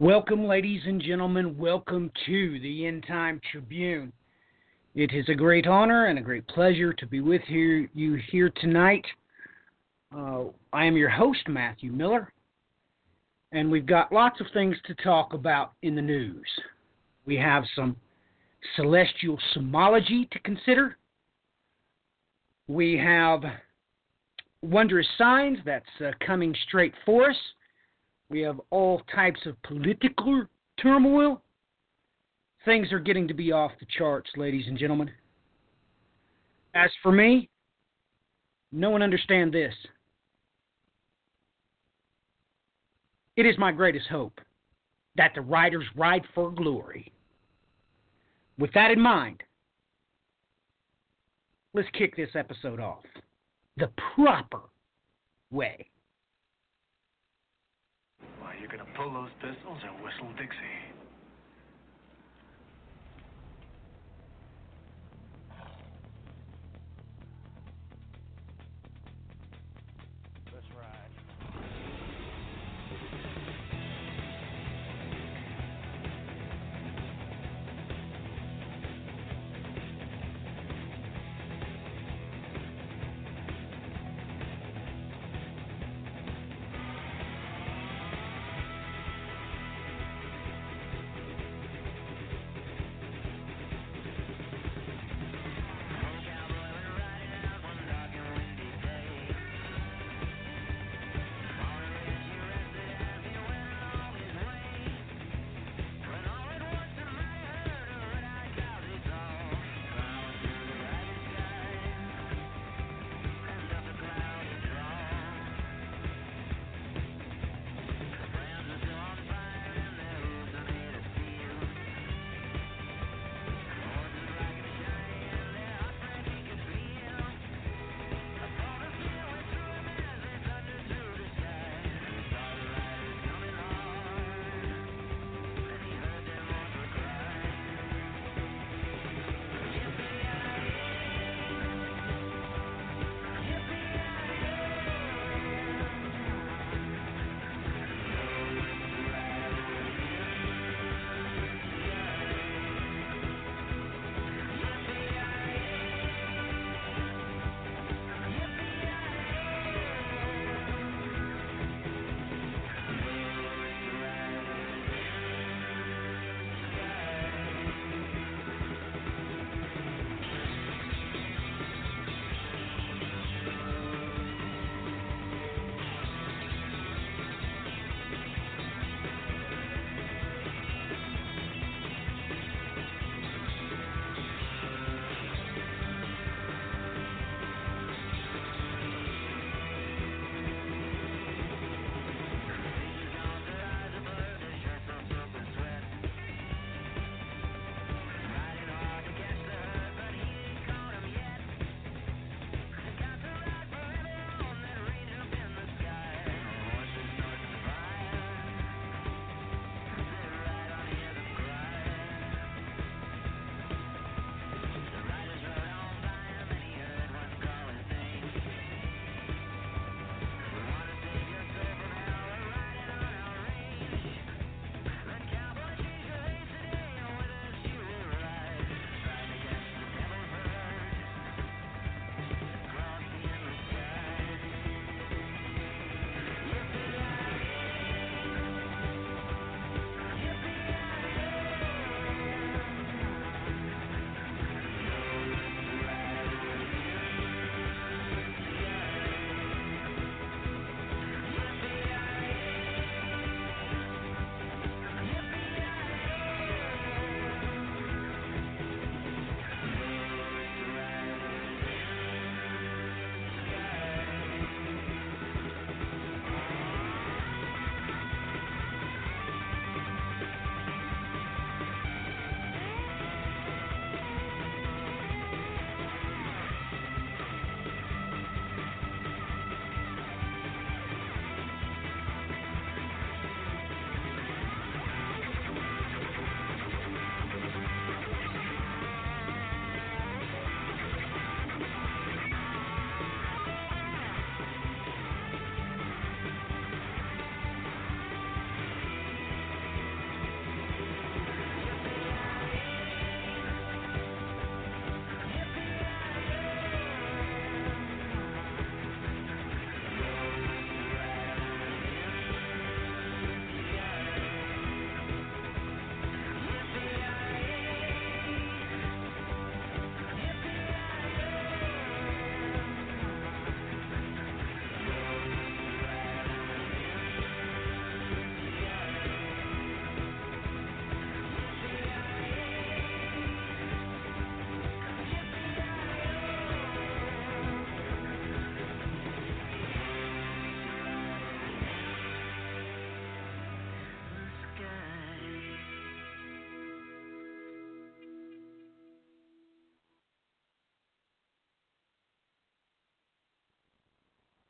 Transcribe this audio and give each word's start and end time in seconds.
Welcome, 0.00 0.46
ladies 0.46 0.82
and 0.86 1.02
gentlemen. 1.02 1.58
Welcome 1.58 2.12
to 2.26 2.60
the 2.60 2.86
End 2.86 3.04
Time 3.08 3.40
Tribune. 3.50 4.12
It 4.94 5.12
is 5.12 5.28
a 5.28 5.34
great 5.34 5.66
honor 5.66 6.06
and 6.06 6.20
a 6.20 6.22
great 6.22 6.46
pleasure 6.46 6.92
to 6.92 7.04
be 7.04 7.20
with 7.20 7.42
you, 7.48 7.88
you 7.94 8.16
here 8.30 8.48
tonight. 8.60 9.04
Uh, 10.16 10.44
I 10.72 10.84
am 10.84 10.96
your 10.96 11.08
host, 11.08 11.40
Matthew 11.48 11.90
Miller, 11.90 12.32
and 13.50 13.72
we've 13.72 13.86
got 13.86 14.12
lots 14.12 14.40
of 14.40 14.46
things 14.54 14.76
to 14.86 14.94
talk 14.94 15.32
about 15.32 15.72
in 15.82 15.96
the 15.96 16.02
news. 16.02 16.46
We 17.26 17.34
have 17.34 17.64
some 17.74 17.96
celestial 18.76 19.36
symbology 19.52 20.28
to 20.30 20.38
consider. 20.38 20.96
We 22.68 22.96
have 22.98 23.42
wondrous 24.62 25.08
signs 25.18 25.58
that's 25.64 25.86
uh, 26.00 26.12
coming 26.24 26.54
straight 26.68 26.94
for 27.04 27.30
us. 27.30 27.36
We 28.30 28.40
have 28.40 28.60
all 28.70 29.00
types 29.14 29.40
of 29.46 29.60
political 29.62 30.44
turmoil. 30.80 31.42
Things 32.64 32.92
are 32.92 32.98
getting 32.98 33.26
to 33.28 33.34
be 33.34 33.52
off 33.52 33.72
the 33.80 33.86
charts, 33.96 34.30
ladies 34.36 34.66
and 34.66 34.78
gentlemen. 34.78 35.10
As 36.74 36.90
for 37.02 37.10
me, 37.10 37.48
no 38.70 38.90
one 38.90 39.02
understand 39.02 39.52
this. 39.52 39.74
It 43.36 43.46
is 43.46 43.56
my 43.56 43.72
greatest 43.72 44.08
hope 44.08 44.40
that 45.16 45.32
the 45.34 45.40
riders 45.40 45.84
ride 45.96 46.22
for 46.34 46.50
glory. 46.50 47.12
With 48.58 48.72
that 48.74 48.90
in 48.90 49.00
mind, 49.00 49.42
let's 51.72 51.88
kick 51.96 52.16
this 52.16 52.30
episode 52.34 52.80
off 52.80 53.04
the 53.76 53.90
proper 54.14 54.60
way. 55.50 55.88
Why, 58.58 58.62
you 58.62 58.68
gonna 58.68 58.90
pull 58.96 59.12
those 59.12 59.30
pistols 59.40 59.78
and 59.84 60.02
whistle 60.02 60.34
Dixie? 60.36 60.97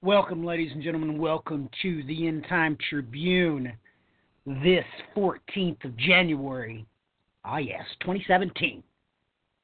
Welcome, 0.00 0.45
ladies 0.45 0.71
and 0.73 0.81
gentlemen. 0.81 1.19
Welcome 1.19 1.69
to 1.83 2.05
the 2.05 2.29
End 2.29 2.47
Time 2.49 2.79
Tribune 2.89 3.73
this 4.47 4.85
14th 5.17 5.85
of 5.85 5.97
January. 5.97 6.87
Ah, 7.45 7.56
yes, 7.56 7.83
2017. 8.03 8.85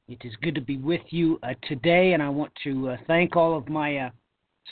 It 0.09 0.17
is 0.25 0.33
good 0.41 0.53
to 0.55 0.59
be 0.59 0.75
with 0.75 0.99
you 1.07 1.39
uh, 1.41 1.53
today, 1.69 2.11
and 2.11 2.21
I 2.21 2.27
want 2.27 2.51
to 2.65 2.89
uh, 2.89 2.97
thank 3.07 3.37
all 3.37 3.57
of 3.57 3.69
my 3.69 3.95
uh, 3.95 4.09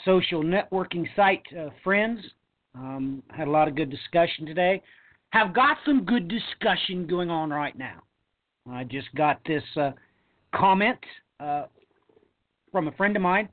social 0.04 0.42
networking 0.42 1.06
site 1.16 1.42
uh, 1.58 1.70
friends. 1.82 2.20
Um, 2.74 3.22
had 3.30 3.48
a 3.48 3.50
lot 3.50 3.66
of 3.66 3.74
good 3.74 3.88
discussion 3.88 4.44
today. 4.44 4.82
Have 5.30 5.54
got 5.54 5.78
some 5.86 6.04
good 6.04 6.28
discussion 6.28 7.06
going 7.06 7.30
on 7.30 7.48
right 7.48 7.76
now. 7.78 8.02
I 8.70 8.84
just 8.84 9.08
got 9.14 9.40
this 9.46 9.64
uh, 9.80 9.92
comment 10.54 10.98
uh, 11.40 11.64
from 12.70 12.88
a 12.88 12.92
friend 12.92 13.16
of 13.16 13.22
mine 13.22 13.48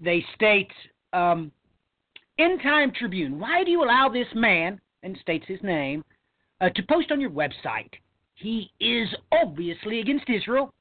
they 0.00 0.24
state, 0.34 0.70
um, 1.12 1.50
End 2.38 2.60
Time 2.62 2.92
Tribune, 2.92 3.38
why 3.38 3.64
do 3.64 3.70
you 3.70 3.82
allow 3.82 4.08
this 4.08 4.28
man, 4.34 4.80
and 5.02 5.16
states 5.20 5.44
his 5.48 5.62
name, 5.62 6.04
uh, 6.60 6.68
to 6.70 6.82
post 6.84 7.10
on 7.10 7.20
your 7.20 7.30
website? 7.30 7.92
He 8.34 8.70
is 8.78 9.08
obviously 9.32 10.00
against 10.00 10.30
Israel, 10.30 10.72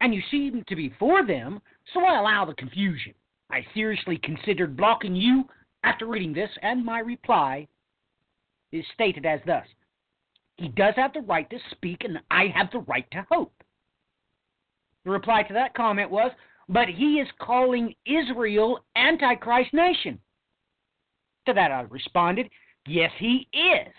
and 0.00 0.14
you 0.14 0.20
seem 0.30 0.64
to 0.68 0.76
be 0.76 0.92
for 0.98 1.24
them, 1.26 1.60
so 1.94 2.04
I 2.04 2.18
allow 2.18 2.44
the 2.44 2.54
confusion. 2.54 3.14
I 3.50 3.64
seriously 3.74 4.18
considered 4.18 4.76
blocking 4.76 5.16
you 5.16 5.44
after 5.84 6.06
reading 6.06 6.32
this, 6.32 6.50
and 6.62 6.84
my 6.84 7.00
reply 7.00 7.66
is 8.72 8.84
stated 8.94 9.26
as 9.26 9.40
thus 9.46 9.66
He 10.56 10.68
does 10.68 10.94
have 10.96 11.12
the 11.12 11.20
right 11.20 11.48
to 11.50 11.58
speak, 11.70 12.04
and 12.04 12.18
I 12.30 12.46
have 12.54 12.70
the 12.70 12.80
right 12.80 13.10
to 13.12 13.26
hope. 13.30 13.54
The 15.04 15.10
reply 15.10 15.42
to 15.44 15.54
that 15.54 15.74
comment 15.74 16.10
was 16.10 16.30
but 16.68 16.88
he 16.88 17.20
is 17.20 17.28
calling 17.40 17.94
Israel 18.06 18.84
Antichrist 18.96 19.72
nation. 19.72 20.18
To 21.46 21.52
that 21.52 21.72
I 21.72 21.82
responded, 21.82 22.48
Yes, 22.86 23.10
he 23.18 23.48
is, 23.52 23.94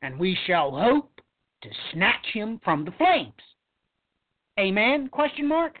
and 0.00 0.18
we 0.18 0.36
shall 0.46 0.70
hope 0.70 1.20
to 1.62 1.68
snatch 1.92 2.26
him 2.32 2.60
from 2.64 2.84
the 2.84 2.92
flames. 2.92 3.32
Amen? 4.58 5.08
Question 5.08 5.48
mark. 5.48 5.78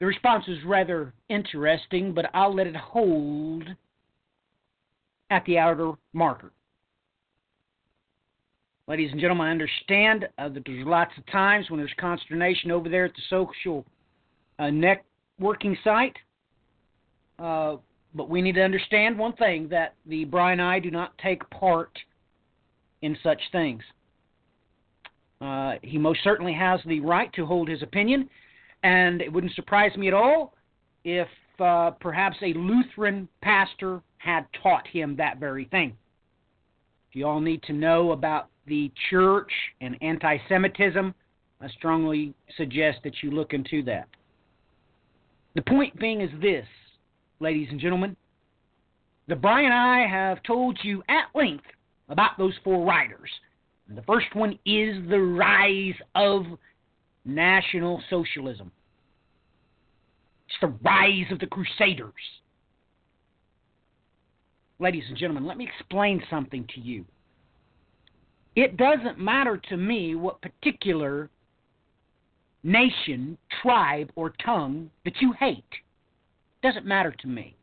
The 0.00 0.06
response 0.06 0.46
was 0.48 0.58
rather 0.64 1.12
interesting, 1.28 2.14
but 2.14 2.30
I'll 2.32 2.54
let 2.54 2.66
it 2.66 2.76
hold 2.76 3.64
at 5.28 5.44
the 5.44 5.58
outer 5.58 5.92
marker. 6.14 6.52
Ladies 8.90 9.12
and 9.12 9.20
gentlemen, 9.20 9.46
I 9.46 9.50
understand 9.52 10.26
uh, 10.36 10.48
that 10.48 10.64
there's 10.66 10.84
lots 10.84 11.12
of 11.16 11.24
times 11.26 11.70
when 11.70 11.78
there's 11.78 11.94
consternation 11.96 12.72
over 12.72 12.88
there 12.88 13.04
at 13.04 13.12
the 13.14 13.22
social 13.30 13.86
uh, 14.58 14.64
networking 14.64 15.76
site. 15.84 16.16
Uh, 17.38 17.76
but 18.16 18.28
we 18.28 18.42
need 18.42 18.56
to 18.56 18.64
understand 18.64 19.16
one 19.16 19.32
thing 19.34 19.68
that 19.68 19.94
the 20.06 20.24
Brian 20.24 20.58
I 20.58 20.80
do 20.80 20.90
not 20.90 21.16
take 21.18 21.48
part 21.50 21.96
in 23.02 23.16
such 23.22 23.40
things. 23.52 23.80
Uh, 25.40 25.74
he 25.82 25.96
most 25.96 26.18
certainly 26.24 26.52
has 26.54 26.80
the 26.84 26.98
right 26.98 27.32
to 27.34 27.46
hold 27.46 27.68
his 27.68 27.84
opinion, 27.84 28.28
and 28.82 29.22
it 29.22 29.32
wouldn't 29.32 29.54
surprise 29.54 29.96
me 29.96 30.08
at 30.08 30.14
all 30.14 30.52
if 31.04 31.28
uh, 31.60 31.92
perhaps 31.92 32.38
a 32.42 32.54
Lutheran 32.54 33.28
pastor 33.40 34.02
had 34.18 34.46
taught 34.60 34.88
him 34.88 35.14
that 35.14 35.38
very 35.38 35.66
thing. 35.66 35.96
You 37.12 37.26
all 37.26 37.40
need 37.40 37.62
to 37.64 37.72
know 37.72 38.12
about 38.12 38.48
the 38.66 38.90
church 39.10 39.50
and 39.80 39.96
anti 40.00 40.38
Semitism, 40.48 41.14
I 41.60 41.68
strongly 41.68 42.34
suggest 42.56 42.98
that 43.04 43.22
you 43.22 43.30
look 43.30 43.52
into 43.52 43.82
that. 43.84 44.08
The 45.54 45.62
point 45.62 45.98
being 45.98 46.20
is 46.20 46.30
this, 46.40 46.66
ladies 47.40 47.68
and 47.70 47.80
gentlemen. 47.80 48.16
The 49.28 49.36
Brian 49.36 49.72
I 49.72 50.06
have 50.08 50.42
told 50.42 50.78
you 50.82 51.02
at 51.08 51.26
length 51.34 51.66
about 52.08 52.38
those 52.38 52.54
four 52.64 52.84
riders. 52.84 53.30
And 53.88 53.98
the 53.98 54.02
first 54.02 54.34
one 54.34 54.52
is 54.64 54.96
the 55.08 55.20
rise 55.20 55.94
of 56.14 56.44
National 57.24 58.02
Socialism. 58.08 58.70
It's 60.46 60.56
the 60.60 60.74
rise 60.84 61.30
of 61.30 61.38
the 61.38 61.46
Crusaders. 61.46 62.12
Ladies 64.80 65.04
and 65.08 65.16
gentlemen, 65.16 65.46
let 65.46 65.58
me 65.58 65.68
explain 65.68 66.22
something 66.30 66.66
to 66.74 66.80
you. 66.80 67.04
It 68.56 68.78
doesn't 68.78 69.18
matter 69.18 69.60
to 69.68 69.76
me 69.76 70.14
what 70.14 70.40
particular 70.40 71.28
nation, 72.62 73.36
tribe, 73.62 74.10
or 74.16 74.32
tongue 74.44 74.90
that 75.04 75.20
you 75.20 75.34
hate. 75.38 75.64
It 75.70 76.66
doesn't 76.66 76.86
matter 76.86 77.14
to 77.20 77.26
me. 77.26 77.56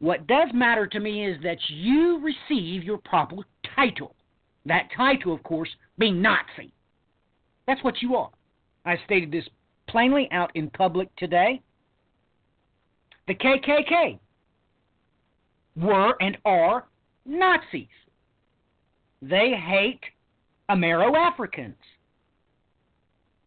What 0.00 0.26
does 0.26 0.48
matter 0.52 0.88
to 0.88 0.98
me 0.98 1.24
is 1.24 1.40
that 1.44 1.58
you 1.68 2.20
receive 2.20 2.82
your 2.82 2.98
proper 2.98 3.36
title. 3.76 4.16
That 4.66 4.88
title, 4.96 5.32
of 5.32 5.42
course, 5.44 5.68
being 5.98 6.20
Nazi. 6.20 6.72
That's 7.68 7.82
what 7.84 8.02
you 8.02 8.16
are. 8.16 8.30
I 8.84 8.96
stated 9.04 9.30
this 9.30 9.48
plainly 9.88 10.28
out 10.32 10.50
in 10.56 10.68
public 10.70 11.14
today. 11.16 11.60
The 13.28 13.34
KKK 13.34 14.18
were 15.76 16.14
and 16.20 16.36
are 16.44 16.86
Nazis. 17.26 17.86
They 19.22 19.52
hate 19.52 20.00
Amero 20.70 21.16
Africans. 21.16 21.76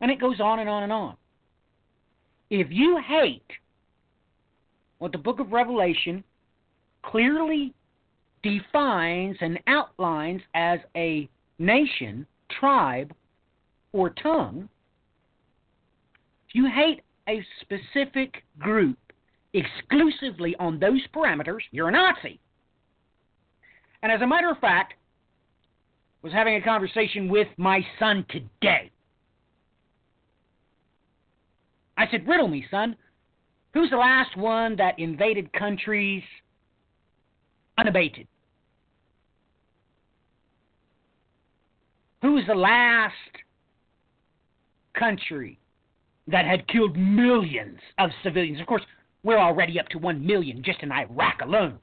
And 0.01 0.11
it 0.11 0.19
goes 0.19 0.39
on 0.39 0.59
and 0.59 0.69
on 0.69 0.83
and 0.83 0.91
on. 0.91 1.15
If 2.49 2.67
you 2.69 3.01
hate 3.05 3.41
what 4.99 5.11
the 5.11 5.17
book 5.17 5.39
of 5.39 5.51
Revelation 5.51 6.23
clearly 7.03 7.73
defines 8.43 9.37
and 9.41 9.59
outlines 9.67 10.41
as 10.53 10.79
a 10.95 11.27
nation, 11.57 12.27
tribe, 12.59 13.13
or 13.93 14.09
tongue, 14.11 14.69
if 16.47 16.55
you 16.55 16.69
hate 16.69 17.01
a 17.27 17.43
specific 17.61 18.43
group 18.59 18.97
exclusively 19.53 20.55
on 20.59 20.79
those 20.79 21.01
parameters, 21.13 21.61
you're 21.71 21.89
a 21.89 21.91
Nazi. 21.91 22.39
And 24.01 24.11
as 24.11 24.21
a 24.21 24.27
matter 24.27 24.49
of 24.49 24.57
fact, 24.57 24.95
was 26.21 26.33
having 26.33 26.55
a 26.55 26.61
conversation 26.61 27.27
with 27.29 27.47
my 27.57 27.81
son 27.99 28.25
today. 28.29 28.91
I 31.97 32.05
said, 32.09 32.27
Riddle 32.27 32.47
me, 32.47 32.65
son. 32.71 32.95
Who's 33.73 33.89
the 33.89 33.97
last 33.97 34.37
one 34.37 34.75
that 34.77 34.97
invaded 34.99 35.51
countries 35.53 36.23
unabated? 37.77 38.27
Who 42.21 42.33
was 42.33 42.43
the 42.47 42.55
last 42.55 43.13
country 44.97 45.59
that 46.27 46.45
had 46.45 46.67
killed 46.67 46.95
millions 46.97 47.79
of 47.97 48.11
civilians? 48.23 48.61
Of 48.61 48.67
course, 48.67 48.83
we're 49.23 49.39
already 49.39 49.79
up 49.79 49.87
to 49.89 49.97
one 49.97 50.25
million 50.25 50.61
just 50.63 50.81
in 50.83 50.91
Iraq 50.91 51.41
alone. 51.41 51.79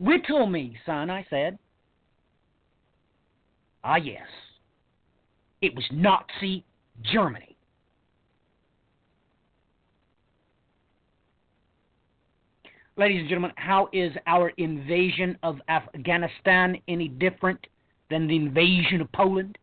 Riddle 0.00 0.46
me, 0.46 0.76
son, 0.84 1.10
I 1.10 1.24
said. 1.30 1.58
Ah, 3.82 3.96
yes. 3.96 4.26
It 5.60 5.74
was 5.74 5.84
Nazi 5.92 6.64
Germany. 7.02 7.56
Ladies 12.96 13.20
and 13.20 13.28
gentlemen, 13.28 13.52
how 13.56 13.88
is 13.92 14.12
our 14.26 14.50
invasion 14.50 15.36
of 15.42 15.60
Afghanistan 15.68 16.76
any 16.86 17.08
different 17.08 17.66
than 18.08 18.28
the 18.28 18.36
invasion 18.36 19.00
of 19.00 19.10
Poland? 19.12 19.58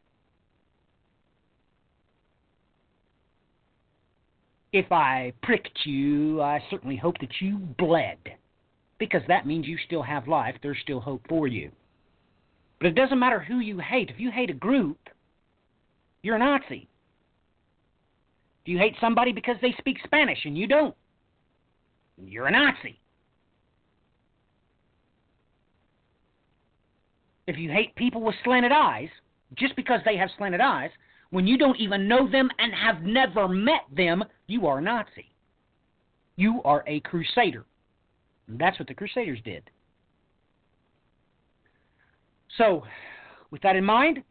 If 4.74 4.92
I 4.92 5.34
pricked 5.44 5.86
you, 5.86 6.42
I 6.42 6.64
certainly 6.70 6.96
hope 6.96 7.18
that 7.20 7.42
you 7.42 7.58
bled, 7.58 8.18
because 9.00 9.22
that 9.28 9.46
means 9.46 9.68
you 9.68 9.78
still 9.86 10.02
have 10.02 10.28
life. 10.28 10.56
There's 10.62 10.78
still 10.82 11.02
hope 11.02 11.22
for 11.28 11.48
you. 11.48 11.72
But 12.80 12.88
it 12.88 12.96
doesn't 12.96 13.20
matter 13.20 13.40
who 13.40 13.60
you 13.60 13.80
hate. 13.80 14.10
If 14.10 14.20
you 14.20 14.32
hate 14.32 14.50
a 14.50 14.54
group, 14.54 14.98
you're 16.24 16.38
a 16.38 16.40
Nazi. 16.40 16.88
If 18.64 18.68
you 18.68 18.78
hate 18.78 18.96
somebody 19.02 19.32
because 19.34 19.58
they 19.62 19.76
speak 19.78 19.98
Spanish 20.04 20.46
and 20.46 20.58
you 20.58 20.68
don't, 20.68 20.96
you're 22.24 22.48
a 22.48 22.52
Nazi. 22.52 23.00
If 27.48 27.58
you 27.58 27.70
hate 27.72 27.96
people 27.96 28.22
with 28.22 28.36
slanted 28.44 28.72
eyes, 28.72 29.10
just 29.56 29.76
because 29.76 30.00
they 30.06 30.16
have 30.16 30.30
slanted 30.38 30.62
eyes, 30.62 30.92
when 31.32 31.48
you 31.48 31.58
don't 31.58 31.80
even 31.80 32.08
know 32.08 32.30
them 32.30 32.50
and 32.60 32.74
have 32.74 33.02
never 33.02 33.48
met 33.48 33.82
them, 33.96 34.24
you 34.48 34.68
are 34.68 34.78
a 34.78 34.82
Nazi. 34.82 35.32
You 36.36 36.62
are 36.64 36.84
a 36.88 37.00
crusader. 37.02 37.66
And 38.48 38.60
that's 38.60 38.78
what 38.78 38.88
the 38.88 38.94
Crusaders 38.94 39.40
did. 39.44 39.64
So, 42.58 42.84
with 43.50 43.62
that 43.62 43.76
in 43.76 43.86
mind, 43.86 44.24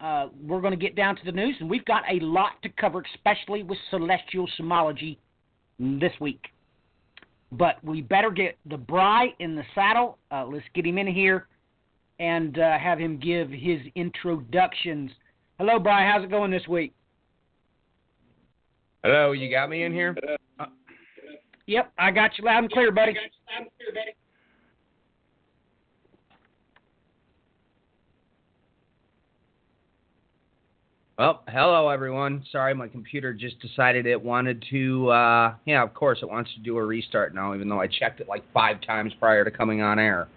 uh, 0.00 0.28
we're 0.42 0.60
going 0.60 0.78
to 0.78 0.84
get 0.84 0.94
down 0.94 1.16
to 1.16 1.24
the 1.24 1.32
news, 1.32 1.56
and 1.60 1.70
we've 1.70 1.84
got 1.86 2.02
a 2.10 2.22
lot 2.22 2.52
to 2.62 2.68
cover, 2.68 3.02
especially 3.14 3.62
with 3.62 3.78
celestial 3.90 4.46
symbology 4.56 5.18
this 5.78 6.12
week. 6.20 6.48
But 7.52 7.82
we 7.82 8.02
better 8.02 8.30
get 8.30 8.58
the 8.68 8.76
Bry 8.76 9.28
in 9.38 9.56
the 9.56 9.62
saddle. 9.74 10.18
Uh, 10.30 10.44
let's 10.44 10.66
get 10.74 10.84
him 10.84 10.98
in 10.98 11.06
here 11.06 11.46
and 12.18 12.58
uh, 12.58 12.78
have 12.78 12.98
him 12.98 13.18
give 13.18 13.50
his 13.50 13.80
introductions. 13.94 15.10
Hello, 15.58 15.78
Brian. 15.78 16.12
How's 16.12 16.24
it 16.24 16.30
going 16.30 16.50
this 16.50 16.68
week? 16.68 16.92
Hello, 19.02 19.32
you 19.32 19.50
got 19.50 19.70
me 19.70 19.84
in 19.84 19.92
here? 19.92 20.14
Uh, 20.60 20.66
yep, 21.66 21.92
I 21.98 22.10
got 22.10 22.36
you 22.36 22.44
loud 22.44 22.64
and 22.64 22.70
clear, 22.70 22.92
buddy. 22.92 23.16
Well, 31.18 31.42
hello 31.48 31.88
everyone. 31.88 32.44
Sorry, 32.52 32.74
my 32.74 32.88
computer 32.88 33.32
just 33.32 33.58
decided 33.60 34.04
it 34.04 34.22
wanted 34.22 34.62
to. 34.70 35.08
Uh, 35.08 35.54
yeah, 35.64 35.82
of 35.82 35.94
course 35.94 36.18
it 36.20 36.28
wants 36.28 36.52
to 36.52 36.60
do 36.60 36.76
a 36.76 36.84
restart 36.84 37.34
now, 37.34 37.54
even 37.54 37.70
though 37.70 37.80
I 37.80 37.86
checked 37.86 38.20
it 38.20 38.28
like 38.28 38.44
five 38.52 38.82
times 38.82 39.14
prior 39.18 39.42
to 39.42 39.50
coming 39.50 39.80
on 39.80 39.98
air. 39.98 40.28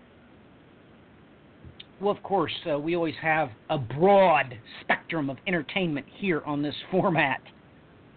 Well, 2.02 2.16
of 2.16 2.24
course, 2.24 2.54
uh, 2.72 2.80
we 2.80 2.96
always 2.96 3.16
have 3.22 3.50
a 3.70 3.78
broad 3.78 4.58
spectrum 4.80 5.30
of 5.30 5.38
entertainment 5.48 6.06
here 6.18 6.42
on 6.46 6.62
this 6.62 6.76
format, 6.92 7.42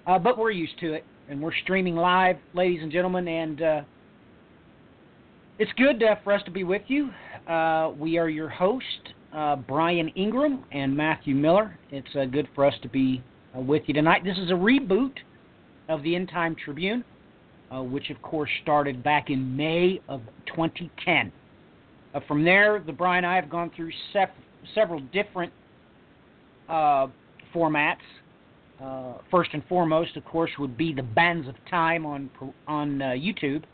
uh, 0.07 0.21
but 0.21 0.39
we're 0.39 0.53
used 0.53 0.79
to 0.81 0.93
it, 0.93 1.05
and 1.29 1.43
we're 1.43 1.55
streaming 1.65 1.97
live, 1.97 2.37
ladies 2.55 2.81
and 2.81 2.93
gentlemen, 2.93 3.27
and 3.27 3.63
uh, 3.63 3.81
it's 5.59 5.73
good 5.77 6.01
uh, 6.01 6.15
for 6.23 6.33
us 6.33 6.43
to 6.45 6.53
be 6.53 6.63
with 6.63 6.83
you. 6.87 7.11
Uh, 7.49 7.91
we 7.99 8.19
are 8.19 8.29
your 8.29 8.49
host, 8.49 8.85
uh, 9.35 9.57
Brian 9.57 10.09
Ingram 10.11 10.65
and 10.71 10.97
Matthew 10.97 11.35
Miller. 11.35 11.77
It's 11.91 12.13
good 12.31 12.49
for 12.55 12.65
us 12.65 12.75
to 12.83 12.89
be 12.89 13.21
with 13.53 13.83
you 13.87 13.95
tonight. 13.95 14.23
This 14.23 14.39
is 14.39 14.51
a 14.51 14.55
reboot 14.55 15.15
of 15.89 16.05
the 16.05 16.15
End 16.15 16.29
Time 16.29 16.55
Tribune, 16.55 17.05
which 17.73 18.11
of 18.11 18.23
course 18.23 18.51
started 18.63 19.03
back 19.03 19.29
in 19.29 19.57
May 19.57 20.01
of 20.09 20.21
2010. 20.47 21.33
Uh, 22.15 22.21
from 22.29 22.45
there, 22.45 22.83
the 22.85 22.93
Brian 22.93 23.25
and 23.25 23.33
I 23.33 23.37
have 23.37 23.49
gone 23.49 23.71
through 23.75 23.91
several 24.75 25.01
different 25.13 25.53
uh, 26.69 27.07
formats. 27.55 27.97
first 29.31 29.51
and 29.53 29.63
foremost, 29.69 30.17
of 30.17 30.25
course, 30.25 30.51
would 30.59 30.77
be 30.77 30.93
the 30.93 31.03
Bands 31.03 31.49
of 31.49 31.55
Time 31.71 32.05
on 32.07 32.31
on 32.67 32.99
YouTube. 32.99 33.65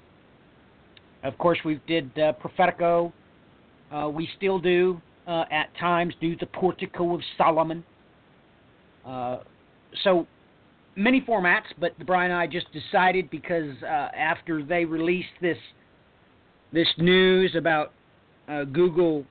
Of 1.25 1.37
course, 1.39 1.59
we 1.65 1.81
did 1.87 2.15
Prophetico. 2.15 3.13
we 4.13 4.29
still 4.37 4.59
do 4.59 5.01
uh, 5.29 5.45
at 5.51 5.69
times 5.77 6.15
do 6.21 6.35
the 6.37 6.47
Portico 6.47 7.15
of 7.15 7.21
Solomon. 7.37 7.85
Uh, 9.07 9.39
so 10.03 10.27
many 10.97 11.21
formats, 11.21 11.67
but 11.79 11.93
the 11.99 12.05
Brian 12.05 12.31
and 12.31 12.41
I 12.41 12.47
just 12.47 12.67
decided 12.73 13.31
because 13.31 13.75
uh, 13.83 13.87
after 13.87 14.65
they 14.65 14.85
released 14.85 15.29
this 15.41 15.59
this 16.73 16.89
news 16.99 17.55
about 17.57 17.93
uh, 18.49 18.65
Google 18.65 19.25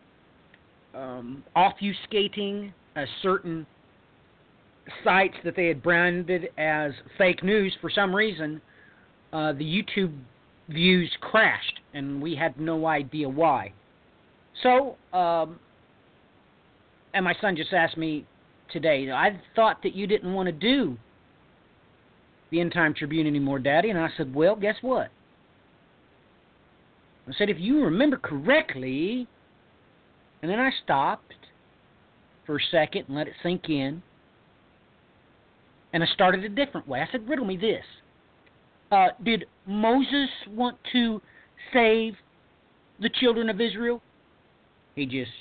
um, 0.94 1.44
obfuscating 1.56 2.72
a 2.96 3.06
certain 3.22 3.66
sites 5.04 5.36
that 5.44 5.56
they 5.56 5.68
had 5.68 5.84
branded 5.84 6.50
as 6.58 6.92
fake 7.18 7.44
news 7.44 7.76
for 7.82 7.90
some 7.90 8.16
reason, 8.16 8.62
uh, 9.34 9.54
the 9.54 9.64
YouTube 9.64 10.14
views 10.70 11.12
crashed, 11.22 11.80
and 11.94 12.22
we 12.22 12.36
had 12.36 12.60
no 12.60 12.86
idea 12.86 13.28
why. 13.28 13.74
So 14.64 14.96
um, 15.14 15.60
and 17.14 17.24
my 17.24 17.34
son 17.42 17.56
just 17.56 17.74
asked 17.74 17.98
me 17.98 18.26
today, 18.72 19.10
I 19.12 19.40
thought 19.56 19.82
that 19.84 19.96
you 19.96 20.08
didn't 20.08 20.34
want 20.34 20.48
to 20.48 20.52
do 20.52 20.98
the 22.52 22.62
End 22.62 22.72
Time 22.72 22.94
Tribune 22.94 23.28
anymore, 23.28 23.60
Daddy. 23.60 23.90
And 23.90 24.00
I 24.00 24.10
said, 24.16 24.34
Well, 24.34 24.56
guess 24.56 24.76
what? 24.82 25.10
I 27.28 27.34
said, 27.38 27.50
If 27.50 27.58
you 27.60 27.84
remember 27.84 28.18
correctly, 28.18 29.28
and 30.42 30.52
then 30.52 30.60
I 30.60 30.72
stopped 30.84 31.34
for 32.46 32.58
a 32.58 32.62
second 32.72 33.06
and 33.08 33.18
let 33.18 33.28
it 33.28 33.34
sink 33.44 33.70
in. 33.70 34.02
And 35.94 36.04
I 36.04 36.08
started 36.08 36.44
a 36.44 36.50
different 36.50 36.88
way. 36.88 37.02
I 37.02 37.08
said, 37.12 37.28
Riddle 37.28 37.46
me 37.46 37.58
this. 37.58 37.84
Uh, 38.92 39.08
did 39.24 39.46
Moses 39.66 40.30
want 40.50 40.78
to 40.94 41.22
save 41.74 42.14
the 43.02 43.10
children 43.10 43.50
of 43.50 43.60
Israel? 43.60 44.02
He 44.96 45.06
just 45.06 45.32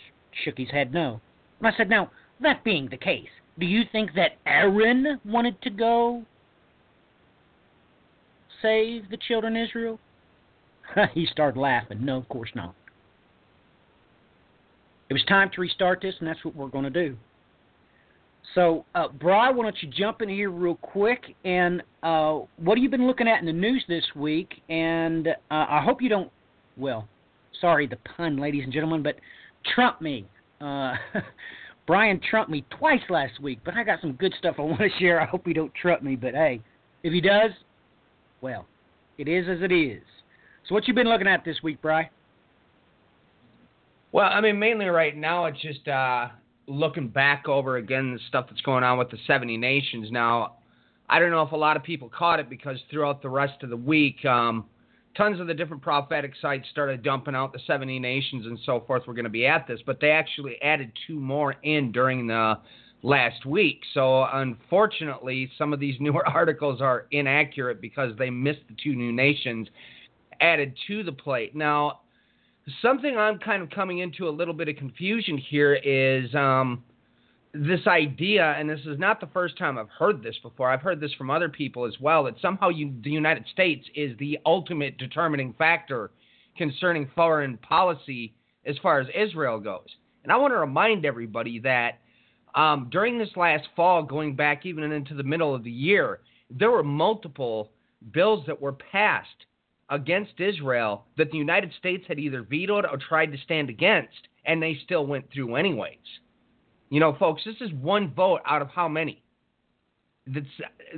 shook 0.45 0.59
his 0.59 0.71
head 0.71 0.93
no. 0.93 1.21
And 1.61 1.69
I 1.69 1.77
said, 1.77 1.89
now, 1.89 2.11
that 2.41 2.65
being 2.65 2.89
the 2.91 2.97
case, 2.97 3.29
do 3.59 3.67
you 3.67 3.83
think 3.93 4.11
that 4.15 4.33
Aaron 4.47 5.21
wanted 5.25 5.61
to 5.63 5.71
go 5.71 6.25
save 8.61 9.09
the 9.11 9.17
children 9.17 9.57
of 9.57 9.69
Israel? 9.69 9.99
he 11.15 11.27
started 11.27 11.59
laughing. 11.59 12.05
No, 12.05 12.17
of 12.17 12.29
course 12.29 12.51
not. 12.55 12.75
It 15.09 15.13
was 15.13 15.25
time 15.25 15.51
to 15.55 15.61
restart 15.61 16.01
this, 16.03 16.15
and 16.19 16.29
that's 16.29 16.45
what 16.45 16.57
we're 16.57 16.69
going 16.69 16.85
to 16.85 16.91
do. 16.91 17.17
So, 18.55 18.85
uh, 18.95 19.09
Bry, 19.09 19.51
why 19.51 19.65
don't 19.65 19.77
you 19.83 19.89
jump 19.89 20.23
in 20.23 20.29
here 20.29 20.51
real 20.51 20.77
quick? 20.77 21.23
And 21.45 21.83
uh, 22.03 22.41
what 22.57 22.79
have 22.79 22.83
you 22.83 22.89
been 22.89 23.07
looking 23.07 23.29
at 23.29 23.41
in 23.41 23.47
the 23.47 23.53
news 23.53 23.85
this 23.89 24.05
week? 24.17 24.63
And 24.69 25.29
uh, 25.29 25.33
I 25.51 25.83
hope 25.85 26.01
you 26.01 26.09
don't, 26.09 26.31
well, 26.77 27.07
sorry 27.61 27.87
the 27.87 27.99
pun, 28.17 28.39
ladies 28.39 28.65
and 28.65 28.73
gentlemen, 28.73 29.03
but 29.03 29.17
trump 29.75 30.01
me 30.01 30.27
uh, 30.61 30.95
Brian 31.87 32.21
trumped 32.31 32.51
me 32.51 32.65
twice 32.79 33.03
last 33.09 33.41
week, 33.41 33.61
but 33.65 33.75
I 33.75 33.85
got 33.85 34.01
some 34.01 34.13
good 34.13 34.35
stuff 34.39 34.57
I 34.59 34.63
want 34.63 34.81
to 34.81 34.89
share. 34.99 35.21
I 35.21 35.27
hope 35.27 35.47
he 35.47 35.53
don't 35.53 35.73
trump 35.75 36.03
me, 36.03 36.17
but 36.17 36.35
hey, 36.35 36.61
if 37.03 37.13
he 37.13 37.21
does, 37.21 37.51
well, 38.41 38.67
it 39.19 39.29
is 39.29 39.47
as 39.49 39.63
it 39.63 39.73
is. 39.73 40.03
So 40.69 40.75
what 40.75 40.89
you 40.89 40.95
been 40.95 41.09
looking 41.09 41.29
at 41.29 41.45
this 41.45 41.63
week, 41.63 41.81
Bry? 41.81 42.11
Well, 44.11 44.29
I 44.29 44.41
mean, 44.41 44.59
mainly 44.59 44.87
right 44.87 45.17
now 45.17 45.47
it's 45.47 45.61
just 45.61 45.87
uh, 45.87 46.29
looking 46.67 47.09
back 47.09 47.49
over 47.49 47.77
again 47.77 48.15
the 48.15 48.21
stuff 48.29 48.47
that's 48.51 48.63
going 48.63 48.83
on 48.83 48.99
with 48.99 49.11
the 49.11 49.19
70 49.27 49.57
nations. 49.57 50.11
Now, 50.11 50.57
I 51.09 51.21
don't 51.21 51.31
know 51.31 51.43
if 51.43 51.53
a 51.53 51.57
lot 51.57 51.77
of 51.77 51.85
people 51.85 52.09
caught 52.09 52.41
it 52.41 52.51
because 52.51 52.79
throughout 52.91 53.23
the 53.23 53.29
rest 53.29 53.63
of 53.63 53.71
the 53.71 53.77
week, 53.77 54.25
um, 54.25 54.65
tons 55.17 55.39
of 55.39 55.47
the 55.47 55.55
different 55.55 55.83
prophetic 55.83 56.33
sites 56.43 56.67
started 56.71 57.05
dumping 57.05 57.37
out 57.37 57.53
the 57.53 57.61
70 57.65 58.01
nations 58.01 58.47
and 58.47 58.59
so 58.67 58.83
forth. 58.89 59.05
We're 59.07 59.15
going 59.15 59.25
to 59.25 59.31
be 59.31 59.47
at 59.47 59.69
this, 59.69 59.79
but 59.87 60.01
they 60.01 60.11
actually 60.11 60.61
added 60.63 60.91
two 61.07 61.21
more 61.21 61.55
in 61.63 61.93
during 61.93 62.27
the 62.27 62.55
last 63.03 63.47
week. 63.47 63.83
So 63.95 64.25
unfortunately, 64.33 65.49
some 65.57 65.73
of 65.73 65.79
these 65.79 65.95
newer 66.01 66.27
articles 66.27 66.81
are 66.81 67.07
inaccurate 67.13 67.81
because 67.81 68.17
they 68.19 68.31
missed 68.31 68.67
the 68.69 68.75
two 68.83 68.97
new 68.97 69.13
nations 69.13 69.69
added 70.41 70.77
to 70.87 71.03
the 71.03 71.13
plate. 71.13 71.55
Now, 71.55 72.01
something 72.83 73.17
I'm 73.17 73.39
kind 73.39 73.63
of 73.63 73.71
coming 73.71 73.99
into 73.99 74.29
a 74.29 74.31
little 74.31 74.55
bit 74.55 74.69
of 74.69 74.77
confusion 74.77 75.39
here 75.39 75.75
is. 75.75 76.35
Um, 76.35 76.85
this 77.65 77.87
idea, 77.87 78.55
and 78.59 78.69
this 78.69 78.81
is 78.81 78.99
not 78.99 79.21
the 79.21 79.29
first 79.29 79.57
time 79.57 79.79
I've 79.79 79.89
heard 79.89 80.23
this 80.23 80.37
before. 80.43 80.71
I've 80.71 80.83
heard 80.83 81.01
this 81.01 81.13
from 81.15 81.31
other 81.31 81.49
people 81.49 81.85
as 81.87 81.95
well. 82.01 82.25
That 82.25 82.35
somehow 82.41 82.69
you, 82.69 82.93
the 83.03 83.11
United 83.11 83.47
States 83.53 83.87
is 83.95 84.17
the 84.19 84.39
ultimate 84.45 84.99
determining 84.99 85.55
factor 85.55 86.11
concerning 86.57 87.11
foreign 87.15 87.57
policy 87.59 88.35
as 88.65 88.77
far 88.83 89.01
as 89.01 89.07
Israel 89.15 89.59
goes. 89.61 89.87
And 90.23 90.33
I 90.33 90.37
want 90.37 90.53
to 90.53 90.59
remind 90.59 91.05
everybody 91.05 91.59
that 91.61 92.01
um, 92.55 92.89
during 92.91 93.19
this 93.19 93.31
last 93.37 93.69
fall, 93.77 94.03
going 94.03 94.35
back 94.35 94.67
even 94.67 94.91
into 94.93 95.15
the 95.15 95.23
middle 95.23 95.55
of 95.55 95.63
the 95.63 95.71
year, 95.71 96.21
there 96.51 96.71
were 96.71 96.83
multiple 96.83 97.71
bills 98.13 98.45
that 98.47 98.61
were 98.61 98.73
passed 98.73 99.47
against 99.91 100.41
Israel 100.41 101.05
that 101.17 101.31
the 101.31 101.39
United 101.39 101.73
States 101.79 102.05
had 102.09 102.19
either 102.19 102.43
vetoed 102.43 102.85
or 102.85 102.97
tried 102.97 103.33
to 103.33 103.39
stand 103.39 103.71
against, 103.71 104.29
and 104.45 104.63
they 104.63 104.79
still 104.85 105.07
went 105.07 105.31
through 105.33 105.57
anyways. 105.57 105.99
You 106.91 107.01
know, 107.01 107.17
folks, 107.19 107.43
this 107.45 107.57
is 107.61 107.73
one 107.73 108.13
vote 108.15 108.41
out 108.47 108.63
of 108.63 108.69
how 108.69 108.89
many? 108.89 109.23
That's, 110.27 110.47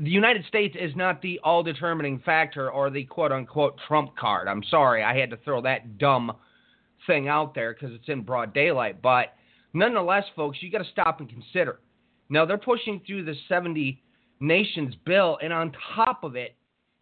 the 0.00 0.11
United 0.11 0.45
States 0.47 0.75
is 0.78 0.97
not 0.97 1.21
the 1.21 1.38
all 1.45 1.62
determining 1.62 2.18
factor 2.21 2.71
or 2.71 2.88
the 2.90 3.04
quote 3.04 3.33
unquote 3.33 3.78
trump 3.87 4.16
card. 4.16 4.49
I'm 4.49 4.62
sorry, 4.71 5.02
I 5.02 5.18
had 5.18 5.30
to 5.30 5.37
throw 5.38 5.61
that 5.62 5.99
dumb 5.99 6.33
thing 7.07 7.28
out 7.28 7.54
there 7.54 7.75
because 7.75 7.95
it's 7.95 8.09
in 8.09 8.23
broad 8.23 8.54
daylight. 8.54 9.02
But 9.02 9.35
nonetheless, 9.75 10.25
folks, 10.35 10.59
you 10.61 10.71
got 10.71 10.78
to 10.78 10.90
stop 10.90 11.21
and 11.21 11.28
consider. 11.28 11.80
Now, 12.30 12.45
they're 12.45 12.59
pushing 12.59 13.00
through 13.07 13.25
the 13.25 13.35
70 13.49 14.02
nations 14.40 14.95
bill, 15.04 15.38
and 15.42 15.52
on 15.52 15.73
top 15.95 16.25
of 16.25 16.37
it, 16.37 16.54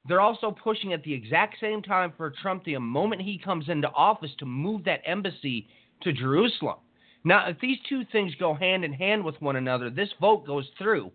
they're 0.09 0.21
also 0.21 0.51
pushing 0.51 0.93
at 0.93 1.03
the 1.03 1.13
exact 1.13 1.57
same 1.61 1.83
time 1.83 2.13
for 2.17 2.33
Trump, 2.43 2.65
the 2.65 2.79
moment 2.79 3.23
he 3.23 3.39
comes 3.39 3.69
into 3.69 3.89
office, 3.89 4.31
to 4.39 4.47
move 4.47 4.85
that 4.85 5.03
embassy 5.05 5.67
to 6.03 6.13
Jerusalem. 6.13 6.77
Now, 7.25 7.49
if 7.49 7.59
these 7.61 7.79
two 7.89 8.05
things 8.13 8.35
go 8.39 8.55
hand 8.55 8.85
in 8.85 8.93
hand 8.93 9.25
with 9.25 9.41
one 9.41 9.57
another, 9.57 9.91
this 9.91 10.11
vote 10.21 10.47
goes 10.47 10.69
through 10.79 11.11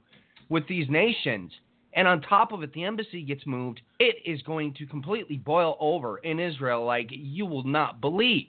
with 0.50 0.68
these 0.68 0.90
nations, 0.90 1.52
and 1.94 2.08
on 2.08 2.22
top 2.22 2.52
of 2.52 2.64
it, 2.64 2.74
the 2.74 2.84
embassy 2.84 3.22
gets 3.22 3.46
moved, 3.46 3.82
it 4.00 4.18
is 4.26 4.42
going 4.42 4.74
to 4.76 4.86
completely 4.86 5.38
boil 5.38 5.78
over 5.80 6.18
in 6.18 6.40
Israel 6.40 6.86
like 6.86 7.08
you 7.10 7.46
will 7.46 7.64
not 7.64 8.02
believe. 8.02 8.48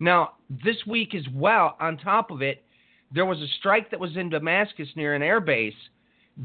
Now, 0.00 0.32
this 0.48 0.76
week 0.86 1.14
as 1.14 1.26
well, 1.34 1.76
on 1.80 1.96
top 1.98 2.30
of 2.30 2.42
it, 2.42 2.62
there 3.12 3.26
was 3.26 3.40
a 3.40 3.48
strike 3.58 3.90
that 3.90 4.00
was 4.00 4.16
in 4.16 4.28
Damascus 4.28 4.88
near 4.94 5.14
an 5.14 5.22
air 5.22 5.40
base 5.40 5.74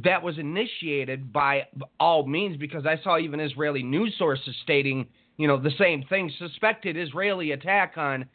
that 0.02 0.24
was 0.24 0.38
initiated 0.40 1.32
by 1.32 1.68
all 2.00 2.26
means 2.26 2.58
because 2.58 2.86
I 2.86 3.00
saw 3.04 3.20
even 3.20 3.40
Israeli 3.40 3.84
news 3.84 4.16
sources 4.18 4.56
stating, 4.64 5.08
you 5.38 5.48
know, 5.48 5.58
the 5.58 5.72
same 5.78 6.04
thing 6.10 6.32
suspected 6.40 6.98
Israeli 6.98 7.52
attack 7.52 7.94
on 7.98 8.26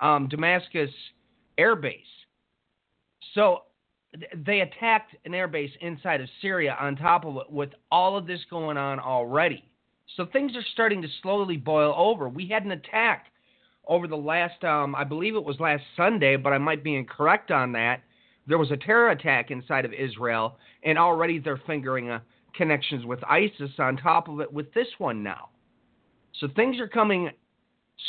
um, 0.00 0.28
Damascus 0.28 0.90
air 1.56 1.74
base. 1.74 2.00
So 3.34 3.62
they 4.36 4.60
attacked 4.60 5.16
an 5.24 5.34
air 5.34 5.48
base 5.48 5.72
inside 5.80 6.20
of 6.20 6.28
Syria 6.40 6.76
on 6.80 6.96
top 6.96 7.24
of 7.24 7.36
it 7.36 7.50
with 7.50 7.70
all 7.90 8.16
of 8.16 8.26
this 8.26 8.40
going 8.48 8.76
on 8.76 9.00
already. 9.00 9.64
So 10.16 10.24
things 10.26 10.52
are 10.56 10.64
starting 10.72 11.02
to 11.02 11.08
slowly 11.22 11.56
boil 11.56 11.94
over. 11.96 12.28
We 12.28 12.46
had 12.46 12.64
an 12.64 12.70
attack 12.70 13.26
over 13.86 14.06
the 14.06 14.16
last, 14.16 14.62
um, 14.64 14.94
I 14.94 15.04
believe 15.04 15.34
it 15.34 15.44
was 15.44 15.58
last 15.60 15.82
Sunday, 15.96 16.36
but 16.36 16.52
I 16.52 16.58
might 16.58 16.84
be 16.84 16.94
incorrect 16.94 17.50
on 17.50 17.72
that. 17.72 18.02
There 18.48 18.58
was 18.58 18.70
a 18.70 18.76
terror 18.78 19.10
attack 19.10 19.50
inside 19.50 19.84
of 19.84 19.92
Israel, 19.92 20.56
and 20.82 20.98
already 20.98 21.38
they're 21.38 21.60
fingering 21.66 22.08
uh, 22.08 22.20
connections 22.54 23.04
with 23.04 23.22
ISIS 23.28 23.70
on 23.78 23.98
top 23.98 24.28
of 24.28 24.40
it 24.40 24.50
with 24.50 24.72
this 24.72 24.88
one 24.96 25.22
now. 25.22 25.50
So 26.40 26.48
things 26.56 26.80
are 26.80 26.88
coming 26.88 27.30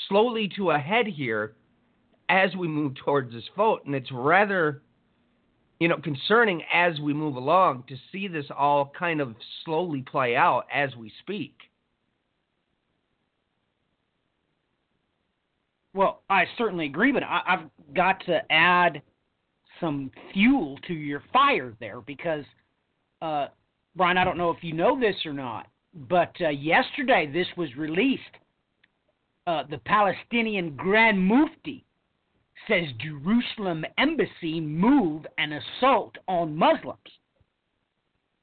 slowly 0.08 0.50
to 0.56 0.72
a 0.72 0.80
head 0.80 1.08
here 1.08 1.56
as 2.30 2.56
we 2.56 2.68
move 2.70 2.94
towards 2.96 3.34
this 3.34 3.44
vote, 3.58 3.82
and 3.86 3.94
it's 3.94 4.12
rather, 4.14 4.82
you 5.80 5.90
know, 5.90 5.98
concerning 5.98 6.64
as 6.74 7.00
we 7.02 7.14
move 7.14 7.36
along 7.36 7.84
to 7.90 7.96
see 8.12 8.30
this 8.30 8.46
all 8.58 8.94
kind 8.98 9.20
of 9.20 9.36
slowly 9.66 10.04
play 10.10 10.38
out 10.38 10.66
as 10.74 10.96
we 10.96 11.12
speak. 11.20 11.56
Well, 15.94 16.22
I 16.30 16.46
certainly 16.58 16.86
agree, 16.86 17.12
but 17.12 17.24
I, 17.24 17.42
have 17.46 17.70
got 17.96 18.24
to 18.28 18.40
add 18.52 19.02
some 19.80 20.12
fuel 20.34 20.78
to 20.88 20.94
your 20.94 21.24
fire 21.32 21.74
there 21.80 22.02
because, 22.02 22.46
uh, 23.22 23.48
Brian, 23.96 24.18
I 24.18 24.24
don't 24.24 24.38
know 24.38 24.52
if 24.52 24.64
you 24.64 24.74
know 24.74 25.00
this 25.00 25.16
or 25.26 25.34
not, 25.34 25.68
but 25.94 26.34
uh, 26.42 26.50
yesterday 26.50 27.30
this 27.32 27.48
was 27.58 27.76
released. 27.76 28.24
Uh, 29.48 29.64
the 29.70 29.80
Palestinian 29.80 30.76
Grand 30.76 31.20
Mufti 31.20 31.86
says 32.68 32.86
Jerusalem 33.00 33.86
embassy 33.98 34.60
move 34.62 35.26
an 35.38 35.54
assault 35.54 36.16
on 36.28 36.56
Muslims. 36.56 37.00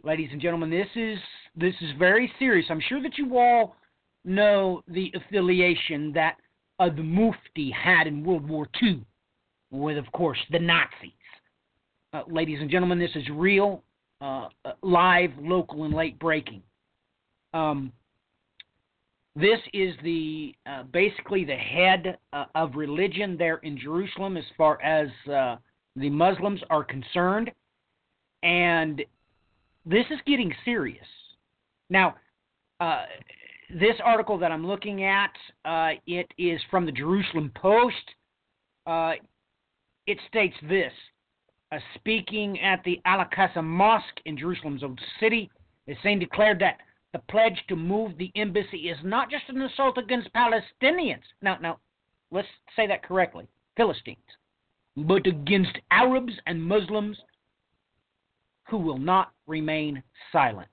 Ladies 0.03 0.31
and 0.33 0.41
gentlemen, 0.41 0.71
this 0.71 0.89
is 0.95 1.19
this 1.57 1.75
is 1.81 1.91
very 1.99 2.31
serious. 2.39 2.67
I'm 2.69 2.83
sure 2.89 3.03
that 3.03 3.19
you 3.19 3.39
all 3.39 3.77
know 4.25 4.83
the 4.89 5.13
affiliation 5.15 6.13
that 6.13 6.37
uh, 6.79 6.91
the 6.91 7.03
Mufti 7.03 7.71
had 7.71 8.07
in 8.07 8.25
World 8.25 8.49
War 8.49 8.69
II 8.83 9.05
with, 9.71 9.97
of 9.99 10.11
course, 10.13 10.39
the 10.51 10.59
Nazis. 10.59 11.13
Uh, 12.17 12.23
ladies 12.29 12.59
and 12.63 12.71
gentlemen, 12.71 12.99
this 12.99 13.11
is 13.15 13.25
real, 13.31 13.83
uh, 14.23 14.49
uh 14.65 14.73
live, 14.81 15.31
local, 15.39 15.85
and 15.85 15.93
late 15.93 16.19
breaking. 16.19 16.63
Um, 17.53 17.93
this 19.35 19.59
is 19.75 19.95
the 20.03 20.55
uh, 20.65 20.85
basically 20.85 21.45
the 21.45 21.57
head 21.57 22.17
uh, 22.33 22.47
of 22.55 22.75
religion 22.75 23.37
there 23.37 23.59
in 23.59 23.79
Jerusalem, 23.79 24.39
as 24.39 24.45
far 24.57 24.81
as 24.81 25.09
the 25.27 26.09
Muslims 26.09 26.61
are 26.71 26.85
concerned, 26.85 27.51
and 28.43 29.03
this 29.85 30.07
is 30.11 30.19
getting 30.27 30.55
serious. 30.65 31.07
Now, 31.91 32.15
this 33.69 33.97
article 34.03 34.39
that 34.39 34.51
I'm 34.51 34.67
looking 34.67 35.05
at, 35.05 35.35
uh, 35.67 35.91
it 36.07 36.33
is 36.39 36.61
from 36.71 36.87
the 36.87 36.93
Jerusalem 36.93 37.53
Post. 37.55 37.95
Uh, 38.87 39.13
it 40.07 40.19
states 40.29 40.57
this: 40.63 40.93
uh, 41.73 41.79
Speaking 41.95 42.61
at 42.61 42.83
the 42.85 43.01
Al 43.05 43.25
Aqsa 43.25 43.63
Mosque 43.63 44.21
in 44.25 44.39
Jerusalem's 44.39 44.83
old 44.83 45.01
city, 45.21 45.51
Hussein 45.87 46.19
declared 46.19 46.61
that 46.61 46.79
the 47.13 47.19
pledge 47.31 47.63
to 47.69 47.77
move 47.77 48.17
the 48.19 48.33
embassy 48.37 48.89
is 48.89 48.99
not 49.03 49.31
just 49.31 49.45
an 49.49 49.63
assault 49.63 49.99
against 49.99 50.33
Palestinians. 50.33 51.23
Now, 51.43 51.59
now, 51.61 51.79
let's 52.31 52.49
say 52.75 52.87
that 52.87 53.03
correctly: 53.03 53.47
Philistines, 53.77 54.19
but 54.97 55.27
against 55.27 55.79
Arabs 55.91 56.33
and 56.47 56.63
Muslims 56.63 57.17
who 58.69 58.79
will 58.79 58.99
not 58.99 59.33
remain 59.47 60.03
silent. 60.33 60.69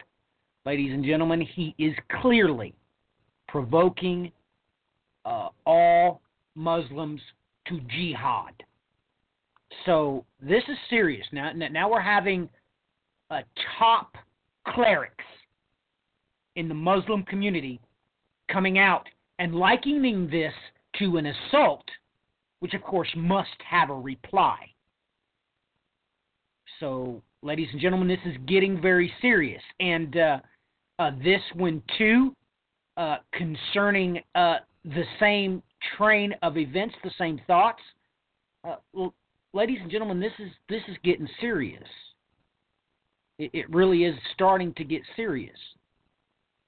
Ladies 0.65 0.93
and 0.93 1.03
gentlemen, 1.03 1.41
he 1.41 1.75
is 1.77 1.93
clearly 2.21 2.73
provoking 3.47 4.31
uh, 5.25 5.49
all 5.65 6.21
Muslims 6.55 7.21
to 7.67 7.79
jihad. 7.81 8.53
So 9.85 10.25
this 10.41 10.63
is 10.67 10.77
serious. 10.89 11.25
Now, 11.31 11.51
now 11.53 11.89
we're 11.89 12.01
having 12.01 12.49
uh, 13.29 13.41
top 13.77 14.15
clerics 14.67 15.25
in 16.55 16.67
the 16.67 16.73
Muslim 16.73 17.23
community 17.23 17.79
coming 18.51 18.77
out 18.77 19.07
and 19.39 19.55
likening 19.55 20.29
this 20.29 20.53
to 20.99 21.17
an 21.17 21.25
assault, 21.25 21.85
which 22.59 22.73
of 22.73 22.81
course 22.83 23.09
must 23.15 23.49
have 23.67 23.89
a 23.89 23.95
reply. 23.95 24.57
So, 26.79 27.21
ladies 27.41 27.67
and 27.71 27.81
gentlemen, 27.81 28.07
this 28.07 28.19
is 28.25 28.35
getting 28.47 28.81
very 28.81 29.11
serious. 29.21 29.61
And 29.79 30.17
uh, 30.17 30.39
uh, 30.99 31.11
this 31.23 31.41
one, 31.55 31.81
too, 31.97 32.35
uh, 32.97 33.17
concerning 33.33 34.19
uh, 34.35 34.57
the 34.85 35.03
same 35.19 35.63
train 35.97 36.33
of 36.41 36.57
events, 36.57 36.95
the 37.03 37.11
same 37.17 37.39
thoughts. 37.47 37.81
Ladies 39.55 39.77
and 39.81 39.91
gentlemen, 39.91 40.19
this 40.19 40.33
is 40.39 40.51
this 40.67 40.81
is 40.87 40.97
getting 41.03 41.27
serious. 41.39 41.83
It, 43.37 43.51
it 43.53 43.69
really 43.69 44.03
is 44.03 44.15
starting 44.33 44.73
to 44.73 44.83
get 44.83 45.01
serious 45.15 45.57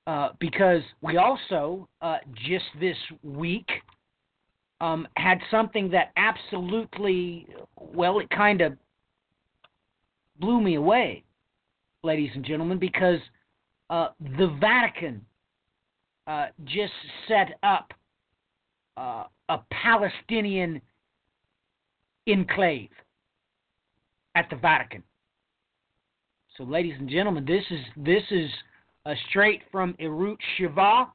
uh, 0.06 0.30
because 0.40 0.82
we 1.02 1.18
also 1.18 1.90
uh, 2.02 2.18
just 2.48 2.66
this 2.80 2.98
week 3.24 3.68
um, 4.82 5.08
had 5.18 5.40
something 5.50 5.90
that 5.90 6.12
absolutely, 6.16 7.48
well, 7.76 8.20
it 8.20 8.30
kind 8.30 8.62
of 8.62 8.74
blew 10.40 10.62
me 10.62 10.76
away, 10.76 11.24
ladies 12.04 12.30
and 12.36 12.46
gentlemen, 12.46 12.78
because 12.78 13.20
uh, 13.90 14.10
the 14.38 14.56
Vatican 14.60 15.26
uh, 16.28 16.48
just 16.66 16.94
set 17.28 17.58
up 17.64 17.94
uh, 18.98 19.24
a 19.50 19.60
Palestinian 19.72 20.82
enclave 22.28 22.90
at 24.36 24.50
the 24.50 24.56
Vatican. 24.56 25.04
So, 26.58 26.64
ladies 26.64 26.96
and 27.00 27.10
gentlemen, 27.10 27.46
this 27.46 27.64
is 27.70 27.80
this 27.98 28.24
is 28.32 28.50
uh, 29.06 29.14
straight 29.30 29.62
from 29.72 29.94
Arutz 30.00 30.38
Sheva. 30.60 31.08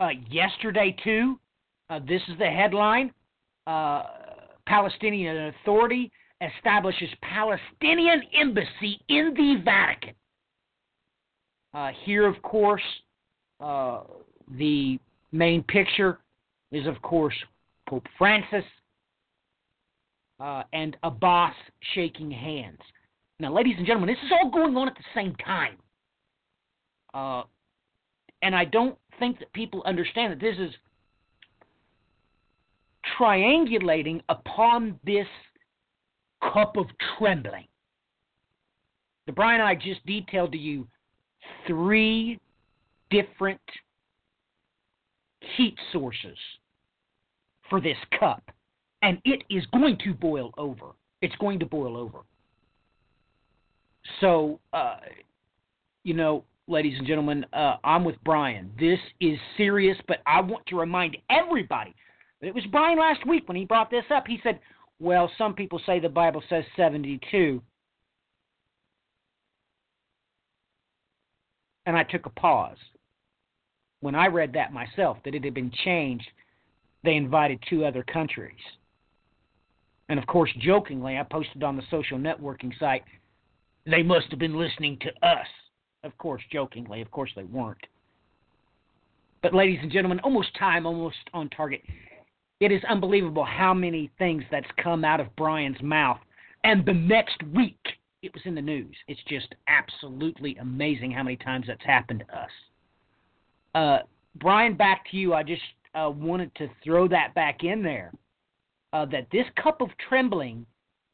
Uh, 0.00 0.08
yesterday, 0.30 0.94
too, 1.02 1.38
uh, 1.88 2.00
this 2.06 2.20
is 2.28 2.38
the 2.38 2.46
headline: 2.46 3.10
uh, 3.66 4.02
Palestinian 4.66 5.54
Authority 5.62 6.10
establishes 6.40 7.08
Palestinian 7.22 8.22
embassy 8.38 9.00
in 9.08 9.32
the 9.34 9.62
Vatican. 9.64 10.14
here, 12.04 12.26
of 12.26 12.40
course, 12.42 12.82
uh, 13.60 14.02
the 14.58 14.98
main 15.32 15.62
picture 15.62 16.18
is, 16.70 16.86
of 16.86 17.00
course, 17.02 17.34
Pope 17.88 18.06
Francis 18.18 18.64
uh, 20.40 20.62
and 20.72 20.96
Abbas 21.02 21.54
shaking 21.94 22.30
hands. 22.30 22.80
Now, 23.40 23.52
ladies 23.52 23.74
and 23.76 23.86
gentlemen, 23.86 24.08
this 24.08 24.24
is 24.24 24.32
all 24.32 24.50
going 24.50 24.76
on 24.76 24.88
at 24.88 24.94
the 24.94 25.04
same 25.14 25.34
time. 25.36 25.76
Uh, 27.12 27.42
and 28.42 28.54
I 28.54 28.64
don't 28.64 28.96
think 29.18 29.38
that 29.38 29.52
people 29.52 29.82
understand 29.86 30.32
that 30.32 30.40
this 30.40 30.56
is 30.58 30.74
triangulating 33.18 34.20
upon 34.28 34.98
this 35.04 35.26
cup 36.52 36.76
of 36.76 36.86
trembling. 37.16 37.66
The 39.26 39.32
Brian 39.32 39.60
and 39.60 39.68
I 39.68 39.74
just 39.74 40.04
detailed 40.06 40.52
to 40.52 40.58
you 40.58 40.86
three 41.66 42.38
different 43.10 43.60
heat 45.56 45.76
sources 45.92 46.36
for 47.70 47.80
this 47.80 47.96
cup, 48.18 48.42
and 49.04 49.18
it 49.24 49.44
is 49.50 49.64
going 49.66 49.98
to 50.02 50.14
boil 50.14 50.52
over. 50.56 50.86
It's 51.20 51.36
going 51.36 51.58
to 51.58 51.66
boil 51.66 51.96
over. 51.96 52.20
So, 54.20 54.58
uh, 54.72 54.96
you 56.04 56.14
know, 56.14 56.44
ladies 56.66 56.98
and 56.98 57.06
gentlemen, 57.06 57.44
uh, 57.52 57.76
I'm 57.84 58.04
with 58.04 58.16
Brian. 58.24 58.72
This 58.80 58.98
is 59.20 59.38
serious, 59.58 59.98
but 60.08 60.18
I 60.26 60.40
want 60.40 60.64
to 60.66 60.76
remind 60.76 61.18
everybody 61.28 61.94
that 62.40 62.48
it 62.48 62.54
was 62.54 62.64
Brian 62.72 62.98
last 62.98 63.26
week 63.26 63.46
when 63.46 63.56
he 63.56 63.66
brought 63.66 63.90
this 63.90 64.04
up. 64.10 64.26
He 64.26 64.40
said, 64.42 64.58
well, 64.98 65.30
some 65.36 65.52
people 65.52 65.80
say 65.84 66.00
the 66.00 66.08
Bible 66.08 66.42
says 66.48 66.64
72. 66.74 67.62
And 71.86 71.94
I 71.94 72.04
took 72.04 72.24
a 72.24 72.30
pause 72.30 72.78
when 74.00 74.14
I 74.14 74.26
read 74.28 74.52
that 74.54 74.72
myself, 74.72 75.18
that 75.24 75.34
it 75.34 75.44
had 75.44 75.54
been 75.54 75.72
changed, 75.84 76.28
they 77.04 77.16
invited 77.16 77.58
two 77.68 77.84
other 77.86 78.02
countries. 78.02 78.52
And 80.08 80.18
of 80.18 80.26
course, 80.26 80.50
jokingly, 80.58 81.18
I 81.18 81.22
posted 81.22 81.62
on 81.62 81.76
the 81.76 81.82
social 81.90 82.18
networking 82.18 82.78
site, 82.78 83.04
they 83.86 84.02
must 84.02 84.26
have 84.30 84.38
been 84.38 84.58
listening 84.58 84.98
to 85.00 85.26
us. 85.26 85.46
Of 86.02 86.16
course, 86.18 86.42
jokingly. 86.52 87.00
Of 87.00 87.10
course, 87.10 87.30
they 87.34 87.44
weren't. 87.44 87.86
But, 89.42 89.54
ladies 89.54 89.78
and 89.82 89.90
gentlemen, 89.90 90.20
almost 90.20 90.54
time, 90.58 90.86
almost 90.86 91.16
on 91.32 91.48
target. 91.50 91.82
It 92.60 92.72
is 92.72 92.82
unbelievable 92.88 93.44
how 93.44 93.74
many 93.74 94.10
things 94.18 94.42
that's 94.50 94.66
come 94.82 95.04
out 95.04 95.20
of 95.20 95.34
Brian's 95.36 95.82
mouth. 95.82 96.18
And 96.64 96.84
the 96.86 96.94
next 96.94 97.42
week, 97.54 97.80
it 98.22 98.32
was 98.32 98.42
in 98.46 98.54
the 98.54 98.62
news. 98.62 98.96
It's 99.06 99.20
just 99.28 99.54
absolutely 99.68 100.56
amazing 100.56 101.10
how 101.10 101.22
many 101.22 101.36
times 101.36 101.66
that's 101.66 101.84
happened 101.84 102.24
to 102.26 102.38
us. 102.38 102.50
Uh, 103.74 103.98
Brian, 104.36 104.74
back 104.74 105.04
to 105.10 105.16
you. 105.16 105.34
I 105.34 105.42
just 105.42 105.62
uh, 105.94 106.10
wanted 106.10 106.54
to 106.56 106.68
throw 106.82 107.06
that 107.08 107.34
back 107.34 107.64
in 107.64 107.82
there. 107.82 108.12
Uh, 108.94 109.04
that 109.06 109.26
this 109.32 109.44
cup 109.60 109.80
of 109.80 109.88
trembling 110.08 110.64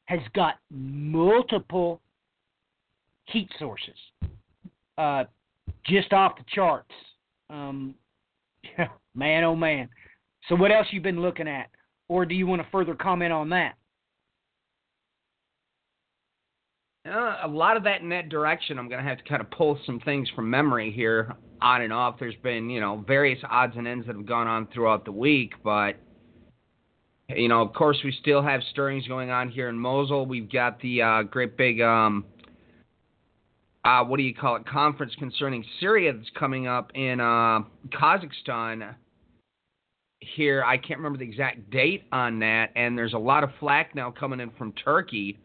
has 0.05 0.21
got 0.35 0.57
multiple 0.71 1.99
heat 3.25 3.49
sources, 3.59 3.97
uh, 4.99 5.25
just 5.87 6.13
off 6.13 6.37
the 6.37 6.45
charts. 6.55 6.93
Um, 7.49 7.95
man, 9.15 9.45
oh 9.45 9.57
man. 9.57 9.89
So, 10.49 10.57
what 10.57 10.71
else 10.71 10.89
you 10.91 11.01
been 11.01 11.23
looking 11.23 11.49
at, 11.49 11.71
or 12.09 12.27
do 12.27 12.35
you 12.35 12.47
want 12.47 12.61
to 12.61 12.69
further 12.71 12.95
comment 12.95 13.33
on 13.33 13.49
that? 13.49 13.77
Uh, 17.09 17.39
a 17.45 17.49
lot 17.49 17.79
of 17.79 17.85
that 17.85 18.03
in 18.03 18.11
that 18.11 18.29
direction. 18.29 18.79
I'm 18.79 18.91
going 18.91 19.03
to 19.03 19.09
have 19.09 19.19
to 19.19 19.25
kind 19.25 19.41
of 19.41 19.51
pull 19.51 19.79
some 19.87 20.01
things 20.01 20.29
from 20.37 20.51
memory 20.51 20.93
here, 20.93 21.35
on 21.63 21.81
and 21.81 21.95
off. 21.95 22.17
There's 22.21 22.37
been, 22.43 22.69
you 22.69 22.81
know, 22.81 23.03
various 23.07 23.39
odds 23.51 23.75
and 23.79 23.89
ends 23.89 24.07
that 24.07 24.17
have 24.17 24.27
gone 24.27 24.47
on 24.47 24.69
throughout 24.75 25.07
the 25.07 25.13
week, 25.13 25.55
but 25.65 25.97
you 27.37 27.49
know, 27.49 27.63
of 27.63 27.73
course, 27.73 27.99
we 28.05 28.13
still 28.21 28.43
have 28.43 28.61
stirrings 28.71 29.07
going 29.07 29.31
on 29.31 29.51
here 29.51 29.69
in 29.69 29.79
Mosul. 29.79 30.27
We've 30.27 30.51
got 30.51 30.81
the 30.81 31.03
uh, 31.03 31.23
great 31.23 31.57
big, 31.57 31.81
um, 31.81 32.25
uh, 33.85 34.05
what 34.05 34.17
do 34.17 34.23
you 34.23 34.35
call 34.35 34.57
it, 34.57 34.67
conference 34.67 35.15
concerning 35.19 35.65
Syria 35.81 36.13
that's 36.13 36.31
coming 36.39 36.67
up 36.67 36.93
in 36.95 37.21
uh, 37.21 37.61
Kazakhstan. 37.89 38.95
Here, 40.21 40.63
I 40.63 40.77
can't 40.77 40.99
remember 40.99 41.19
the 41.19 41.25
exact 41.25 41.71
date 41.71 42.05
on 42.13 42.41
that, 42.41 42.73
and 42.77 42.97
there's 42.97 43.15
a 43.15 43.19
lot 43.19 43.43
of 43.43 43.51
flack 43.59 43.95
now 43.95 44.11
coming 44.11 44.41
in 44.41 44.51
from 44.51 44.73
Turkey 44.73 45.39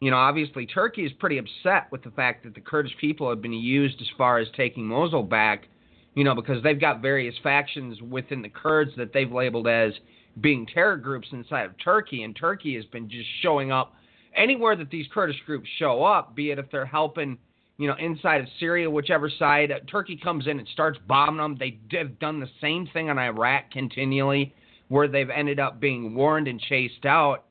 you 0.00 0.10
know, 0.10 0.18
obviously 0.18 0.66
Turkey 0.66 1.04
is 1.04 1.12
pretty 1.14 1.38
upset 1.38 1.90
with 1.90 2.02
the 2.02 2.10
fact 2.10 2.44
that 2.44 2.54
the 2.54 2.60
Kurdish 2.60 2.96
people 3.00 3.30
have 3.30 3.40
been 3.40 3.52
used 3.52 4.00
as 4.00 4.08
far 4.18 4.38
as 4.38 4.46
taking 4.56 4.86
Mosul 4.86 5.22
back, 5.22 5.68
you 6.14 6.24
know, 6.24 6.34
because 6.34 6.62
they've 6.62 6.80
got 6.80 7.00
various 7.00 7.34
factions 7.42 8.00
within 8.02 8.42
the 8.42 8.48
Kurds 8.48 8.90
that 8.98 9.12
they've 9.12 9.30
labeled 9.30 9.66
as 9.66 9.92
being 10.40 10.66
terror 10.66 10.96
groups 10.96 11.28
inside 11.32 11.64
of 11.64 11.72
Turkey, 11.82 12.22
and 12.22 12.36
Turkey 12.36 12.74
has 12.76 12.84
been 12.86 13.08
just 13.08 13.28
showing 13.42 13.72
up 13.72 13.94
anywhere 14.36 14.76
that 14.76 14.90
these 14.90 15.06
Kurdish 15.12 15.40
groups 15.46 15.68
show 15.78 16.04
up, 16.04 16.34
be 16.34 16.50
it 16.50 16.58
if 16.58 16.70
they're 16.70 16.86
helping, 16.86 17.38
you 17.78 17.88
know, 17.88 17.96
inside 17.98 18.40
of 18.40 18.46
Syria, 18.60 18.90
whichever 18.90 19.30
side, 19.30 19.72
uh, 19.72 19.80
Turkey 19.90 20.16
comes 20.16 20.46
in 20.46 20.58
and 20.58 20.68
starts 20.68 20.98
bombing 21.06 21.38
them. 21.38 21.56
They 21.58 21.78
have 21.96 22.18
done 22.18 22.40
the 22.40 22.48
same 22.60 22.86
thing 22.92 23.08
in 23.08 23.18
Iraq 23.18 23.70
continually, 23.70 24.54
where 24.88 25.08
they've 25.08 25.30
ended 25.30 25.58
up 25.58 25.80
being 25.80 26.14
warned 26.14 26.48
and 26.48 26.60
chased 26.60 27.06
out 27.06 27.46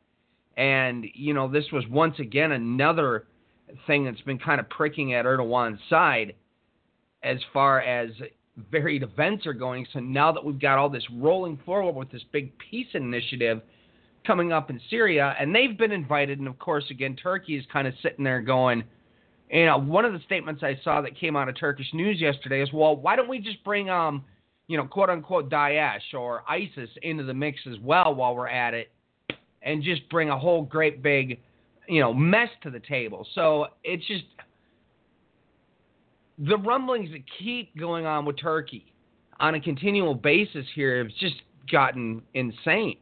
and, 0.57 1.05
you 1.13 1.33
know, 1.33 1.49
this 1.49 1.65
was 1.71 1.83
once 1.89 2.19
again 2.19 2.53
another 2.53 3.27
thing 3.87 4.05
that's 4.05 4.21
been 4.21 4.39
kind 4.39 4.59
of 4.59 4.69
pricking 4.69 5.13
at 5.13 5.25
Erdogan's 5.25 5.79
side 5.89 6.35
as 7.23 7.37
far 7.51 7.81
as 7.81 8.11
varied 8.71 9.03
events 9.03 9.45
are 9.45 9.53
going. 9.53 9.85
So 9.93 9.99
now 9.99 10.31
that 10.31 10.43
we've 10.43 10.59
got 10.59 10.77
all 10.77 10.89
this 10.89 11.05
rolling 11.13 11.59
forward 11.65 11.95
with 11.95 12.11
this 12.11 12.23
big 12.31 12.51
peace 12.57 12.87
initiative 12.93 13.61
coming 14.25 14.51
up 14.51 14.69
in 14.69 14.79
Syria, 14.89 15.35
and 15.39 15.53
they've 15.53 15.77
been 15.77 15.91
invited, 15.91 16.39
and 16.39 16.47
of 16.47 16.57
course, 16.57 16.85
again, 16.89 17.15
Turkey 17.15 17.57
is 17.57 17.65
kind 17.71 17.87
of 17.87 17.93
sitting 18.01 18.23
there 18.23 18.41
going, 18.41 18.83
you 19.51 19.65
know, 19.65 19.77
one 19.77 20.05
of 20.05 20.13
the 20.13 20.19
statements 20.25 20.63
I 20.63 20.79
saw 20.83 21.01
that 21.01 21.17
came 21.17 21.35
out 21.35 21.47
of 21.47 21.57
Turkish 21.57 21.93
news 21.93 22.19
yesterday 22.19 22.61
is, 22.61 22.73
well, 22.73 22.95
why 22.95 23.15
don't 23.15 23.29
we 23.29 23.39
just 23.39 23.63
bring, 23.63 23.89
um, 23.89 24.25
you 24.67 24.77
know, 24.77 24.85
quote 24.85 25.09
unquote 25.09 25.51
Daesh 25.51 26.13
or 26.17 26.43
ISIS 26.49 26.89
into 27.03 27.23
the 27.23 27.33
mix 27.33 27.59
as 27.69 27.77
well 27.79 28.15
while 28.15 28.35
we're 28.35 28.47
at 28.47 28.73
it? 28.73 28.89
and 29.65 29.83
just 29.83 30.07
bring 30.09 30.29
a 30.29 30.39
whole 30.39 30.61
great 30.61 31.03
big, 31.03 31.39
you 31.89 31.99
know, 31.99 32.13
mess 32.13 32.49
to 32.63 32.69
the 32.69 32.79
table. 32.79 33.27
So 33.35 33.67
it's 33.83 34.05
just 34.07 34.23
the 36.37 36.57
rumblings 36.57 37.11
that 37.11 37.23
keep 37.39 37.75
going 37.77 38.05
on 38.05 38.25
with 38.25 38.37
Turkey 38.39 38.93
on 39.39 39.55
a 39.55 39.59
continual 39.59 40.13
basis 40.13 40.65
here 40.75 40.97
have 40.99 41.13
just 41.19 41.35
gotten 41.71 42.21
insane. 42.33 42.97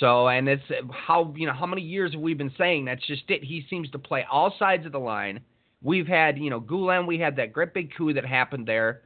So, 0.00 0.28
and 0.28 0.48
it's 0.48 0.62
how 0.90 1.34
you 1.36 1.46
know 1.46 1.52
how 1.52 1.66
many 1.66 1.82
years 1.82 2.12
have 2.12 2.20
we 2.20 2.34
been 2.34 2.52
saying 2.56 2.86
that's 2.86 3.06
just 3.06 3.22
it. 3.28 3.44
He 3.44 3.64
seems 3.68 3.90
to 3.90 3.98
play 3.98 4.24
all 4.30 4.54
sides 4.58 4.86
of 4.86 4.92
the 4.92 4.98
line. 4.98 5.40
We've 5.82 6.06
had 6.06 6.38
you 6.38 6.50
know 6.50 6.60
Gulen, 6.60 7.06
we 7.06 7.18
had 7.18 7.36
that 7.36 7.52
great 7.52 7.74
big 7.74 7.94
coup 7.94 8.12
that 8.14 8.24
happened 8.24 8.66
there. 8.66 9.02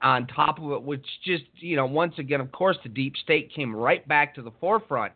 On 0.00 0.28
top 0.28 0.60
of 0.60 0.70
it, 0.70 0.82
which 0.82 1.04
just 1.24 1.44
you 1.56 1.76
know 1.76 1.86
once 1.86 2.14
again, 2.18 2.40
of 2.40 2.50
course, 2.52 2.76
the 2.82 2.88
deep 2.88 3.14
state 3.16 3.52
came 3.54 3.74
right 3.74 4.06
back 4.06 4.34
to 4.36 4.42
the 4.42 4.52
forefront. 4.60 5.12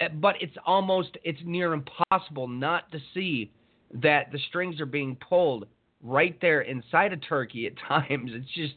Eh, 0.00 0.08
but 0.14 0.36
it's 0.40 0.56
almost 0.64 1.16
it's 1.24 1.40
near 1.44 1.72
impossible 1.72 2.46
not 2.46 2.90
to 2.92 2.98
see 3.14 3.50
that 3.94 4.30
the 4.32 4.38
strings 4.48 4.80
are 4.80 4.86
being 4.86 5.16
pulled 5.16 5.66
right 6.06 6.38
there 6.40 6.62
inside 6.62 7.12
of 7.12 7.20
Turkey 7.26 7.66
at 7.66 7.72
times. 7.88 8.30
It's 8.34 8.50
just 8.54 8.74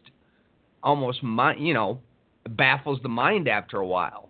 almost 0.84 1.22
you 1.58 1.74
know 1.74 2.00
baffles 2.50 3.00
the 3.04 3.10
mind 3.10 3.48
after 3.48 3.78
a 3.78 3.86
while. 3.86 4.30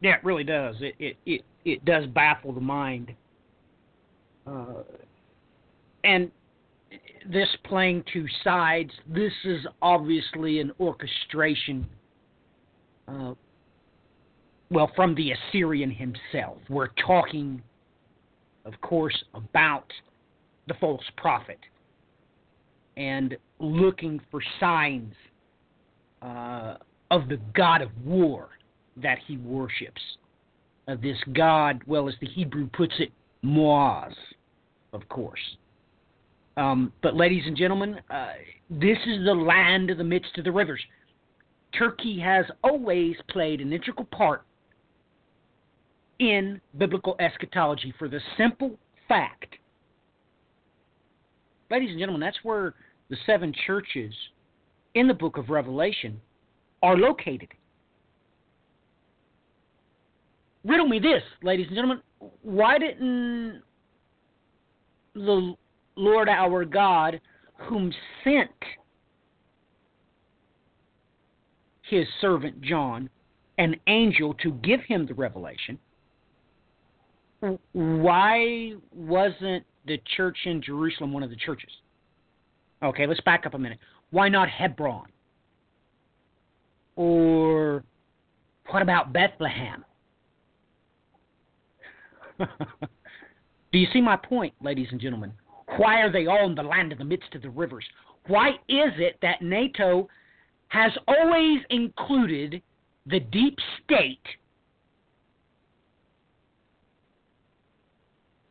Yeah, 0.00 0.16
it 0.16 0.24
really 0.24 0.44
does. 0.44 0.76
It 0.80 0.94
it 0.98 1.16
it, 1.26 1.42
it 1.64 1.84
does 1.84 2.06
baffle 2.06 2.52
the 2.52 2.60
mind. 2.60 3.12
Uh, 4.46 4.82
and 6.04 6.30
this 7.26 7.48
playing 7.64 8.04
two 8.12 8.26
sides, 8.42 8.90
this 9.08 9.32
is 9.44 9.66
obviously 9.80 10.60
an 10.60 10.70
orchestration 10.78 11.86
uh, 13.08 13.32
well, 14.70 14.90
from 14.96 15.14
the 15.14 15.32
Assyrian 15.32 15.90
himself. 15.90 16.58
We're 16.68 16.90
talking, 17.06 17.62
of 18.64 18.72
course, 18.80 19.16
about 19.34 19.86
the 20.66 20.74
false 20.74 21.02
prophet 21.16 21.58
and 22.96 23.36
looking 23.58 24.20
for 24.30 24.40
signs 24.60 25.14
uh, 26.22 26.76
of 27.10 27.28
the 27.28 27.38
God 27.54 27.82
of 27.82 27.90
war 28.04 28.50
that 28.96 29.18
he 29.26 29.36
worships. 29.38 30.00
Uh, 30.86 30.96
this 31.02 31.18
God, 31.32 31.82
well, 31.86 32.08
as 32.08 32.14
the 32.20 32.26
Hebrew 32.26 32.68
puts 32.68 32.94
it, 32.98 33.10
Moaz, 33.44 34.14
of 34.92 35.08
course. 35.08 35.40
Um, 36.56 36.92
but, 37.02 37.16
ladies 37.16 37.42
and 37.46 37.56
gentlemen, 37.56 38.00
uh, 38.10 38.28
this 38.70 38.98
is 39.06 39.24
the 39.24 39.34
land 39.34 39.90
of 39.90 39.98
the 39.98 40.04
midst 40.04 40.38
of 40.38 40.44
the 40.44 40.52
rivers. 40.52 40.80
Turkey 41.76 42.20
has 42.20 42.44
always 42.62 43.16
played 43.28 43.60
an 43.60 43.72
integral 43.72 44.06
part 44.06 44.44
in 46.20 46.60
biblical 46.78 47.16
eschatology 47.18 47.92
for 47.98 48.08
the 48.08 48.20
simple 48.38 48.78
fact, 49.08 49.56
ladies 51.70 51.90
and 51.90 51.98
gentlemen, 51.98 52.20
that's 52.20 52.38
where 52.42 52.74
the 53.10 53.16
seven 53.26 53.52
churches 53.66 54.12
in 54.94 55.08
the 55.08 55.14
book 55.14 55.36
of 55.36 55.50
Revelation 55.50 56.20
are 56.82 56.96
located. 56.96 57.48
Riddle 60.64 60.88
me 60.88 60.98
this, 60.98 61.22
ladies 61.42 61.66
and 61.66 61.74
gentlemen. 61.74 62.00
Why 62.42 62.78
didn't 62.78 63.62
the 65.14 65.54
Lord 65.96 66.28
our 66.28 66.64
God, 66.64 67.20
whom 67.56 67.92
sent 68.22 68.50
his 71.82 72.06
servant 72.20 72.60
John, 72.62 73.10
an 73.58 73.76
angel 73.86 74.34
to 74.42 74.52
give 74.52 74.80
him 74.80 75.06
the 75.06 75.14
revelation, 75.14 75.78
why 77.72 78.72
wasn't 78.92 79.64
the 79.86 80.00
church 80.16 80.36
in 80.44 80.62
Jerusalem 80.62 81.12
one 81.12 81.22
of 81.22 81.30
the 81.30 81.36
churches? 81.36 81.70
Okay, 82.82 83.06
let's 83.06 83.20
back 83.20 83.46
up 83.46 83.54
a 83.54 83.58
minute. 83.58 83.78
Why 84.10 84.28
not 84.28 84.48
Hebron? 84.48 85.06
Or 86.96 87.84
what 88.70 88.82
about 88.82 89.12
Bethlehem? 89.12 89.84
Do 92.38 93.78
you 93.78 93.86
see 93.92 94.00
my 94.00 94.16
point, 94.16 94.54
ladies 94.60 94.88
and 94.90 95.00
gentlemen? 95.00 95.32
Why 95.76 96.00
are 96.00 96.12
they 96.12 96.26
all 96.26 96.46
in 96.46 96.54
the 96.54 96.62
land 96.62 96.92
in 96.92 96.98
the 96.98 97.04
midst 97.04 97.34
of 97.34 97.42
the 97.42 97.50
rivers? 97.50 97.84
Why 98.26 98.50
is 98.68 98.92
it 98.98 99.18
that 99.22 99.42
NATO 99.42 100.08
has 100.68 100.92
always 101.08 101.60
included 101.70 102.62
the 103.06 103.20
deep 103.20 103.58
state 103.82 104.22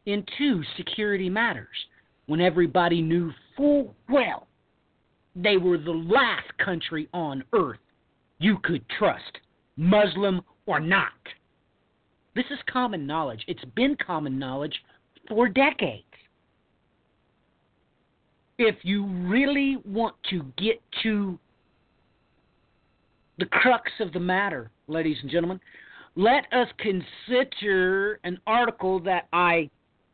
into 0.06 0.64
security 0.78 1.30
matters 1.30 1.68
when 2.26 2.42
everybody 2.42 3.02
knew 3.02 3.32
full 3.56 3.96
well 4.10 4.48
they 5.36 5.58
were 5.58 5.78
the 5.78 5.92
last 5.92 6.48
country 6.64 7.08
on 7.14 7.44
earth 7.54 7.80
you 8.40 8.58
could 8.64 8.84
trust, 8.98 9.40
Muslim 9.78 10.42
or 10.66 10.80
not. 10.80 11.12
This 12.36 12.46
is 12.52 12.60
common 12.72 13.08
knowledge. 13.08 13.44
It's 13.48 13.64
been 13.76 13.96
common 14.06 14.38
knowledge 14.38 14.76
for 15.30 15.48
decades. 15.48 16.04
If 18.58 18.76
you 18.84 19.06
really 19.06 19.78
want 19.86 20.16
to 20.30 20.44
get 20.58 20.82
to 21.04 21.40
the 23.40 23.46
crux 23.46 23.90
of 24.00 24.14
the 24.14 24.20
matter, 24.20 24.70
ladies 24.88 25.18
and 25.22 25.32
gentlemen, 25.32 25.60
let 26.16 26.46
us 26.52 26.68
consider 26.78 28.20
an 28.24 28.40
article 28.46 29.00
that 29.02 29.28
I 29.34 29.70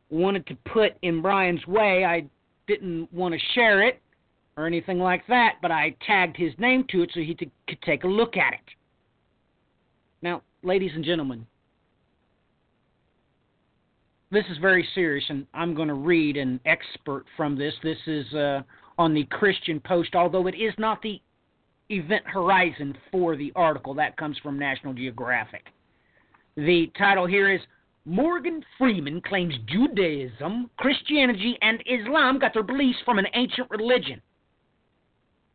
wanted 0.09 0.45
to 0.47 0.55
put 0.71 0.93
in 1.01 1.21
Brian's 1.21 1.65
way. 1.67 2.05
I 2.05 2.25
didn't 2.67 3.11
want 3.13 3.33
to 3.33 3.39
share 3.53 3.83
it 3.83 4.01
or 4.57 4.67
anything 4.67 4.99
like 4.99 5.25
that, 5.27 5.55
but 5.61 5.71
I 5.71 5.95
tagged 6.05 6.37
his 6.37 6.53
name 6.57 6.85
to 6.89 7.03
it 7.03 7.11
so 7.13 7.21
he 7.21 7.33
t- 7.33 7.51
could 7.67 7.81
take 7.81 8.03
a 8.03 8.07
look 8.07 8.37
at 8.37 8.53
it. 8.53 8.59
Now, 10.21 10.41
ladies 10.63 10.91
and 10.95 11.03
gentlemen, 11.03 11.45
this 14.31 14.45
is 14.51 14.57
very 14.59 14.87
serious, 14.93 15.23
and 15.29 15.47
I'm 15.53 15.73
going 15.73 15.87
to 15.87 15.93
read 15.93 16.37
an 16.37 16.59
expert 16.65 17.25
from 17.35 17.57
this. 17.57 17.73
This 17.83 17.97
is 18.05 18.31
uh, 18.33 18.61
on 18.97 19.13
the 19.13 19.23
Christian 19.25 19.79
Post, 19.79 20.13
although 20.13 20.45
it 20.47 20.55
is 20.55 20.73
not 20.77 21.01
the 21.01 21.19
event 21.89 22.23
horizon 22.25 22.95
for 23.11 23.35
the 23.35 23.51
article. 23.55 23.93
That 23.95 24.17
comes 24.17 24.37
from 24.43 24.59
National 24.59 24.93
Geographic. 24.93 25.65
The 26.55 26.91
title 26.97 27.25
here 27.25 27.51
is 27.51 27.61
Morgan 28.09 28.65
Freeman 28.79 29.21
claims 29.21 29.53
Judaism, 29.67 30.71
Christianity, 30.77 31.59
and 31.61 31.83
Islam 31.85 32.39
got 32.39 32.55
their 32.55 32.63
beliefs 32.63 32.97
from 33.05 33.19
an 33.19 33.27
ancient 33.35 33.69
religion. 33.69 34.19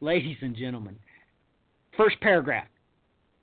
Ladies 0.00 0.36
and 0.40 0.54
gentlemen, 0.54 0.96
first 1.96 2.14
paragraph. 2.20 2.68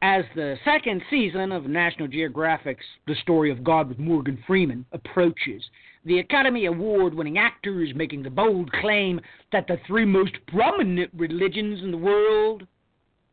As 0.02 0.24
the 0.34 0.56
second 0.63 1.02
season 1.10 1.52
of 1.52 1.65
National 1.65 2.08
Geographic's 2.08 2.86
The 3.06 3.15
Story 3.15 3.52
of 3.52 3.65
God 3.65 3.89
with 3.89 4.00
Morgan 4.00 4.41
Freeman 4.47 4.86
approaches, 4.93 5.62
the 6.06 6.19
Academy 6.19 6.67
Award 6.67 7.13
winning 7.13 7.38
actor 7.38 7.84
is 7.84 7.93
making 7.93 8.24
the 8.24 8.30
bold 8.30 8.71
claim 8.71 9.19
that 9.52 9.67
the 9.67 9.78
three 9.88 10.06
most 10.06 10.36
prominent 10.47 11.12
religions 11.17 11.84
in 11.84 11.91
the 11.91 11.97
world 11.97 12.65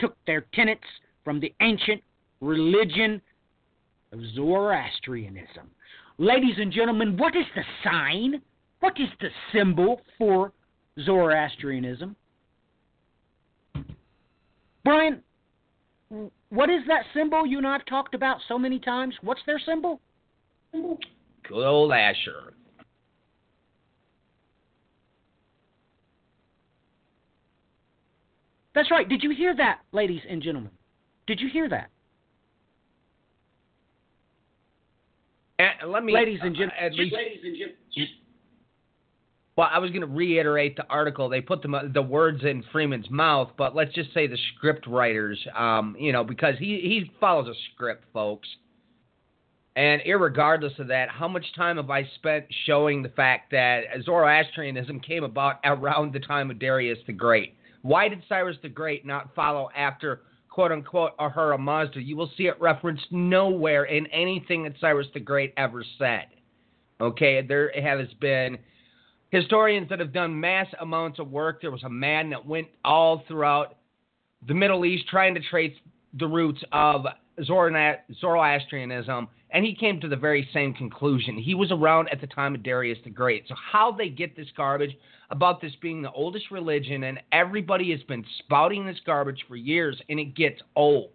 took 0.00 0.16
their 0.26 0.44
tenets 0.54 0.82
from 1.22 1.38
the 1.38 1.54
ancient 1.60 2.02
religion 2.40 3.22
of 4.12 4.20
Zoroastrianism. 4.34 5.70
Ladies 6.18 6.56
and 6.58 6.72
gentlemen, 6.72 7.16
what 7.16 7.36
is 7.36 7.44
the 7.54 7.62
sign? 7.84 8.40
What 8.80 8.94
is 8.98 9.08
the 9.20 9.28
symbol 9.52 10.00
for 10.16 10.52
Zoroastrianism? 11.04 12.16
Brian, 14.84 15.22
what 16.50 16.70
is 16.70 16.80
that 16.88 17.02
symbol 17.14 17.46
you 17.46 17.58
and 17.58 17.66
I 17.66 17.72
have 17.74 17.86
talked 17.86 18.14
about 18.14 18.38
so 18.48 18.58
many 18.58 18.78
times? 18.78 19.14
What's 19.22 19.40
their 19.46 19.60
symbol? 19.64 20.00
Good 20.72 21.64
old 21.64 21.92
Asher. 21.92 22.54
That's 28.74 28.90
right. 28.90 29.08
Did 29.08 29.22
you 29.22 29.34
hear 29.36 29.56
that, 29.56 29.80
ladies 29.92 30.20
and 30.28 30.42
gentlemen? 30.42 30.70
Did 31.26 31.40
you 31.40 31.48
hear 31.52 31.68
that? 31.68 31.90
And 35.58 35.90
let 35.90 36.04
me, 36.04 36.14
ladies 36.14 36.38
and 36.42 36.54
gentlemen, 36.54 36.76
uh, 36.80 36.86
at 36.86 36.94
least, 36.94 37.14
ladies 37.14 37.40
and 37.42 37.56
gentlemen. 37.56 38.08
Well, 39.56 39.68
I 39.72 39.80
was 39.80 39.90
going 39.90 40.02
to 40.02 40.06
reiterate 40.06 40.76
the 40.76 40.86
article. 40.86 41.28
They 41.28 41.40
put 41.40 41.62
the 41.62 41.90
the 41.92 42.00
words 42.02 42.44
in 42.44 42.62
Freeman's 42.70 43.10
mouth, 43.10 43.50
but 43.58 43.74
let's 43.74 43.92
just 43.92 44.14
say 44.14 44.28
the 44.28 44.38
script 44.54 44.86
writers, 44.86 45.36
um, 45.56 45.96
you 45.98 46.12
know, 46.12 46.22
because 46.22 46.54
he 46.58 46.80
he 46.80 47.10
follows 47.18 47.48
a 47.48 47.54
script, 47.74 48.04
folks. 48.12 48.48
And 49.74 50.00
regardless 50.06 50.72
of 50.78 50.88
that, 50.88 51.08
how 51.08 51.28
much 51.28 51.44
time 51.56 51.76
have 51.76 51.90
I 51.90 52.04
spent 52.16 52.46
showing 52.66 53.02
the 53.02 53.10
fact 53.10 53.52
that 53.52 53.82
Zoroastrianism 54.04 55.00
came 55.00 55.22
about 55.22 55.60
around 55.64 56.12
the 56.12 56.20
time 56.20 56.50
of 56.50 56.58
Darius 56.58 56.98
the 57.06 57.12
Great? 57.12 57.54
Why 57.82 58.08
did 58.08 58.22
Cyrus 58.28 58.56
the 58.62 58.68
Great 58.68 59.06
not 59.06 59.34
follow 59.34 59.70
after 59.76 60.22
quote 60.58 60.72
unquote 60.72 61.12
Ahura 61.20 61.56
Mazda? 61.56 62.02
You 62.02 62.16
will 62.16 62.32
see 62.36 62.48
it 62.48 62.60
referenced 62.60 63.06
nowhere 63.12 63.84
in 63.84 64.08
anything 64.08 64.64
that 64.64 64.72
Cyrus 64.80 65.06
the 65.14 65.20
Great 65.20 65.54
ever 65.56 65.84
said. 65.98 66.24
Okay, 67.00 67.40
there 67.46 67.70
has 67.80 68.08
been 68.20 68.58
historians 69.30 69.88
that 69.88 70.00
have 70.00 70.12
done 70.12 70.40
mass 70.40 70.66
amounts 70.80 71.20
of 71.20 71.30
work. 71.30 71.60
There 71.60 71.70
was 71.70 71.84
a 71.84 71.88
man 71.88 72.28
that 72.30 72.44
went 72.44 72.66
all 72.84 73.22
throughout 73.28 73.76
the 74.48 74.54
Middle 74.54 74.84
East 74.84 75.06
trying 75.08 75.32
to 75.36 75.40
trace 75.48 75.76
the 76.18 76.26
roots 76.26 76.60
of 76.72 77.06
Zoroastrianism, 77.44 79.28
and 79.50 79.64
he 79.64 79.74
came 79.74 80.00
to 80.00 80.08
the 80.08 80.16
very 80.16 80.48
same 80.52 80.74
conclusion. 80.74 81.38
He 81.38 81.54
was 81.54 81.72
around 81.72 82.08
at 82.10 82.20
the 82.20 82.26
time 82.26 82.54
of 82.54 82.62
Darius 82.62 82.98
the 83.04 83.10
Great. 83.10 83.44
So, 83.48 83.54
how 83.54 83.92
they 83.92 84.08
get 84.08 84.36
this 84.36 84.48
garbage 84.56 84.96
about 85.30 85.60
this 85.60 85.72
being 85.80 86.02
the 86.02 86.12
oldest 86.12 86.50
religion, 86.50 87.04
and 87.04 87.20
everybody 87.32 87.90
has 87.90 88.02
been 88.02 88.24
spouting 88.40 88.86
this 88.86 88.98
garbage 89.04 89.44
for 89.48 89.56
years, 89.56 90.00
and 90.08 90.18
it 90.18 90.34
gets 90.34 90.60
old. 90.76 91.10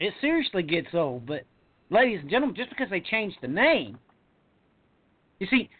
It 0.00 0.12
seriously 0.20 0.62
gets 0.62 0.88
old, 0.92 1.24
but 1.24 1.44
ladies 1.88 2.20
and 2.20 2.30
gentlemen, 2.30 2.56
just 2.56 2.70
because 2.70 2.90
they 2.90 3.00
changed 3.00 3.36
the 3.40 3.48
name, 3.48 3.98
you 5.38 5.46
see, 5.50 5.70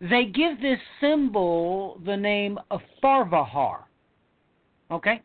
they 0.00 0.24
give 0.24 0.60
this 0.60 0.78
symbol 1.00 2.00
the 2.04 2.16
name 2.16 2.58
of 2.70 2.80
Farvahar. 3.02 3.84
Okay? 4.90 5.22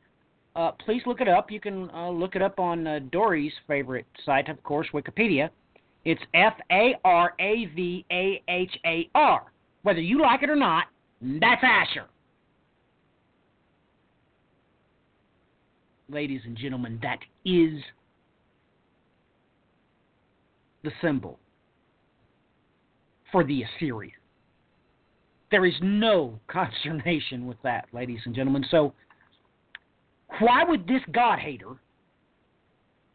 Uh, 0.55 0.71
please 0.71 1.01
look 1.05 1.19
it 1.19 1.27
up. 1.27 1.51
You 1.51 1.59
can 1.59 1.89
uh, 1.91 2.09
look 2.09 2.35
it 2.35 2.41
up 2.41 2.59
on 2.59 2.87
uh, 2.87 2.99
Dory's 3.11 3.51
favorite 3.67 4.05
site, 4.25 4.47
of 4.47 4.61
course, 4.63 4.87
Wikipedia. 4.93 5.49
It's 6.05 6.21
F 6.33 6.53
A 6.71 6.95
R 7.03 7.33
A 7.39 7.65
V 7.75 8.05
A 8.11 8.41
H 8.47 8.71
A 8.85 9.09
R. 9.15 9.43
Whether 9.83 10.01
you 10.01 10.21
like 10.21 10.43
it 10.43 10.49
or 10.49 10.55
not, 10.55 10.85
that's 11.21 11.61
Asher. 11.63 12.05
Ladies 16.07 16.41
and 16.45 16.55
gentlemen, 16.55 16.99
that 17.01 17.19
is 17.43 17.81
the 20.83 20.91
symbol 21.01 21.39
for 23.31 23.43
the 23.43 23.63
Assyrian. 23.63 24.13
There 25.51 25.65
is 25.65 25.73
no 25.81 26.39
consternation 26.47 27.47
with 27.47 27.57
that, 27.63 27.87
ladies 27.91 28.19
and 28.25 28.33
gentlemen. 28.33 28.63
So, 28.69 28.93
why 30.39 30.63
would 30.63 30.87
this 30.87 31.01
God 31.11 31.39
hater? 31.39 31.71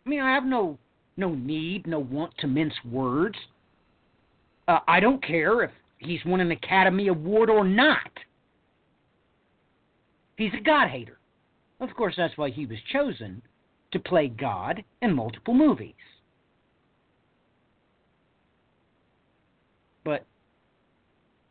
I 0.07 0.09
mean, 0.09 0.21
I 0.21 0.33
have 0.33 0.45
no 0.45 0.79
no 1.17 1.35
need, 1.35 1.87
no 1.87 1.99
want 1.99 2.33
to 2.39 2.47
mince 2.47 2.75
words. 2.85 3.37
Uh, 4.67 4.79
I 4.89 5.01
don't 5.01 5.23
care 5.25 5.63
if 5.63 5.71
he's 5.99 6.21
won 6.25 6.41
an 6.41 6.51
Academy 6.51 7.09
Award 7.09 7.51
or 7.51 7.65
not. 7.65 8.11
He's 10.37 10.53
a 10.59 10.63
God 10.63 10.89
hater. 10.89 11.19
Of 11.81 11.95
course, 11.95 12.15
that's 12.17 12.37
why 12.39 12.51
he 12.51 12.67
was 12.67 12.79
chosen 12.93 13.43
to 13.93 13.99
play 13.99 14.29
God 14.29 14.83
in 15.03 15.15
multiple 15.15 15.55
movies. 15.55 15.95
But, 20.05 20.25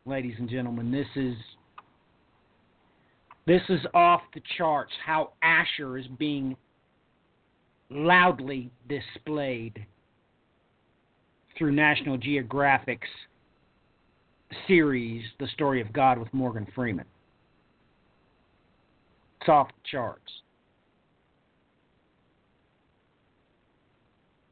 ladies 0.04 0.34
and 0.38 0.48
gentlemen, 0.48 0.90
this 0.90 1.06
is 1.14 1.34
this 3.50 3.62
is 3.68 3.84
off 3.94 4.20
the 4.32 4.40
charts 4.56 4.92
how 5.04 5.32
Asher 5.42 5.98
is 5.98 6.06
being 6.20 6.56
loudly 7.90 8.70
displayed 8.88 9.84
through 11.58 11.72
National 11.72 12.16
Geographic's 12.16 13.08
series, 14.68 15.24
The 15.40 15.48
Story 15.48 15.80
of 15.80 15.92
God 15.92 16.16
with 16.16 16.32
Morgan 16.32 16.64
Freeman. 16.76 17.06
It's 19.40 19.48
off 19.48 19.66
the 19.66 19.90
charts. 19.90 20.30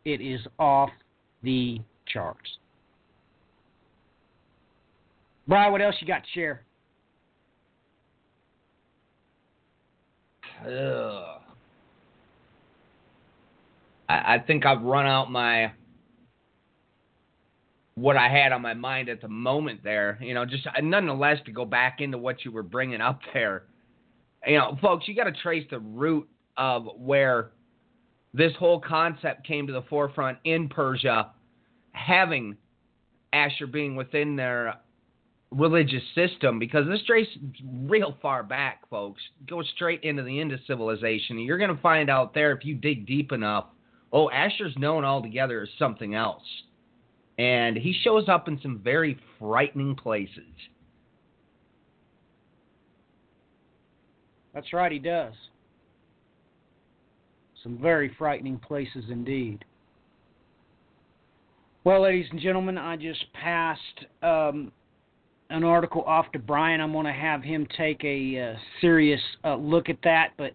It 0.04 0.20
is 0.20 0.40
off 0.58 0.90
the 1.44 1.78
charts. 2.12 2.50
Brian, 5.46 5.70
what 5.70 5.82
else 5.82 5.94
you 6.00 6.06
got 6.08 6.24
to 6.24 6.30
share? 6.34 6.62
I, 14.08 14.34
I 14.34 14.38
think 14.46 14.66
I've 14.66 14.82
run 14.82 15.06
out 15.06 15.30
my 15.30 15.72
what 17.94 18.16
I 18.16 18.28
had 18.28 18.52
on 18.52 18.62
my 18.62 18.74
mind 18.74 19.08
at 19.08 19.20
the 19.20 19.28
moment 19.28 19.82
there. 19.82 20.18
You 20.20 20.34
know, 20.34 20.44
just 20.44 20.66
uh, 20.66 20.80
nonetheless 20.82 21.38
to 21.46 21.52
go 21.52 21.64
back 21.64 22.00
into 22.00 22.18
what 22.18 22.44
you 22.44 22.52
were 22.52 22.62
bringing 22.62 23.00
up 23.00 23.20
there. 23.34 23.64
You 24.46 24.58
know, 24.58 24.78
folks, 24.80 25.08
you 25.08 25.14
got 25.14 25.24
to 25.24 25.32
trace 25.32 25.66
the 25.70 25.80
root 25.80 26.28
of 26.56 26.86
where 26.96 27.50
this 28.34 28.52
whole 28.58 28.80
concept 28.80 29.46
came 29.46 29.66
to 29.66 29.72
the 29.72 29.82
forefront 29.82 30.38
in 30.44 30.68
Persia, 30.68 31.30
having 31.92 32.56
Asher 33.32 33.66
being 33.66 33.96
within 33.96 34.36
their 34.36 34.74
religious 35.50 36.02
system 36.14 36.58
because 36.58 36.86
this 36.86 37.00
traces 37.06 37.36
real 37.84 38.16
far 38.20 38.42
back, 38.42 38.88
folks. 38.90 39.22
Go 39.48 39.62
straight 39.62 40.02
into 40.02 40.22
the 40.22 40.40
end 40.40 40.52
of 40.52 40.60
civilization. 40.66 41.36
And 41.38 41.46
you're 41.46 41.58
going 41.58 41.74
to 41.74 41.82
find 41.82 42.10
out 42.10 42.34
there 42.34 42.52
if 42.52 42.64
you 42.64 42.74
dig 42.74 43.06
deep 43.06 43.32
enough. 43.32 43.66
Oh, 44.12 44.30
Asher's 44.30 44.74
known 44.78 45.04
altogether 45.04 45.62
as 45.62 45.68
something 45.78 46.14
else, 46.14 46.42
and 47.38 47.76
he 47.76 47.94
shows 48.02 48.26
up 48.26 48.48
in 48.48 48.58
some 48.62 48.80
very 48.82 49.18
frightening 49.38 49.94
places. 49.94 50.44
That's 54.54 54.72
right, 54.72 54.90
he 54.90 54.98
does. 54.98 55.34
Some 57.62 57.78
very 57.78 58.10
frightening 58.16 58.58
places 58.58 59.04
indeed. 59.10 59.64
Well, 61.84 62.02
ladies 62.02 62.26
and 62.30 62.40
gentlemen, 62.40 62.78
I 62.78 62.96
just 62.96 63.24
passed 63.34 64.06
um, 64.22 64.72
an 65.50 65.64
article 65.64 66.02
off 66.02 66.30
to 66.32 66.38
Brian. 66.38 66.80
I'm 66.80 66.92
going 66.92 67.06
to 67.06 67.12
have 67.12 67.42
him 67.42 67.66
take 67.76 68.02
a 68.04 68.40
uh, 68.54 68.58
serious 68.80 69.20
uh, 69.44 69.56
look 69.56 69.88
at 69.88 69.98
that. 70.04 70.32
But 70.36 70.52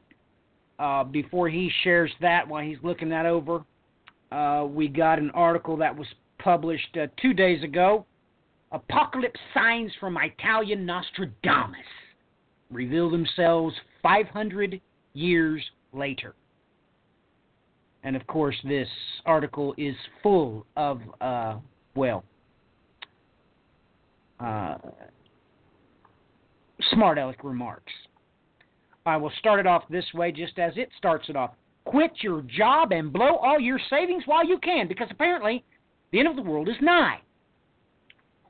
uh, 0.79 1.03
before 1.03 1.49
he 1.49 1.71
shares 1.83 2.11
that, 2.21 2.47
while 2.47 2.63
he's 2.63 2.77
looking 2.83 3.09
that 3.09 3.25
over, 3.25 3.63
uh, 4.31 4.65
we 4.65 4.87
got 4.87 5.19
an 5.19 5.31
article 5.31 5.77
that 5.77 5.95
was 5.95 6.07
published 6.39 6.97
uh, 7.01 7.07
two 7.21 7.33
days 7.33 7.63
ago. 7.63 8.05
Apocalypse 8.71 9.39
signs 9.53 9.91
from 9.99 10.17
Italian 10.17 10.85
Nostradamus 10.85 11.79
reveal 12.71 13.09
themselves 13.09 13.75
500 14.01 14.81
years 15.13 15.63
later. 15.93 16.33
And 18.03 18.15
of 18.15 18.25
course, 18.27 18.55
this 18.63 18.87
article 19.25 19.73
is 19.77 19.95
full 20.21 20.65
of, 20.75 20.99
uh, 21.21 21.57
well, 21.95 22.23
uh, 24.43 24.77
smart 26.91 27.17
aleck 27.17 27.43
remarks. 27.43 27.91
I 29.05 29.17
will 29.17 29.31
start 29.39 29.59
it 29.59 29.67
off 29.67 29.83
this 29.89 30.05
way, 30.13 30.31
just 30.31 30.59
as 30.59 30.73
it 30.75 30.89
starts 30.97 31.29
it 31.29 31.35
off. 31.35 31.51
Quit 31.85 32.11
your 32.21 32.41
job 32.43 32.91
and 32.91 33.11
blow 33.11 33.35
all 33.35 33.59
your 33.59 33.79
savings 33.89 34.23
while 34.25 34.45
you 34.45 34.57
can, 34.59 34.87
because 34.87 35.07
apparently 35.11 35.63
the 36.11 36.19
end 36.19 36.27
of 36.27 36.35
the 36.35 36.41
world 36.41 36.69
is 36.69 36.75
nigh. 36.81 37.19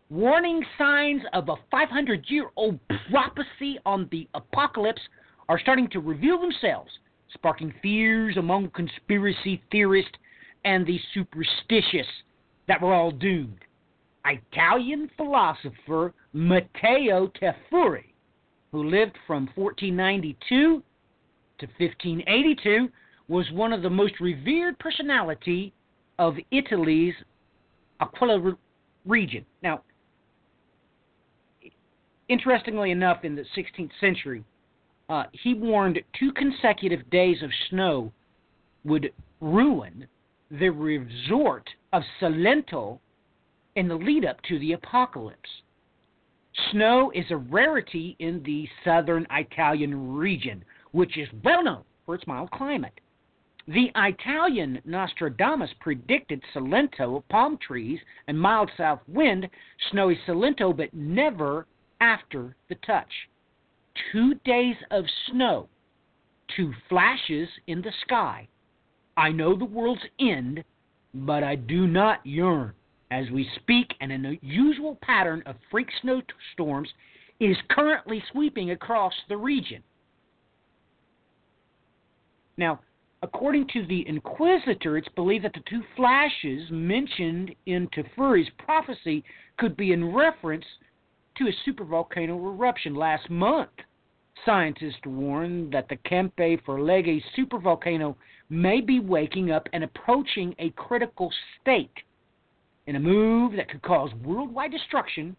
Warning 0.09 0.63
signs 0.77 1.23
of 1.33 1.49
a 1.49 1.55
500 1.71 2.25
year 2.27 2.51
old 2.55 2.79
prophecy 3.09 3.79
on 3.85 4.07
the 4.11 4.27
apocalypse 4.35 5.01
are 5.49 5.59
starting 5.59 5.89
to 5.89 5.99
reveal 5.99 6.39
themselves, 6.39 6.91
sparking 7.33 7.73
fears 7.81 8.37
among 8.37 8.69
conspiracy 8.69 9.61
theorists 9.71 10.11
and 10.65 10.85
the 10.85 10.99
superstitious 11.13 12.07
that 12.67 12.79
we're 12.81 12.93
all 12.93 13.11
doomed. 13.11 13.57
Italian 14.25 15.09
philosopher 15.17 16.13
Matteo 16.33 17.27
Tafuri, 17.27 18.13
who 18.71 18.89
lived 18.89 19.17
from 19.27 19.49
1492 19.55 20.81
to 21.59 21.65
1582, 21.77 22.89
was 23.27 23.49
one 23.51 23.73
of 23.73 23.81
the 23.81 23.89
most 23.89 24.19
revered 24.19 24.77
personality 24.79 25.73
of 26.19 26.35
Italy's 26.51 27.13
Aquila 27.99 28.57
region. 29.05 29.45
Now, 29.61 29.81
interestingly 32.29 32.91
enough, 32.91 33.23
in 33.23 33.35
the 33.35 33.45
16th 33.55 33.91
century, 33.99 34.43
uh, 35.09 35.23
he 35.31 35.53
warned 35.53 35.99
two 36.17 36.31
consecutive 36.33 37.09
days 37.09 37.41
of 37.43 37.49
snow 37.69 38.11
would 38.85 39.11
ruin 39.41 40.07
the 40.49 40.69
resort 40.69 41.69
of 41.91 42.03
Salento 42.21 42.99
in 43.75 43.87
the 43.87 43.95
lead 43.95 44.25
up 44.25 44.41
to 44.43 44.59
the 44.59 44.73
apocalypse. 44.73 45.49
Snow 46.71 47.11
is 47.15 47.25
a 47.31 47.37
rarity 47.37 48.15
in 48.19 48.43
the 48.43 48.67
southern 48.83 49.25
Italian 49.31 50.15
region, 50.15 50.63
which 50.91 51.17
is 51.17 51.27
well 51.43 51.63
known 51.63 51.83
for 52.05 52.15
its 52.15 52.27
mild 52.27 52.51
climate. 52.51 52.99
The 53.67 53.91
Italian 53.95 54.81
Nostradamus 54.85 55.71
predicted 55.79 56.43
Salento 56.53 57.23
palm 57.29 57.57
trees 57.57 57.99
and 58.27 58.39
mild 58.39 58.69
south 58.77 58.99
wind, 59.07 59.49
snowy 59.89 60.19
Salento, 60.27 60.75
but 60.75 60.93
never 60.93 61.65
after 62.01 62.55
the 62.67 62.75
touch. 62.85 63.11
Two 64.11 64.35
days 64.45 64.75
of 64.91 65.05
snow, 65.27 65.69
two 66.55 66.73
flashes 66.89 67.47
in 67.67 67.81
the 67.81 67.93
sky. 68.01 68.47
I 69.15 69.31
know 69.31 69.55
the 69.55 69.65
world's 69.65 70.01
end, 70.19 70.63
but 71.13 71.43
I 71.43 71.55
do 71.55 71.87
not 71.87 72.25
yearn 72.25 72.73
as 73.13 73.29
we 73.29 73.47
speak, 73.61 73.93
an 74.01 74.09
unusual 74.09 74.97
pattern 75.03 75.43
of 75.45 75.55
freak 75.69 75.87
snowstorms 76.01 76.89
is 77.39 77.55
currently 77.69 78.23
sweeping 78.31 78.71
across 78.71 79.13
the 79.29 79.37
region. 79.37 79.83
Now, 82.57 82.79
according 83.21 83.67
to 83.73 83.85
the 83.85 84.07
Inquisitor, 84.07 84.97
it's 84.97 85.07
believed 85.09 85.45
that 85.45 85.53
the 85.53 85.63
two 85.69 85.83
flashes 85.95 86.63
mentioned 86.71 87.53
in 87.67 87.87
Tafuri's 87.89 88.49
prophecy 88.57 89.23
could 89.57 89.77
be 89.77 89.91
in 89.91 90.13
reference 90.13 90.65
to 91.37 91.45
a 91.45 91.69
supervolcano 91.69 92.35
eruption 92.35 92.95
last 92.95 93.29
month. 93.29 93.69
Scientists 94.43 95.05
warn 95.05 95.69
that 95.69 95.87
the 95.87 95.97
Campi 95.97 96.57
Flegrei 96.65 97.21
supervolcano 97.37 98.15
may 98.49 98.81
be 98.81 98.99
waking 98.99 99.51
up 99.51 99.69
and 99.71 99.83
approaching 99.83 100.55
a 100.57 100.71
critical 100.71 101.31
state 101.61 101.93
in 102.87 102.95
a 102.95 102.99
move 102.99 103.53
that 103.55 103.69
could 103.69 103.81
cause 103.81 104.09
worldwide 104.23 104.71
destruction 104.71 105.35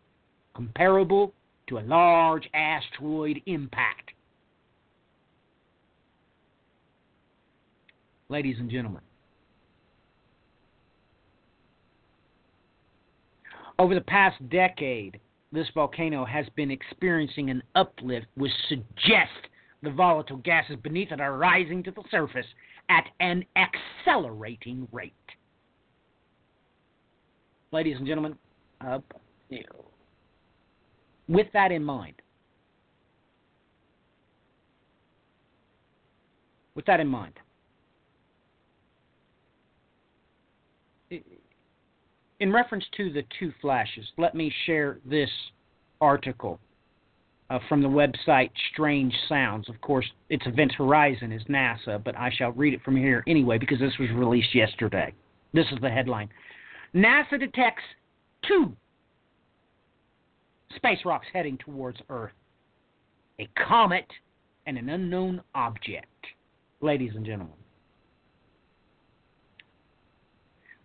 comparable 0.54 1.32
to 1.66 1.78
a 1.78 1.80
large 1.80 2.48
asteroid 2.54 3.40
impact. 3.46 4.12
Ladies 8.28 8.56
and 8.58 8.70
gentlemen, 8.70 9.02
over 13.78 13.94
the 13.94 14.00
past 14.00 14.36
decade, 14.48 15.20
this 15.52 15.68
volcano 15.74 16.24
has 16.24 16.46
been 16.56 16.70
experiencing 16.70 17.50
an 17.50 17.62
uplift 17.74 18.26
which 18.36 18.52
suggests 18.68 19.48
the 19.82 19.90
volatile 19.90 20.38
gases 20.38 20.76
beneath 20.82 21.12
it 21.12 21.20
are 21.20 21.36
rising 21.36 21.82
to 21.82 21.90
the 21.90 22.02
surface 22.10 22.46
at 22.88 23.04
an 23.20 23.44
accelerating 23.56 24.88
rate 24.90 25.12
ladies 27.74 27.96
and 27.98 28.06
gentlemen, 28.06 28.36
uh, 28.86 29.00
with 31.28 31.48
that 31.52 31.72
in 31.72 31.82
mind, 31.82 32.14
with 36.76 36.86
that 36.86 37.00
in 37.00 37.08
mind, 37.08 37.34
in 42.38 42.52
reference 42.52 42.84
to 42.96 43.12
the 43.12 43.24
two 43.40 43.52
flashes, 43.60 44.06
let 44.18 44.36
me 44.36 44.52
share 44.66 44.98
this 45.04 45.30
article 46.00 46.60
uh, 47.50 47.58
from 47.68 47.82
the 47.82 47.88
website 47.88 48.50
Strange 48.72 49.12
Sounds. 49.28 49.68
Of 49.68 49.80
course, 49.80 50.06
its 50.30 50.46
Event 50.46 50.72
Horizon 50.78 51.32
is 51.32 51.42
NASA, 51.44 52.02
but 52.02 52.16
I 52.16 52.30
shall 52.36 52.52
read 52.52 52.72
it 52.72 52.82
from 52.84 52.96
here 52.96 53.24
anyway 53.26 53.58
because 53.58 53.80
this 53.80 53.98
was 53.98 54.10
released 54.10 54.54
yesterday. 54.54 55.12
This 55.52 55.66
is 55.72 55.78
the 55.80 55.90
headline 55.90 56.28
NASA 56.94 57.38
detects 57.38 57.82
two 58.46 58.72
space 60.76 60.98
rocks 61.04 61.26
heading 61.32 61.58
towards 61.58 61.98
Earth 62.08 62.32
a 63.40 63.48
comet 63.66 64.06
and 64.66 64.78
an 64.78 64.88
unknown 64.88 65.42
object. 65.54 66.06
Ladies 66.80 67.12
and 67.16 67.26
gentlemen, 67.26 67.56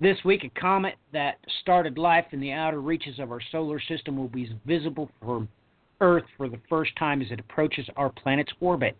this 0.01 0.17
week, 0.25 0.43
a 0.43 0.59
comet 0.59 0.95
that 1.13 1.37
started 1.61 1.97
life 1.97 2.25
in 2.31 2.39
the 2.39 2.51
outer 2.51 2.81
reaches 2.81 3.19
of 3.19 3.31
our 3.31 3.41
solar 3.51 3.79
system 3.81 4.17
will 4.17 4.29
be 4.29 4.49
visible 4.65 5.11
from 5.21 5.47
Earth 6.01 6.23
for 6.37 6.47
the 6.47 6.59
first 6.69 6.95
time 6.97 7.21
as 7.21 7.29
it 7.31 7.39
approaches 7.39 7.85
our 7.97 8.09
planet's 8.09 8.51
orbit. 8.61 8.95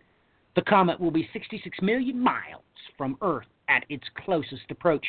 The 0.56 0.62
comet 0.62 1.00
will 1.00 1.10
be 1.10 1.28
66 1.32 1.78
million 1.80 2.20
miles 2.20 2.62
from 2.98 3.16
Earth 3.22 3.46
at 3.68 3.84
its 3.88 4.04
closest 4.24 4.70
approach. 4.70 5.06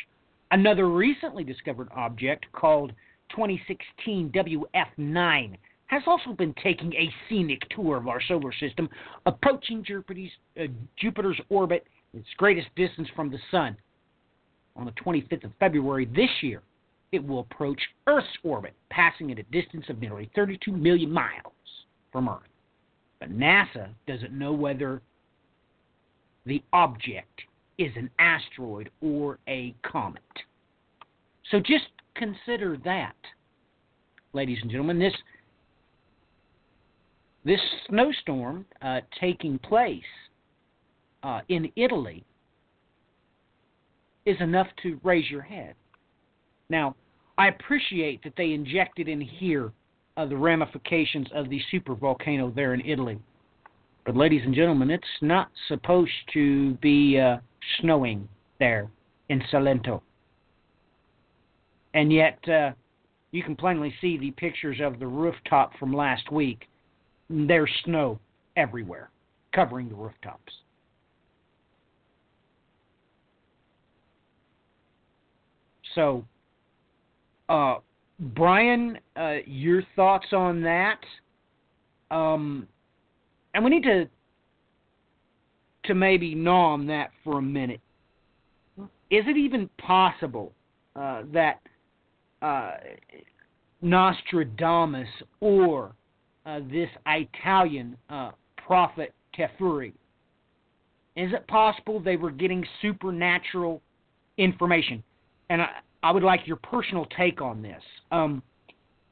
Another 0.52 0.86
recently 0.86 1.44
discovered 1.44 1.88
object 1.96 2.44
called 2.52 2.92
2016 3.30 4.30
WF9 4.30 5.56
has 5.86 6.02
also 6.06 6.34
been 6.34 6.54
taking 6.62 6.92
a 6.92 7.10
scenic 7.28 7.60
tour 7.70 7.96
of 7.96 8.06
our 8.06 8.20
solar 8.28 8.52
system, 8.60 8.88
approaching 9.24 9.82
Jupiter's, 9.82 10.30
uh, 10.60 10.64
Jupiter's 10.98 11.40
orbit, 11.48 11.86
its 12.12 12.28
greatest 12.36 12.68
distance 12.76 13.08
from 13.16 13.30
the 13.30 13.38
Sun. 13.50 13.76
On 14.76 14.84
the 14.84 14.92
25th 14.92 15.44
of 15.44 15.52
February 15.58 16.04
this 16.04 16.30
year, 16.42 16.60
it 17.12 17.26
will 17.26 17.40
approach 17.40 17.80
Earth's 18.06 18.26
orbit, 18.44 18.74
passing 18.90 19.32
at 19.32 19.38
a 19.38 19.42
distance 19.44 19.86
of 19.88 20.00
nearly 20.00 20.30
32 20.34 20.70
million 20.70 21.10
miles 21.10 21.52
from 22.10 22.28
Earth. 22.28 22.40
But 23.20 23.30
NASA 23.30 23.88
doesn't 24.06 24.32
know 24.32 24.52
whether 24.52 25.00
the 26.44 26.62
object 26.74 27.42
is 27.82 27.92
an 27.96 28.10
asteroid 28.18 28.90
or 29.00 29.38
a 29.48 29.74
comet. 29.82 30.22
So 31.50 31.58
just 31.58 31.86
consider 32.14 32.76
that, 32.84 33.16
ladies 34.32 34.58
and 34.62 34.70
gentlemen. 34.70 34.98
This 34.98 35.14
this 37.44 37.60
snowstorm 37.88 38.64
uh, 38.82 39.00
taking 39.20 39.58
place 39.58 40.02
uh, 41.24 41.40
in 41.48 41.70
Italy 41.74 42.24
is 44.24 44.36
enough 44.40 44.68
to 44.84 45.00
raise 45.02 45.28
your 45.28 45.42
head. 45.42 45.74
Now, 46.70 46.94
I 47.36 47.48
appreciate 47.48 48.22
that 48.22 48.34
they 48.36 48.52
injected 48.52 49.08
in 49.08 49.20
here 49.20 49.72
uh, 50.16 50.26
the 50.26 50.36
ramifications 50.36 51.26
of 51.34 51.48
the 51.48 51.60
super 51.72 51.96
volcano 51.96 52.52
there 52.54 52.74
in 52.74 52.80
Italy. 52.82 53.18
But, 54.04 54.16
ladies 54.16 54.42
and 54.44 54.54
gentlemen, 54.54 54.90
it's 54.90 55.04
not 55.20 55.50
supposed 55.68 56.10
to 56.32 56.74
be 56.74 57.20
uh, 57.20 57.38
snowing 57.80 58.28
there 58.58 58.90
in 59.28 59.40
Salento. 59.52 60.00
And 61.94 62.12
yet, 62.12 62.38
uh, 62.48 62.72
you 63.30 63.42
can 63.42 63.54
plainly 63.54 63.94
see 64.00 64.18
the 64.18 64.32
pictures 64.32 64.78
of 64.82 64.98
the 64.98 65.06
rooftop 65.06 65.78
from 65.78 65.92
last 65.92 66.32
week. 66.32 66.68
There's 67.30 67.70
snow 67.84 68.18
everywhere, 68.56 69.10
covering 69.54 69.88
the 69.88 69.94
rooftops. 69.94 70.52
So, 75.94 76.24
uh, 77.48 77.76
Brian, 78.18 78.98
uh, 79.16 79.36
your 79.46 79.82
thoughts 79.94 80.28
on 80.32 80.62
that? 80.62 81.00
Um, 82.10 82.66
and 83.54 83.64
we 83.64 83.70
need 83.70 83.82
to 83.84 84.08
to 85.84 85.94
maybe 85.94 86.34
gnaw 86.34 86.74
on 86.74 86.86
that 86.86 87.10
for 87.24 87.38
a 87.38 87.42
minute. 87.42 87.80
Is 88.78 89.24
it 89.26 89.36
even 89.36 89.68
possible 89.78 90.52
uh, 90.94 91.22
that 91.32 91.60
uh, 92.40 92.74
Nostradamus 93.82 95.08
or 95.40 95.92
uh, 96.46 96.60
this 96.70 96.88
Italian 97.06 97.96
uh, 98.08 98.30
prophet 98.64 99.12
Tafuri, 99.36 99.92
is 101.16 101.32
it 101.32 101.46
possible 101.48 102.00
they 102.00 102.16
were 102.16 102.30
getting 102.30 102.64
supernatural 102.80 103.82
information? 104.38 105.02
And 105.50 105.62
I, 105.62 105.68
I 106.02 106.10
would 106.10 106.22
like 106.22 106.46
your 106.46 106.56
personal 106.56 107.06
take 107.16 107.42
on 107.42 107.60
this. 107.60 107.82
Um, 108.12 108.42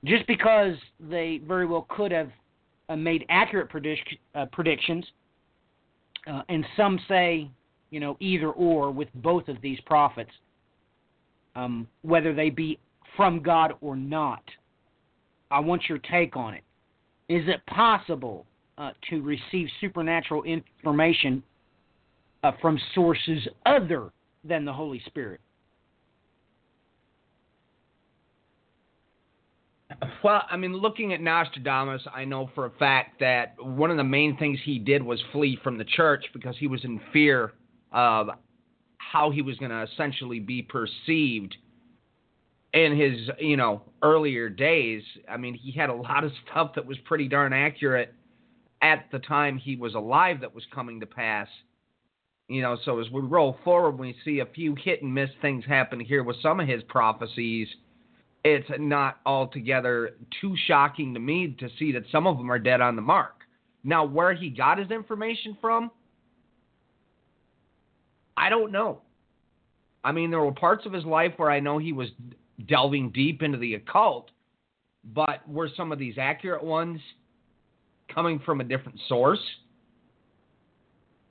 just 0.05 0.27
because 0.27 0.77
they 0.99 1.41
very 1.47 1.67
well 1.67 1.87
could 1.91 2.11
have 2.11 2.31
uh, 2.91 2.97
made 2.97 3.25
accurate 3.29 3.71
predict- 3.71 4.17
uh, 4.35 4.47
predictions, 4.47 5.07
uh, 6.27 6.43
and 6.49 6.67
some 6.77 6.99
say, 7.09 7.49
you 7.91 8.01
know, 8.01 8.17
either 8.21 8.51
or 8.51 8.91
with 8.91 9.09
both 9.15 9.49
of 9.49 9.61
these 9.63 9.81
prophets, 9.87 10.31
um, 11.55 11.87
whether 12.03 12.35
they 12.35 12.51
be 12.51 12.79
from 13.17 13.41
God 13.43 13.75
or 13.81 13.97
not. 13.97 14.43
I 15.51 15.61
want 15.61 15.89
your 15.89 15.99
take 15.99 16.37
on 16.37 16.55
it. 16.55 16.63
Is 17.29 17.49
it 17.49 17.65
possible 17.67 18.45
uh, 18.77 18.91
to 19.09 19.23
receive 19.23 19.69
supernatural 19.81 20.43
information 20.45 21.43
uh, 22.43 22.53
from 22.61 22.79
sources 22.95 23.47
other 23.67 24.11
than 24.45 24.65
the 24.65 24.73
Holy 24.73 25.01
Spirit? 25.07 25.41
Well, 30.23 30.43
I 30.49 30.57
mean, 30.57 30.75
looking 30.75 31.13
at 31.13 31.21
Nostradamus, 31.21 32.03
I 32.15 32.25
know 32.25 32.51
for 32.55 32.67
a 32.67 32.71
fact 32.71 33.21
that 33.21 33.55
one 33.59 33.91
of 33.91 33.97
the 33.97 34.05
main 34.05 34.37
things 34.37 34.59
he 34.65 34.79
did 34.79 35.03
was 35.03 35.21
flee 35.33 35.59
from 35.63 35.79
the 35.79 35.85
church 35.85 36.25
because 36.33 36.57
he 36.59 36.67
was 36.67 36.85
in 36.85 37.01
fear 37.13 37.53
of 37.93 38.29
how 38.99 39.31
he 39.31 39.43
was 39.43 39.57
going 39.57 39.71
to 39.71 39.83
essentially 39.83 40.39
be 40.39 40.63
perceived 40.63 41.57
in 42.73 42.97
his, 42.97 43.29
you 43.41 43.57
know, 43.57 43.83
earlier 44.03 44.49
days. 44.49 45.03
I 45.29 45.37
mean, 45.37 45.55
he 45.55 45.73
had 45.73 45.91
a 45.91 45.95
lot 45.95 46.23
of 46.23 46.31
stuff 46.49 46.73
that 46.77 46.87
was 46.87 46.97
pretty 47.05 47.27
darn 47.27 47.53
accurate 47.53 48.15
at 48.83 49.07
the 49.11 49.19
time 49.19 49.59
he 49.59 49.75
was 49.75 49.95
alive 49.95 50.41
that 50.43 50.55
was 50.55 50.65
coming 50.73 51.01
to 51.01 51.07
pass. 51.07 51.49
You 52.49 52.63
know, 52.63 52.77
so 52.85 53.01
as 53.01 53.11
we 53.11 53.23
roll 53.23 53.57
forward, 53.65 53.99
we 53.99 54.15
see 54.25 54.39
a 54.39 54.47
few 54.47 54.77
hit 54.77 55.03
and 55.03 55.13
miss 55.13 55.31
things 55.43 55.65
happen 55.65 55.99
here 55.99 56.23
with 56.23 56.37
some 56.43 56.61
of 56.61 56.69
his 56.69 56.83
prophecies– 56.85 57.67
it's 58.45 58.69
not 58.79 59.19
altogether 59.27 60.11
too 60.41 60.55
shocking 60.67 61.15
to 61.15 61.21
me 61.21 61.55
to 61.59 61.69
see 61.79 61.93
that 61.93 62.05
some 62.11 62.27
of 62.27 62.39
them 62.39 62.51
are 62.51 62.59
dead 62.59 62.81
on 62.81 62.97
the 62.97 63.03
mark. 63.03 63.41
Now, 63.85 64.05
where 64.05 64.35
he 64.35 64.51
got 64.51 64.79
his 64.79 64.91
information 64.91 65.57
from, 65.61 65.91
I 68.37 68.49
don't 68.49 68.73
know. 68.73 69.03
I 70.03 70.13
mean, 70.13 70.31
there 70.31 70.41
were 70.41 70.53
parts 70.53 70.87
of 70.87 70.93
his 70.93 71.05
life 71.05 71.33
where 71.37 71.51
I 71.51 71.61
know 71.61 71.79
he 71.79 71.93
was 71.93 72.09
delving 72.69 73.11
deep 73.11 73.43
into 73.43 73.59
the 73.59 73.75
occult, 73.75 74.31
but 75.15 75.47
were 75.49 75.69
some 75.77 75.93
of 75.93 75.99
these 75.99 76.15
accurate 76.19 76.65
ones 76.65 77.01
coming 78.15 78.39
from 78.45 78.61
a 78.61 78.65
different 78.65 78.99
source? 79.09 79.41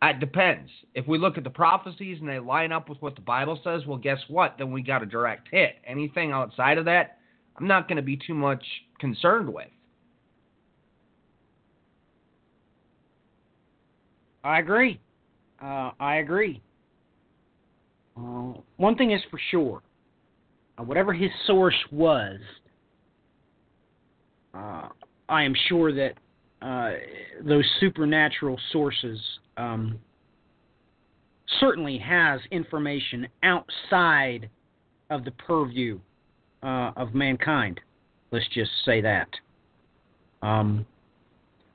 It 0.02 0.20
depends. 0.20 0.70
If 0.94 1.08
we 1.08 1.18
look 1.18 1.38
at 1.38 1.44
the 1.44 1.50
prophecies 1.50 2.20
and 2.20 2.30
they 2.30 2.40
line 2.40 2.72
up 2.72 2.90
with 2.90 3.02
what 3.02 3.16
the 3.16 3.22
Bible 3.22 3.60
says, 3.64 3.86
well, 3.86 3.98
guess 3.98 4.20
what? 4.30 4.56
Then 4.58 4.72
we 4.72 4.82
got 4.82 5.04
a 5.04 5.06
direct 5.06 5.50
hit. 5.52 5.76
Anything 5.86 6.32
outside 6.32 6.78
of 6.78 6.86
that, 6.86 7.18
I'm 7.58 7.68
not 7.68 7.88
going 7.88 7.98
to 7.98 8.02
be 8.02 8.18
too 8.18 8.34
much 8.34 8.64
concerned 9.00 9.54
with. 9.54 9.68
I 14.44 14.60
agree. 14.60 15.02
Uh, 15.62 15.92
I 16.00 16.18
agree. 16.18 16.62
Uh, 18.18 18.54
one 18.78 18.96
thing 18.96 19.12
is 19.12 19.22
for 19.30 19.40
sure 19.52 19.82
uh, 20.78 20.84
whatever 20.84 21.14
his 21.14 21.30
source 21.46 21.76
was, 21.92 22.40
uh, 24.54 24.88
I 25.28 25.44
am 25.44 25.54
sure 25.68 25.94
that 25.94 26.14
uh, 26.62 26.92
those 27.44 27.66
supernatural 27.80 28.60
sources 28.72 29.20
um, 29.58 30.00
certainly 31.60 31.98
has 31.98 32.40
information 32.52 33.28
outside 33.44 34.50
of 35.10 35.26
the 35.26 35.32
purview 35.32 36.00
uh, 36.64 36.92
of 36.96 37.14
mankind. 37.14 37.80
Let's 38.32 38.48
just 38.54 38.72
say 38.86 39.02
that. 39.02 39.30
Um, 40.42 40.86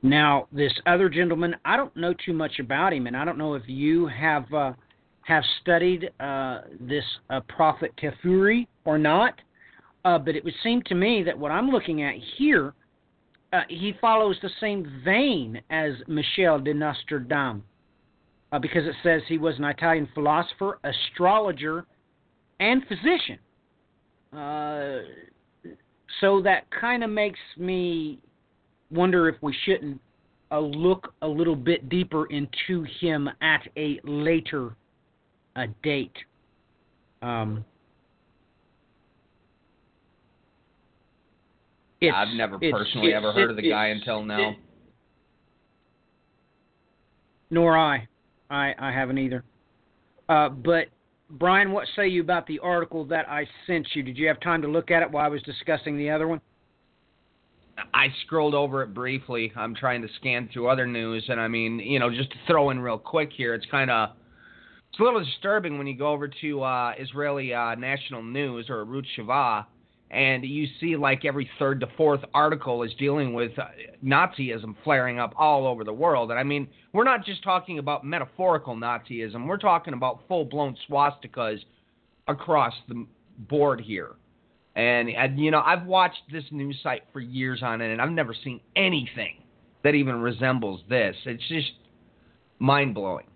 now, 0.03 0.49
this 0.53 0.73
other 0.87 1.09
gentleman, 1.09 1.57
I 1.65 1.77
don't 1.77 1.97
know 1.97 2.15
too 2.25 2.35
much 2.35 2.59
about 2.59 2.93
him, 2.93 3.07
and 3.07 3.17
I 3.17 3.25
don't 3.25 3.39
know 3.39 3.55
if 3.55 3.63
you 3.67 4.07
have 4.07 4.53
uh, 4.53 4.73
have 5.23 5.43
studied 5.63 6.11
uh, 6.21 6.61
this 6.79 7.05
uh, 7.31 7.41
prophet 7.49 7.93
Tafuri 7.97 8.67
or 8.85 8.99
not. 8.99 9.41
Uh, 10.05 10.19
but 10.19 10.37
it 10.37 10.45
would 10.45 10.55
seem 10.63 10.83
to 10.83 10.95
me 10.95 11.23
that 11.23 11.39
what 11.39 11.51
I'm 11.51 11.71
looking 11.71 12.03
at 12.03 12.15
here, 12.37 12.75
uh, 13.55 13.61
he 13.69 13.95
follows 14.01 14.37
the 14.43 14.51
same 14.61 15.01
vein 15.05 15.61
as 15.71 15.93
Michel 16.09 16.59
de 16.59 16.75
Nostradam 16.75 17.63
uh, 18.51 18.59
because 18.59 18.85
it 18.85 18.95
says 19.03 19.23
he 19.29 19.39
was 19.39 19.57
an 19.59 19.65
Italian 19.65 20.09
philosopher, 20.13 20.79
astrologer, 20.83 21.85
and 22.59 22.83
physician. 22.89 23.39
Uh, 24.33 24.99
so 26.21 26.43
that 26.43 26.65
kind 26.71 27.05
of 27.05 27.11
makes 27.11 27.39
me 27.57 28.19
wonder 28.91 29.29
if 29.29 29.37
we 29.41 29.55
shouldn't 29.65 30.01
uh, 30.51 30.59
look 30.59 31.15
a 31.23 31.29
little 31.29 31.57
bit 31.57 31.89
deeper 31.89 32.27
into 32.27 32.85
him 33.01 33.29
at 33.41 33.63
a 33.77 34.01
later 34.03 34.75
uh, 35.55 35.67
date. 35.83 36.17
Um, 37.23 37.65
I've 42.11 42.35
never 42.35 42.59
personally 42.59 43.15
ever 43.15 43.33
heard 43.33 43.51
of 43.51 43.57
the 43.57 43.69
guy 43.69 43.89
until 43.89 44.23
now. 44.23 44.57
Nor 47.51 47.77
I. 47.77 48.09
I, 48.51 48.75
I 48.79 48.93
haven't 48.93 49.19
either. 49.19 49.45
Uh, 50.29 50.49
but 50.49 50.89
Brian, 51.31 51.73
what 51.73 51.87
say 51.97 52.09
you 52.09 52.21
about 52.21 52.47
the 52.47 52.59
article 52.61 53.05
that 53.07 53.29
I 53.29 53.47
sent 53.67 53.89
you? 53.95 54.03
Did 54.03 54.17
you 54.17 54.29
have 54.29 54.41
time 54.41 54.63
to 54.63 54.69
look 54.69 54.91
at 54.91 55.03
it 55.03 55.11
while 55.11 55.25
I 55.25 55.29
was 55.29 55.43
discussing 55.43 55.97
the 55.97 56.11
other 56.11 56.29
one? 56.29 56.41
I 57.93 58.09
scrolled 58.25 58.55
over 58.55 58.83
it 58.83 58.95
briefly. 58.95 59.53
I'm 59.57 59.75
trying 59.75 60.03
to 60.03 60.09
scan 60.21 60.49
through 60.53 60.69
other 60.69 60.87
news, 60.87 61.25
and 61.29 61.41
I 61.41 61.49
mean, 61.49 61.81
you 61.81 61.99
know, 61.99 62.09
just 62.09 62.31
to 62.31 62.37
throw 62.47 62.71
in 62.71 62.79
real 62.79 62.99
quick 62.99 63.31
here, 63.33 63.55
it's 63.55 63.67
kind 63.67 63.91
of 63.91 64.11
it's 64.91 65.01
a 65.01 65.03
little 65.03 65.25
disturbing 65.25 65.77
when 65.77 65.89
you 65.89 65.97
go 65.97 66.09
over 66.09 66.29
to 66.29 66.63
uh, 66.63 66.93
Israeli 66.99 67.53
uh, 67.53 67.75
national 67.75 68.23
news 68.23 68.67
or 68.69 68.85
Arutz 68.85 69.07
Sheva, 69.19 69.67
and 70.15 70.45
you 70.45 70.67
see 70.81 70.97
like 70.97 71.25
every 71.25 71.51
third 71.59 71.81
to 71.81 71.89
fourth 71.97 72.21
article 72.33 72.83
is 72.85 72.93
dealing 72.99 73.35
with 73.35 73.59
uh, 73.59 73.65
Nazism 74.05 74.77
flaring 74.85 75.19
up 75.19 75.35
all 75.37 75.67
over 75.67 75.83
the 75.83 75.93
world. 75.93 76.31
And 76.31 76.39
I 76.39 76.45
mean, 76.45 76.69
we're 76.93 77.05
not 77.05 77.25
just 77.25 77.43
talking 77.43 77.79
about 77.79 78.05
metaphorical 78.05 78.77
Nazism, 78.77 79.47
we're 79.47 79.59
talking 79.59 79.93
about 79.95 80.21
full 80.29 80.45
blown 80.45 80.77
swastikas 80.89 81.59
across 82.29 82.75
the 82.89 83.07
board 83.39 83.81
here. 83.81 84.13
And, 84.77 85.09
and, 85.09 85.39
you 85.39 85.51
know, 85.51 85.63
I've 85.65 85.87
watched 85.87 86.23
this 86.33 86.45
news 86.51 86.79
site 86.83 87.03
for 87.13 87.21
years 87.21 87.61
on 87.63 87.81
it, 87.81 87.93
and 87.93 88.03
I've 88.03 88.11
never 88.11 88.35
seen 88.35 88.61
anything 88.75 89.43
that 89.85 89.95
even 89.95 90.21
resembles 90.21 90.81
this. 90.89 91.15
It's 91.27 91.47
just 91.49 91.73
mind 92.59 92.95
blowing. 92.95 93.27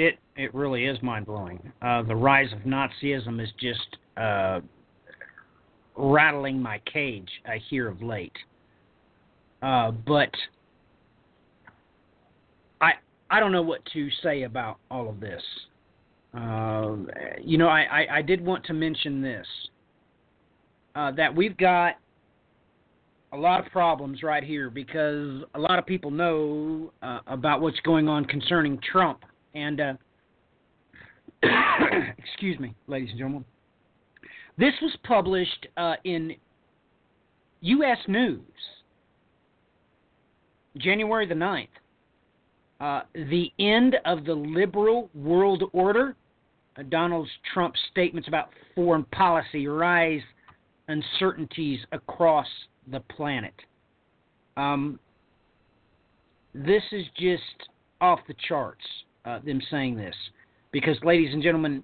It 0.00 0.18
it 0.34 0.54
really 0.54 0.86
is 0.86 0.96
mind 1.02 1.26
blowing. 1.26 1.60
Uh, 1.82 2.02
the 2.02 2.16
rise 2.16 2.50
of 2.54 2.60
Nazism 2.60 3.38
is 3.38 3.50
just 3.60 3.98
uh, 4.16 4.60
rattling 5.94 6.62
my 6.62 6.80
cage 6.90 7.28
I 7.46 7.58
hear 7.68 7.86
of 7.86 8.00
late. 8.00 8.32
Uh, 9.60 9.90
but 9.90 10.30
I 12.80 12.92
I 13.30 13.40
don't 13.40 13.52
know 13.52 13.60
what 13.60 13.84
to 13.92 14.08
say 14.22 14.44
about 14.44 14.78
all 14.90 15.06
of 15.06 15.20
this. 15.20 15.42
Uh, 16.32 16.96
you 17.42 17.58
know, 17.58 17.68
I, 17.68 17.80
I, 17.80 18.06
I, 18.18 18.22
did 18.22 18.40
want 18.40 18.64
to 18.66 18.72
mention 18.72 19.20
this 19.20 19.46
uh, 20.94 21.10
that 21.10 21.34
we've 21.34 21.56
got 21.56 21.96
a 23.32 23.36
lot 23.36 23.66
of 23.66 23.70
problems 23.72 24.22
right 24.22 24.44
here 24.44 24.70
because 24.70 25.42
a 25.56 25.58
lot 25.58 25.78
of 25.78 25.84
people 25.84 26.10
know 26.12 26.92
uh, 27.02 27.18
about 27.26 27.60
what's 27.60 27.80
going 27.80 28.08
on 28.08 28.24
concerning 28.24 28.78
Trump. 28.92 29.24
And, 29.54 29.80
uh, 29.80 29.92
excuse 32.18 32.58
me, 32.58 32.74
ladies 32.86 33.10
and 33.10 33.18
gentlemen, 33.18 33.44
this 34.58 34.74
was 34.82 34.96
published 35.04 35.66
uh, 35.76 35.94
in 36.04 36.34
U.S. 37.62 37.98
News, 38.08 38.40
January 40.76 41.26
the 41.26 41.34
9th. 41.34 41.68
Uh, 42.80 43.02
the 43.14 43.52
end 43.58 43.96
of 44.06 44.24
the 44.24 44.32
liberal 44.32 45.10
world 45.14 45.64
order. 45.72 46.16
Uh, 46.78 46.82
Donald 46.88 47.28
Trump's 47.52 47.78
statements 47.90 48.26
about 48.26 48.48
foreign 48.74 49.04
policy 49.04 49.66
rise 49.66 50.22
uncertainties 50.88 51.80
across 51.92 52.46
the 52.90 53.00
planet. 53.00 53.54
Um, 54.56 54.98
this 56.54 56.82
is 56.90 57.04
just 57.16 57.68
off 58.00 58.20
the 58.26 58.34
charts, 58.48 58.84
uh, 59.24 59.38
them 59.44 59.60
saying 59.70 59.96
this. 59.96 60.14
Because, 60.72 60.96
ladies 61.02 61.32
and 61.32 61.42
gentlemen, 61.42 61.82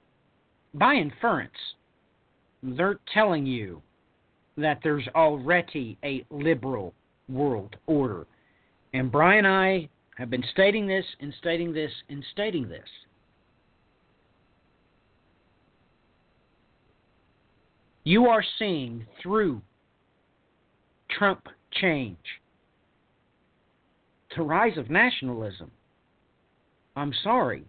by 0.75 0.95
inference, 0.95 1.51
they're 2.63 2.99
telling 3.13 3.47
you 3.47 3.83
that 4.57 4.81
there's 4.83 5.07
already 5.15 5.99
a 6.05 6.25
liberal 6.31 6.95
world 7.29 7.77
order. 7.87 8.27
And 8.93 9.11
Brian 9.11 9.45
and 9.45 9.55
I 9.55 9.89
have 10.17 10.31
been 10.31 10.45
stating 10.53 10.87
this 10.87 11.05
and 11.21 11.35
stating 11.39 11.73
this 11.73 11.91
and 12.09 12.25
stating 12.33 12.69
this. 12.69 12.89
You 18.05 18.27
are 18.27 18.45
seeing 18.59 19.05
through 19.21 19.61
Trump 21.11 21.49
change 21.73 22.17
the 24.37 24.43
rise 24.43 24.77
of 24.77 24.91
nationalism. 24.91 25.71
I'm 26.97 27.13
sorry, 27.23 27.65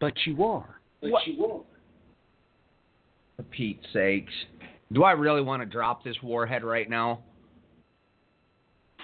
but 0.00 0.12
you 0.26 0.44
are. 0.44 0.80
But 1.00 1.10
what? 1.10 1.26
you 1.26 1.44
are. 1.44 1.60
For 3.36 3.42
Pete's 3.44 3.84
sakes. 3.92 4.32
Do 4.92 5.02
I 5.02 5.12
really 5.12 5.42
want 5.42 5.62
to 5.62 5.66
drop 5.66 6.04
this 6.04 6.16
warhead 6.22 6.62
right 6.62 6.88
now? 6.88 7.20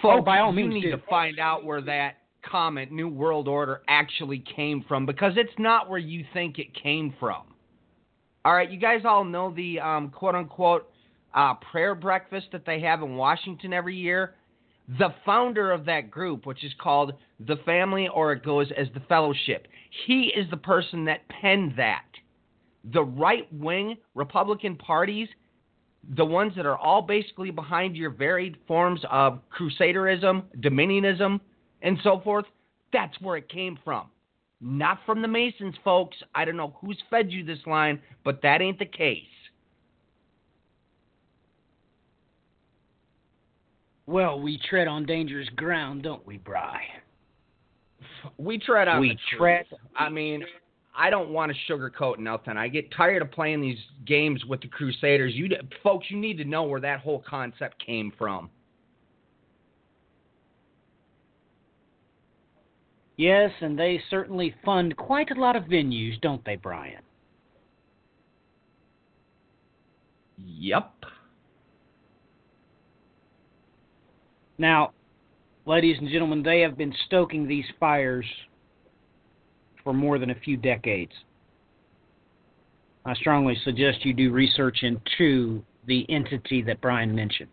Folks, 0.01 0.19
oh, 0.21 0.23
by 0.23 0.39
all 0.39 0.53
means, 0.53 0.75
you 0.75 0.81
need 0.81 0.91
do. 0.91 0.97
to 0.97 1.03
find 1.09 1.39
out 1.39 1.65
where 1.65 1.81
that 1.83 2.17
comment, 2.49 2.93
New 2.93 3.09
World 3.09 3.49
Order, 3.49 3.83
actually 3.89 4.45
came 4.57 4.85
from 4.87 5.07
because 5.07 5.33
it's 5.37 5.53
not 5.59 5.89
where 5.89 5.99
you 5.99 6.25
think 6.33 6.59
it 6.59 6.75
came 6.75 7.15
from. 7.19 7.43
All 8.45 8.55
right, 8.55 8.71
you 8.71 8.79
guys 8.79 9.03
all 9.05 9.25
know 9.25 9.53
the 9.55 9.79
um, 9.81 10.11
quote 10.11 10.35
unquote 10.35 10.91
uh, 11.35 11.55
prayer 11.71 11.95
breakfast 11.95 12.49
that 12.53 12.67
they 12.67 12.81
have 12.81 13.03
in 13.03 13.17
Washington 13.17 13.73
every 13.73 13.97
year. 13.97 14.35
The 14.99 15.15
founder 15.25 15.71
of 15.71 15.85
that 15.87 16.11
group, 16.11 16.45
which 16.47 16.65
is 16.65 16.73
called 16.81 17.15
the 17.41 17.57
Family 17.65 18.09
or 18.09 18.33
it 18.33 18.45
goes 18.45 18.71
as 18.77 18.89
the 18.95 19.01
Fellowship, 19.09 19.69
he 20.07 20.33
is 20.37 20.49
the 20.51 20.57
person 20.57 21.05
that 21.05 21.29
penned 21.29 21.75
that. 21.77 22.05
The 22.93 23.05
right 23.05 23.47
wing 23.53 23.97
Republican 24.15 24.77
parties, 24.77 25.29
the 26.17 26.25
ones 26.25 26.53
that 26.57 26.67
are 26.67 26.77
all 26.77 27.03
basically 27.03 27.51
behind 27.51 27.97
your 27.97 28.11
varied 28.11 28.57
forms 28.67 29.01
of 29.11 29.39
crusaderism, 29.57 30.43
dominionism, 30.61 31.41
and 31.83 31.99
so 32.03 32.21
forth, 32.21 32.47
that's 32.93 33.21
where 33.21 33.37
it 33.37 33.49
came 33.49 33.79
from. 33.85 34.09
Not 34.61 34.99
from 35.07 35.23
the 35.23 35.29
Masons, 35.29 35.75
folks. 35.85 36.17
I 36.35 36.45
don't 36.45 36.57
know 36.57 36.77
who's 36.81 37.01
fed 37.09 37.33
you 37.33 37.45
this 37.45 37.67
line, 37.67 38.01
but 38.25 38.43
that 38.43 38.61
ain't 38.61 38.79
the 38.79 38.87
case. 38.87 39.25
Well, 44.07 44.41
we 44.41 44.59
tread 44.69 44.89
on 44.89 45.07
dangerous 45.07 45.49
ground, 45.51 46.03
don't 46.03 46.27
we, 46.27 46.39
Bry? 46.39 46.81
We 48.37 48.59
tread 48.59 48.89
on. 48.89 49.01
We 49.01 49.17
tread. 49.37 49.67
I 49.97 50.09
mean, 50.09 50.45
I 50.97 51.11
don't 51.11 51.31
want 51.31 51.53
to 51.53 51.73
sugarcoat 51.73 52.19
nothing. 52.19 52.57
I 52.57 52.69
get 52.69 52.93
tired 52.93 53.23
of 53.23 53.31
playing 53.31 53.61
these 53.61 53.79
games 54.07 54.45
with 54.45 54.61
the 54.61 54.69
Crusaders. 54.69 55.35
You 55.35 55.49
folks, 55.83 56.07
you 56.11 56.19
need 56.19 56.37
to 56.39 56.45
know 56.45 56.65
where 56.65 56.81
that 56.81 57.01
whole 57.01 57.25
concept 57.27 57.85
came 57.85 58.13
from. 58.19 58.51
Yes, 63.17 63.51
and 63.61 63.79
they 63.79 64.01
certainly 64.11 64.55
fund 64.65 64.97
quite 64.97 65.31
a 65.31 65.41
lot 65.41 65.55
of 65.55 65.65
venues, 65.65 66.21
don't 66.21 66.45
they, 66.45 66.57
Brian? 66.57 67.03
Yep. 70.39 70.93
Now, 74.63 74.93
ladies 75.67 75.97
and 75.99 76.09
gentlemen, 76.09 76.45
they 76.45 76.61
have 76.61 76.79
been 76.79 76.95
stoking 77.07 77.49
these 77.49 77.65
fires 77.81 78.25
for 79.83 79.93
more 79.93 80.21
than 80.21 80.31
a 80.31 80.37
few 80.37 80.57
decades. 80.57 81.11
I 83.05 83.13
strongly 83.15 83.57
suggest 83.65 84.05
you 84.05 84.15
do 84.15 84.31
research 84.31 84.85
into 84.85 85.65
the 85.89 86.07
entity 86.09 86.63
that 86.63 86.81
Brian 86.81 87.13
mentioned. 87.13 87.51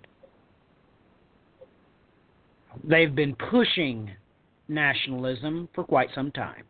They've 2.83 3.15
been 3.15 3.35
pushing 3.49 4.11
nationalism 4.67 5.67
for 5.73 5.83
quite 5.83 6.09
some 6.13 6.31
time. 6.31 6.63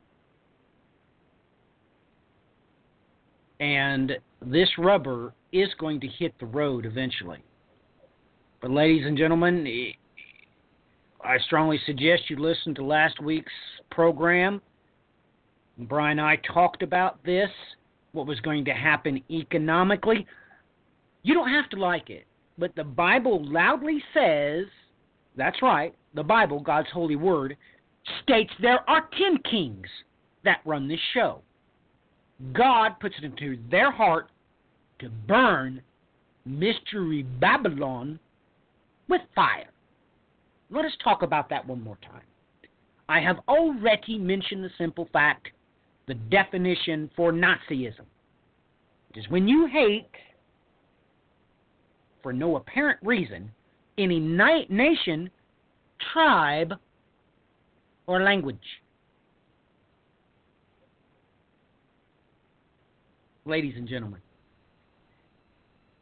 And 3.59 4.13
this 4.41 4.69
rubber 4.77 5.33
is 5.51 5.67
going 5.77 5.99
to 5.99 6.07
hit 6.07 6.33
the 6.39 6.45
road 6.45 6.85
eventually. 6.85 7.43
But, 8.61 8.71
ladies 8.71 9.05
and 9.05 9.17
gentlemen, 9.17 9.67
I 11.23 11.37
strongly 11.39 11.79
suggest 11.85 12.29
you 12.29 12.37
listen 12.37 12.73
to 12.75 12.83
last 12.83 13.21
week's 13.21 13.51
program. 13.91 14.61
Brian 15.77 16.19
and 16.19 16.27
I 16.27 16.37
talked 16.37 16.83
about 16.83 17.23
this, 17.23 17.49
what 18.11 18.27
was 18.27 18.39
going 18.41 18.65
to 18.65 18.73
happen 18.73 19.21
economically. 19.29 20.25
You 21.23 21.33
don't 21.33 21.49
have 21.49 21.69
to 21.71 21.77
like 21.79 22.09
it, 22.09 22.25
but 22.57 22.75
the 22.75 22.83
Bible 22.83 23.43
loudly 23.45 24.01
says 24.13 24.65
that's 25.35 25.61
right, 25.61 25.95
the 26.13 26.23
Bible, 26.23 26.59
God's 26.59 26.89
holy 26.93 27.15
word, 27.15 27.55
states 28.23 28.51
there 28.61 28.87
are 28.89 29.09
ten 29.17 29.37
kings 29.49 29.87
that 30.43 30.61
run 30.65 30.87
this 30.87 30.99
show. 31.13 31.41
God 32.53 32.99
puts 32.99 33.15
it 33.17 33.25
into 33.25 33.57
their 33.69 33.91
heart 33.91 34.29
to 34.99 35.09
burn 35.09 35.81
Mystery 36.45 37.23
Babylon 37.23 38.19
with 39.07 39.21
fire. 39.35 39.69
Let 40.71 40.85
us 40.85 40.91
talk 41.03 41.23
about 41.23 41.49
that 41.49 41.67
one 41.67 41.83
more 41.83 41.97
time. 42.01 42.21
I 43.07 43.19
have 43.21 43.37
already 43.47 44.19
mentioned 44.19 44.63
the 44.63 44.69
simple 44.77 45.09
fact, 45.11 45.49
the 46.07 46.13
definition 46.13 47.09
for 47.15 47.31
Nazism. 47.31 48.05
It 49.15 49.19
is 49.19 49.29
when 49.29 49.47
you 49.47 49.65
hate, 49.65 50.09
for 52.21 52.31
no 52.31 52.57
apparent 52.57 52.99
reason, 53.01 53.51
any 53.97 54.19
nation, 54.19 55.29
tribe, 56.13 56.73
or 58.05 58.21
language. 58.21 58.57
Ladies 63.45 63.73
and 63.75 63.87
gentlemen, 63.87 64.21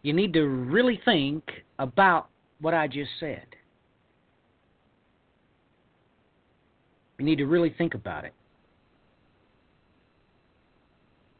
you 0.01 0.11
need 0.11 0.33
to 0.33 0.43
really 0.43 0.99
think 1.05 1.43
about 1.79 2.27
what 2.59 2.73
I 2.73 2.87
just 2.87 3.11
said. 3.19 3.45
You 7.17 7.25
need 7.25 7.37
to 7.37 7.45
really 7.45 7.73
think 7.77 7.93
about 7.93 8.25
it. 8.25 8.33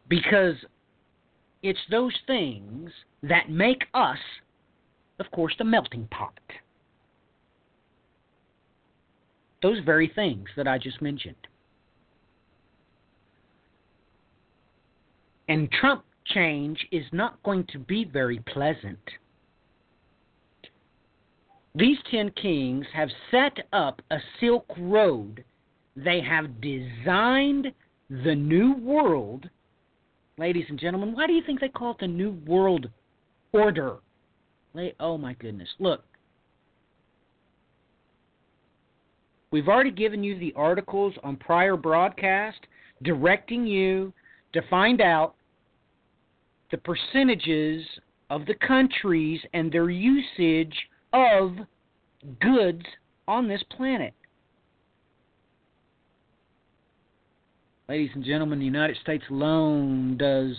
Because 0.09 0.55
it's 1.61 1.79
those 1.91 2.13
things 2.25 2.91
that 3.23 3.49
make 3.49 3.83
us, 3.93 4.17
of 5.19 5.29
course, 5.31 5.53
the 5.57 5.63
melting 5.63 6.07
pot. 6.11 6.39
Those 9.61 9.79
very 9.85 10.11
things 10.13 10.47
that 10.55 10.67
I 10.67 10.77
just 10.77 11.01
mentioned. 11.01 11.35
And 15.49 15.71
Trump 15.71 16.03
change 16.25 16.85
is 16.91 17.05
not 17.11 17.41
going 17.43 17.65
to 17.71 17.79
be 17.79 18.05
very 18.05 18.39
pleasant. 18.39 18.99
These 21.73 21.97
ten 22.09 22.31
kings 22.31 22.85
have 22.93 23.09
set 23.31 23.67
up 23.71 24.01
a 24.11 24.17
Silk 24.39 24.65
Road. 24.77 25.43
They 25.97 26.21
have 26.21 26.61
designed 26.61 27.73
the 28.09 28.35
New 28.35 28.75
World. 28.75 29.49
Ladies 30.37 30.65
and 30.69 30.79
gentlemen, 30.79 31.15
why 31.15 31.25
do 31.25 31.33
you 31.33 31.41
think 31.43 31.59
they 31.59 31.69
call 31.69 31.91
it 31.91 31.97
the 31.99 32.07
New 32.07 32.39
World 32.45 32.87
Order? 33.51 33.97
Oh 34.99 35.17
my 35.17 35.33
goodness. 35.33 35.69
Look. 35.79 36.05
We've 39.49 39.67
already 39.67 39.89
given 39.89 40.23
you 40.23 40.37
the 40.37 40.53
articles 40.55 41.15
on 41.23 41.35
prior 41.35 41.75
broadcast 41.75 42.59
directing 43.01 43.65
you 43.65 44.13
to 44.53 44.61
find 44.69 45.01
out 45.01 45.33
the 46.69 46.77
percentages 46.77 47.83
of 48.29 48.45
the 48.45 48.55
countries 48.55 49.39
and 49.53 49.71
their 49.71 49.89
usage 49.89 50.75
of 51.13 51.55
goods 52.39 52.83
on 53.27 53.47
this 53.47 53.63
planet. 53.75 54.13
Ladies 57.89 58.09
and 58.15 58.23
gentlemen, 58.23 58.59
the 58.59 58.65
United 58.65 58.97
States 58.97 59.23
alone 59.29 60.17
does 60.17 60.57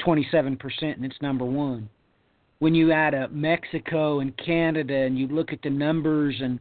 27%, 0.00 0.58
and 0.82 1.04
it's 1.04 1.20
number 1.20 1.44
one. 1.44 1.90
When 2.60 2.74
you 2.74 2.92
add 2.92 3.14
up 3.14 3.30
Mexico 3.30 4.20
and 4.20 4.34
Canada 4.38 4.94
and 4.94 5.18
you 5.18 5.28
look 5.28 5.52
at 5.52 5.60
the 5.60 5.68
numbers 5.68 6.36
and 6.40 6.58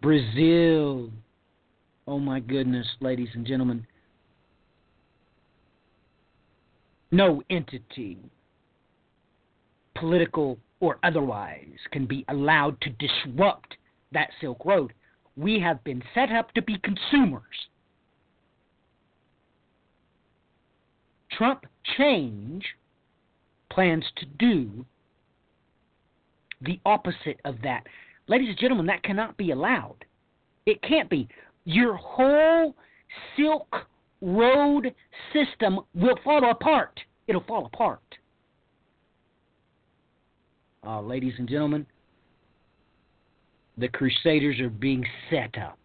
Brazil, 0.00 1.10
oh 2.06 2.18
my 2.20 2.38
goodness, 2.38 2.86
ladies 3.00 3.30
and 3.34 3.44
gentlemen, 3.44 3.84
no 7.10 7.42
entity, 7.50 8.18
political 9.96 10.58
or 10.78 10.98
otherwise, 11.02 11.78
can 11.90 12.06
be 12.06 12.24
allowed 12.28 12.80
to 12.82 12.90
disrupt 12.90 13.76
that 14.12 14.30
Silk 14.40 14.64
Road. 14.64 14.92
We 15.36 15.60
have 15.60 15.82
been 15.84 16.02
set 16.14 16.30
up 16.30 16.52
to 16.54 16.62
be 16.62 16.78
consumers. 16.78 17.42
Trump 21.36 21.66
change 21.96 22.64
plans 23.70 24.04
to 24.16 24.26
do 24.38 24.84
the 26.60 26.78
opposite 26.86 27.40
of 27.44 27.56
that. 27.62 27.84
Ladies 28.28 28.50
and 28.50 28.58
gentlemen, 28.58 28.86
that 28.86 29.02
cannot 29.02 29.36
be 29.36 29.50
allowed. 29.50 30.04
It 30.66 30.80
can't 30.82 31.10
be. 31.10 31.28
Your 31.64 31.94
whole 31.96 32.74
Silk 33.36 33.74
Road 34.22 34.94
system 35.32 35.80
will 35.94 36.18
fall 36.24 36.50
apart. 36.50 36.98
It'll 37.26 37.44
fall 37.44 37.66
apart. 37.66 38.00
Uh, 40.86 41.00
ladies 41.00 41.34
and 41.38 41.48
gentlemen, 41.48 41.86
the 43.78 43.88
Crusaders 43.88 44.60
are 44.60 44.70
being 44.70 45.04
set 45.30 45.56
up. 45.58 45.78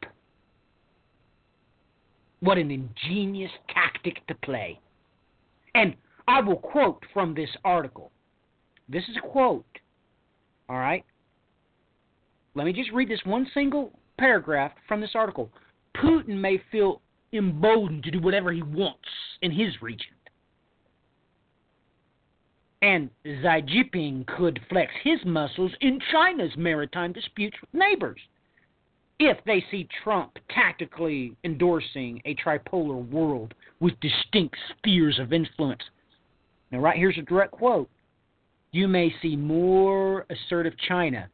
What 2.42 2.58
an 2.58 2.72
ingenious 2.72 3.52
tactic 3.74 4.26
to 4.28 4.36
play. 4.36 4.80
And 5.76 5.96
I 6.28 6.42
will 6.42 6.58
quote 6.58 7.04
from 7.14 7.34
this 7.34 7.50
article. 7.66 8.12
This 8.88 9.04
is 9.10 9.18
a 9.18 9.28
quote. 9.28 9.66
All 10.70 10.78
right? 10.78 11.04
Let 12.56 12.66
me 12.66 12.74
just 12.74 12.92
read 12.92 13.10
this 13.10 13.20
one 13.26 13.48
single 13.54 13.92
paragraph 14.18 14.72
from 14.88 15.02
this 15.02 15.12
article. 15.16 15.50
Putin 15.98 16.40
may 16.40 16.62
feel 16.72 17.02
emboldened 17.34 18.04
to 18.04 18.12
do 18.12 18.20
whatever 18.20 18.52
he 18.52 18.62
wants 18.62 19.08
in 19.42 19.52
his 19.52 19.82
region. 19.82 20.14
And 22.82 23.10
Xi 23.26 23.42
Jinping 23.44 24.26
could 24.26 24.60
flex 24.70 24.92
his 25.04 25.20
muscles 25.26 25.72
in 25.82 26.00
China's 26.12 26.56
maritime 26.56 27.12
disputes 27.12 27.58
with 27.60 27.74
neighbors 27.74 28.20
if 29.20 29.38
they 29.46 29.64
see 29.70 29.88
Trump 30.04 30.38
tactically 30.50 31.36
endorsing 31.44 32.22
a 32.24 32.36
tripolar 32.36 33.08
world 33.10 33.54
with 33.82 34.00
distinct 34.00 34.56
spheres 34.70 35.20
of 35.20 35.34
influence. 35.34 35.82
Now, 36.72 36.80
right 36.80 36.98
here's 36.98 37.18
a 37.18 37.24
direct 37.24 37.52
quote 37.52 37.90
You 38.72 38.88
may 38.88 39.14
see 39.22 39.36
more 39.36 40.26
assertive 40.30 40.74
China. 40.88 41.28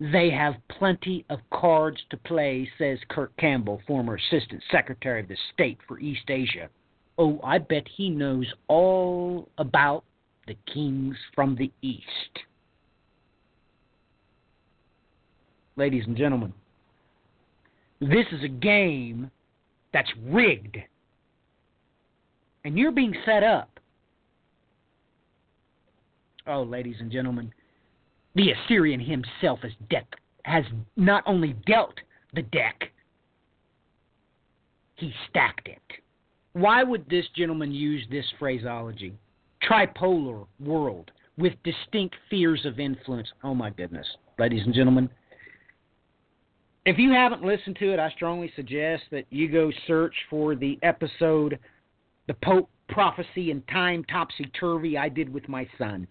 They 0.00 0.30
have 0.30 0.54
plenty 0.78 1.26
of 1.28 1.40
cards 1.52 2.00
to 2.08 2.16
play, 2.16 2.68
says 2.78 2.98
Kurt 3.08 3.36
Campbell, 3.36 3.82
former 3.86 4.16
Assistant 4.16 4.62
Secretary 4.70 5.20
of 5.20 5.28
the 5.28 5.36
State 5.52 5.78
for 5.86 6.00
East 6.00 6.28
Asia. 6.28 6.70
Oh, 7.18 7.38
I 7.44 7.58
bet 7.58 7.86
he 7.86 8.08
knows 8.08 8.46
all 8.66 9.50
about 9.58 10.04
the 10.46 10.56
kings 10.72 11.16
from 11.34 11.56
the 11.56 11.70
east. 11.82 12.04
Ladies 15.76 16.04
and 16.06 16.16
gentlemen, 16.16 16.52
this 18.00 18.26
is 18.32 18.42
a 18.42 18.48
game 18.48 19.30
that's 19.92 20.10
rigged. 20.24 20.76
And 22.64 22.78
you're 22.78 22.92
being 22.92 23.14
set 23.24 23.42
up. 23.42 23.80
Oh, 26.46 26.62
ladies 26.62 26.96
and 27.00 27.10
gentlemen, 27.10 27.52
the 28.34 28.52
Assyrian 28.52 29.00
himself 29.00 29.60
has, 29.62 29.72
de- 29.88 30.06
has 30.44 30.64
not 30.96 31.22
only 31.26 31.54
dealt 31.66 31.94
the 32.34 32.42
deck, 32.42 32.90
he 34.96 35.12
stacked 35.28 35.68
it. 35.68 35.78
Why 36.52 36.82
would 36.82 37.08
this 37.08 37.26
gentleman 37.36 37.72
use 37.72 38.04
this 38.10 38.26
phraseology? 38.38 39.14
Tripolar 39.62 40.46
world 40.58 41.10
with 41.38 41.52
distinct 41.64 42.16
fears 42.28 42.64
of 42.64 42.80
influence. 42.80 43.28
Oh 43.42 43.54
my 43.54 43.70
goodness, 43.70 44.06
ladies 44.38 44.62
and 44.64 44.74
gentlemen, 44.74 45.08
if 46.86 46.98
you 46.98 47.12
haven't 47.12 47.44
listened 47.44 47.76
to 47.76 47.92
it, 47.92 47.98
I 47.98 48.10
strongly 48.10 48.50
suggest 48.56 49.04
that 49.10 49.26
you 49.30 49.48
go 49.48 49.70
search 49.86 50.14
for 50.28 50.54
the 50.54 50.78
episode, 50.82 51.58
The 52.26 52.34
Pope 52.42 52.70
Prophecy 52.88 53.50
and 53.50 53.66
Time 53.68 54.04
Topsy 54.04 54.46
Turvy, 54.58 54.96
I 54.96 55.08
did 55.08 55.32
with 55.32 55.48
my 55.48 55.68
son. 55.76 56.06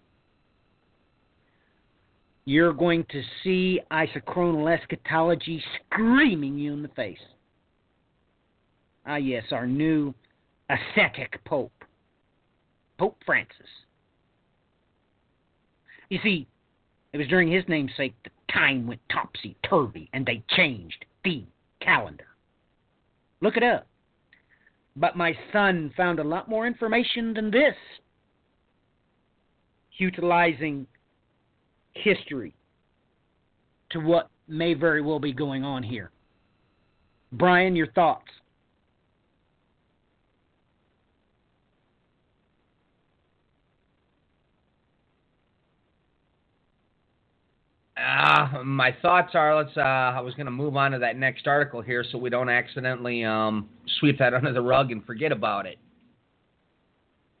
You're 2.44 2.72
going 2.72 3.04
to 3.10 3.22
see 3.44 3.80
isochronal 3.90 4.76
eschatology 4.76 5.62
screaming 5.86 6.58
you 6.58 6.72
in 6.72 6.82
the 6.82 6.88
face. 6.88 7.18
Ah, 9.06 9.16
yes, 9.16 9.44
our 9.50 9.66
new 9.66 10.14
ascetic 10.68 11.42
Pope, 11.44 11.72
Pope 13.00 13.16
Francis. 13.24 13.56
You 16.10 16.18
see, 16.22 16.46
it 17.14 17.16
was 17.16 17.26
during 17.28 17.50
his 17.50 17.64
namesake 17.66 18.14
that 18.24 18.32
time 18.52 18.86
went 18.86 19.00
topsy 19.10 19.56
turvy 19.66 20.10
and 20.12 20.26
they 20.26 20.42
changed 20.50 21.06
the 21.24 21.44
calendar. 21.80 22.26
Look 23.40 23.56
it 23.56 23.62
up. 23.62 23.86
But 24.96 25.16
my 25.16 25.32
son 25.50 25.94
found 25.96 26.18
a 26.18 26.24
lot 26.24 26.46
more 26.46 26.66
information 26.66 27.32
than 27.32 27.50
this, 27.50 27.74
utilizing 29.96 30.86
history 31.94 32.52
to 33.92 34.00
what 34.00 34.28
may 34.46 34.74
very 34.74 35.00
well 35.00 35.20
be 35.20 35.32
going 35.32 35.64
on 35.64 35.82
here. 35.82 36.10
Brian, 37.32 37.74
your 37.74 37.90
thoughts? 37.92 38.28
Uh, 48.00 48.62
my 48.64 48.94
thoughts 49.02 49.34
are 49.34 49.56
let's. 49.56 49.76
Uh, 49.76 49.80
I 49.80 50.20
was 50.20 50.34
going 50.34 50.46
to 50.46 50.52
move 50.52 50.76
on 50.76 50.92
to 50.92 50.98
that 51.00 51.16
next 51.16 51.46
article 51.46 51.82
here, 51.82 52.04
so 52.10 52.18
we 52.18 52.30
don't 52.30 52.48
accidentally 52.48 53.24
um, 53.24 53.68
sweep 53.98 54.18
that 54.18 54.34
under 54.34 54.52
the 54.52 54.62
rug 54.62 54.90
and 54.90 55.04
forget 55.04 55.32
about 55.32 55.66
it. 55.66 55.78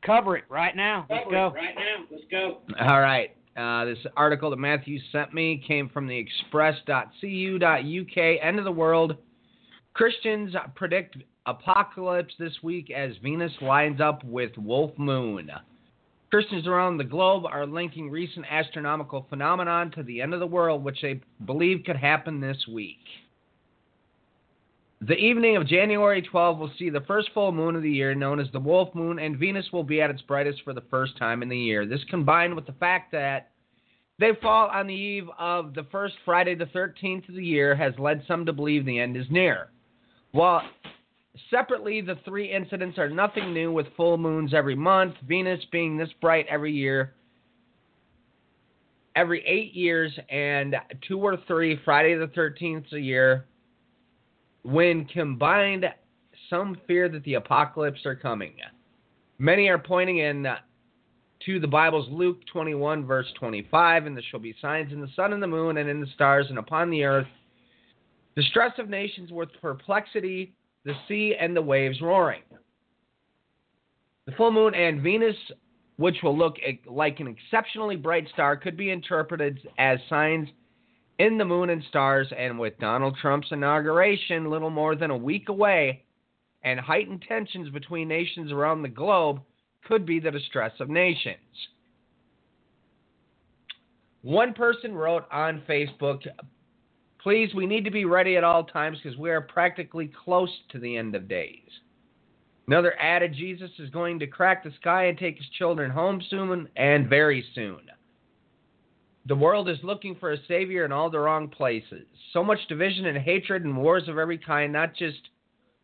Cover 0.04 0.36
it 0.36 0.44
right 0.48 0.76
now. 0.76 1.06
Let's 1.10 1.24
Cover 1.24 1.36
go. 1.36 1.52
Right 1.54 1.74
now. 1.74 2.04
Let's 2.10 2.24
go. 2.30 2.58
All 2.80 3.00
right. 3.00 3.34
Uh, 3.56 3.84
this 3.84 3.98
article 4.16 4.50
that 4.50 4.56
Matthew 4.56 4.98
sent 5.12 5.34
me 5.34 5.62
came 5.66 5.88
from 5.88 6.06
the 6.06 6.16
express.co.uk. 6.16 8.38
End 8.42 8.58
of 8.58 8.64
the 8.64 8.72
world. 8.72 9.16
Christians 9.92 10.54
predict 10.76 11.16
apocalypse 11.46 12.32
this 12.38 12.52
week 12.62 12.90
as 12.90 13.12
Venus 13.22 13.52
lines 13.60 14.00
up 14.00 14.24
with 14.24 14.56
Wolf 14.56 14.92
Moon. 14.96 15.50
Christians 16.30 16.66
around 16.66 16.96
the 16.96 17.04
globe 17.04 17.44
are 17.44 17.66
linking 17.66 18.08
recent 18.08 18.46
astronomical 18.48 19.26
phenomenon 19.28 19.90
to 19.92 20.04
the 20.04 20.20
end 20.20 20.32
of 20.32 20.38
the 20.40 20.46
world, 20.46 20.84
which 20.84 21.02
they 21.02 21.20
believe 21.44 21.82
could 21.84 21.96
happen 21.96 22.40
this 22.40 22.66
week. 22.72 22.98
The 25.00 25.16
evening 25.16 25.56
of 25.56 25.66
January 25.66 26.22
12 26.22 26.58
will 26.58 26.70
see 26.78 26.90
the 26.90 27.00
first 27.00 27.30
full 27.32 27.50
moon 27.52 27.74
of 27.74 27.82
the 27.82 27.90
year, 27.90 28.14
known 28.14 28.38
as 28.38 28.46
the 28.52 28.60
Wolf 28.60 28.94
Moon, 28.94 29.18
and 29.18 29.38
Venus 29.38 29.72
will 29.72 29.82
be 29.82 30.00
at 30.00 30.10
its 30.10 30.22
brightest 30.22 30.62
for 30.62 30.72
the 30.72 30.84
first 30.90 31.16
time 31.16 31.42
in 31.42 31.48
the 31.48 31.58
year. 31.58 31.86
This 31.86 32.04
combined 32.10 32.54
with 32.54 32.66
the 32.66 32.74
fact 32.74 33.10
that 33.12 33.50
they 34.20 34.32
fall 34.42 34.68
on 34.68 34.86
the 34.86 34.94
eve 34.94 35.26
of 35.38 35.74
the 35.74 35.86
first 35.90 36.14
Friday, 36.24 36.54
the 36.54 36.66
13th 36.66 37.28
of 37.28 37.34
the 37.34 37.44
year, 37.44 37.74
has 37.74 37.94
led 37.98 38.22
some 38.28 38.44
to 38.44 38.52
believe 38.52 38.84
the 38.84 39.00
end 39.00 39.16
is 39.16 39.26
near. 39.30 39.70
While 40.32 40.62
separately, 41.50 42.00
the 42.00 42.16
three 42.24 42.50
incidents 42.50 42.98
are 42.98 43.08
nothing 43.08 43.52
new 43.52 43.72
with 43.72 43.86
full 43.96 44.18
moons 44.18 44.54
every 44.54 44.74
month, 44.74 45.14
Venus 45.26 45.60
being 45.70 45.96
this 45.96 46.10
bright 46.20 46.46
every 46.48 46.72
year, 46.72 47.14
every 49.16 49.44
eight 49.46 49.72
years, 49.74 50.16
and 50.28 50.76
two 51.06 51.18
or 51.18 51.36
three 51.46 51.78
Friday 51.84 52.16
the 52.16 52.28
13th 52.28 52.92
a 52.92 53.00
year. 53.00 53.46
When 54.62 55.06
combined, 55.06 55.86
some 56.50 56.76
fear 56.86 57.08
that 57.08 57.24
the 57.24 57.34
apocalypse 57.34 58.04
are 58.04 58.16
coming. 58.16 58.54
Many 59.38 59.68
are 59.68 59.78
pointing 59.78 60.18
in 60.18 60.46
to 61.46 61.60
the 61.60 61.66
Bible's 61.66 62.08
Luke 62.10 62.40
21, 62.52 63.06
verse 63.06 63.26
25, 63.38 64.06
and 64.06 64.16
there 64.16 64.24
shall 64.30 64.40
be 64.40 64.54
signs 64.60 64.92
in 64.92 65.00
the 65.00 65.08
sun 65.16 65.32
and 65.32 65.42
the 65.42 65.46
moon 65.46 65.78
and 65.78 65.88
in 65.88 66.00
the 66.00 66.06
stars 66.14 66.46
and 66.50 66.58
upon 66.58 66.90
the 66.90 67.04
earth, 67.04 67.26
distress 68.36 68.72
of 68.78 68.90
nations 68.90 69.32
with 69.32 69.48
perplexity, 69.62 70.52
the 70.84 70.94
sea 71.06 71.34
and 71.38 71.56
the 71.56 71.62
waves 71.62 72.00
roaring. 72.00 72.42
The 74.26 74.32
full 74.32 74.52
moon 74.52 74.74
and 74.74 75.02
Venus, 75.02 75.36
which 75.96 76.16
will 76.22 76.36
look 76.36 76.56
like 76.86 77.20
an 77.20 77.26
exceptionally 77.26 77.96
bright 77.96 78.28
star, 78.32 78.56
could 78.56 78.76
be 78.76 78.90
interpreted 78.90 79.60
as 79.78 79.98
signs 80.08 80.48
in 81.18 81.36
the 81.36 81.44
moon 81.44 81.70
and 81.70 81.82
stars. 81.88 82.32
And 82.36 82.58
with 82.58 82.78
Donald 82.78 83.16
Trump's 83.20 83.48
inauguration 83.50 84.50
little 84.50 84.70
more 84.70 84.96
than 84.96 85.10
a 85.10 85.16
week 85.16 85.48
away, 85.48 86.04
and 86.62 86.78
heightened 86.78 87.24
tensions 87.26 87.70
between 87.70 88.08
nations 88.08 88.52
around 88.52 88.82
the 88.82 88.88
globe, 88.88 89.40
could 89.86 90.04
be 90.04 90.20
the 90.20 90.30
distress 90.30 90.72
of 90.78 90.88
nations. 90.88 91.36
One 94.22 94.52
person 94.52 94.94
wrote 94.94 95.24
on 95.32 95.62
Facebook, 95.68 96.20
Please, 97.22 97.54
we 97.54 97.66
need 97.66 97.84
to 97.84 97.90
be 97.90 98.06
ready 98.06 98.36
at 98.36 98.44
all 98.44 98.64
times 98.64 98.98
because 99.02 99.18
we 99.18 99.30
are 99.30 99.42
practically 99.42 100.10
close 100.24 100.50
to 100.70 100.78
the 100.78 100.96
end 100.96 101.14
of 101.14 101.28
days. 101.28 101.68
Another 102.66 102.98
added, 102.98 103.34
Jesus 103.34 103.70
is 103.78 103.90
going 103.90 104.18
to 104.20 104.26
crack 104.26 104.64
the 104.64 104.72
sky 104.80 105.06
and 105.06 105.18
take 105.18 105.36
his 105.36 105.48
children 105.58 105.90
home 105.90 106.22
soon 106.30 106.68
and 106.76 107.08
very 107.08 107.44
soon. 107.54 107.80
The 109.26 109.36
world 109.36 109.68
is 109.68 109.76
looking 109.82 110.16
for 110.16 110.32
a 110.32 110.46
savior 110.48 110.84
in 110.84 110.92
all 110.92 111.10
the 111.10 111.18
wrong 111.18 111.48
places. 111.48 112.06
So 112.32 112.42
much 112.42 112.58
division 112.68 113.06
and 113.06 113.18
hatred 113.18 113.64
and 113.64 113.76
wars 113.76 114.08
of 114.08 114.16
every 114.16 114.38
kind, 114.38 114.72
not 114.72 114.94
just 114.94 115.18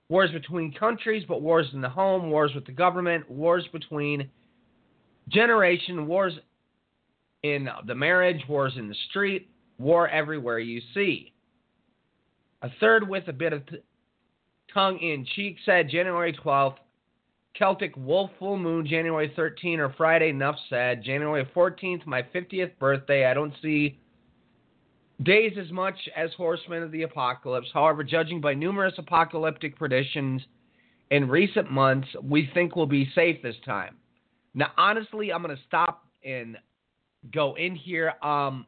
wars 0.09 0.31
between 0.31 0.73
countries, 0.73 1.25
but 1.29 1.43
wars 1.43 1.67
in 1.75 1.83
the 1.83 1.89
home, 1.89 2.31
wars 2.31 2.53
with 2.55 2.65
the 2.65 2.73
government, 2.73 3.31
wars 3.31 3.67
between 3.73 4.31
generation, 5.29 6.07
wars 6.07 6.33
in 7.43 7.69
the 7.87 7.95
marriage, 7.95 8.43
wars 8.49 8.73
in 8.77 8.89
the 8.89 8.97
street, 9.11 9.51
war 9.79 10.09
everywhere 10.09 10.59
you 10.59 10.81
see. 10.95 11.33
A 12.63 12.71
third 12.81 13.09
with 13.09 13.29
a 13.29 13.33
bit 13.33 13.53
of 13.53 13.67
t- 13.67 13.77
tongue 14.73 14.99
in 14.99 15.27
cheek 15.35 15.57
said 15.65 15.89
January 15.89 16.33
12th, 16.33 16.77
Celtic 17.55 17.97
Wolf 17.97 18.31
Full 18.39 18.59
Moon, 18.59 18.87
January 18.87 19.33
13th 19.37 19.79
or 19.79 19.95
Friday, 19.97 20.31
enough 20.31 20.57
said. 20.69 21.03
January 21.03 21.49
14th, 21.55 22.07
my 22.07 22.23
50th 22.23 22.79
birthday. 22.79 23.27
I 23.27 23.35
don't 23.35 23.55
see 23.63 23.99
days 25.23 25.53
as 25.59 25.71
much 25.73 25.97
as 26.15 26.31
horsemen 26.37 26.83
of 26.83 26.93
the 26.93 27.03
apocalypse. 27.03 27.69
However, 27.73 28.05
judging 28.05 28.41
by 28.41 28.55
numerous 28.55 28.95
apocalyptic 28.99 29.77
predictions 29.77 30.43
in 31.11 31.29
recent 31.29 31.71
months, 31.71 32.09
we 32.23 32.51
think 32.53 32.77
we'll 32.77 32.87
be 32.87 33.11
safe 33.15 33.43
this 33.43 33.57
time. 33.65 33.97
Now, 34.55 34.73
honestly, 34.77 35.33
I'm 35.33 35.43
going 35.43 35.57
to 35.57 35.63
stop 35.67 36.05
and 36.25 36.57
go 37.33 37.55
in 37.57 37.75
here. 37.75 38.13
Um, 38.23 38.67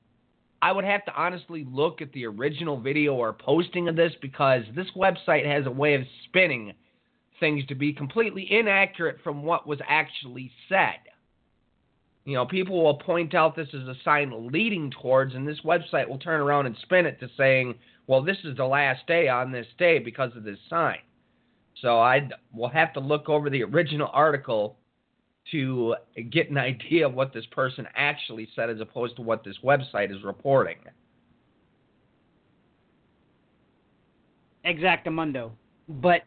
I 0.60 0.72
would 0.72 0.84
have 0.84 1.04
to 1.04 1.14
honestly 1.14 1.66
look 1.70 2.02
at 2.02 2.12
the 2.12 2.26
original 2.26 2.80
video 2.80 3.14
or 3.14 3.32
posting 3.32 3.88
of 3.88 3.96
this 3.96 4.12
because 4.20 4.62
this 4.74 4.88
website 4.96 5.46
has 5.46 5.66
a 5.66 5.70
way 5.70 5.94
of 5.94 6.02
spinning 6.24 6.72
things 7.38 7.64
to 7.66 7.74
be 7.74 7.92
completely 7.92 8.46
inaccurate 8.50 9.18
from 9.22 9.44
what 9.44 9.66
was 9.66 9.78
actually 9.88 10.50
said. 10.68 10.98
You 12.24 12.34
know, 12.34 12.44
people 12.44 12.82
will 12.82 12.96
point 12.96 13.34
out 13.34 13.56
this 13.56 13.72
is 13.72 13.88
a 13.88 13.94
sign 14.04 14.50
leading 14.50 14.90
towards, 14.90 15.34
and 15.34 15.46
this 15.46 15.60
website 15.64 16.08
will 16.08 16.18
turn 16.18 16.40
around 16.40 16.66
and 16.66 16.76
spin 16.82 17.06
it 17.06 17.20
to 17.20 17.28
saying, 17.36 17.76
well, 18.06 18.22
this 18.22 18.38
is 18.44 18.56
the 18.56 18.64
last 18.64 19.06
day 19.06 19.28
on 19.28 19.52
this 19.52 19.66
day 19.78 19.98
because 19.98 20.32
of 20.36 20.42
this 20.42 20.58
sign. 20.68 20.98
So 21.80 22.00
I 22.00 22.28
will 22.52 22.68
have 22.68 22.92
to 22.94 23.00
look 23.00 23.28
over 23.28 23.48
the 23.48 23.62
original 23.62 24.10
article 24.12 24.77
to 25.52 25.94
get 26.30 26.50
an 26.50 26.58
idea 26.58 27.06
of 27.06 27.14
what 27.14 27.32
this 27.32 27.46
person 27.46 27.86
actually 27.94 28.48
said 28.54 28.70
as 28.70 28.80
opposed 28.80 29.16
to 29.16 29.22
what 29.22 29.44
this 29.44 29.56
website 29.64 30.10
is 30.10 30.22
reporting. 30.22 30.76
Exactamundo. 34.66 35.50
But 35.88 36.22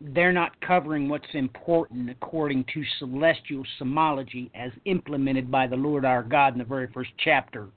they're 0.00 0.32
not 0.32 0.60
covering 0.60 1.08
what's 1.08 1.24
important 1.32 2.10
according 2.10 2.64
to 2.74 2.84
celestial 2.98 3.64
symbology 3.78 4.50
as 4.54 4.70
implemented 4.84 5.50
by 5.50 5.66
the 5.66 5.76
Lord 5.76 6.04
our 6.04 6.22
God 6.22 6.52
in 6.52 6.58
the 6.58 6.64
very 6.64 6.88
first 6.92 7.10
chapter 7.16 7.68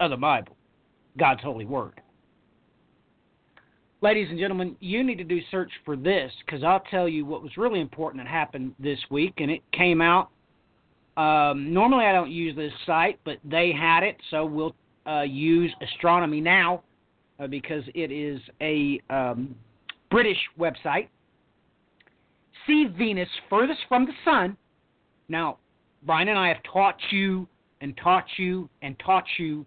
of 0.00 0.10
the 0.10 0.16
Bible, 0.16 0.56
God's 1.18 1.42
holy 1.42 1.66
word. 1.66 2.00
Ladies 4.02 4.28
and 4.28 4.38
gentlemen, 4.38 4.76
you 4.80 5.02
need 5.02 5.16
to 5.18 5.24
do 5.24 5.40
search 5.50 5.70
for 5.84 5.96
this 5.96 6.30
because 6.44 6.62
I'll 6.62 6.82
tell 6.90 7.08
you 7.08 7.24
what 7.24 7.42
was 7.42 7.56
really 7.56 7.80
important 7.80 8.22
that 8.22 8.28
happened 8.28 8.74
this 8.78 8.98
week, 9.10 9.34
and 9.38 9.50
it 9.50 9.62
came 9.72 10.02
out. 10.02 10.30
Um, 11.16 11.72
normally, 11.72 12.04
I 12.04 12.12
don't 12.12 12.30
use 12.30 12.54
this 12.54 12.72
site, 12.84 13.18
but 13.24 13.38
they 13.42 13.72
had 13.72 14.02
it, 14.02 14.16
so 14.30 14.44
we'll 14.44 14.74
uh, 15.06 15.22
use 15.22 15.72
Astronomy 15.80 16.42
Now 16.42 16.82
uh, 17.40 17.46
because 17.46 17.84
it 17.94 18.12
is 18.12 18.38
a 18.60 19.00
um, 19.08 19.54
British 20.10 20.38
website 20.58 21.08
see 22.66 22.86
Venus 22.96 23.28
furthest 23.48 23.80
from 23.88 24.06
the 24.06 24.12
sun. 24.24 24.56
Now, 25.28 25.58
Brian 26.02 26.28
and 26.28 26.38
I 26.38 26.48
have 26.48 26.62
taught 26.70 26.96
you 27.10 27.48
and 27.80 27.96
taught 27.96 28.24
you 28.36 28.68
and 28.82 28.98
taught 28.98 29.24
you 29.38 29.64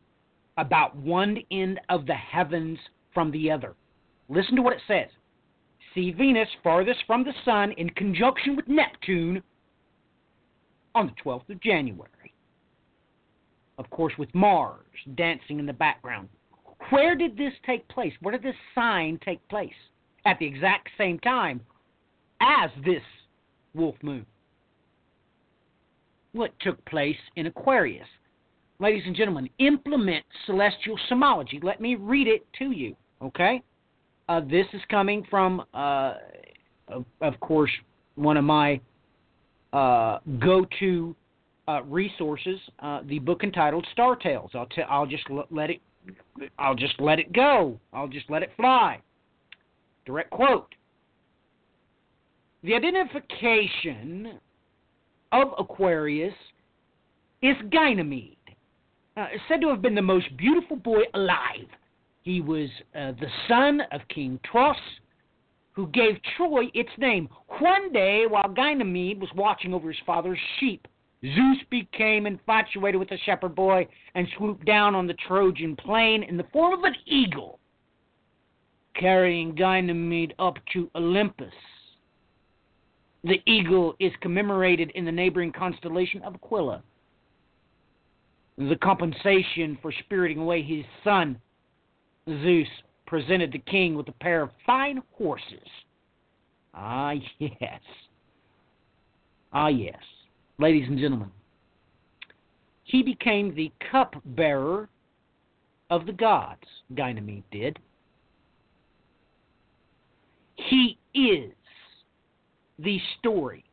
about 0.58 0.96
one 0.96 1.38
end 1.52 1.80
of 1.90 2.06
the 2.06 2.14
heavens 2.14 2.78
from 3.14 3.32
the 3.32 3.50
other. 3.52 3.76
Listen 4.30 4.56
to 4.56 4.62
what 4.62 4.74
it 4.74 4.82
says. 4.88 5.08
See 5.94 6.12
Venus 6.12 6.48
farthest 6.64 7.00
from 7.08 7.24
the 7.24 7.34
sun 7.44 7.72
in 7.74 7.90
conjunction 7.90 8.56
with 8.56 8.68
Neptune 8.68 9.42
on 10.94 11.08
the 11.08 11.14
12th 11.24 11.50
of 11.50 11.60
January. 11.62 12.34
Of 13.80 13.90
course, 13.90 14.14
with 14.18 14.34
Mars 14.36 14.86
dancing 15.16 15.58
in 15.58 15.66
the 15.66 15.74
background. 15.74 16.30
Where 16.90 17.16
did 17.16 17.38
this 17.38 17.54
take 17.66 17.88
place? 17.88 18.14
Where 18.22 18.32
did 18.32 18.44
this 18.44 18.56
sign 18.76 19.20
take 19.26 19.46
place? 19.48 19.74
At 20.26 20.38
the 20.40 20.46
exact 20.46 20.90
same 20.98 21.18
time 21.20 21.62
as 22.42 22.70
this 22.86 23.02
wolf 23.74 23.96
moon. 24.04 24.26
What 26.34 26.52
took 26.60 26.84
place 26.86 27.18
in 27.36 27.48
Aquarius. 27.48 28.08
Ladies 28.80 29.04
and 29.06 29.16
gentlemen, 29.16 29.50
implement 29.60 30.24
celestial 30.46 30.98
symbology. 31.10 31.60
Let 31.62 31.82
me 31.82 31.96
read 31.96 32.28
it 32.28 32.46
to 32.60 32.72
you, 32.72 32.96
okay? 33.22 33.62
Uh, 34.30 34.42
this 34.42 34.68
is 34.74 34.82
coming 34.92 35.26
from, 35.28 35.64
uh, 35.74 36.14
of, 37.20 37.40
course, 37.40 37.72
one 38.14 38.38
of 38.38 38.44
my 38.44 38.80
uh, 39.74 40.20
go-to 40.40 41.16
uh, 41.68 41.82
resources, 41.86 42.60
uh, 42.78 43.02
the 43.08 43.18
book 43.18 43.44
entitled 43.44 43.88
Star 43.92 44.16
Tales. 44.16 44.52
I'll, 44.54 44.68
t- 44.68 44.84
I'll 44.84 45.08
just 45.08 45.24
l- 45.32 45.48
let 45.50 45.72
it, 45.72 45.82
I'll 46.60 46.76
just 46.76 46.94
let 47.00 47.18
it 47.18 47.34
go. 47.34 47.80
I'll 47.92 48.08
just 48.08 48.30
let 48.30 48.44
it 48.44 48.52
fly. 48.56 49.02
Direct 50.06 50.30
quote. 50.30 50.76
The 52.62 52.76
identification 52.76 54.40
of 55.32 55.48
Aquarius 55.58 56.36
is 57.42 57.56
Ganymede, 57.72 58.38
uh, 59.18 59.26
said 59.48 59.62
to 59.62 59.70
have 59.70 59.82
been 59.82 59.96
the 59.96 60.04
most 60.04 60.38
beautiful 60.38 60.76
boy 60.76 61.02
alive. 61.16 61.66
He 62.22 62.42
was 62.42 62.70
uh, 62.96 63.14
the 63.14 63.30
son 63.48 63.82
of 63.92 64.02
King 64.14 64.40
Tros, 64.44 64.76
who 65.72 65.88
gave 65.88 66.20
Troy 66.36 66.66
its 66.74 66.90
name. 66.98 67.30
One 67.60 67.92
day, 67.94 68.26
while 68.28 68.50
Ganymede 68.50 69.20
was 69.20 69.30
watching 69.36 69.74
over 69.74 69.88
his 69.88 70.02
father's 70.06 70.40
sheep, 70.60 70.88
Zeus 71.24 71.58
became 71.70 72.26
infatuated 72.26 73.00
with 73.00 73.10
the 73.10 73.18
shepherd 73.26 73.56
boy 73.56 73.88
and 74.16 74.28
swooped 74.38 74.66
down 74.66 74.96
on 74.96 75.08
the 75.08 75.16
Trojan 75.28 75.76
plain 75.76 76.24
in 76.24 76.38
the 76.38 76.46
form 76.54 76.74
of 76.74 76.84
an 76.84 76.96
eagle, 77.06 77.60
carrying 78.96 79.54
Ganymede 79.54 80.34
up 80.40 80.58
to 80.74 80.90
Olympus. 80.96 81.54
The 83.24 83.42
eagle 83.46 83.96
is 84.00 84.14
commemorated 84.22 84.92
in 84.96 85.04
the 85.04 85.12
neighboring 85.12 85.52
constellation 85.52 86.22
of 86.24 86.36
Aquila. 86.36 86.84
The 88.58 88.78
compensation 88.82 89.78
for 89.82 89.92
spiriting 89.92 90.40
away 90.40 90.62
his 90.62 90.86
son, 91.04 91.40
Zeus, 92.28 92.68
presented 93.06 93.52
the 93.52 93.60
king 93.60 93.96
with 93.96 94.08
a 94.08 94.14
pair 94.14 94.42
of 94.42 94.52
fine 94.66 95.02
horses. 95.18 95.68
Ah, 96.74 97.14
yes. 97.40 97.82
Ah, 99.52 99.68
yes. 99.68 99.98
Ladies 100.60 100.88
and 100.88 101.00
gentlemen, 101.00 101.32
he 102.84 103.02
became 103.02 103.56
the 103.56 103.72
cupbearer 103.92 104.90
of 105.90 106.06
the 106.06 106.14
gods, 106.14 106.64
Ganymede 106.96 107.44
did. 107.52 107.80
He 110.56 110.98
is 111.14 111.52
the 112.78 113.00
story 113.20 113.64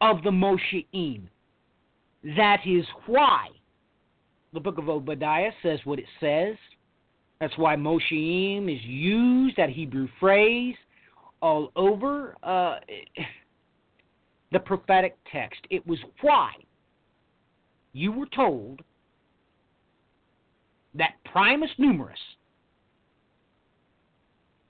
of 0.00 0.22
the 0.22 0.30
Mosheim. 0.30 1.22
That 2.36 2.60
is 2.66 2.84
why 3.06 3.48
the 4.52 4.60
book 4.60 4.78
of 4.78 4.88
Obadiah 4.88 5.52
says 5.62 5.80
what 5.84 5.98
it 5.98 6.06
says. 6.20 6.56
That's 7.40 7.56
why 7.56 7.76
Mosheim 7.76 8.72
is 8.72 8.82
used, 8.82 9.56
that 9.56 9.70
Hebrew 9.70 10.08
phrase, 10.18 10.74
all 11.40 11.70
over 11.76 12.36
uh, 12.42 12.78
the 14.52 14.58
prophetic 14.58 15.16
text. 15.30 15.60
It 15.70 15.86
was 15.86 15.98
why 16.20 16.52
you 17.92 18.12
were 18.12 18.26
told 18.26 18.80
that 20.94 21.12
Primus 21.30 21.70
Numerus 21.78 22.18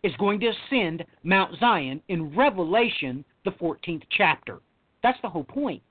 is 0.02 0.12
going 0.18 0.40
to 0.40 0.48
ascend 0.48 1.04
Mount 1.24 1.58
Zion 1.58 2.02
in 2.08 2.36
Revelation, 2.36 3.24
the 3.44 3.50
14th 3.52 4.02
chapter. 4.16 4.60
That's 5.02 5.18
the 5.22 5.28
whole 5.28 5.44
point. 5.44 5.82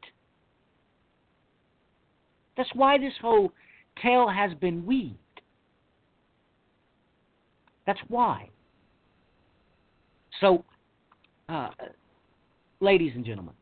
That's 2.56 2.70
why 2.74 2.98
this 2.98 3.14
whole 3.22 3.52
tale 4.02 4.30
has 4.30 4.54
been 4.56 4.86
weaved. 4.86 5.18
That's 7.88 8.00
why. 8.10 8.50
So, 10.40 10.64
uh, 11.50 11.70
ladies 12.80 13.14
and 13.16 13.26
gentlemen, 13.26 13.56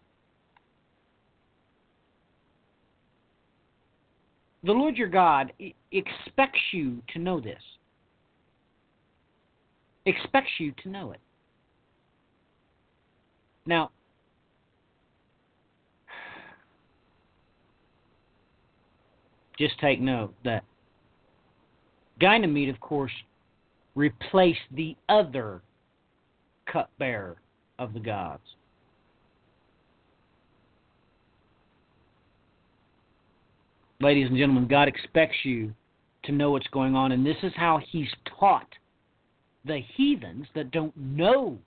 the 4.64 4.74
Lord 4.74 4.98
your 4.98 5.08
God 5.08 5.54
expects 5.92 6.60
you 6.74 7.02
to 7.14 7.20
know 7.20 7.40
this 7.40 7.62
expects 10.06 10.52
you 10.60 10.72
to 10.84 10.90
know 10.90 11.12
it. 11.12 11.20
Now, 13.66 13.90
just 19.58 19.80
take 19.80 20.00
note 20.00 20.34
that 20.44 20.64
Ganymede, 22.20 22.70
of 22.70 22.80
course, 22.80 23.12
replaced 23.96 24.60
the 24.72 24.96
other 25.10 25.62
cupbearer 26.72 27.38
of 27.80 27.94
the 27.94 28.00
gods. 28.00 28.44
Ladies 34.02 34.28
and 34.28 34.38
gentlemen, 34.38 34.68
God 34.68 34.88
expects 34.88 35.38
you 35.44 35.74
to 36.24 36.32
know 36.32 36.52
what's 36.52 36.68
going 36.68 36.96
on, 36.96 37.12
and 37.14 37.26
this 37.26 37.38
is 37.44 37.54
how 37.56 37.80
He's 37.92 38.10
taught 38.40 38.68
the 39.66 39.80
heathens 39.96 40.48
that 40.54 40.72
don't 40.72 40.96
know 40.96 41.58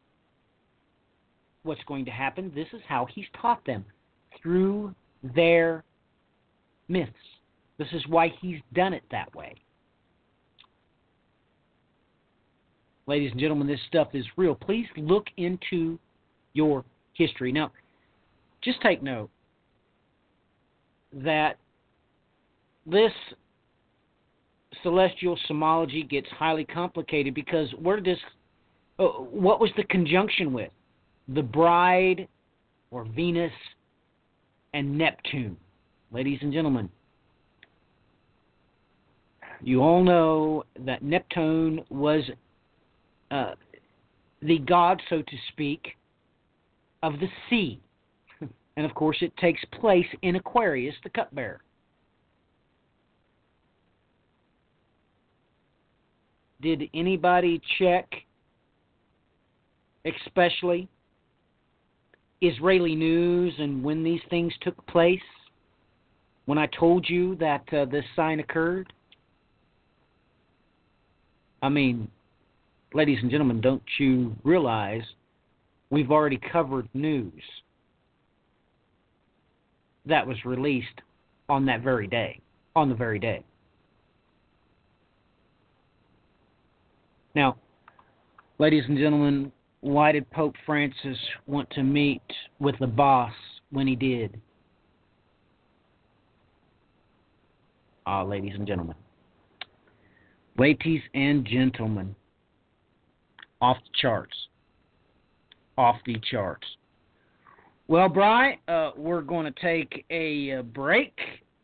what's 1.62 1.82
going 1.84 2.04
to 2.04 2.10
happen, 2.10 2.52
this 2.54 2.68
is 2.72 2.80
how 2.88 3.06
he's 3.06 3.26
taught 3.40 3.64
them 3.66 3.84
through 4.40 4.94
their 5.34 5.84
myths. 6.88 7.12
This 7.76 7.88
is 7.92 8.06
why 8.08 8.32
he's 8.40 8.60
done 8.74 8.92
it 8.92 9.02
that 9.10 9.34
way. 9.34 9.54
Ladies 13.08 13.30
and 13.30 13.40
gentlemen, 13.40 13.66
this 13.66 13.80
stuff 13.88 14.08
is 14.12 14.26
real. 14.36 14.54
Please 14.54 14.86
look 14.98 15.28
into 15.38 15.98
your 16.52 16.84
history. 17.14 17.50
Now, 17.50 17.72
just 18.62 18.82
take 18.82 19.02
note 19.02 19.30
that 21.14 21.56
this 22.84 23.10
celestial 24.82 25.38
symbology 25.46 26.02
gets 26.02 26.28
highly 26.38 26.66
complicated 26.66 27.34
because 27.34 27.70
where 27.80 27.98
this, 27.98 28.18
uh, 28.98 29.06
what 29.06 29.58
was 29.58 29.70
the 29.78 29.84
conjunction 29.84 30.52
with? 30.52 30.70
The 31.28 31.42
bride 31.42 32.28
or 32.90 33.06
Venus 33.06 33.52
and 34.74 34.98
Neptune. 34.98 35.56
Ladies 36.12 36.40
and 36.42 36.52
gentlemen, 36.52 36.90
you 39.62 39.80
all 39.80 40.04
know 40.04 40.64
that 40.84 41.02
Neptune 41.02 41.80
was 41.88 42.22
uh, 43.30 43.52
the 44.42 44.58
god, 44.58 45.00
so 45.08 45.22
to 45.22 45.36
speak, 45.52 45.96
of 47.02 47.14
the 47.20 47.28
sea. 47.48 47.80
And 48.76 48.86
of 48.86 48.94
course, 48.94 49.16
it 49.22 49.36
takes 49.38 49.60
place 49.80 50.06
in 50.22 50.36
Aquarius, 50.36 50.94
the 51.02 51.10
cupbearer. 51.10 51.62
did 56.60 56.88
anybody 56.94 57.60
check, 57.78 58.06
especially 60.04 60.88
Israeli 62.40 62.94
news 62.94 63.54
and 63.58 63.82
when 63.82 64.02
these 64.02 64.20
things 64.30 64.52
took 64.60 64.86
place? 64.86 65.20
When 66.46 66.58
I 66.58 66.66
told 66.66 67.08
you 67.08 67.36
that 67.36 67.62
uh, 67.72 67.84
this 67.84 68.04
sign 68.16 68.40
occurred? 68.40 68.92
I 71.60 71.68
mean, 71.68 72.08
ladies 72.94 73.18
and 73.22 73.30
gentlemen, 73.30 73.60
don't 73.60 73.82
you 73.98 74.34
realize 74.44 75.02
we've 75.90 76.10
already 76.10 76.40
covered 76.52 76.88
news 76.94 77.42
that 80.06 80.26
was 80.26 80.36
released 80.44 80.88
on 81.48 81.66
that 81.66 81.82
very 81.82 82.06
day, 82.06 82.40
on 82.74 82.88
the 82.88 82.94
very 82.94 83.18
day. 83.18 83.42
Now, 87.34 87.56
ladies 88.58 88.84
and 88.88 88.98
gentlemen, 88.98 89.52
why 89.80 90.12
did 90.12 90.28
Pope 90.30 90.54
Francis 90.66 91.18
want 91.46 91.70
to 91.70 91.82
meet 91.82 92.22
with 92.58 92.78
the 92.80 92.86
boss 92.86 93.32
when 93.70 93.86
he 93.86 93.94
did? 93.94 94.40
Ah, 98.06 98.22
ladies 98.22 98.54
and 98.54 98.66
gentlemen. 98.66 98.96
Ladies 100.56 101.02
and 101.14 101.46
gentlemen, 101.46 102.16
off 103.60 103.76
the 103.84 103.90
charts. 104.00 104.36
Off 105.76 105.96
the 106.06 106.16
charts. 106.30 106.66
Well, 107.86 108.08
Bry, 108.08 108.58
uh, 108.68 108.90
we're 108.96 109.22
going 109.22 109.52
to 109.52 109.60
take 109.60 110.04
a 110.10 110.58
uh, 110.58 110.62
break 110.62 111.16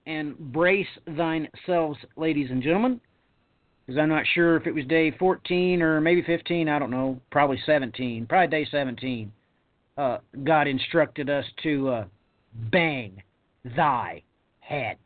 and 0.06 0.38
brace 0.38 0.86
thine 1.16 1.48
selves, 1.66 1.98
ladies 2.16 2.50
and 2.50 2.62
gentlemen 2.62 3.00
because 3.86 3.98
I'm 3.98 4.08
not 4.08 4.24
sure 4.34 4.56
if 4.56 4.66
it 4.66 4.72
was 4.72 4.84
day 4.86 5.10
14 5.18 5.82
or 5.82 6.00
maybe 6.00 6.22
15. 6.22 6.68
I 6.68 6.78
don't 6.78 6.90
know. 6.90 7.20
Probably 7.30 7.60
17. 7.66 8.26
Probably 8.26 8.48
day 8.48 8.68
17. 8.70 9.32
Uh, 9.96 10.18
God 10.42 10.66
instructed 10.66 11.28
us 11.28 11.44
to 11.62 11.88
uh, 11.88 12.04
bang 12.72 13.22
thy 13.76 14.22
head. 14.60 14.96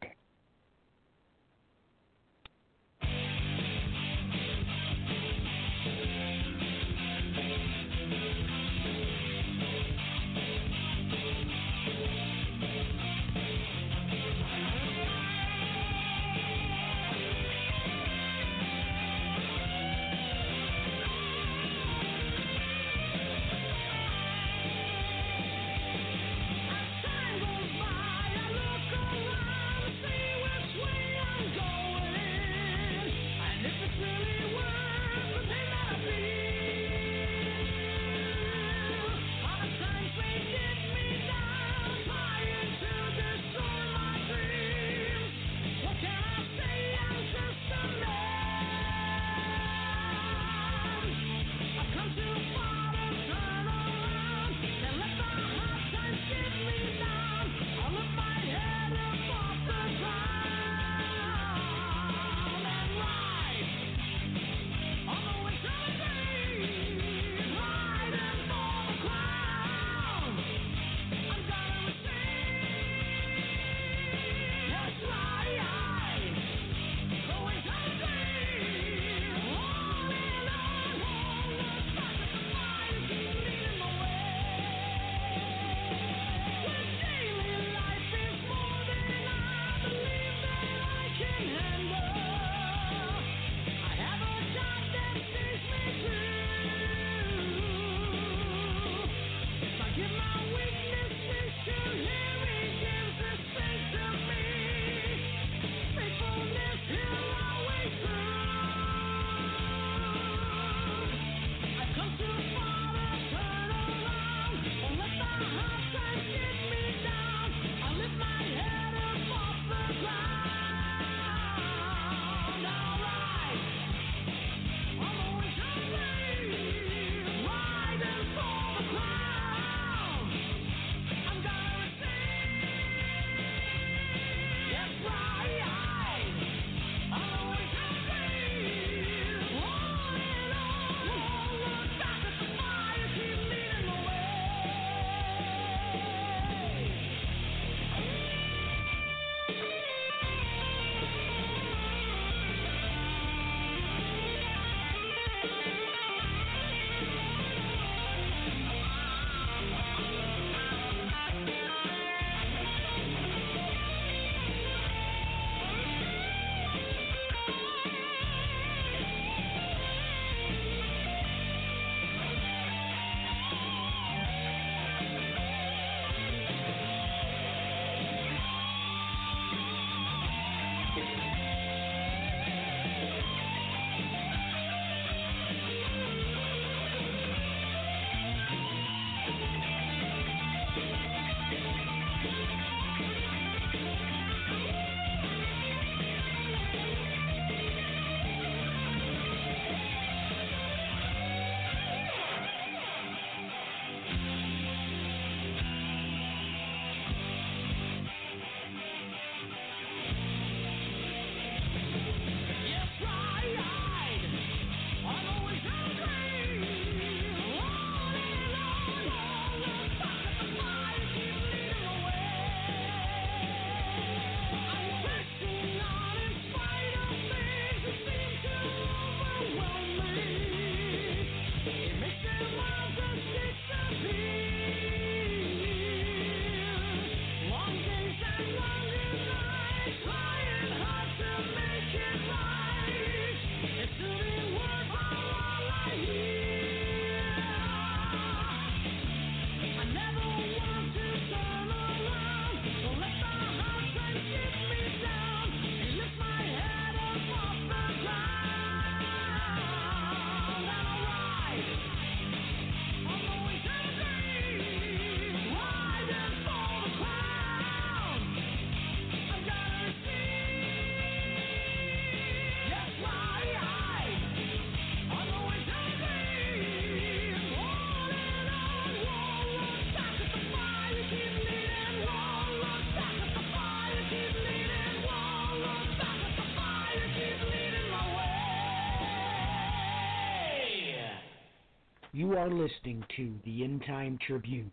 Are 292.38 292.48
listening 292.48 293.04
to 293.16 293.34
the 293.44 293.64
End 293.64 293.82
Time 293.84 294.16
Tribune. 294.24 294.70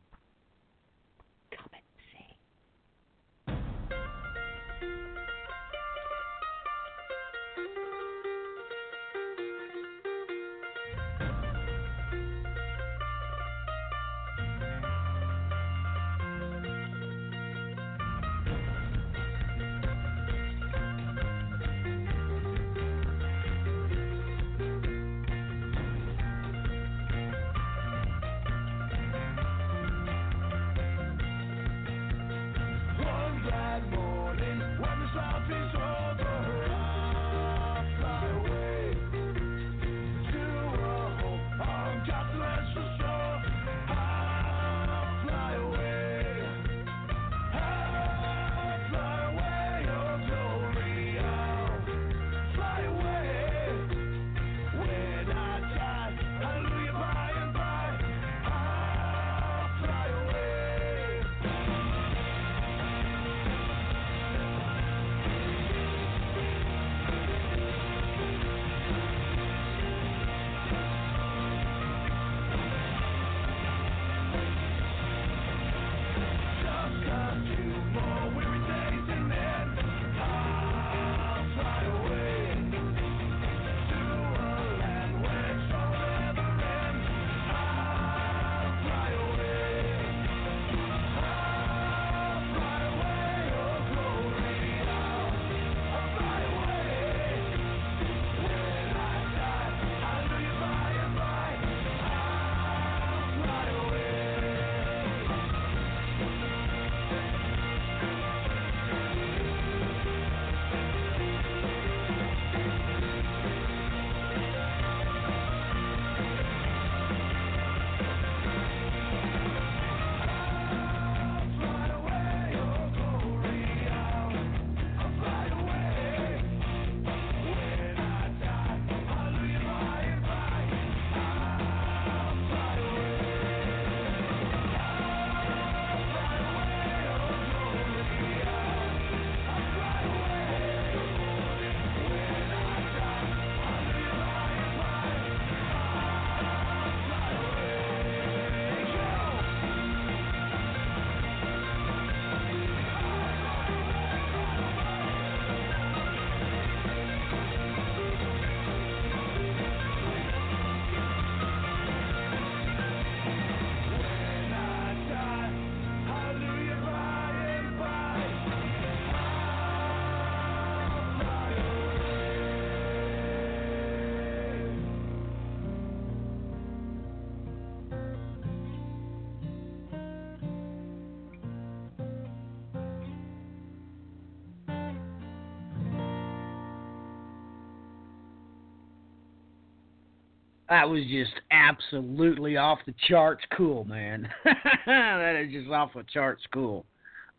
That 190.75 190.89
was 190.89 191.05
just 191.09 191.31
absolutely 191.51 192.57
off 192.57 192.79
the 192.85 192.93
charts 193.07 193.45
cool, 193.55 193.85
man. 193.85 194.27
that 194.85 195.41
is 195.41 195.53
just 195.53 195.69
off 195.69 195.91
the 195.95 196.03
charts 196.13 196.43
cool. 196.53 196.85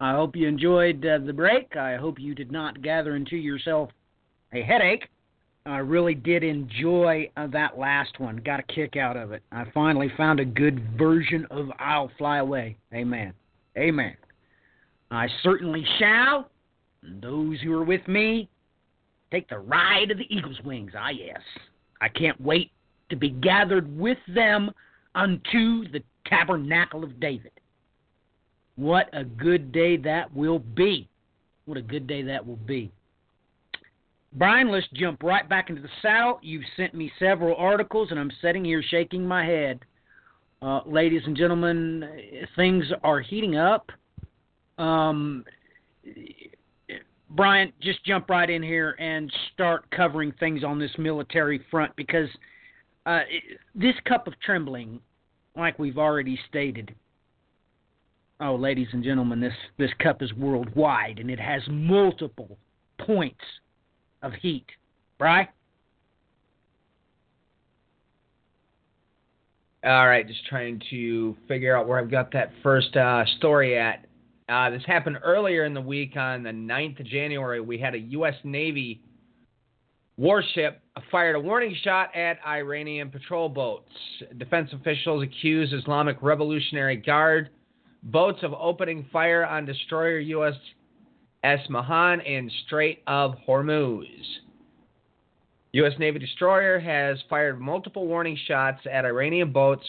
I 0.00 0.12
hope 0.12 0.34
you 0.34 0.48
enjoyed 0.48 1.04
uh, 1.04 1.18
the 1.18 1.34
break. 1.34 1.76
I 1.76 1.96
hope 1.96 2.18
you 2.18 2.34
did 2.34 2.50
not 2.50 2.80
gather 2.80 3.14
into 3.14 3.36
yourself 3.36 3.90
a 4.54 4.62
headache. 4.62 5.10
I 5.66 5.78
really 5.80 6.14
did 6.14 6.44
enjoy 6.44 7.30
uh, 7.36 7.48
that 7.48 7.78
last 7.78 8.18
one. 8.18 8.38
Got 8.38 8.60
a 8.60 8.62
kick 8.62 8.96
out 8.96 9.18
of 9.18 9.32
it. 9.32 9.42
I 9.52 9.64
finally 9.74 10.10
found 10.16 10.40
a 10.40 10.46
good 10.46 10.96
version 10.96 11.46
of 11.50 11.68
I'll 11.78 12.10
Fly 12.16 12.38
Away. 12.38 12.78
Amen. 12.94 13.34
Amen. 13.76 14.16
I 15.10 15.28
certainly 15.42 15.84
shall. 15.98 16.48
And 17.02 17.20
those 17.20 17.60
who 17.60 17.74
are 17.74 17.84
with 17.84 18.08
me, 18.08 18.48
take 19.30 19.46
the 19.50 19.58
ride 19.58 20.10
of 20.10 20.16
the 20.16 20.34
eagle's 20.34 20.62
wings. 20.64 20.92
Ah, 20.96 21.10
yes. 21.10 21.40
I 22.00 22.08
can't 22.08 22.40
wait 22.40 22.70
to 23.10 23.16
be 23.16 23.30
gathered 23.30 23.96
with 23.96 24.18
them 24.34 24.70
unto 25.14 25.88
the 25.90 26.02
tabernacle 26.26 27.04
of 27.04 27.18
David. 27.20 27.52
What 28.76 29.08
a 29.12 29.24
good 29.24 29.72
day 29.72 29.96
that 29.98 30.34
will 30.34 30.58
be. 30.58 31.08
What 31.64 31.78
a 31.78 31.82
good 31.82 32.06
day 32.06 32.22
that 32.22 32.46
will 32.46 32.56
be. 32.56 32.92
Brian, 34.34 34.70
let's 34.70 34.86
jump 34.92 35.22
right 35.22 35.48
back 35.48 35.70
into 35.70 35.80
the 35.80 35.88
saddle. 36.02 36.38
You've 36.42 36.64
sent 36.76 36.94
me 36.94 37.10
several 37.18 37.56
articles, 37.56 38.08
and 38.10 38.20
I'm 38.20 38.30
sitting 38.42 38.64
here 38.64 38.82
shaking 38.82 39.26
my 39.26 39.44
head. 39.44 39.80
Uh, 40.60 40.80
ladies 40.84 41.22
and 41.24 41.36
gentlemen, 41.36 42.04
things 42.54 42.84
are 43.02 43.20
heating 43.20 43.56
up. 43.56 43.90
Um, 44.78 45.44
Brian, 47.30 47.72
just 47.80 48.04
jump 48.04 48.28
right 48.28 48.48
in 48.48 48.62
here 48.62 48.94
and 48.98 49.32
start 49.54 49.90
covering 49.90 50.32
things 50.38 50.64
on 50.64 50.78
this 50.78 50.92
military 50.98 51.64
front 51.70 51.94
because– 51.96 52.28
uh, 53.06 53.20
this 53.74 53.94
cup 54.04 54.26
of 54.26 54.34
trembling, 54.40 55.00
like 55.56 55.78
we've 55.78 55.96
already 55.96 56.38
stated, 56.48 56.94
oh, 58.40 58.56
ladies 58.56 58.88
and 58.92 59.02
gentlemen, 59.02 59.40
this, 59.40 59.54
this 59.78 59.92
cup 60.02 60.22
is 60.22 60.32
worldwide 60.34 61.20
and 61.20 61.30
it 61.30 61.38
has 61.38 61.62
multiple 61.68 62.58
points 62.98 63.44
of 64.22 64.32
heat. 64.34 64.66
Right? 65.20 65.48
All 69.84 70.08
right, 70.08 70.26
just 70.26 70.44
trying 70.46 70.82
to 70.90 71.36
figure 71.46 71.76
out 71.76 71.86
where 71.86 72.00
I've 72.00 72.10
got 72.10 72.32
that 72.32 72.50
first 72.62 72.96
uh, 72.96 73.24
story 73.38 73.78
at. 73.78 74.04
Uh, 74.48 74.70
this 74.70 74.82
happened 74.84 75.18
earlier 75.22 75.64
in 75.64 75.74
the 75.74 75.80
week 75.80 76.16
on 76.16 76.42
the 76.42 76.50
9th 76.50 77.00
of 77.00 77.06
January. 77.06 77.60
We 77.60 77.78
had 77.78 77.94
a 77.94 77.98
U.S. 77.98 78.34
Navy 78.42 79.00
warship 80.16 80.80
fired 81.10 81.36
a 81.36 81.40
warning 81.40 81.76
shot 81.82 82.14
at 82.16 82.38
Iranian 82.46 83.10
patrol 83.10 83.48
boats. 83.48 83.92
Defense 84.38 84.70
officials 84.72 85.22
accused 85.22 85.74
Islamic 85.74 86.16
Revolutionary 86.22 86.96
Guard 86.96 87.50
boats 88.02 88.38
of 88.42 88.54
opening 88.54 89.06
fire 89.12 89.44
on 89.44 89.64
destroyer 89.64 90.22
USS 90.22 91.68
Mahan 91.68 92.20
in 92.20 92.50
Strait 92.66 93.02
of 93.06 93.34
Hormuz. 93.46 94.06
U.S. 95.72 95.92
Navy 95.98 96.18
destroyer 96.18 96.78
has 96.78 97.18
fired 97.28 97.60
multiple 97.60 98.06
warning 98.06 98.38
shots 98.46 98.80
at 98.90 99.04
Iranian 99.04 99.52
boats 99.52 99.84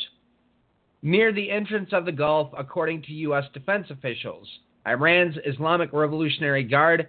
near 1.02 1.32
the 1.32 1.50
entrance 1.50 1.90
of 1.94 2.06
the 2.06 2.12
Gulf, 2.12 2.52
according 2.58 3.04
to 3.04 3.14
U.S. 3.14 3.46
defense 3.54 3.88
officials. 3.90 4.48
Iran's 4.86 5.36
Islamic 5.46 5.94
Revolutionary 5.94 6.64
Guard 6.64 7.08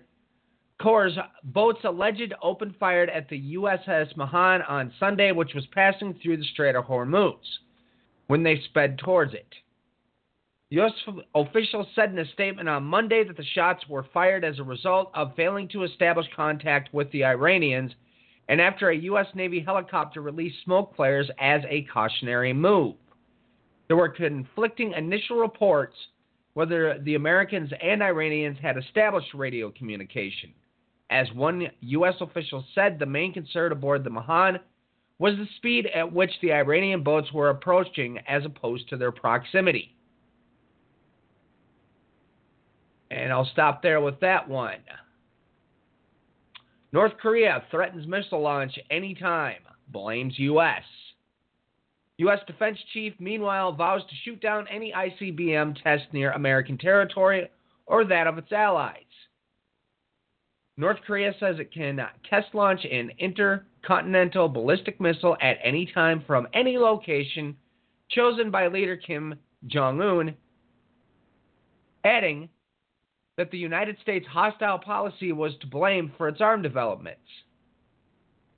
Corps 0.80 1.10
boats 1.42 1.80
alleged 1.84 2.32
open 2.42 2.74
fired 2.78 3.10
at 3.10 3.28
the 3.28 3.55
USS 3.55 4.16
Mahan 4.16 4.62
on 4.62 4.92
Sunday, 5.00 5.32
which 5.32 5.55
was 5.55 5.66
passing 5.74 6.14
through 6.22 6.36
the 6.36 6.44
Strait 6.44 6.76
of 6.76 6.84
Hormuz, 6.84 7.34
when 8.28 8.42
they 8.42 8.60
sped 8.66 8.98
towards 8.98 9.34
it. 9.34 9.52
U.S. 10.70 10.92
officials 11.34 11.86
said 11.94 12.10
in 12.10 12.18
a 12.18 12.26
statement 12.32 12.68
on 12.68 12.84
Monday 12.84 13.24
that 13.24 13.36
the 13.36 13.44
shots 13.55 13.88
were 13.88 14.06
fired 14.12 14.44
as 14.44 14.59
a 14.59 14.62
result 14.62 15.10
of 15.14 15.34
failing 15.34 15.66
to 15.68 15.84
establish 15.84 16.26
contact 16.36 16.92
with 16.92 17.10
the 17.10 17.24
Iranians 17.24 17.92
and 18.48 18.60
after 18.60 18.90
a 18.90 18.96
U.S. 18.96 19.26
Navy 19.34 19.60
helicopter 19.60 20.22
released 20.22 20.62
smoke 20.64 20.94
flares 20.96 21.30
as 21.38 21.62
a 21.68 21.86
cautionary 21.92 22.52
move. 22.52 22.94
There 23.88 23.96
were 23.96 24.09
conflicting 24.09 24.92
initial 24.92 25.36
reports 25.36 25.94
whether 26.55 26.98
the 26.98 27.14
Americans 27.14 27.70
and 27.82 28.02
Iranians 28.02 28.59
had 28.60 28.76
established 28.76 29.32
radio 29.34 29.70
communication. 29.70 30.52
As 31.10 31.32
one 31.32 31.68
U.S. 31.80 32.14
official 32.20 32.64
said, 32.74 32.98
the 32.98 33.06
main 33.06 33.32
concern 33.32 33.72
aboard 33.72 34.05
the 34.05 34.10
Mahan 34.10 34.59
was 35.18 35.35
the 35.36 35.47
speed 35.56 35.86
at 35.94 36.12
which 36.12 36.30
the 36.43 36.52
Iranian 36.52 37.02
boats 37.02 37.32
were 37.32 37.51
approaching 37.51 38.18
as 38.28 38.44
opposed 38.44 38.89
to 38.89 38.97
their 38.97 39.10
proximity. 39.10 39.94
And 43.10 43.32
I'll 43.32 43.48
stop 43.52 43.82
there 43.82 44.01
with 44.01 44.20
that 44.20 44.48
one. 44.48 44.80
North 46.93 47.12
Korea 47.20 47.64
threatens 47.70 48.06
missile 48.06 48.40
launch 48.40 48.78
anytime, 48.90 49.60
blames 49.89 50.39
U.S. 50.39 50.82
U.S. 52.18 52.39
Defense 52.47 52.78
Chief, 52.93 53.14
meanwhile, 53.18 53.72
vows 53.72 54.02
to 54.02 54.14
shoot 54.24 54.40
down 54.40 54.66
any 54.68 54.93
ICBM 54.93 55.82
test 55.82 56.05
near 56.12 56.32
American 56.32 56.76
territory 56.76 57.48
or 57.86 58.05
that 58.05 58.26
of 58.26 58.39
its 58.39 58.52
allies. 58.52 59.07
North 60.78 60.98
Korea 61.05 61.34
says 61.40 61.56
it 61.59 61.74
can 61.74 62.00
test 62.30 62.55
launch 62.55 62.84
an 62.84 63.10
intercontinental 63.18 64.48
ballistic 64.48 65.00
missile 65.00 65.36
at 65.42 65.59
any 65.62 65.90
time 65.92 66.22
from 66.24 66.46
any 66.55 66.78
location 66.78 67.56
chosen 68.09 68.52
by 68.52 68.68
leader 68.68 68.96
Kim 68.96 69.34
Jong 69.66 70.00
un, 70.00 70.36
adding 72.05 72.48
that 73.36 73.50
the 73.50 73.59
United 73.59 73.96
States' 74.02 74.26
hostile 74.28 74.78
policy 74.78 75.32
was 75.32 75.52
to 75.60 75.66
blame 75.66 76.12
for 76.16 76.28
its 76.28 76.40
arm 76.40 76.62
developments. 76.62 77.20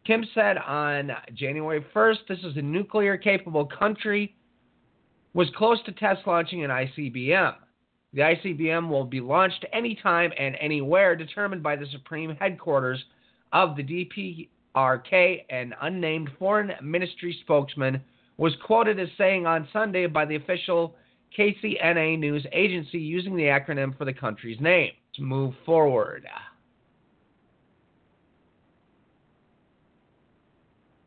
Kim 0.07 0.23
said 0.35 0.59
on 0.59 1.13
January 1.33 1.85
1st, 1.95 2.19
this 2.29 2.39
is 2.41 2.55
a 2.57 2.63
nuclear 2.63 3.17
capable 3.17 3.65
country, 3.65 4.35
was 5.33 5.49
close 5.57 5.83
to 5.85 5.93
test 5.93 6.27
launching 6.27 6.65
an 6.65 6.71
ICBM. 6.71 7.55
The 8.13 8.23
ICBM 8.23 8.89
will 8.89 9.05
be 9.05 9.21
launched 9.21 9.65
anytime 9.73 10.33
and 10.37 10.57
anywhere, 10.61 11.15
determined 11.15 11.63
by 11.63 11.77
the 11.77 11.87
Supreme 11.93 12.35
Headquarters 12.37 13.05
of 13.53 13.77
the 13.77 13.85
DPRK. 14.75 15.45
An 15.49 15.75
unnamed 15.81 16.31
foreign 16.39 16.73
ministry 16.83 17.37
spokesman 17.43 18.03
was 18.37 18.57
quoted 18.65 18.99
as 18.99 19.09
saying 19.17 19.47
on 19.47 19.69
Sunday 19.73 20.07
by 20.07 20.25
the 20.25 20.35
official 20.35 20.97
KCNA 21.39 22.19
news 22.19 22.45
agency 22.53 22.99
using 22.99 23.37
the 23.37 23.45
acronym 23.45 23.97
for 23.97 24.05
the 24.05 24.13
country's 24.13 24.61
name. 24.61 24.93
To 25.15 25.23
move 25.23 25.55
forward. 25.67 26.25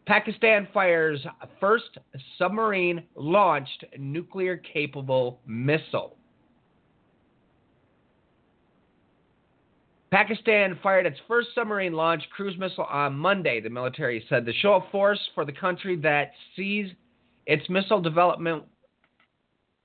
Pakistan 0.06 0.68
fires 0.74 1.26
first 1.60 1.98
submarine 2.38 3.04
launched 3.16 3.86
nuclear 3.98 4.58
capable 4.58 5.40
missile. 5.48 6.18
Pakistan 10.14 10.78
fired 10.84 11.08
its 11.08 11.18
first 11.28 11.48
submarine 11.56 11.94
launched 11.94 12.30
cruise 12.30 12.56
missile 12.60 12.84
on 12.84 13.16
Monday, 13.16 13.60
the 13.60 13.68
military 13.68 14.24
said. 14.30 14.46
The 14.46 14.54
show 14.54 14.76
of 14.76 14.84
force 14.92 15.20
for 15.34 15.44
the 15.44 15.52
country 15.52 15.96
that 16.02 16.34
sees 16.56 16.92
its 17.48 17.68
missile 17.68 18.00
development 18.00 18.62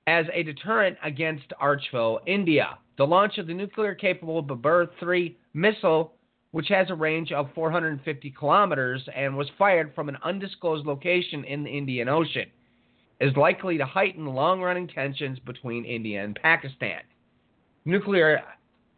as 0.06 0.26
a 0.34 0.42
deterrent 0.42 0.98
against 1.02 1.46
Archville, 1.62 2.18
India. 2.26 2.76
The 2.98 3.06
launch 3.06 3.38
of 3.38 3.46
the 3.46 3.54
nuclear 3.54 3.94
capable 3.94 4.42
Babur 4.42 4.90
3 5.00 5.34
missile, 5.54 6.12
which 6.50 6.68
has 6.68 6.90
a 6.90 6.94
range 6.94 7.32
of 7.32 7.48
450 7.54 8.30
kilometers 8.38 9.08
and 9.16 9.34
was 9.34 9.48
fired 9.56 9.94
from 9.94 10.10
an 10.10 10.18
undisclosed 10.22 10.84
location 10.84 11.44
in 11.44 11.64
the 11.64 11.70
Indian 11.70 12.10
Ocean, 12.10 12.50
is 13.22 13.34
likely 13.34 13.78
to 13.78 13.86
heighten 13.86 14.26
long 14.26 14.60
running 14.60 14.88
tensions 14.88 15.38
between 15.38 15.86
India 15.86 16.22
and 16.22 16.38
Pakistan. 16.42 17.00
Nuclear 17.86 18.42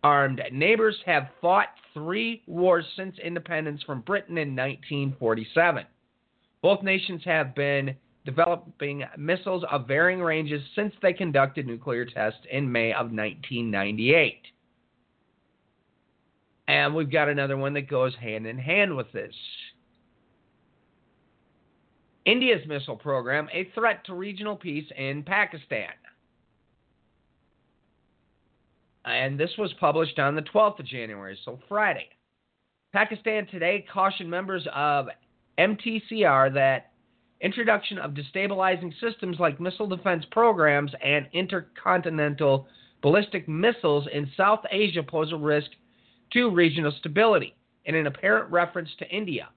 armed 0.02 0.40
neighbors 0.52 0.96
have 1.06 1.28
fought 1.40 1.68
three 1.92 2.42
wars 2.46 2.84
since 2.96 3.16
independence 3.18 3.82
from 3.82 4.00
Britain 4.00 4.38
in 4.38 4.56
1947. 4.56 5.84
Both 6.62 6.82
nations 6.82 7.22
have 7.24 7.54
been 7.54 7.96
developing 8.24 9.04
missiles 9.16 9.64
of 9.70 9.88
varying 9.88 10.20
ranges 10.20 10.62
since 10.74 10.94
they 11.02 11.12
conducted 11.12 11.66
nuclear 11.66 12.04
tests 12.04 12.40
in 12.50 12.70
May 12.70 12.92
of 12.92 13.10
1998. 13.10 14.42
And 16.68 16.94
we've 16.94 17.10
got 17.10 17.28
another 17.28 17.56
one 17.56 17.74
that 17.74 17.88
goes 17.88 18.14
hand 18.14 18.46
in 18.46 18.58
hand 18.58 18.96
with 18.96 19.10
this. 19.12 19.34
India's 22.26 22.66
missile 22.68 22.96
program, 22.96 23.48
a 23.52 23.70
threat 23.74 24.04
to 24.04 24.14
regional 24.14 24.54
peace 24.54 24.86
in 24.96 25.22
Pakistan 25.22 25.88
and 29.04 29.38
this 29.38 29.50
was 29.58 29.72
published 29.80 30.18
on 30.18 30.34
the 30.34 30.42
12th 30.42 30.80
of 30.80 30.86
January, 30.86 31.38
so 31.44 31.58
Friday. 31.68 32.08
Pakistan 32.92 33.46
Today 33.46 33.84
cautioned 33.92 34.30
members 34.30 34.66
of 34.74 35.06
MTCR 35.58 36.52
that 36.54 36.92
introduction 37.40 37.98
of 37.98 38.12
destabilizing 38.12 38.92
systems 39.00 39.38
like 39.38 39.60
missile 39.60 39.86
defense 39.86 40.24
programs 40.30 40.92
and 41.02 41.26
intercontinental 41.32 42.66
ballistic 43.02 43.48
missiles 43.48 44.06
in 44.12 44.30
South 44.36 44.60
Asia 44.70 45.02
pose 45.02 45.32
a 45.32 45.36
risk 45.36 45.70
to 46.32 46.50
regional 46.50 46.92
stability, 46.98 47.54
in 47.86 47.94
an 47.94 48.06
apparent 48.06 48.50
reference 48.50 48.90
to 48.98 49.08
India. 49.08 49.48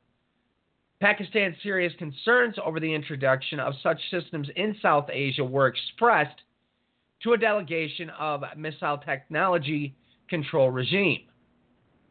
Pakistan's 1.02 1.56
serious 1.62 1.94
concerns 2.00 2.56
over 2.64 2.80
the 2.80 2.94
introduction 2.94 3.60
of 3.60 3.74
such 3.84 4.00
systems 4.10 4.48
in 4.56 4.76
South 4.82 5.10
Asia 5.12 5.44
were 5.44 5.68
expressed 5.68 6.42
to 7.24 7.34
a 7.34 7.38
delegation 7.38 8.10
of 8.20 8.44
Missile 8.58 8.98
Technology 8.98 9.96
Control 10.30 10.70
Regime, 10.70 11.22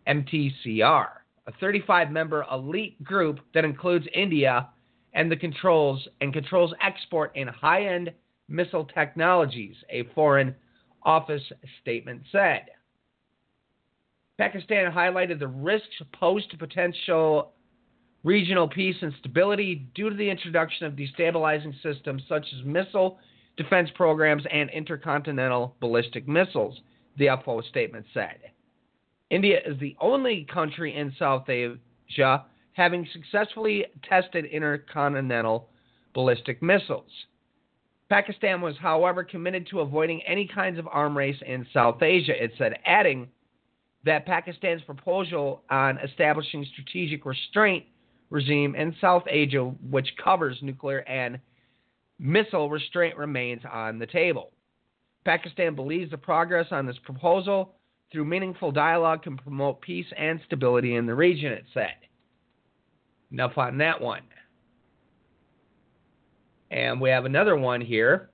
MTCR, 0.09 1.09
a 1.47 1.53
35 1.61 2.11
member 2.11 2.45
elite 2.51 3.03
group 3.05 3.39
that 3.55 3.65
includes 3.65 4.07
India 4.15 4.69
and 5.13 5.31
the 5.31 5.37
controls 5.37 6.09
and 6.21 6.33
controls 6.33 6.73
export 6.83 7.37
in 7.37 7.47
high 7.49 7.87
end 7.87 8.11
missile 8.49 8.87
technologies, 8.87 9.77
a 9.91 10.05
foreign 10.15 10.55
office 11.03 11.43
statement 11.83 12.23
said. 12.33 12.67
Pakistan 14.39 14.91
highlighted 14.91 15.39
the 15.39 15.47
risks 15.47 15.89
posed 16.19 16.51
to 16.51 16.57
potential 16.57 17.53
regional 18.25 18.69
peace 18.69 18.97
and 19.03 19.13
stability 19.19 19.87
due 19.95 20.09
to 20.09 20.17
the 20.17 20.31
introduction 20.31 20.87
of 20.87 20.95
destabilizing 20.95 21.75
systems 21.83 22.23
such 22.29 22.47
as 22.57 22.65
missile 22.65 23.19
defense 23.57 23.91
programs, 23.95 24.45
and 24.51 24.71
intercontinental 24.71 25.77
ballistic 25.81 26.27
missiles, 26.27 26.81
the 27.19 27.27
UFO 27.27 27.63
statement 27.69 28.07
said. 28.15 28.39
India 29.31 29.61
is 29.67 29.79
the 29.79 29.97
only 30.01 30.47
country 30.53 30.97
in 30.97 31.13
South 31.19 31.49
Asia 31.49 32.45
having 32.75 33.07
successfully 33.13 33.85
tested 34.09 34.47
intercontinental 34.47 35.69
ballistic 36.15 36.63
missiles. 36.63 37.11
Pakistan 38.09 38.61
was, 38.61 38.75
however, 38.79 39.25
committed 39.25 39.67
to 39.69 39.81
avoiding 39.81 40.23
any 40.27 40.47
kinds 40.47 40.79
of 40.79 40.87
arm 40.89 41.17
race 41.17 41.37
in 41.47 41.67
South 41.73 42.03
Asia, 42.03 42.43
it 42.43 42.53
said, 42.59 42.75
adding 42.85 43.29
that 44.05 44.27
Pakistan's 44.27 44.83
proposal 44.83 45.63
on 45.71 45.99
establishing 45.99 46.67
strategic 46.73 47.25
restraint 47.25 47.85
regime 48.31 48.75
in 48.75 48.95
South 49.01 49.23
Asia, 49.29 49.65
which 49.91 50.09
covers 50.23 50.59
nuclear 50.61 50.99
and 51.09 51.39
missile 52.23 52.71
restraint 52.71 53.17
remains 53.17 53.63
on 53.71 53.99
the 53.99 54.07
table. 54.07 54.53
Pakistan 55.25 55.75
believes 55.75 56.11
the 56.11 56.19
progress 56.19 56.69
on 56.71 56.87
this 56.87 56.99
proposal 57.05 57.75
through 58.11 58.25
meaningful 58.25 58.71
dialogue 58.71 59.23
can 59.23 59.37
promote 59.37 59.81
peace 59.81 60.07
and 60.17 60.41
stability 60.47 60.95
in 60.95 61.07
the 61.07 61.15
region, 61.15 61.53
it 61.53 61.65
said. 61.75 61.95
Enough 63.33 63.59
on 63.59 63.79
that 63.79 64.01
one. 64.01 64.23
And 66.71 67.01
we 67.01 67.11
have 67.11 67.25
another 67.25 67.57
one 67.57 67.81
here 67.81 68.31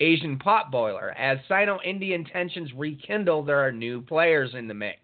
Asian 0.00 0.38
potboiler. 0.38 1.14
As 1.16 1.38
Sino 1.48 1.78
Indian 1.84 2.24
tensions 2.24 2.70
rekindle, 2.76 3.44
there 3.44 3.60
are 3.60 3.72
new 3.72 4.02
players 4.02 4.54
in 4.54 4.66
the 4.66 4.74
mix. 4.74 4.98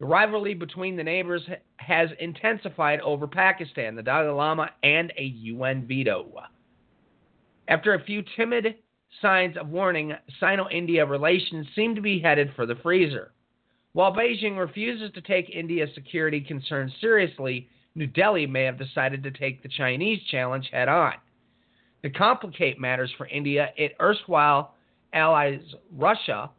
The 0.00 0.06
rivalry 0.06 0.54
between 0.54 0.96
the 0.96 1.04
neighbors 1.04 1.42
has 1.76 2.10
intensified 2.20 3.00
over 3.00 3.26
Pakistan, 3.26 3.94
the 3.94 4.02
Dalai 4.02 4.30
Lama, 4.30 4.70
and 4.82 5.12
a 5.16 5.24
UN 5.24 5.86
veto. 5.86 6.26
After 7.68 7.94
a 7.94 8.04
few 8.04 8.22
timid 8.36 8.76
signs 9.22 9.56
of 9.56 9.68
warning, 9.68 10.12
Sino 10.40 10.68
India 10.70 11.06
relations 11.06 11.66
seem 11.74 11.94
to 11.94 12.00
be 12.00 12.20
headed 12.20 12.52
for 12.54 12.66
the 12.66 12.76
freezer. 12.76 13.32
While 13.92 14.12
Beijing 14.12 14.58
refuses 14.58 15.12
to 15.12 15.20
take 15.20 15.48
India's 15.50 15.94
security 15.94 16.40
concerns 16.40 16.92
seriously, 17.00 17.68
New 17.94 18.08
Delhi 18.08 18.46
may 18.46 18.64
have 18.64 18.76
decided 18.76 19.22
to 19.22 19.30
take 19.30 19.62
the 19.62 19.68
Chinese 19.68 20.20
challenge 20.30 20.68
head 20.72 20.88
on. 20.88 21.14
To 22.02 22.10
complicate 22.10 22.78
matters 22.78 23.12
for 23.16 23.26
India, 23.28 23.70
it 23.76 23.96
erstwhile 24.00 24.74
allies 25.12 25.60
Russia, 25.96 26.50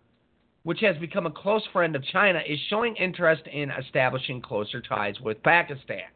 which 0.64 0.80
has 0.80 0.98
become 0.98 1.26
a 1.26 1.32
close 1.32 1.64
friend 1.73 1.95
of 1.95 2.03
China, 2.06 2.40
is 2.48 2.57
showing 2.69 2.95
interest 2.95 3.44
in 3.48 3.69
establishing 3.69 4.41
closer 4.41 4.82
ties 4.82 5.19
with 5.19 5.44
Pakistan. 5.44 6.07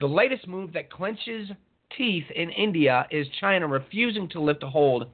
The 0.00 0.08
latest 0.08 0.48
move 0.48 0.72
that 0.72 0.90
clenches 0.90 1.48
teeth 1.96 2.24
in 2.34 2.50
India 2.50 3.06
is 3.10 3.26
China 3.40 3.66
refusing 3.66 4.28
to 4.30 4.40
lift 4.40 4.62
a 4.62 4.68
hold 4.68 5.06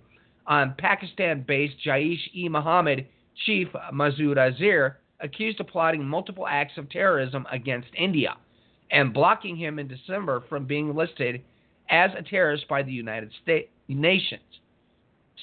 on 0.47 0.75
Pakistan 0.79 1.45
based 1.47 1.77
Jaish 1.85 2.35
e 2.35 2.49
Mohammed 2.49 3.07
chief 3.47 3.69
Masood 3.93 4.37
Azhar, 4.37 4.99
accused 5.21 5.61
of 5.61 5.67
plotting 5.69 6.05
multiple 6.05 6.47
acts 6.47 6.77
of 6.77 6.89
terrorism 6.91 7.47
against 7.53 7.89
India, 7.97 8.37
and 8.91 9.13
blocking 9.13 9.57
him 9.57 9.79
in 9.79 9.89
December 9.89 10.43
from 10.49 10.67
being 10.67 10.95
listed 10.95 11.43
as 11.91 12.11
a 12.17 12.23
terrorist 12.23 12.67
by 12.69 12.83
the 12.83 12.93
United 12.93 13.31
States 13.43 13.69
Nations. 13.89 14.43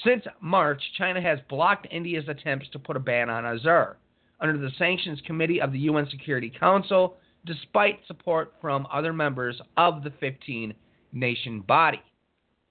Since 0.04 0.26
March, 0.42 0.82
China 0.98 1.22
has 1.22 1.40
blocked 1.50 1.88
India's 1.90 2.28
attempts 2.28 2.68
to 2.70 2.80
put 2.80 2.98
a 2.98 3.00
ban 3.00 3.30
on 3.30 3.46
Azhar 3.46 3.98
under 4.40 4.58
the 4.58 4.72
Sanctions 4.78 5.22
Committee 5.26 5.62
of 5.62 5.72
the 5.72 5.80
UN 5.80 6.08
Security 6.10 6.52
Council, 6.60 7.18
despite 7.46 8.06
support 8.08 8.54
from 8.60 8.88
other 8.92 9.14
members 9.14 9.60
of 9.78 10.04
the 10.04 10.12
15 10.20 10.74
nation 11.16 11.62
body. 11.62 12.02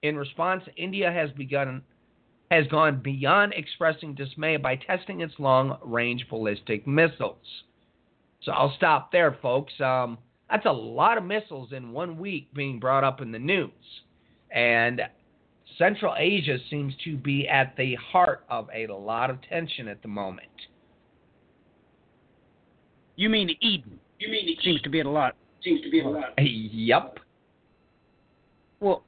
In 0.01 0.15
response, 0.17 0.63
India 0.77 1.11
has 1.11 1.31
begun 1.31 1.81
has 2.51 2.67
gone 2.67 3.01
beyond 3.03 3.53
expressing 3.55 4.13
dismay 4.13 4.55
by 4.55 4.75
testing 4.75 5.21
its 5.21 5.33
long 5.39 5.77
range 5.83 6.25
ballistic 6.29 6.85
missiles. 6.85 7.63
So 8.43 8.51
I'll 8.51 8.73
stop 8.77 9.11
there, 9.11 9.37
folks. 9.41 9.73
Um, 9.81 10.19
that's 10.49 10.65
a 10.67 10.71
lot 10.71 11.17
of 11.17 11.23
missiles 11.23 11.73
in 11.73 11.91
one 11.91 12.19
week 12.19 12.53
being 12.53 12.79
brought 12.79 13.03
up 13.03 13.19
in 13.19 13.31
the 13.31 13.39
news. 13.39 13.71
And 14.51 15.01
Central 15.77 16.13
Asia 16.17 16.57
seems 16.69 16.93
to 17.03 17.17
be 17.17 17.47
at 17.47 17.75
the 17.77 17.95
heart 17.95 18.45
of 18.49 18.69
a 18.73 18.85
lot 18.93 19.29
of 19.31 19.39
tension 19.41 19.87
at 19.87 20.01
the 20.03 20.07
moment. 20.07 20.47
You 23.15 23.29
mean 23.29 23.49
Eden? 23.61 23.99
You 24.19 24.29
mean 24.29 24.47
it 24.47 24.59
Seems 24.63 24.81
to 24.81 24.89
be 24.89 24.99
at 24.99 25.05
a 25.05 25.09
lot. 25.09 25.35
seems 25.63 25.81
to 25.81 25.89
be 25.89 26.01
a 26.01 26.07
lot. 26.07 26.33
Yep. 26.37 27.19
Well, 28.79 29.03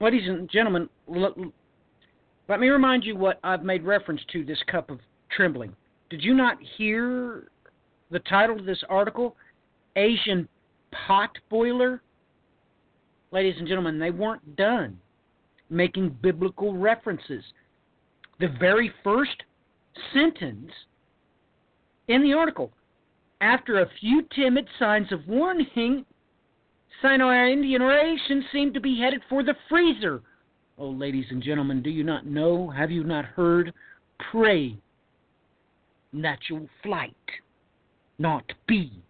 ladies 0.00 0.28
and 0.28 0.50
gentlemen, 0.50 0.88
let 1.06 1.36
me 2.60 2.68
remind 2.68 3.04
you 3.04 3.16
what 3.16 3.40
I've 3.42 3.64
made 3.64 3.84
reference 3.84 4.20
to 4.32 4.44
this 4.44 4.62
cup 4.70 4.90
of 4.90 5.00
trembling. 5.34 5.74
Did 6.10 6.22
you 6.22 6.34
not 6.34 6.58
hear 6.76 7.48
the 8.10 8.20
title 8.20 8.58
of 8.58 8.64
this 8.64 8.82
article? 8.88 9.36
Asian 9.96 10.48
pot 11.06 11.30
boiler? 11.50 12.02
Ladies 13.32 13.54
and 13.58 13.66
gentlemen, 13.66 13.98
they 13.98 14.10
weren't 14.10 14.56
done 14.56 14.98
making 15.70 16.16
biblical 16.22 16.76
references. 16.76 17.42
The 18.38 18.48
very 18.60 18.92
first 19.02 19.42
sentence 20.12 20.70
in 22.08 22.22
the 22.22 22.32
article, 22.32 22.70
after 23.40 23.80
a 23.80 23.90
few 24.00 24.22
timid 24.36 24.68
signs 24.78 25.10
of 25.10 25.26
warning, 25.26 26.04
Sino-Indian 27.02 27.82
relations 27.82 28.44
seem 28.52 28.72
to 28.72 28.80
be 28.80 28.98
headed 28.98 29.22
for 29.28 29.42
the 29.42 29.54
freezer. 29.68 30.22
Oh, 30.78 30.88
ladies 30.88 31.26
and 31.30 31.42
gentlemen, 31.42 31.82
do 31.82 31.90
you 31.90 32.02
not 32.02 32.26
know? 32.26 32.68
Have 32.70 32.90
you 32.90 33.04
not 33.04 33.24
heard? 33.24 33.72
Pray 34.30 34.76
that 36.12 36.38
your 36.48 36.62
flight 36.82 37.14
not 38.18 38.44
be 38.66 39.02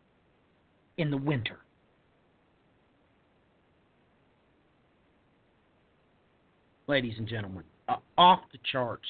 in 0.97 1.11
the 1.11 1.17
winter. 1.17 1.59
Ladies 6.87 7.15
and 7.17 7.27
gentlemen, 7.27 7.65
uh, 7.89 7.97
off 8.19 8.41
the 8.53 8.59
charts, 8.71 9.09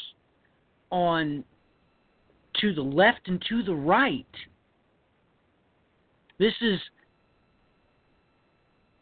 on 0.91 1.43
to 2.61 2.73
the 2.73 2.83
left 2.83 3.27
and 3.27 3.43
to 3.49 3.63
the 3.65 3.75
right. 3.75 4.27
This 6.39 6.55
is 6.61 6.79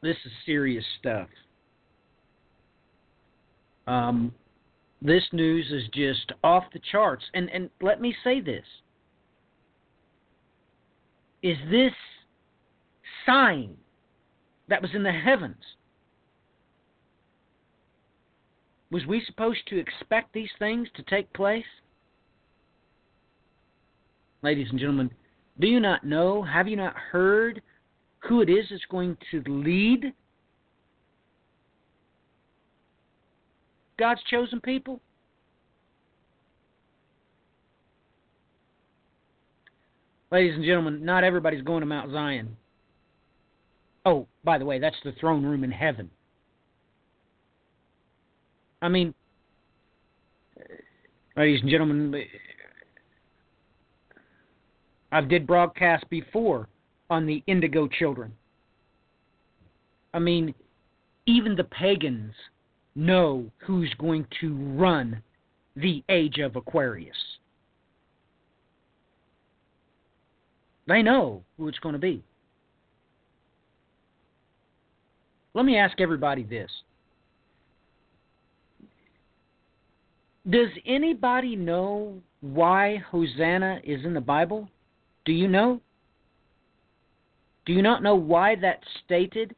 this 0.02 0.16
is 0.24 0.32
serious 0.44 0.84
stuff. 0.98 1.28
Um, 3.86 4.32
this 5.00 5.24
news 5.32 5.70
is 5.70 5.84
just 5.92 6.32
off 6.44 6.64
the 6.72 6.80
charts. 6.90 7.24
And 7.34 7.48
and 7.50 7.70
let 7.80 8.00
me 8.00 8.14
say 8.24 8.40
this: 8.40 8.64
is 11.42 11.56
this 11.70 11.92
sign 13.26 13.76
that 14.68 14.82
was 14.82 14.90
in 14.94 15.02
the 15.02 15.12
heavens? 15.12 15.62
Was 18.90 19.06
we 19.06 19.22
supposed 19.24 19.66
to 19.68 19.78
expect 19.78 20.32
these 20.34 20.50
things 20.58 20.88
to 20.96 21.02
take 21.04 21.32
place? 21.32 21.64
Ladies 24.42 24.66
and 24.70 24.78
gentlemen, 24.78 25.10
do 25.60 25.66
you 25.66 25.80
not 25.80 26.04
know? 26.04 26.42
Have 26.42 26.68
you 26.68 26.76
not 26.76 26.94
heard 26.94 27.62
who 28.22 28.40
it 28.40 28.48
is 28.48 28.66
that's 28.70 28.82
going 28.90 29.16
to 29.30 29.42
lead 29.46 30.12
God's 33.98 34.22
chosen 34.30 34.60
people? 34.60 35.00
Ladies 40.30 40.54
and 40.54 40.64
gentlemen, 40.64 41.04
not 41.04 41.24
everybody's 41.24 41.62
going 41.62 41.80
to 41.80 41.86
Mount 41.86 42.10
Zion. 42.10 42.56
Oh, 44.06 44.26
by 44.44 44.58
the 44.58 44.64
way, 44.64 44.78
that's 44.78 44.96
the 45.04 45.12
throne 45.12 45.44
room 45.44 45.62
in 45.62 45.70
heaven. 45.70 46.10
I 48.80 48.88
mean, 48.88 49.14
ladies 51.36 51.60
and 51.60 51.70
gentlemen, 51.70 52.24
I've 55.12 55.28
did 55.28 55.46
broadcast 55.46 56.08
before 56.08 56.66
on 57.12 57.26
the 57.26 57.42
indigo 57.46 57.86
children. 57.86 58.32
I 60.14 60.18
mean, 60.18 60.54
even 61.26 61.54
the 61.54 61.64
pagans 61.64 62.32
know 62.94 63.50
who's 63.58 63.92
going 63.98 64.26
to 64.40 64.54
run 64.74 65.22
the 65.76 66.02
age 66.08 66.38
of 66.38 66.56
Aquarius. 66.56 67.16
They 70.88 71.02
know 71.02 71.42
who 71.58 71.68
it's 71.68 71.78
going 71.80 71.92
to 71.92 71.98
be. 71.98 72.24
Let 75.52 75.66
me 75.66 75.76
ask 75.76 76.00
everybody 76.00 76.44
this. 76.44 76.70
Does 80.48 80.70
anybody 80.86 81.56
know 81.56 82.14
why 82.40 83.02
Hosanna 83.10 83.80
is 83.84 84.02
in 84.06 84.14
the 84.14 84.20
Bible? 84.20 84.66
Do 85.26 85.32
you 85.32 85.46
know? 85.46 85.80
Do 87.64 87.72
you 87.72 87.82
not 87.82 88.02
know 88.02 88.14
why 88.14 88.56
that's 88.56 88.86
stated? 89.04 89.54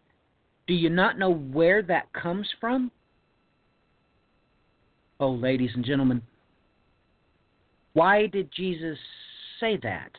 Do 0.67 0.75
you 0.75 0.91
not 0.91 1.19
know 1.19 1.33
where 1.33 1.83
that 1.83 2.13
comes 2.13 2.49
from? 2.61 2.91
Oh, 5.21 5.31
ladies 5.31 5.71
and 5.75 5.85
gentlemen, 5.85 6.23
why 7.93 8.27
did 8.27 8.51
Jesus 8.53 8.99
say 9.61 9.79
that? 9.83 10.11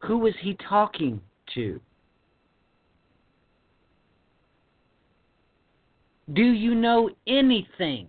Who 0.00 0.18
was 0.18 0.34
he 0.40 0.56
talking 0.68 1.20
to? 1.54 1.80
Do 6.32 6.42
you 6.44 6.74
know 6.74 7.10
anything 7.26 8.08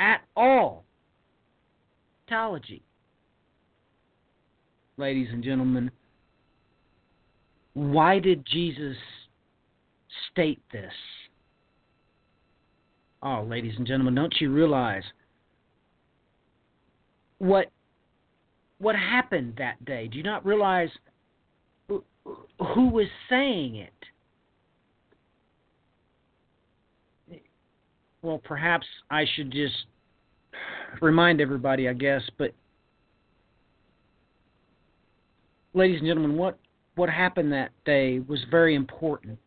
at 0.00 0.22
all? 0.36 0.84
Theology. 2.28 2.82
Ladies 5.02 5.28
and 5.32 5.42
gentlemen, 5.42 5.90
why 7.74 8.20
did 8.20 8.46
Jesus 8.46 8.96
state 10.30 10.62
this? 10.70 10.92
Oh, 13.20 13.44
ladies 13.48 13.74
and 13.76 13.84
gentlemen, 13.84 14.14
don't 14.14 14.32
you 14.40 14.52
realize 14.52 15.02
what 17.38 17.66
what 18.78 18.94
happened 18.94 19.54
that 19.58 19.84
day? 19.84 20.06
Do 20.06 20.18
you 20.18 20.22
not 20.22 20.46
realize 20.46 20.90
who, 21.88 22.04
was 22.60 23.08
saying 23.28 23.84
it? 27.28 27.42
Well, 28.22 28.40
perhaps 28.44 28.86
I 29.10 29.24
should 29.34 29.50
just 29.50 29.86
remind 31.00 31.40
everybody, 31.40 31.88
I 31.88 31.92
guess, 31.92 32.22
but 32.38 32.52
ladies 35.74 35.98
and 35.98 36.06
gentlemen, 36.06 36.36
what 36.36 36.58
what 36.94 37.08
happened 37.08 37.52
that 37.52 37.70
day 37.86 38.20
was 38.20 38.40
very 38.50 38.74
important. 38.74 39.38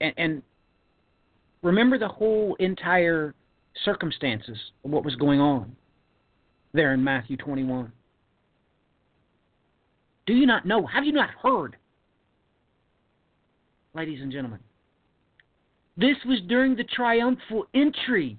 And, 0.00 0.14
and 0.16 0.42
remember 1.62 1.98
the 1.98 2.08
whole 2.08 2.56
entire 2.58 3.34
circumstances 3.84 4.56
of 4.84 4.90
what 4.90 5.04
was 5.04 5.14
going 5.16 5.40
on 5.40 5.76
there 6.72 6.94
in 6.94 7.04
Matthew 7.04 7.36
21. 7.36 7.92
Do 10.26 10.32
you 10.32 10.46
not 10.46 10.66
know? 10.66 10.86
Have 10.86 11.04
you 11.04 11.12
not 11.12 11.30
heard? 11.42 11.76
Ladies 13.94 14.20
and 14.20 14.32
gentlemen, 14.32 14.60
this 15.96 16.16
was 16.26 16.38
during 16.48 16.76
the 16.76 16.84
triumphal 16.84 17.66
entry. 17.74 18.38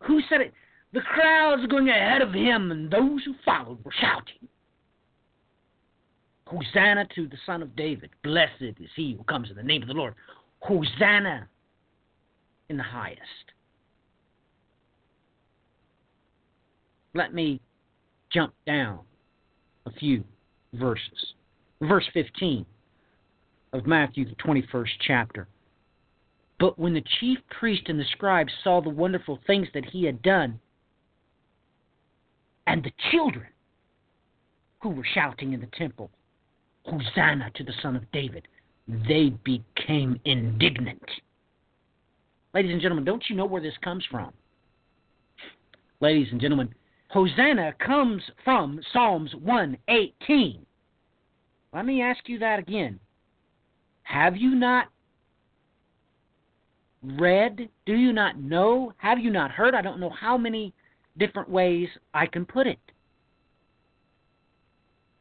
Who 0.00 0.20
said 0.28 0.40
it? 0.40 0.52
The 0.92 1.00
crowds 1.00 1.66
going 1.66 1.88
ahead 1.88 2.22
of 2.22 2.32
him, 2.32 2.70
and 2.70 2.90
those 2.90 3.24
who 3.24 3.34
followed 3.44 3.84
were 3.84 3.92
shouting. 4.00 4.48
Hosanna 6.48 7.06
to 7.14 7.28
the 7.28 7.36
Son 7.44 7.62
of 7.62 7.76
David. 7.76 8.10
Blessed 8.22 8.62
is 8.62 8.90
he 8.96 9.14
who 9.14 9.24
comes 9.24 9.50
in 9.50 9.56
the 9.56 9.62
name 9.62 9.82
of 9.82 9.88
the 9.88 9.94
Lord. 9.94 10.14
Hosanna 10.60 11.46
in 12.70 12.78
the 12.78 12.82
highest. 12.82 13.20
Let 17.14 17.34
me 17.34 17.60
jump 18.32 18.54
down 18.66 19.00
a 19.84 19.90
few 19.92 20.24
verses. 20.72 21.34
Verse 21.82 22.06
15 22.14 22.64
of 23.74 23.86
Matthew, 23.86 24.24
the 24.24 24.34
21st 24.36 24.88
chapter. 25.06 25.48
But 26.58 26.78
when 26.78 26.94
the 26.94 27.04
chief 27.20 27.38
priest 27.50 27.82
and 27.86 28.00
the 28.00 28.04
scribes 28.12 28.52
saw 28.64 28.80
the 28.80 28.88
wonderful 28.88 29.38
things 29.46 29.68
that 29.74 29.84
he 29.84 30.04
had 30.04 30.22
done, 30.22 30.58
and 32.66 32.82
the 32.82 32.92
children 33.10 33.46
who 34.80 34.90
were 34.90 35.06
shouting 35.14 35.52
in 35.52 35.60
the 35.60 35.68
temple, 35.78 36.10
Hosanna 36.88 37.50
to 37.54 37.64
the 37.64 37.72
Son 37.82 37.96
of 37.96 38.10
David, 38.12 38.48
they 38.86 39.30
became 39.44 40.18
indignant. 40.24 41.02
Ladies 42.54 42.72
and 42.72 42.80
gentlemen, 42.80 43.04
don't 43.04 43.24
you 43.28 43.36
know 43.36 43.44
where 43.44 43.62
this 43.62 43.76
comes 43.82 44.04
from? 44.10 44.32
Ladies 46.00 46.28
and 46.30 46.40
gentlemen, 46.40 46.74
Hosanna 47.08 47.74
comes 47.84 48.22
from 48.44 48.80
Psalms 48.92 49.34
118. 49.42 50.64
Let 51.74 51.84
me 51.84 52.02
ask 52.02 52.28
you 52.28 52.38
that 52.38 52.58
again. 52.58 52.98
Have 54.04 54.36
you 54.36 54.54
not 54.54 54.86
read? 57.02 57.68
Do 57.84 57.94
you 57.94 58.12
not 58.12 58.38
know? 58.38 58.92
Have 58.96 59.18
you 59.18 59.30
not 59.30 59.50
heard? 59.50 59.74
I 59.74 59.82
don't 59.82 60.00
know 60.00 60.10
how 60.10 60.38
many 60.38 60.72
different 61.18 61.50
ways 61.50 61.88
I 62.14 62.26
can 62.26 62.46
put 62.46 62.66
it. 62.66 62.78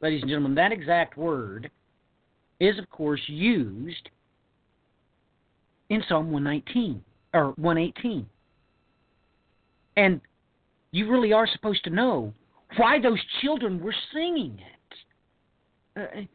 Ladies 0.01 0.21
and 0.21 0.29
gentlemen, 0.29 0.55
that 0.55 0.71
exact 0.71 1.17
word 1.17 1.71
is, 2.59 2.77
of 2.77 2.89
course, 2.89 3.21
used 3.27 4.09
in 5.89 6.03
Psalm 6.07 6.31
119 6.31 7.03
or 7.33 7.53
118. 7.57 8.25
And 9.95 10.21
you 10.91 11.09
really 11.09 11.33
are 11.33 11.47
supposed 11.47 11.83
to 11.85 11.89
know 11.89 12.33
why 12.77 13.01
those 13.01 13.19
children 13.41 13.79
were 13.79 13.95
singing 14.13 14.59
it. 15.95 16.27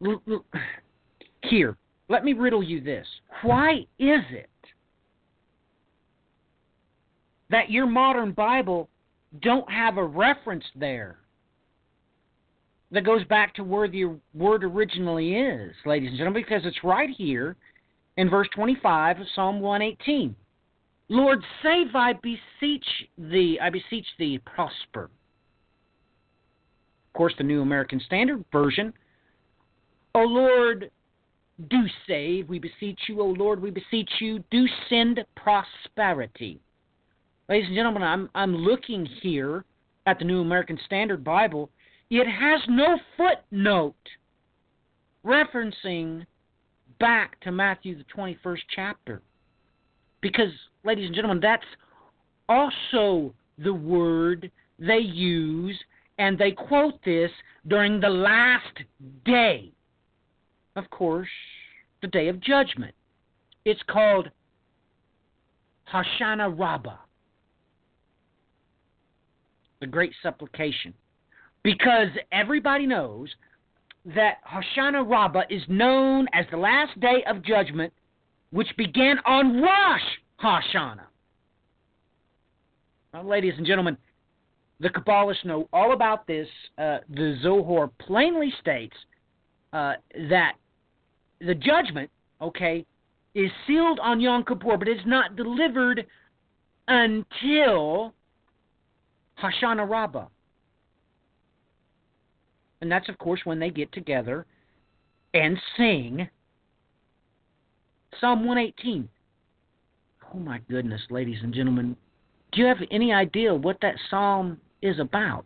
Uh, 0.00 0.14
here, 1.42 1.76
let 2.08 2.24
me 2.24 2.32
riddle 2.32 2.62
you 2.62 2.80
this. 2.80 3.06
Why 3.42 3.86
is 3.98 4.20
it 4.30 4.50
that 7.50 7.70
your 7.70 7.86
modern 7.86 8.32
Bible 8.32 8.88
don't 9.42 9.68
have 9.70 9.96
a 9.96 10.04
reference 10.04 10.64
there 10.76 11.16
that 12.90 13.04
goes 13.04 13.24
back 13.24 13.54
to 13.54 13.64
where 13.64 13.88
the 13.88 14.16
word 14.34 14.64
originally 14.64 15.34
is, 15.34 15.72
ladies 15.84 16.10
and 16.10 16.18
gentlemen, 16.18 16.42
because 16.42 16.62
it's 16.64 16.84
right 16.84 17.10
here 17.10 17.56
in 18.16 18.30
verse 18.30 18.48
25 18.54 19.20
of 19.20 19.26
Psalm 19.34 19.60
118. 19.60 20.34
Lord, 21.08 21.42
save, 21.62 21.94
I 21.94 22.14
beseech 22.14 22.86
thee, 23.16 23.58
I 23.60 23.70
beseech 23.70 24.06
thee, 24.18 24.38
prosper. 24.38 25.04
Of 25.04 25.10
course, 27.14 27.34
the 27.38 27.44
New 27.44 27.62
American 27.62 28.00
Standard 28.06 28.44
Version. 28.52 28.92
O 30.14 30.20
Lord, 30.20 30.90
do 31.70 31.82
save, 32.06 32.48
we 32.48 32.58
beseech 32.58 32.98
you. 33.08 33.20
O 33.20 33.26
Lord, 33.26 33.62
we 33.62 33.70
beseech 33.70 34.10
you, 34.20 34.42
do 34.50 34.66
send 34.88 35.24
prosperity. 35.36 36.60
Ladies 37.48 37.68
and 37.68 37.76
gentlemen, 37.76 38.02
I'm, 38.02 38.28
I'm 38.34 38.56
looking 38.56 39.06
here 39.22 39.64
at 40.06 40.18
the 40.18 40.24
New 40.24 40.40
American 40.40 40.78
Standard 40.86 41.22
Bible. 41.22 41.70
It 42.10 42.26
has 42.26 42.60
no 42.68 42.98
footnote 43.16 43.94
referencing 45.24 46.24
back 47.00 47.40
to 47.40 47.50
Matthew, 47.50 47.96
the 47.98 48.04
21st 48.16 48.60
chapter. 48.74 49.22
Because, 50.20 50.50
ladies 50.84 51.06
and 51.06 51.14
gentlemen, 51.14 51.40
that's 51.40 51.64
also 52.48 53.34
the 53.58 53.74
word 53.74 54.50
they 54.78 54.98
use, 54.98 55.78
and 56.18 56.38
they 56.38 56.52
quote 56.52 57.02
this 57.04 57.30
during 57.66 58.00
the 58.00 58.08
last 58.08 58.82
day. 59.24 59.72
Of 60.76 60.88
course, 60.90 61.28
the 62.02 62.08
day 62.08 62.28
of 62.28 62.40
judgment. 62.40 62.94
It's 63.64 63.82
called 63.88 64.30
Hoshana 65.92 66.56
Rabbah, 66.56 66.98
the 69.80 69.86
great 69.86 70.12
supplication. 70.22 70.94
Because 71.66 72.10
everybody 72.30 72.86
knows 72.86 73.28
that 74.14 74.36
Hoshana 74.48 75.04
Rabbah 75.04 75.42
is 75.50 75.62
known 75.66 76.28
as 76.32 76.46
the 76.52 76.56
last 76.56 76.92
day 77.00 77.24
of 77.28 77.42
judgment 77.42 77.92
which 78.52 78.68
began 78.76 79.18
on 79.26 79.60
Rosh 79.60 80.00
Hashanah. 80.40 81.06
Ladies 83.24 83.54
and 83.58 83.66
gentlemen, 83.66 83.96
the 84.78 84.90
Kabbalists 84.90 85.44
know 85.44 85.68
all 85.72 85.92
about 85.92 86.28
this. 86.28 86.46
Uh, 86.78 86.98
the 87.08 87.36
Zohar 87.42 87.90
plainly 87.98 88.54
states 88.60 88.94
uh, 89.72 89.94
that 90.30 90.52
the 91.40 91.54
judgment, 91.56 92.08
okay, 92.40 92.86
is 93.34 93.50
sealed 93.66 93.98
on 93.98 94.20
Yom 94.20 94.44
Kippur, 94.44 94.76
but 94.76 94.86
it's 94.86 95.04
not 95.04 95.34
delivered 95.34 96.06
until 96.86 98.14
Hoshana 99.42 99.90
Rabbah. 99.90 100.26
And 102.80 102.90
that's, 102.90 103.08
of 103.08 103.18
course, 103.18 103.40
when 103.44 103.58
they 103.58 103.70
get 103.70 103.92
together 103.92 104.46
and 105.34 105.58
sing 105.76 106.28
Psalm 108.20 108.46
118. 108.46 109.08
Oh 110.34 110.38
my 110.38 110.60
goodness, 110.68 111.00
ladies 111.10 111.38
and 111.42 111.52
gentlemen. 111.52 111.96
Do 112.52 112.60
you 112.60 112.66
have 112.66 112.78
any 112.90 113.12
idea 113.12 113.54
what 113.54 113.78
that 113.82 113.94
psalm 114.10 114.58
is 114.82 114.98
about? 114.98 115.44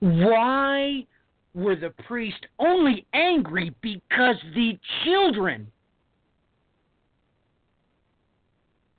Why 0.00 1.06
were 1.54 1.76
the 1.76 1.90
priests 2.06 2.40
only 2.58 3.06
angry 3.14 3.74
because 3.80 4.36
the 4.54 4.78
children 5.04 5.66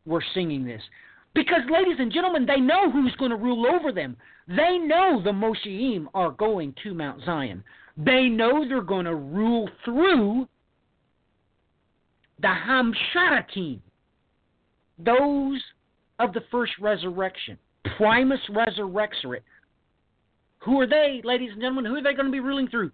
were 0.05 0.23
singing 0.33 0.65
this? 0.65 0.81
Because, 1.35 1.61
ladies 1.69 1.97
and 1.99 2.11
gentlemen, 2.11 2.45
they 2.45 2.59
know 2.59 2.89
who's 2.89 3.13
going 3.17 3.31
to 3.31 3.37
rule 3.37 3.67
over 3.67 3.91
them. 3.91 4.15
They 4.47 4.77
know 4.77 5.21
the 5.23 5.31
Mosheim 5.31 6.07
are 6.13 6.31
going 6.31 6.75
to 6.83 6.93
Mount 6.93 7.23
Zion. 7.25 7.63
They 7.97 8.27
know 8.27 8.67
they're 8.67 8.81
going 8.81 9.05
to 9.05 9.15
rule 9.15 9.69
through 9.83 10.47
the 12.41 12.47
Hamsharatim, 12.47 13.79
those 14.99 15.61
of 16.19 16.33
the 16.33 16.41
first 16.51 16.73
resurrection, 16.79 17.57
Primus 17.97 18.39
Resurrexit. 18.49 19.41
Who 20.59 20.81
are 20.81 20.87
they, 20.87 21.21
ladies 21.23 21.51
and 21.53 21.61
gentlemen? 21.61 21.85
Who 21.85 21.95
are 21.95 22.03
they 22.03 22.13
going 22.13 22.25
to 22.25 22.31
be 22.31 22.39
ruling 22.39 22.67
through? 22.67 22.91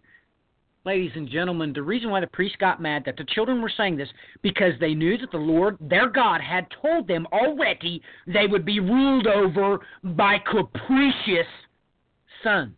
Ladies 0.83 1.11
and 1.15 1.29
gentlemen, 1.29 1.73
the 1.73 1.83
reason 1.83 2.09
why 2.09 2.21
the 2.21 2.27
priests 2.27 2.57
got 2.59 2.81
mad 2.81 3.03
that 3.05 3.15
the 3.15 3.23
children 3.25 3.61
were 3.61 3.71
saying 3.77 3.97
this 3.97 4.09
because 4.41 4.73
they 4.79 4.95
knew 4.95 5.17
that 5.17 5.31
the 5.31 5.37
Lord, 5.37 5.77
their 5.79 6.09
God, 6.09 6.41
had 6.41 6.65
told 6.81 7.07
them 7.07 7.27
already 7.31 8.01
they 8.25 8.47
would 8.47 8.65
be 8.65 8.79
ruled 8.79 9.27
over 9.27 9.79
by 10.03 10.37
capricious 10.39 11.47
sons. 12.43 12.73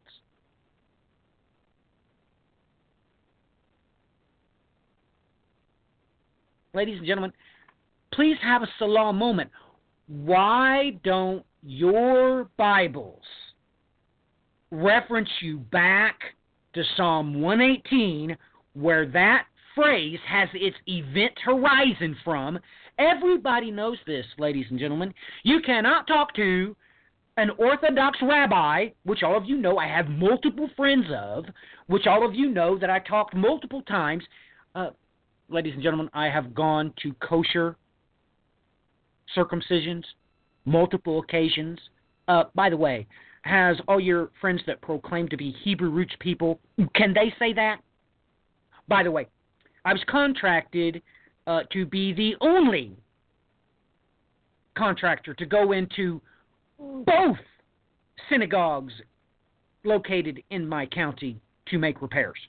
ladies 6.74 6.98
and 6.98 7.08
gentlemen, 7.08 7.32
please 8.14 8.38
have 8.42 8.64
a 8.64 8.68
Selah 8.80 9.14
moment. 9.14 9.50
Why 10.08 11.00
don't 11.04 11.46
your 11.62 12.50
Bibles 12.58 13.22
reference 14.72 15.30
you 15.42 15.60
back 15.60 16.20
to 16.74 16.84
Psalm 16.98 17.42
118, 17.42 18.38
where 18.74 19.08
that 19.08 19.46
phrase 19.76 20.20
has 20.28 20.50
its 20.54 20.78
event 20.88 21.34
horizon 21.44 22.16
from? 22.24 22.60
Everybody 23.00 23.72
knows 23.72 23.98
this, 24.06 24.26
ladies 24.38 24.66
and 24.70 24.80
gentlemen. 24.80 25.14
You 25.44 25.62
cannot 25.62 26.08
talk 26.08 26.36
to 26.36 26.76
an 27.38 27.50
Orthodox 27.58 28.20
rabbi, 28.22 28.90
which 29.06 29.24
all 29.24 29.36
of 29.36 29.46
you 29.46 29.58
know 29.58 29.78
I 29.78 29.88
have 29.88 30.08
multiple 30.08 30.70
friends 30.76 31.06
of, 31.16 31.46
which 31.88 32.06
all 32.06 32.26
of 32.26 32.36
you 32.36 32.50
know 32.50 32.78
that 32.78 32.90
I 32.90 33.00
talked 33.00 33.36
multiple 33.36 33.82
times. 33.84 34.24
Uh, 34.76 34.92
ladies 35.50 35.74
and 35.74 35.82
gentlemen, 35.82 36.10
I 36.14 36.26
have 36.26 36.54
gone 36.54 36.94
to 37.02 37.14
kosher 37.14 37.76
circumcisions 39.36 40.04
multiple 40.66 41.20
occasions. 41.20 41.80
Uh, 42.28 42.46
by 42.56 42.70
the 42.70 42.78
way, 42.78 43.08
has 43.44 43.78
all 43.88 44.00
your 44.00 44.32
friends 44.42 44.62
that 44.68 44.82
proclaim 44.82 45.28
to 45.30 45.38
be 45.38 45.56
Hebrew 45.64 45.90
roots 45.90 46.14
people, 46.20 46.60
can 46.96 47.14
they 47.14 47.34
say 47.38 47.54
that? 47.54 47.78
By 48.88 49.04
the 49.04 49.12
way, 49.12 49.28
I 49.86 49.94
was 49.94 50.02
contracted 50.10 51.02
uh, 51.46 51.62
to 51.72 51.86
be 51.86 52.14
the 52.14 52.36
only 52.42 52.96
contractor 54.78 55.34
to 55.34 55.46
go 55.46 55.74
into 55.74 56.22
both 56.80 57.38
synagogues 58.30 58.94
located 59.84 60.42
in 60.50 60.68
my 60.68 60.86
county 60.86 61.40
to 61.68 61.78
make 61.78 62.02
repairs. 62.02 62.40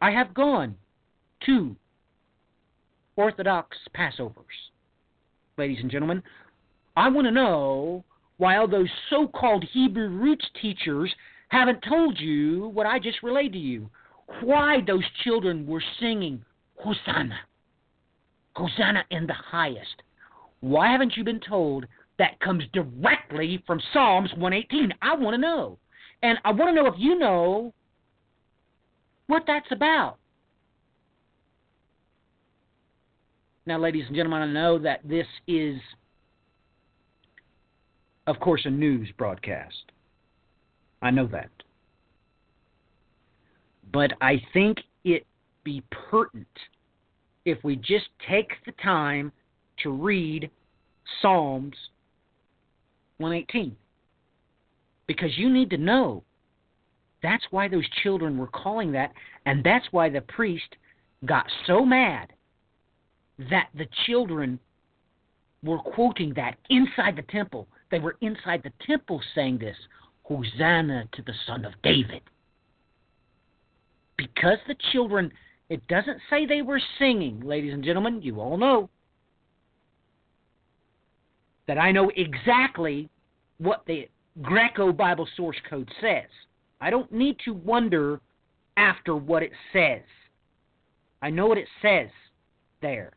I 0.00 0.10
have 0.12 0.32
gone 0.34 0.76
to 1.46 1.74
Orthodox 3.16 3.76
Passovers. 3.96 4.44
Ladies 5.58 5.78
and 5.82 5.90
gentlemen, 5.90 6.22
I 6.96 7.08
want 7.08 7.26
to 7.26 7.32
know 7.32 8.04
why 8.36 8.56
all 8.56 8.68
those 8.68 8.88
so 9.10 9.26
called 9.26 9.64
Hebrew 9.72 10.08
roots 10.08 10.46
teachers 10.62 11.12
haven't 11.48 11.82
told 11.82 12.20
you 12.20 12.68
what 12.68 12.86
I 12.86 13.00
just 13.00 13.24
relayed 13.24 13.52
to 13.54 13.58
you. 13.58 13.90
Why 14.40 14.78
those 14.86 15.02
children 15.24 15.66
were 15.66 15.82
singing 15.98 16.44
Hosanna. 16.76 17.40
Hosanna 18.54 19.02
in 19.10 19.26
the 19.26 19.34
highest. 19.34 20.02
Why 20.60 20.92
haven't 20.92 21.16
you 21.16 21.24
been 21.24 21.40
told 21.40 21.86
that 22.20 22.38
comes 22.38 22.62
directly 22.72 23.60
from 23.66 23.80
Psalms 23.92 24.30
118? 24.36 24.94
I 25.02 25.16
want 25.16 25.34
to 25.34 25.40
know. 25.40 25.78
And 26.22 26.38
I 26.44 26.52
want 26.52 26.70
to 26.70 26.74
know 26.74 26.86
if 26.86 26.94
you 26.98 27.18
know 27.18 27.74
what 29.26 29.42
that's 29.48 29.72
about. 29.72 30.18
Now, 33.68 33.78
ladies 33.78 34.04
and 34.06 34.16
gentlemen, 34.16 34.40
I 34.40 34.46
know 34.46 34.78
that 34.78 35.00
this 35.04 35.26
is, 35.46 35.78
of 38.26 38.40
course, 38.40 38.62
a 38.64 38.70
news 38.70 39.10
broadcast. 39.18 39.92
I 41.02 41.10
know 41.10 41.26
that. 41.26 41.50
But 43.92 44.12
I 44.22 44.40
think 44.54 44.78
it 45.04 45.26
be 45.64 45.82
pertinent 45.90 46.48
if 47.44 47.62
we 47.62 47.76
just 47.76 48.06
take 48.26 48.52
the 48.64 48.72
time 48.82 49.32
to 49.82 49.90
read 49.90 50.50
Psalms 51.20 51.76
118. 53.18 53.76
Because 55.06 55.36
you 55.36 55.52
need 55.52 55.68
to 55.68 55.76
know 55.76 56.24
that's 57.22 57.44
why 57.50 57.68
those 57.68 57.86
children 58.02 58.38
were 58.38 58.46
calling 58.46 58.92
that, 58.92 59.12
and 59.44 59.62
that's 59.62 59.88
why 59.90 60.08
the 60.08 60.22
priest 60.22 60.74
got 61.26 61.44
so 61.66 61.84
mad 61.84 62.32
that 63.50 63.68
the 63.76 63.86
children 64.06 64.58
were 65.62 65.78
quoting 65.78 66.32
that 66.34 66.56
inside 66.70 67.16
the 67.16 67.22
temple. 67.22 67.66
They 67.90 67.98
were 67.98 68.16
inside 68.20 68.62
the 68.62 68.72
temple 68.86 69.20
saying 69.34 69.58
this 69.58 69.76
Hosanna 70.22 71.08
to 71.12 71.22
the 71.22 71.32
Son 71.46 71.64
of 71.64 71.72
David. 71.82 72.22
Because 74.16 74.58
the 74.66 74.76
children, 74.92 75.32
it 75.68 75.86
doesn't 75.88 76.18
say 76.28 76.44
they 76.44 76.62
were 76.62 76.80
singing, 76.98 77.40
ladies 77.40 77.72
and 77.72 77.84
gentlemen, 77.84 78.20
you 78.22 78.40
all 78.40 78.56
know 78.56 78.90
that 81.66 81.78
I 81.78 81.92
know 81.92 82.10
exactly 82.16 83.08
what 83.58 83.84
the 83.86 84.08
Greco 84.42 84.92
Bible 84.92 85.28
source 85.36 85.56
code 85.68 85.90
says. 86.00 86.28
I 86.80 86.90
don't 86.90 87.12
need 87.12 87.36
to 87.44 87.52
wonder 87.52 88.20
after 88.76 89.16
what 89.16 89.42
it 89.42 89.52
says. 89.72 90.02
I 91.20 91.30
know 91.30 91.46
what 91.46 91.58
it 91.58 91.68
says 91.82 92.08
there. 92.80 93.12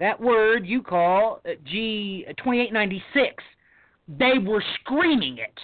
That 0.00 0.20
word 0.20 0.66
you 0.66 0.82
call 0.82 1.40
uh, 1.44 1.52
G 1.64 2.24
2896, 2.38 3.42
they 4.08 4.38
were 4.38 4.62
screaming 4.80 5.38
it. 5.38 5.58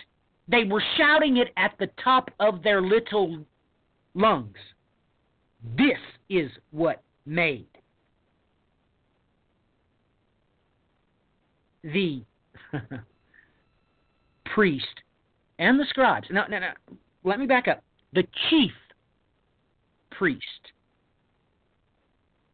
They 0.49 0.65
were 0.65 0.83
shouting 0.97 1.39
it 1.39 1.49
at 1.57 1.75
the 1.79 1.89
top 2.03 2.31
of 2.41 2.63
their 2.63 2.83
little 2.83 3.45
lungs. 4.15 4.57
This 5.77 5.99
is 6.29 6.51
what 6.71 7.03
made 7.27 7.67
the 11.83 12.23
priest 14.55 14.87
and 15.59 15.79
the 15.79 15.87
scribes. 15.89 16.27
Now, 16.31 16.47
now, 16.49 16.59
now, 16.59 16.73
let 17.23 17.39
me 17.39 17.47
back 17.47 17.69
up. 17.69 17.83
The 18.13 18.25
chief 18.51 18.73
priest 20.11 20.43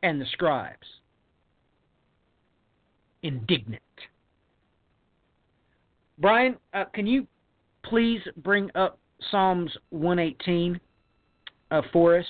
and 0.03 0.21
the 0.21 0.27
scribes 0.33 0.87
indignant. 3.23 3.83
Brian, 6.19 6.57
uh, 6.75 6.85
can 6.93 7.07
you 7.07 7.27
please 7.85 8.21
bring 8.39 8.71
up 8.75 8.99
Psalms 9.31 9.71
118 9.91 10.79
uh, 11.71 11.83
for 11.93 12.19
us 12.19 12.27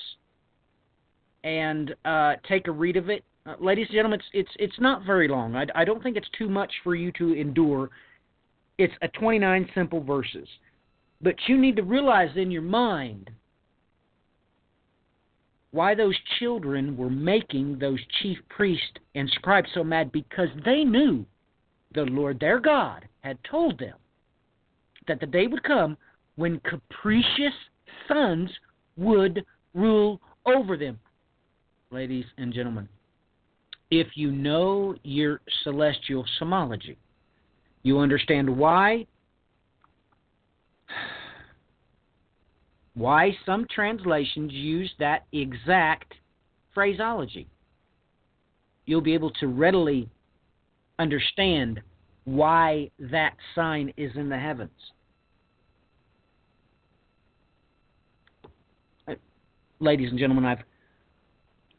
and 1.43 1.93
uh, 2.05 2.33
take 2.47 2.67
a 2.67 2.71
read 2.71 2.95
of 2.95 3.09
it? 3.09 3.23
Uh, 3.45 3.55
ladies 3.59 3.87
and 3.89 3.95
gentlemen, 3.95 4.19
it's, 4.19 4.29
it's, 4.47 4.55
it's 4.59 4.79
not 4.79 5.03
very 5.05 5.27
long. 5.27 5.55
I, 5.55 5.65
I 5.75 5.83
don't 5.83 6.01
think 6.01 6.15
it's 6.15 6.29
too 6.37 6.47
much 6.47 6.71
for 6.83 6.95
you 6.95 7.11
to 7.13 7.33
endure. 7.33 7.89
It's 8.77 8.93
a 9.01 9.07
29 9.09 9.69
simple 9.75 10.01
verses. 10.01 10.47
But 11.21 11.35
you 11.47 11.57
need 11.57 11.75
to 11.75 11.83
realize 11.83 12.29
in 12.35 12.49
your 12.49 12.61
mind 12.61 13.29
why 15.71 15.95
those 15.95 16.15
children 16.39 16.97
were 16.97 17.09
making 17.09 17.79
those 17.79 17.99
chief 18.21 18.37
priests 18.49 18.97
and 19.15 19.29
scribes 19.29 19.69
so 19.73 19.83
mad 19.83 20.11
because 20.11 20.49
they 20.65 20.83
knew 20.83 21.25
the 21.93 22.03
Lord 22.03 22.39
their 22.39 22.59
God 22.59 23.05
had 23.21 23.37
told 23.49 23.79
them 23.79 23.95
that 25.07 25.19
the 25.19 25.25
day 25.25 25.47
would 25.47 25.63
come 25.63 25.97
when 26.35 26.59
capricious 26.61 27.53
sons 28.07 28.49
would 28.97 29.43
rule 29.73 30.19
over 30.45 30.77
them. 30.77 30.99
Ladies 31.91 32.25
and 32.37 32.53
gentlemen, 32.53 32.87
if 33.89 34.07
you 34.15 34.31
know 34.31 34.95
your 35.03 35.41
celestial 35.63 36.25
symbology, 36.39 36.97
you 37.83 37.99
understand 37.99 38.49
why 38.49 39.05
why 42.93 43.35
some 43.45 43.65
translations 43.73 44.51
use 44.51 44.91
that 44.99 45.25
exact 45.31 46.13
phraseology. 46.73 47.47
You'll 48.85 49.01
be 49.01 49.13
able 49.13 49.31
to 49.31 49.47
readily 49.47 50.09
understand 50.99 51.81
why 52.25 52.89
that 52.99 53.33
sign 53.55 53.93
is 53.97 54.11
in 54.15 54.29
the 54.29 54.37
heavens. 54.37 54.71
Ladies 59.79 60.09
and 60.11 60.19
gentlemen, 60.19 60.45
I've 60.45 60.63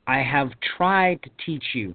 I 0.06 0.18
have 0.18 0.50
tried 0.76 1.22
to 1.22 1.30
teach 1.46 1.64
you 1.74 1.94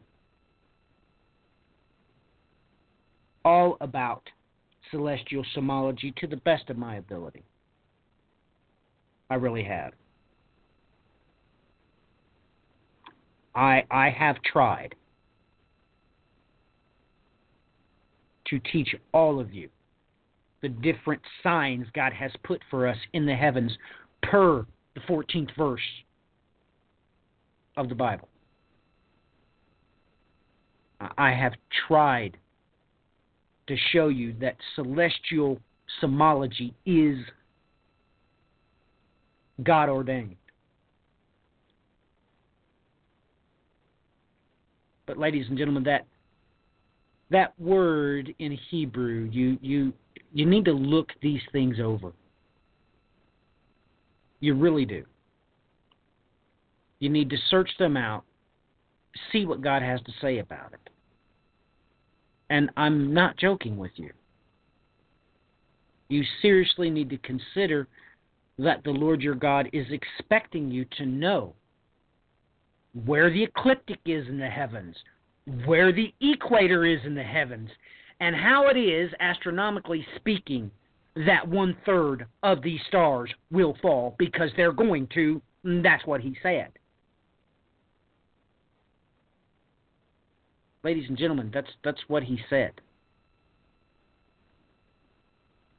all 3.43 3.75
about 3.81 4.23
celestial 4.89 5.43
symbology 5.53 6.13
to 6.17 6.27
the 6.27 6.37
best 6.37 6.69
of 6.69 6.77
my 6.77 6.95
ability. 6.95 7.43
I 9.29 9.35
really 9.35 9.63
have. 9.63 9.93
I 13.55 13.83
I 13.89 14.09
have 14.09 14.37
tried 14.43 14.95
to 18.47 18.59
teach 18.71 18.95
all 19.13 19.39
of 19.39 19.53
you 19.53 19.69
the 20.61 20.69
different 20.69 21.21
signs 21.43 21.85
God 21.93 22.13
has 22.13 22.31
put 22.43 22.61
for 22.69 22.87
us 22.87 22.97
in 23.13 23.25
the 23.25 23.35
heavens 23.35 23.71
per 24.23 24.65
the 24.95 25.01
14th 25.01 25.55
verse 25.55 25.81
of 27.75 27.89
the 27.89 27.95
Bible. 27.95 28.27
I 31.17 31.31
have 31.31 31.53
tried 31.87 32.37
to 33.67 33.75
show 33.91 34.07
you 34.07 34.33
that 34.41 34.55
celestial 34.75 35.59
symbology 36.01 36.73
is 36.85 37.17
God 39.63 39.89
ordained. 39.89 40.35
But 45.05 45.17
ladies 45.17 45.45
and 45.49 45.57
gentlemen, 45.57 45.83
that 45.83 46.05
that 47.29 47.59
word 47.59 48.33
in 48.39 48.57
Hebrew, 48.69 49.29
you 49.31 49.57
you 49.61 49.93
you 50.33 50.45
need 50.45 50.65
to 50.65 50.73
look 50.73 51.09
these 51.21 51.41
things 51.51 51.77
over. 51.81 52.11
You 54.39 54.53
really 54.53 54.85
do. 54.85 55.03
You 56.99 57.09
need 57.09 57.29
to 57.29 57.37
search 57.49 57.69
them 57.79 57.95
out, 57.95 58.23
see 59.31 59.45
what 59.45 59.61
God 59.61 59.81
has 59.81 60.01
to 60.01 60.11
say 60.21 60.39
about 60.39 60.73
it. 60.73 60.89
And 62.49 62.69
I'm 62.77 63.13
not 63.13 63.37
joking 63.37 63.77
with 63.77 63.91
you. 63.95 64.11
You 66.09 66.23
seriously 66.41 66.89
need 66.89 67.09
to 67.09 67.17
consider 67.17 67.87
that 68.57 68.83
the 68.83 68.91
Lord 68.91 69.21
your 69.21 69.35
God 69.35 69.69
is 69.71 69.85
expecting 69.91 70.71
you 70.71 70.85
to 70.97 71.05
know 71.05 71.53
where 73.05 73.29
the 73.29 73.43
ecliptic 73.43 73.99
is 74.05 74.27
in 74.27 74.39
the 74.39 74.47
heavens, 74.47 74.95
where 75.65 75.91
the 75.91 76.13
equator 76.21 76.85
is 76.85 76.99
in 77.05 77.13
the 77.13 77.23
heavens, 77.23 77.69
and 78.19 78.35
how 78.35 78.67
it 78.67 78.77
is, 78.77 79.11
astronomically 79.19 80.05
speaking, 80.15 80.71
that 81.25 81.47
one 81.47 81.77
third 81.85 82.25
of 82.43 82.61
these 82.61 82.79
stars 82.87 83.31
will 83.51 83.77
fall 83.81 84.15
because 84.17 84.49
they're 84.55 84.71
going 84.71 85.07
to. 85.13 85.41
That's 85.63 86.05
what 86.05 86.21
he 86.21 86.35
said. 86.41 86.71
Ladies 90.83 91.09
and 91.09 91.17
gentlemen, 91.17 91.51
that's 91.53 91.69
that's 91.83 92.01
what 92.07 92.23
he 92.23 92.39
said. 92.49 92.71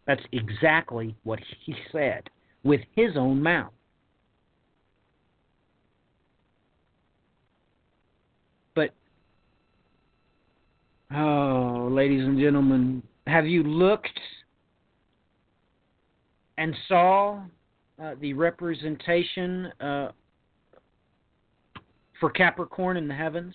That's 0.07 0.23
exactly 0.33 1.15
what 1.25 1.39
he 1.65 1.75
said 1.93 2.29
with 2.65 2.81
his 2.95 3.17
own 3.17 3.43
mouth. 3.43 3.73
But 8.75 8.91
oh, 11.15 11.89
ladies 11.91 12.25
and 12.25 12.39
gentlemen, 12.39 13.03
have 13.27 13.47
you 13.47 13.63
looked 13.63 14.19
and 16.57 16.75
saw 16.89 17.43
uh, 18.03 18.15
the 18.21 18.33
representation 18.33 19.67
uh, 19.81 20.09
for 22.21 22.31
Capricorn 22.31 22.97
in 22.97 23.09
the 23.09 23.15
heavens? 23.15 23.55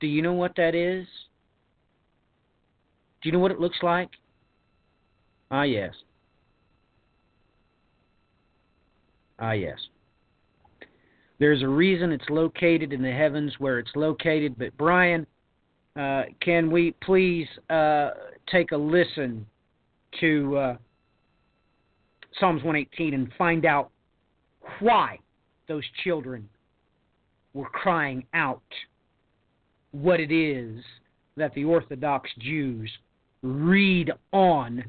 Do 0.00 0.06
you 0.06 0.22
know 0.22 0.34
what 0.34 0.54
that 0.56 0.74
is? 0.74 1.06
Do 3.22 3.28
you 3.28 3.32
know 3.32 3.38
what 3.38 3.50
it 3.50 3.60
looks 3.60 3.78
like? 3.82 4.10
Ah, 5.50 5.62
yes. 5.62 5.94
Ah, 9.38 9.52
yes. 9.52 9.78
There's 11.38 11.62
a 11.62 11.68
reason 11.68 12.12
it's 12.12 12.28
located 12.30 12.92
in 12.92 13.02
the 13.02 13.12
heavens 13.12 13.52
where 13.58 13.78
it's 13.78 13.90
located, 13.94 14.56
but 14.58 14.76
Brian, 14.78 15.26
uh, 15.94 16.24
can 16.40 16.70
we 16.70 16.92
please 17.02 17.46
uh, 17.68 18.10
take 18.50 18.72
a 18.72 18.76
listen 18.76 19.46
to 20.20 20.56
uh, 20.56 20.76
Psalms 22.38 22.62
118 22.62 23.14
and 23.14 23.30
find 23.36 23.66
out 23.66 23.90
why 24.80 25.18
those 25.68 25.84
children 26.04 26.48
were 27.54 27.68
crying 27.68 28.24
out 28.34 28.62
what 29.92 30.20
it 30.20 30.32
is 30.32 30.82
that 31.36 31.54
the 31.54 31.64
Orthodox 31.64 32.30
Jews 32.38 32.90
read 33.42 34.10
on 34.32 34.84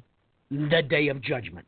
the 0.50 0.82
day 0.90 1.08
of 1.08 1.22
judgment. 1.22 1.68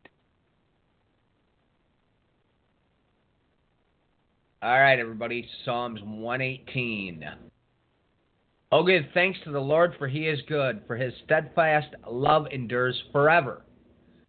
All 4.62 4.78
right, 4.78 5.00
everybody. 5.00 5.48
Psalms 5.64 6.02
118. 6.04 7.24
Oh, 8.74 8.84
give 8.84 9.04
thanks 9.14 9.40
to 9.46 9.52
the 9.52 9.60
Lord, 9.60 9.94
for 9.98 10.10
he 10.10 10.28
is 10.28 10.42
good, 10.50 10.82
for 10.86 10.98
his 10.98 11.14
steadfast 11.24 11.88
love 12.06 12.46
endures 12.52 13.02
forever. 13.14 13.64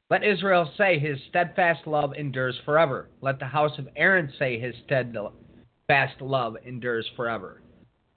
Let 0.08 0.22
Israel 0.22 0.70
say, 0.78 1.00
His 1.00 1.18
steadfast 1.30 1.84
love 1.84 2.12
endures 2.16 2.56
forever. 2.64 3.08
Let 3.20 3.40
the 3.40 3.46
house 3.46 3.76
of 3.76 3.88
Aaron 3.96 4.32
say, 4.38 4.60
His 4.60 4.74
steadfast 4.84 6.20
love 6.20 6.56
endures 6.64 7.08
forever. 7.16 7.62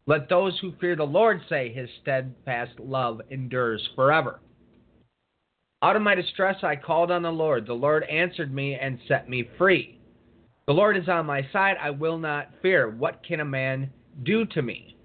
Let 0.05 0.29
those 0.29 0.57
who 0.59 0.73
fear 0.79 0.95
the 0.95 1.03
Lord 1.03 1.41
say, 1.49 1.73
His 1.73 1.89
steadfast 2.03 2.79
love 2.79 3.21
endures 3.31 3.89
forever. 3.95 4.39
Out 5.81 5.95
of 5.95 6.03
my 6.03 6.13
distress 6.13 6.57
I 6.63 6.75
called 6.75 7.09
on 7.09 7.23
the 7.23 7.31
Lord. 7.31 7.65
The 7.65 7.73
Lord 7.73 8.03
answered 8.03 8.53
me 8.53 8.75
and 8.75 8.99
set 9.07 9.27
me 9.27 9.49
free. 9.57 9.99
The 10.65 10.73
Lord 10.73 10.95
is 10.95 11.09
on 11.09 11.25
my 11.25 11.45
side. 11.51 11.75
I 11.81 11.89
will 11.89 12.17
not 12.17 12.49
fear. 12.61 12.89
What 12.89 13.21
can 13.27 13.41
a 13.41 13.45
man 13.45 13.91
do 14.23 14.45
to 14.45 14.61
me? 14.61 14.95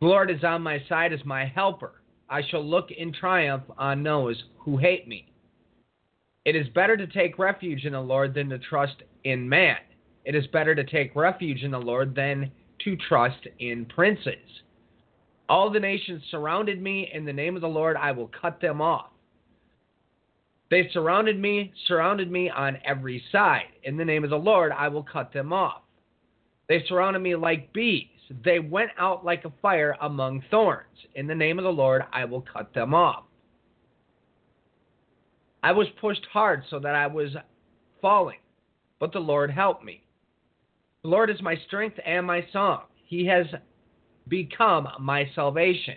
The 0.00 0.06
Lord 0.06 0.30
is 0.30 0.42
on 0.42 0.62
my 0.62 0.82
side 0.88 1.12
as 1.12 1.24
my 1.24 1.46
helper. 1.46 2.02
I 2.28 2.42
shall 2.50 2.64
look 2.64 2.90
in 2.90 3.12
triumph 3.12 3.64
on 3.78 4.02
those 4.02 4.42
who 4.58 4.76
hate 4.76 5.06
me. 5.06 5.32
It 6.44 6.56
is 6.56 6.66
better 6.74 6.96
to 6.96 7.06
take 7.06 7.38
refuge 7.38 7.84
in 7.84 7.92
the 7.92 8.00
Lord 8.00 8.34
than 8.34 8.48
to 8.50 8.58
trust 8.58 8.96
in 9.22 9.48
man. 9.48 9.76
It 10.24 10.34
is 10.34 10.46
better 10.48 10.74
to 10.74 10.84
take 10.84 11.14
refuge 11.14 11.62
in 11.62 11.70
the 11.70 11.78
Lord 11.78 12.14
than 12.14 12.50
to 12.80 12.96
trust 13.08 13.46
in 13.60 13.86
princes. 13.86 14.34
All 15.48 15.70
the 15.70 15.80
nations 15.80 16.22
surrounded 16.30 16.82
me. 16.82 17.10
In 17.14 17.24
the 17.24 17.32
name 17.32 17.54
of 17.54 17.62
the 17.62 17.68
Lord, 17.68 17.96
I 17.96 18.10
will 18.10 18.30
cut 18.40 18.60
them 18.60 18.80
off. 18.80 19.10
They 20.70 20.88
surrounded 20.92 21.38
me, 21.38 21.72
surrounded 21.86 22.30
me 22.30 22.50
on 22.50 22.78
every 22.84 23.22
side. 23.30 23.68
In 23.82 23.96
the 23.96 24.04
name 24.04 24.24
of 24.24 24.30
the 24.30 24.36
Lord, 24.36 24.72
I 24.72 24.88
will 24.88 25.02
cut 25.02 25.32
them 25.32 25.52
off. 25.52 25.82
They 26.68 26.82
surrounded 26.88 27.20
me 27.20 27.36
like 27.36 27.72
bees. 27.72 28.08
They 28.44 28.58
went 28.58 28.90
out 28.98 29.24
like 29.24 29.44
a 29.44 29.52
fire 29.60 29.96
among 30.00 30.42
thorns. 30.50 30.86
In 31.14 31.26
the 31.26 31.34
name 31.34 31.58
of 31.58 31.64
the 31.64 31.70
Lord, 31.70 32.02
I 32.12 32.24
will 32.24 32.40
cut 32.40 32.72
them 32.72 32.94
off. 32.94 33.24
I 35.62 35.72
was 35.72 35.86
pushed 36.00 36.26
hard 36.32 36.62
so 36.68 36.78
that 36.80 36.94
I 36.94 37.06
was 37.06 37.30
falling, 38.00 38.38
but 38.98 39.12
the 39.12 39.18
Lord 39.18 39.50
helped 39.50 39.84
me. 39.84 40.02
The 41.02 41.08
Lord 41.08 41.30
is 41.30 41.40
my 41.42 41.56
strength 41.66 41.98
and 42.04 42.26
my 42.26 42.46
song. 42.52 42.82
He 43.06 43.26
has 43.26 43.46
become 44.28 44.88
my 45.00 45.30
salvation. 45.34 45.96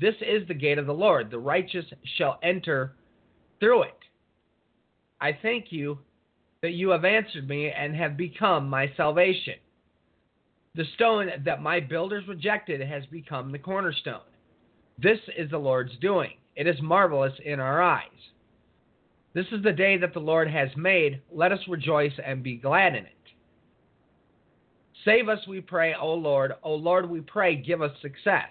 This 0.00 0.14
is 0.20 0.46
the 0.46 0.54
gate 0.54 0.78
of 0.78 0.86
the 0.86 0.92
Lord. 0.92 1.30
The 1.30 1.38
righteous 1.38 1.86
shall 2.16 2.38
enter 2.42 2.92
through 3.60 3.84
it. 3.84 3.98
I 5.20 5.36
thank 5.40 5.66
you 5.72 5.98
that 6.62 6.72
you 6.72 6.90
have 6.90 7.04
answered 7.04 7.48
me 7.48 7.70
and 7.70 7.94
have 7.94 8.16
become 8.16 8.68
my 8.68 8.92
salvation. 8.96 9.54
The 10.74 10.84
stone 10.94 11.30
that 11.44 11.62
my 11.62 11.80
builders 11.80 12.28
rejected 12.28 12.80
has 12.86 13.06
become 13.06 13.50
the 13.50 13.58
cornerstone. 13.58 14.20
This 14.98 15.18
is 15.36 15.50
the 15.50 15.58
Lord's 15.58 15.96
doing. 16.00 16.32
It 16.54 16.66
is 16.66 16.80
marvelous 16.82 17.32
in 17.44 17.60
our 17.60 17.80
eyes. 17.82 18.02
This 19.32 19.46
is 19.52 19.62
the 19.62 19.72
day 19.72 19.98
that 19.98 20.14
the 20.14 20.20
Lord 20.20 20.50
has 20.50 20.68
made. 20.76 21.20
Let 21.30 21.52
us 21.52 21.60
rejoice 21.68 22.12
and 22.24 22.42
be 22.42 22.56
glad 22.56 22.94
in 22.94 23.04
it. 23.04 23.12
Save 25.04 25.28
us, 25.28 25.38
we 25.46 25.60
pray, 25.60 25.94
O 25.94 26.14
Lord. 26.14 26.52
O 26.62 26.74
Lord, 26.74 27.08
we 27.08 27.20
pray, 27.20 27.54
give 27.54 27.80
us 27.80 27.92
success. 28.02 28.50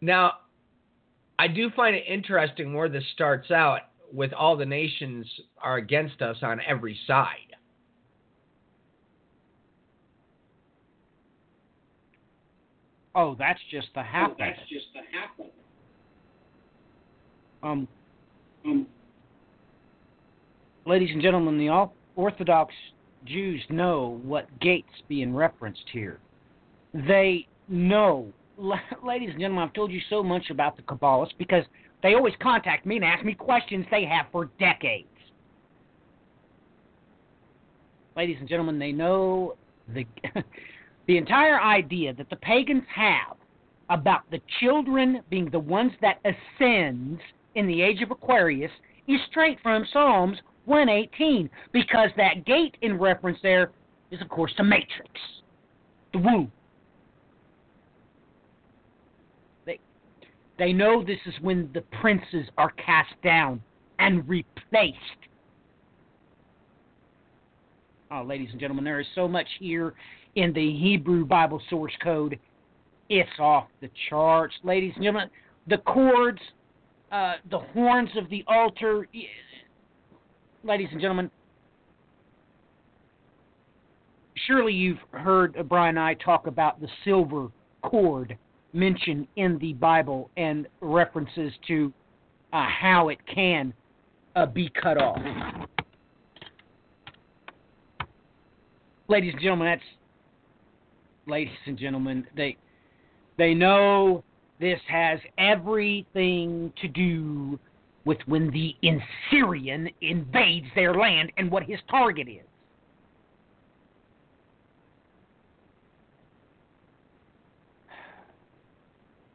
Now, 0.00 0.34
I 1.38 1.48
do 1.48 1.70
find 1.70 1.94
it 1.94 2.04
interesting 2.08 2.74
where 2.74 2.88
this 2.88 3.04
starts 3.14 3.50
out 3.50 3.80
with 4.12 4.32
all 4.32 4.56
the 4.56 4.66
nations 4.66 5.26
are 5.60 5.76
against 5.76 6.22
us 6.22 6.36
on 6.42 6.60
every 6.66 6.98
side. 7.06 7.54
Oh, 13.14 13.34
that's 13.38 13.60
just 13.70 13.88
the 13.94 14.02
half. 14.02 14.30
Oh, 14.30 14.36
that's 14.38 14.60
just 14.68 14.86
the 14.94 15.00
half. 15.12 15.48
Um, 17.62 17.88
um, 18.64 18.86
ladies 20.86 21.10
and 21.12 21.20
gentlemen, 21.20 21.58
the 21.58 21.88
Orthodox 22.14 22.72
Jews 23.24 23.60
know 23.68 24.20
what 24.22 24.46
gates 24.60 24.92
being 25.08 25.34
referenced 25.34 25.82
here. 25.92 26.20
They 26.94 27.48
know 27.68 28.32
ladies 29.04 29.30
and 29.30 29.40
gentlemen, 29.40 29.64
I've 29.64 29.74
told 29.74 29.92
you 29.92 30.00
so 30.10 30.22
much 30.22 30.50
about 30.50 30.76
the 30.76 30.82
Kabbalists 30.82 31.36
because 31.38 31.64
they 32.02 32.14
always 32.14 32.34
contact 32.42 32.86
me 32.86 32.96
and 32.96 33.04
ask 33.04 33.24
me 33.24 33.34
questions 33.34 33.86
they 33.90 34.04
have 34.04 34.26
for 34.32 34.50
decades. 34.58 35.06
Ladies 38.16 38.36
and 38.40 38.48
gentlemen, 38.48 38.78
they 38.78 38.92
know 38.92 39.54
the 39.94 40.04
the 41.06 41.16
entire 41.16 41.60
idea 41.60 42.12
that 42.14 42.28
the 42.30 42.36
pagans 42.36 42.82
have 42.94 43.36
about 43.90 44.28
the 44.30 44.40
children 44.60 45.22
being 45.30 45.48
the 45.50 45.58
ones 45.58 45.92
that 46.00 46.20
ascends 46.24 47.20
in 47.54 47.66
the 47.66 47.80
age 47.80 48.02
of 48.02 48.10
Aquarius 48.10 48.72
is 49.06 49.18
straight 49.30 49.58
from 49.62 49.86
Psalms 49.92 50.36
118 50.66 51.48
because 51.72 52.10
that 52.16 52.44
gate 52.44 52.76
in 52.82 52.98
reference 52.98 53.38
there 53.42 53.70
is 54.10 54.20
of 54.20 54.28
course 54.28 54.52
the 54.58 54.64
matrix, 54.64 55.10
the 56.12 56.18
womb. 56.18 56.50
They 60.58 60.72
know 60.72 61.04
this 61.04 61.20
is 61.26 61.34
when 61.40 61.70
the 61.72 61.82
princes 62.00 62.46
are 62.58 62.70
cast 62.72 63.14
down 63.22 63.62
and 63.98 64.28
replaced. 64.28 64.98
Oh, 68.10 68.22
ladies 68.22 68.48
and 68.50 68.60
gentlemen, 68.60 68.84
there 68.84 69.00
is 69.00 69.06
so 69.14 69.28
much 69.28 69.46
here 69.60 69.94
in 70.34 70.52
the 70.52 70.76
Hebrew 70.76 71.24
Bible 71.24 71.60
source 71.70 71.92
code. 72.02 72.38
It's 73.08 73.28
off 73.38 73.68
the 73.80 73.90
charts, 74.08 74.54
ladies 74.64 74.92
and 74.96 75.04
gentlemen. 75.04 75.30
The 75.68 75.78
chords, 75.78 76.40
uh, 77.12 77.34
the 77.50 77.58
horns 77.58 78.10
of 78.16 78.28
the 78.30 78.44
altar, 78.48 79.06
ladies 80.64 80.88
and 80.90 81.00
gentlemen. 81.00 81.30
Surely 84.46 84.72
you've 84.72 84.98
heard 85.10 85.56
Brian 85.68 85.98
and 85.98 86.00
I 86.00 86.14
talk 86.14 86.46
about 86.46 86.80
the 86.80 86.88
silver 87.04 87.48
cord 87.82 88.36
mentioned 88.72 89.26
in 89.36 89.58
the 89.58 89.72
Bible 89.74 90.30
and 90.36 90.66
references 90.80 91.52
to 91.66 91.92
uh, 92.52 92.66
how 92.68 93.08
it 93.08 93.18
can 93.32 93.72
uh, 94.36 94.46
be 94.46 94.70
cut 94.80 95.00
off. 95.00 95.18
Ladies 99.08 99.32
and 99.32 99.42
gentlemen, 99.42 99.68
that's 99.68 99.82
ladies 101.26 101.54
and 101.66 101.78
gentlemen, 101.78 102.26
they 102.36 102.56
they 103.36 103.54
know 103.54 104.22
this 104.60 104.80
has 104.88 105.18
everything 105.38 106.72
to 106.80 106.88
do 106.88 107.58
with 108.04 108.18
when 108.26 108.50
the 108.50 108.74
Assyrian 108.82 109.88
invades 110.00 110.66
their 110.74 110.94
land 110.94 111.30
and 111.36 111.50
what 111.50 111.62
his 111.62 111.78
target 111.90 112.28
is. 112.28 112.47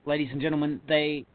Ladies 0.05 0.29
and 0.31 0.41
gentlemen, 0.41 0.81
they 0.87 1.25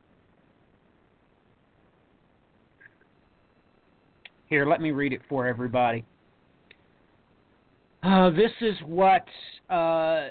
Here, 4.48 4.64
let 4.64 4.80
me 4.80 4.92
read 4.92 5.12
it 5.12 5.20
for 5.28 5.46
everybody. 5.46 6.04
Uh, 8.02 8.30
this 8.30 8.50
is 8.62 8.74
what 8.86 9.26
uh, 9.68 10.28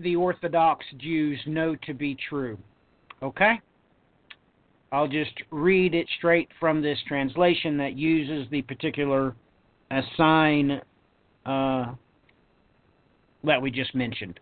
the 0.00 0.16
Orthodox 0.16 0.84
Jews 0.98 1.38
know 1.46 1.76
to 1.86 1.94
be 1.94 2.16
true. 2.28 2.58
Okay? 3.22 3.60
I'll 4.90 5.08
just 5.08 5.32
read 5.50 5.94
it 5.94 6.08
straight 6.18 6.48
from 6.58 6.82
this 6.82 6.98
translation 7.06 7.76
that 7.76 7.96
uses 7.96 8.50
the 8.50 8.62
particular 8.62 9.36
sign 10.16 10.80
uh, 11.46 11.94
that 13.44 13.62
we 13.62 13.70
just 13.70 13.94
mentioned. 13.94 14.40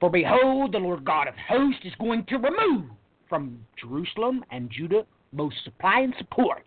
For 0.00 0.10
behold, 0.10 0.72
the 0.72 0.78
Lord 0.78 1.04
God 1.04 1.28
of 1.28 1.34
hosts 1.48 1.84
is 1.84 1.94
going 1.98 2.24
to 2.26 2.36
remove 2.36 2.90
from 3.28 3.58
Jerusalem 3.80 4.44
and 4.50 4.70
Judah 4.70 5.06
both 5.32 5.52
supply 5.64 6.00
and 6.00 6.14
support, 6.18 6.66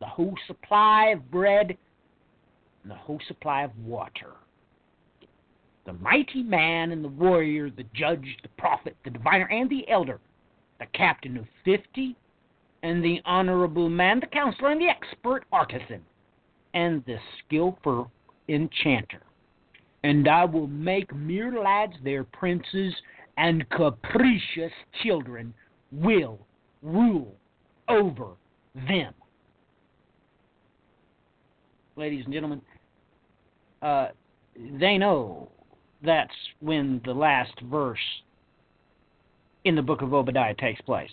the 0.00 0.06
whole 0.06 0.34
supply 0.46 1.08
of 1.08 1.30
bread 1.30 1.76
and 2.82 2.90
the 2.90 2.96
whole 2.96 3.20
supply 3.28 3.62
of 3.62 3.70
water 3.84 4.32
the 5.86 5.92
mighty 5.94 6.42
man 6.42 6.90
and 6.90 7.02
the 7.02 7.08
warrior, 7.08 7.70
the 7.70 7.86
judge, 7.94 8.36
the 8.42 8.48
prophet, 8.58 8.96
the 9.04 9.10
diviner, 9.10 9.48
and 9.50 9.70
the 9.70 9.88
elder, 9.88 10.20
the 10.80 10.86
captain 10.92 11.36
of 11.36 11.46
fifty, 11.64 12.16
and 12.82 13.02
the 13.02 13.20
honorable 13.24 13.88
man, 13.88 14.20
the 14.20 14.26
counselor, 14.26 14.70
and 14.70 14.80
the 14.80 14.88
expert 14.88 15.44
artisan, 15.52 16.04
and 16.74 17.04
the 17.06 17.16
skilful 17.38 18.10
enchanter. 18.48 19.22
And 20.06 20.28
I 20.28 20.44
will 20.44 20.68
make 20.68 21.12
mere 21.12 21.60
lads 21.60 21.94
their 22.04 22.22
princes, 22.22 22.94
and 23.38 23.68
capricious 23.70 24.70
children 25.02 25.52
will 25.90 26.38
rule 26.80 27.34
over 27.88 28.28
them. 28.88 29.12
Ladies 31.96 32.24
and 32.24 32.32
gentlemen, 32.32 32.62
uh, 33.82 34.10
they 34.78 34.96
know 34.96 35.50
that's 36.04 36.30
when 36.60 37.00
the 37.04 37.12
last 37.12 37.60
verse 37.62 37.98
in 39.64 39.74
the 39.74 39.82
book 39.82 40.02
of 40.02 40.14
Obadiah 40.14 40.54
takes 40.54 40.80
place. 40.82 41.10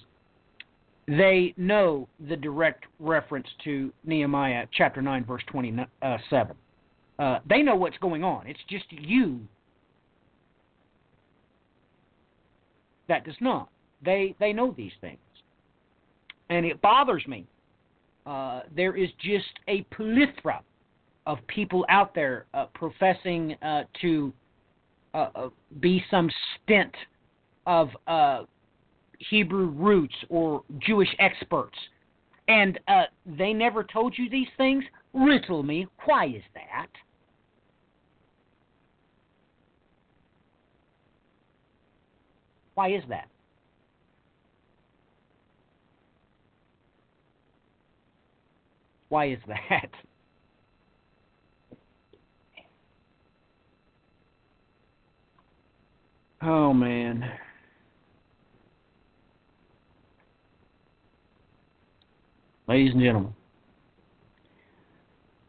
They 1.08 1.56
know 1.58 2.08
the 2.30 2.36
direct 2.36 2.84
reference 3.00 3.48
to 3.64 3.92
Nehemiah 4.06 4.68
chapter 4.72 5.02
9, 5.02 5.26
verse 5.26 5.42
27. 5.48 6.56
Uh, 7.20 7.40
they 7.48 7.62
know 7.62 7.76
what's 7.76 7.98
going 7.98 8.24
on. 8.24 8.48
It's 8.48 8.60
just 8.70 8.86
you 8.90 9.42
that 13.08 13.26
does 13.26 13.36
not. 13.40 13.70
They, 14.04 14.36
they 14.40 14.54
know 14.54 14.74
these 14.76 14.92
things. 15.02 15.20
And 16.50 16.66
it 16.66 16.82
bothers 16.82 17.26
me. 17.28 17.46
Uh, 18.26 18.62
there 18.76 18.96
is 18.96 19.10
just 19.20 19.60
a 19.68 19.82
plethora 19.84 20.62
of 21.26 21.38
people 21.48 21.86
out 21.90 22.14
there 22.16 22.46
uh, 22.54 22.66
professing 22.74 23.56
uh, 23.62 23.84
to 24.02 24.34
uh, 25.14 25.30
uh, 25.36 25.50
be 25.80 26.04
some 26.10 26.30
stint 26.64 26.94
of 27.66 27.90
Hebrew 29.30 29.68
roots 29.68 30.16
or 30.30 30.64
Jewish 30.80 31.14
experts, 31.20 31.78
and 32.50 32.78
they 33.26 33.54
never 33.54 33.84
told 33.86 34.18
you 34.18 34.30
these 34.30 34.48
things, 34.58 34.84
riddle 35.14 35.64
me. 35.64 35.88
Why 36.06 36.26
is 36.26 36.44
that? 36.56 36.88
Why 42.76 42.90
is 42.92 43.04
that? 43.10 43.28
Why 49.10 49.28
is 49.28 49.40
that? 49.48 49.90
Oh 56.46 56.74
man. 56.74 57.24
Ladies 62.68 62.92
and 62.94 63.02
gentlemen, 63.02 63.34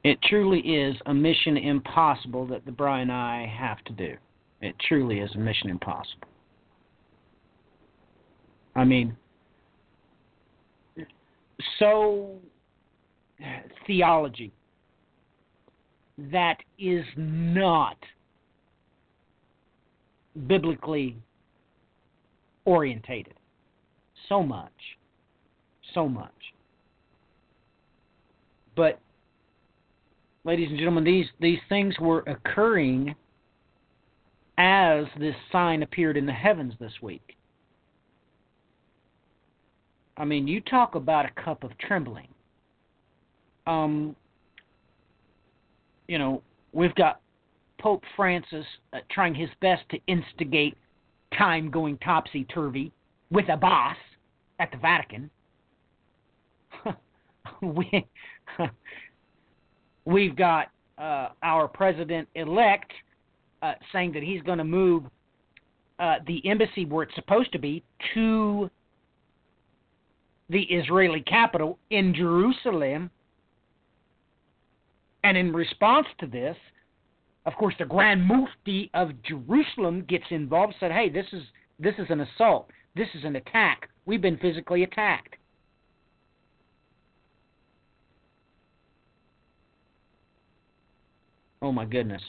it 0.04 0.20
truly 0.22 0.60
is 0.60 0.94
a 1.06 1.12
mission 1.12 1.56
impossible 1.56 2.46
that 2.46 2.64
the 2.64 2.70
Brian 2.70 3.10
and 3.10 3.12
I 3.12 3.52
have 3.58 3.82
to 3.86 3.92
do. 3.92 4.14
It 4.60 4.76
truly 4.86 5.18
is 5.18 5.34
a 5.34 5.38
mission 5.38 5.68
impossible. 5.68 6.28
I 8.76 8.84
mean, 8.84 9.16
so 11.78 12.36
theology 13.86 14.52
that 16.18 16.58
is 16.78 17.04
not 17.16 17.96
biblically 20.46 21.16
orientated. 22.64 23.34
So 24.28 24.42
much. 24.42 24.72
So 25.92 26.08
much. 26.08 26.30
But 28.76 28.98
ladies 30.44 30.68
and 30.70 30.78
gentlemen, 30.78 31.04
these 31.04 31.26
these 31.40 31.60
things 31.68 31.94
were 32.00 32.20
occurring 32.26 33.14
as 34.58 35.04
this 35.18 35.34
sign 35.52 35.82
appeared 35.82 36.16
in 36.16 36.26
the 36.26 36.32
heavens 36.32 36.74
this 36.80 36.92
week. 37.02 37.33
I 40.16 40.24
mean, 40.24 40.46
you 40.46 40.60
talk 40.60 40.94
about 40.94 41.26
a 41.26 41.42
cup 41.42 41.64
of 41.64 41.76
trembling. 41.78 42.28
Um, 43.66 44.14
you 46.06 46.18
know, 46.18 46.42
we've 46.72 46.94
got 46.94 47.20
Pope 47.80 48.02
Francis 48.16 48.64
uh, 48.92 48.98
trying 49.10 49.34
his 49.34 49.48
best 49.60 49.82
to 49.90 49.98
instigate 50.06 50.76
time 51.36 51.70
going 51.70 51.98
topsy 51.98 52.44
turvy 52.44 52.92
with 53.30 53.48
a 53.48 53.56
boss 53.56 53.96
at 54.60 54.70
the 54.70 54.78
Vatican. 54.78 55.30
we, 57.62 58.06
we've 60.04 60.36
got 60.36 60.68
uh, 60.98 61.30
our 61.42 61.66
president 61.66 62.28
elect 62.34 62.92
uh, 63.62 63.72
saying 63.92 64.12
that 64.12 64.22
he's 64.22 64.42
going 64.42 64.58
to 64.58 64.64
move 64.64 65.04
uh, 65.98 66.16
the 66.26 66.46
embassy 66.48 66.84
where 66.84 67.02
it's 67.02 67.14
supposed 67.14 67.52
to 67.52 67.58
be 67.58 67.82
to 68.14 68.70
the 70.48 70.62
Israeli 70.64 71.22
capital 71.22 71.78
in 71.90 72.14
Jerusalem. 72.14 73.10
And 75.22 75.36
in 75.36 75.52
response 75.52 76.06
to 76.20 76.26
this, 76.26 76.56
of 77.46 77.54
course, 77.54 77.74
the 77.78 77.84
Grand 77.84 78.22
Mufti 78.22 78.90
of 78.94 79.10
Jerusalem 79.22 80.04
gets 80.08 80.24
involved. 80.30 80.74
Said, 80.80 80.92
"Hey, 80.92 81.08
this 81.08 81.26
is 81.32 81.42
this 81.78 81.94
is 81.98 82.06
an 82.10 82.20
assault. 82.20 82.70
This 82.94 83.08
is 83.14 83.24
an 83.24 83.36
attack. 83.36 83.88
We've 84.06 84.20
been 84.20 84.38
physically 84.38 84.82
attacked." 84.82 85.36
Oh 91.60 91.72
my 91.72 91.86
goodness. 91.86 92.22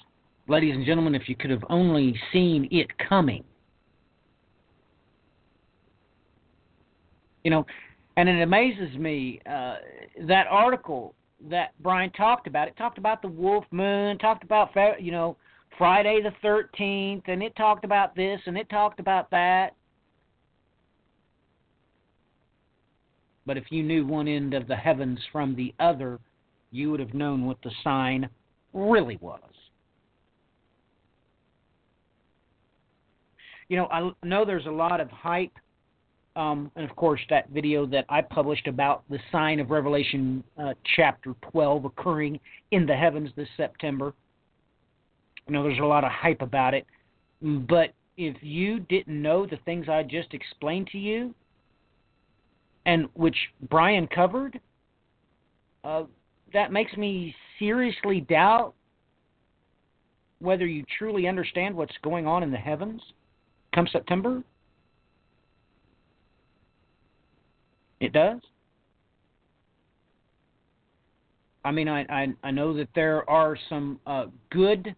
Ladies 0.48 0.76
and 0.76 0.86
gentlemen, 0.86 1.16
if 1.16 1.28
you 1.28 1.36
could 1.36 1.50
have 1.50 1.64
only 1.70 2.18
seen 2.32 2.70
it 2.72 2.88
coming. 2.98 3.44
You 7.44 7.52
know, 7.52 7.66
and 8.18 8.30
it 8.30 8.42
amazes 8.42 8.96
me 8.98 9.42
uh, 9.50 9.76
that 10.28 10.48
article 10.50 11.14
that 11.50 11.74
Brian 11.82 12.12
talked 12.12 12.48
about. 12.48 12.68
It 12.68 12.78
talked 12.78 12.98
about 12.98 13.22
the 13.22 13.28
wolf 13.28 13.66
moon, 13.72 14.18
talked 14.18 14.44
about 14.44 14.72
you 15.02 15.12
know 15.12 15.38
Friday 15.78 16.22
the 16.22 16.32
thirteenth, 16.42 17.24
and 17.28 17.44
it 17.44 17.56
talked 17.56 17.84
about 17.84 18.16
this 18.16 18.40
and 18.46 18.58
it 18.58 18.70
talked 18.70 19.00
about 19.00 19.30
that. 19.32 19.76
But 23.46 23.58
if 23.58 23.66
you 23.70 23.84
knew 23.84 24.06
one 24.08 24.28
end 24.28 24.54
of 24.54 24.68
the 24.68 24.76
heavens 24.76 25.20
from 25.32 25.56
the 25.56 25.74
other, 25.80 26.20
you 26.72 26.90
would 26.90 27.00
have 27.00 27.14
known 27.14 27.46
what 27.46 27.58
the 27.64 27.72
sign 27.84 28.28
really 28.74 29.18
was. 29.22 29.42
You 33.70 33.78
know, 33.78 33.86
I 33.88 34.12
know 34.24 34.46
there's 34.46 34.66
a 34.66 34.72
lot 34.72 35.00
of 35.00 35.10
hype 35.10 35.58
um, 36.36 36.72
and 36.76 36.90
of 36.90 36.96
course, 36.96 37.22
that 37.30 37.50
video 37.50 37.86
that 37.88 38.06
I 38.10 38.22
published 38.22 38.68
about 38.68 39.04
the 39.10 39.20
sign 39.32 39.60
of 39.60 39.70
Revelation 39.70 40.44
uh, 40.58 40.74
chapter 40.96 41.34
12 41.52 41.86
occurring 41.86 42.40
in 42.72 42.86
the 42.86 42.96
heavens 42.96 43.30
this 43.36 43.48
September. 43.56 44.14
I 45.48 45.52
know, 45.52 45.64
there's 45.64 45.80
a 45.80 45.86
lot 45.86 46.04
of 46.04 46.12
hype 46.12 46.42
about 46.42 46.74
it. 46.74 46.86
But 47.42 47.94
if 48.18 48.36
you 48.42 48.80
didn't 48.82 49.22
know 49.22 49.46
the 49.46 49.58
things 49.66 49.88
I 49.88 50.04
just 50.04 50.34
explained 50.34 50.88
to 50.92 50.98
you, 50.98 51.34
and 52.86 53.08
which 53.14 53.38
Brian 53.70 54.08
covered, 54.08 54.60
uh, 55.84 56.04
that 56.54 56.72
makes 56.72 56.96
me 56.98 57.34
seriously 57.60 58.22
doubt 58.22 58.74
whether 60.40 60.66
you 60.66 60.84
truly 60.98 61.28
understand 61.28 61.76
what's 61.76 61.96
going 62.04 62.28
on 62.28 62.44
in 62.44 62.52
the 62.52 62.58
heavens 62.58 63.02
come 63.74 63.88
September. 63.92 64.44
It 68.06 68.14
does. 68.14 68.40
I 71.64 71.72
mean, 71.72 71.88
I 71.88 72.02
I, 72.08 72.28
I 72.44 72.52
know 72.52 72.72
that 72.78 72.90
there 72.94 73.28
are 73.28 73.58
some 73.68 74.00
uh, 74.06 74.28
good 74.52 74.96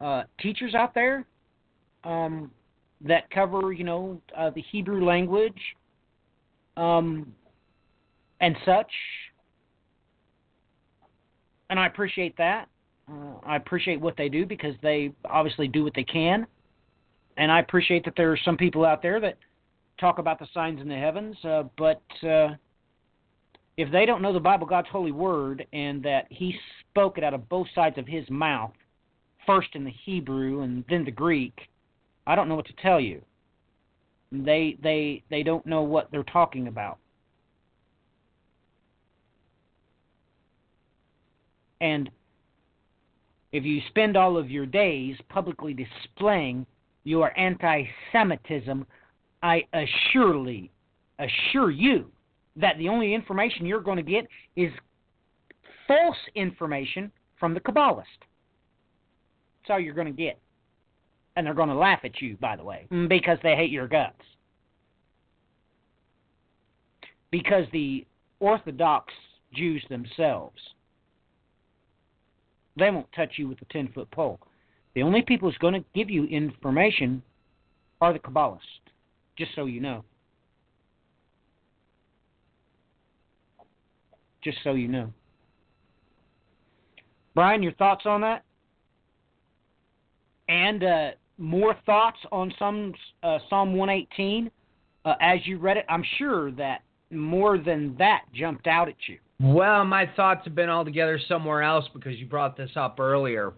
uh, 0.00 0.22
teachers 0.38 0.76
out 0.76 0.94
there 0.94 1.26
um, 2.04 2.52
that 3.00 3.28
cover, 3.32 3.72
you 3.72 3.82
know, 3.82 4.20
uh, 4.38 4.50
the 4.50 4.62
Hebrew 4.70 5.04
language 5.04 5.60
um, 6.76 7.34
and 8.40 8.56
such, 8.64 8.90
and 11.70 11.80
I 11.80 11.86
appreciate 11.86 12.36
that. 12.36 12.68
Uh, 13.10 13.34
I 13.44 13.56
appreciate 13.56 14.00
what 14.00 14.16
they 14.16 14.28
do 14.28 14.46
because 14.46 14.76
they 14.80 15.10
obviously 15.24 15.66
do 15.66 15.82
what 15.82 15.94
they 15.94 16.04
can, 16.04 16.46
and 17.36 17.50
I 17.50 17.58
appreciate 17.58 18.04
that 18.04 18.14
there 18.16 18.30
are 18.30 18.38
some 18.44 18.56
people 18.56 18.84
out 18.84 19.02
there 19.02 19.18
that 19.18 19.38
talk 20.02 20.18
about 20.18 20.38
the 20.38 20.48
signs 20.52 20.80
in 20.80 20.88
the 20.88 20.96
heavens, 20.96 21.36
uh, 21.44 21.62
but 21.78 22.02
uh, 22.26 22.48
if 23.76 23.90
they 23.90 24.04
don't 24.04 24.20
know 24.20 24.32
the 24.32 24.40
Bible, 24.40 24.66
God's 24.66 24.88
holy 24.90 25.12
word, 25.12 25.64
and 25.72 26.02
that 26.02 26.26
He 26.28 26.54
spoke 26.90 27.16
it 27.16 27.24
out 27.24 27.32
of 27.32 27.48
both 27.48 27.68
sides 27.74 27.96
of 27.96 28.06
His 28.06 28.28
mouth, 28.28 28.72
first 29.46 29.68
in 29.74 29.84
the 29.84 29.92
Hebrew 30.04 30.62
and 30.62 30.84
then 30.90 31.04
the 31.04 31.10
Greek, 31.10 31.58
I 32.26 32.34
don't 32.34 32.48
know 32.48 32.56
what 32.56 32.66
to 32.66 32.74
tell 32.82 33.00
you. 33.00 33.22
They 34.30 34.76
they 34.82 35.22
they 35.30 35.42
don't 35.42 35.64
know 35.66 35.82
what 35.82 36.10
they're 36.10 36.22
talking 36.24 36.66
about. 36.66 36.98
And 41.80 42.10
if 43.52 43.64
you 43.64 43.80
spend 43.88 44.16
all 44.16 44.36
of 44.36 44.50
your 44.50 44.66
days 44.66 45.16
publicly 45.28 45.74
displaying 45.74 46.64
your 47.04 47.38
anti 47.38 47.84
Semitism 48.10 48.86
I 49.42 49.64
assuredly 49.72 50.70
assure 51.18 51.70
you 51.70 52.10
that 52.56 52.78
the 52.78 52.88
only 52.88 53.14
information 53.14 53.66
you're 53.66 53.80
going 53.80 53.96
to 53.96 54.02
get 54.02 54.26
is 54.56 54.70
false 55.88 56.16
information 56.34 57.10
from 57.38 57.54
the 57.54 57.60
Kabbalist. 57.60 58.04
That's 59.62 59.70
all 59.70 59.80
you're 59.80 59.94
going 59.94 60.06
to 60.06 60.12
get. 60.12 60.38
And 61.34 61.46
they're 61.46 61.54
going 61.54 61.70
to 61.70 61.74
laugh 61.74 62.00
at 62.04 62.20
you, 62.20 62.36
by 62.40 62.56
the 62.56 62.64
way, 62.64 62.86
mm, 62.92 63.08
because 63.08 63.38
they 63.42 63.56
hate 63.56 63.70
your 63.70 63.88
guts. 63.88 64.20
Because 67.30 67.64
the 67.72 68.06
Orthodox 68.40 69.12
Jews 69.54 69.82
themselves, 69.88 70.58
they 72.76 72.90
won't 72.90 73.10
touch 73.16 73.32
you 73.36 73.48
with 73.48 73.62
a 73.62 73.72
10 73.72 73.92
foot 73.94 74.10
pole. 74.10 74.38
The 74.94 75.02
only 75.02 75.22
people 75.22 75.48
who's 75.48 75.58
going 75.58 75.74
to 75.74 75.84
give 75.94 76.10
you 76.10 76.24
information 76.26 77.22
are 78.02 78.12
the 78.12 78.18
Kabbalists 78.18 78.81
just 79.42 79.56
so 79.56 79.64
you 79.64 79.80
know. 79.80 80.04
Just 84.44 84.58
so 84.62 84.74
you 84.74 84.86
know. 84.86 85.12
Brian, 87.34 87.62
your 87.62 87.72
thoughts 87.72 88.02
on 88.06 88.20
that? 88.20 88.44
And 90.48 90.84
uh, 90.84 91.10
more 91.38 91.74
thoughts 91.86 92.18
on 92.30 92.52
some 92.56 92.94
uh, 93.24 93.38
Psalm 93.50 93.74
118 93.74 94.48
uh, 95.04 95.14
as 95.20 95.40
you 95.44 95.58
read 95.58 95.76
it? 95.76 95.86
I'm 95.88 96.04
sure 96.18 96.52
that 96.52 96.82
more 97.10 97.58
than 97.58 97.96
that 97.98 98.22
jumped 98.32 98.68
out 98.68 98.88
at 98.88 98.94
you. 99.08 99.18
Well, 99.40 99.84
my 99.84 100.08
thoughts 100.14 100.42
have 100.44 100.54
been 100.54 100.68
altogether 100.68 101.18
somewhere 101.26 101.62
else 101.62 101.86
because 101.92 102.16
you 102.18 102.26
brought 102.26 102.56
this 102.56 102.70
up 102.76 103.00
earlier. 103.00 103.54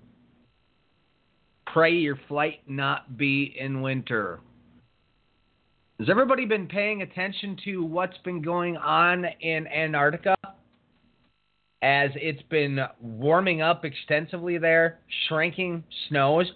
Pray 1.66 1.92
your 1.92 2.18
flight 2.26 2.60
not 2.66 3.18
be 3.18 3.54
in 3.58 3.82
winter. 3.82 4.40
Has 6.00 6.10
everybody 6.10 6.44
been 6.44 6.66
paying 6.66 7.02
attention 7.02 7.56
to 7.64 7.84
what's 7.84 8.18
been 8.24 8.42
going 8.42 8.76
on 8.76 9.24
in 9.40 9.68
Antarctica? 9.68 10.34
As 11.82 12.10
it's 12.16 12.42
been 12.50 12.80
warming 13.00 13.62
up 13.62 13.84
extensively 13.84 14.58
there, 14.58 14.98
shrinking 15.28 15.84
snows, 16.08 16.50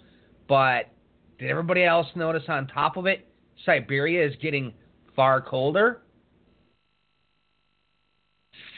but 0.49 0.89
did 1.37 1.49
everybody 1.49 1.85
else 1.85 2.07
notice 2.15 2.43
on 2.49 2.67
top 2.67 2.97
of 2.97 3.05
it, 3.05 3.29
Siberia 3.65 4.27
is 4.27 4.35
getting 4.41 4.73
far 5.15 5.39
colder? 5.39 6.01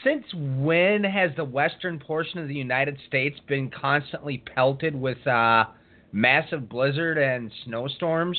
Since 0.04 0.26
when 0.32 1.02
has 1.02 1.32
the 1.36 1.44
western 1.44 1.98
portion 1.98 2.38
of 2.38 2.46
the 2.46 2.54
United 2.54 2.98
States 3.08 3.36
been 3.48 3.68
constantly 3.68 4.44
pelted 4.54 4.94
with 4.94 5.26
uh, 5.26 5.64
massive 6.12 6.68
blizzard 6.68 7.18
and 7.18 7.50
snowstorms? 7.64 8.38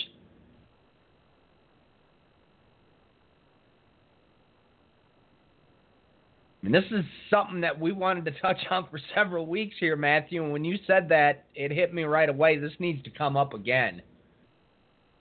I 6.64 6.66
mean, 6.66 6.72
this 6.72 6.92
is 6.92 7.04
something 7.30 7.60
that 7.62 7.78
we 7.78 7.92
wanted 7.92 8.24
to 8.24 8.32
touch 8.40 8.60
on 8.70 8.88
for 8.90 8.98
several 9.14 9.46
weeks 9.46 9.76
here, 9.80 9.98
Matthew. 9.98 10.42
And 10.42 10.54
when 10.54 10.64
you 10.64 10.78
said 10.88 11.10
that, 11.10 11.44
it 11.56 11.72
hit 11.72 11.94
me 11.94 12.04
right 12.04 12.30
away. 12.30 12.58
This 12.58 12.72
needs 12.80 13.04
to 13.04 13.10
come 13.10 13.36
up 13.36 13.54
again 13.54 14.02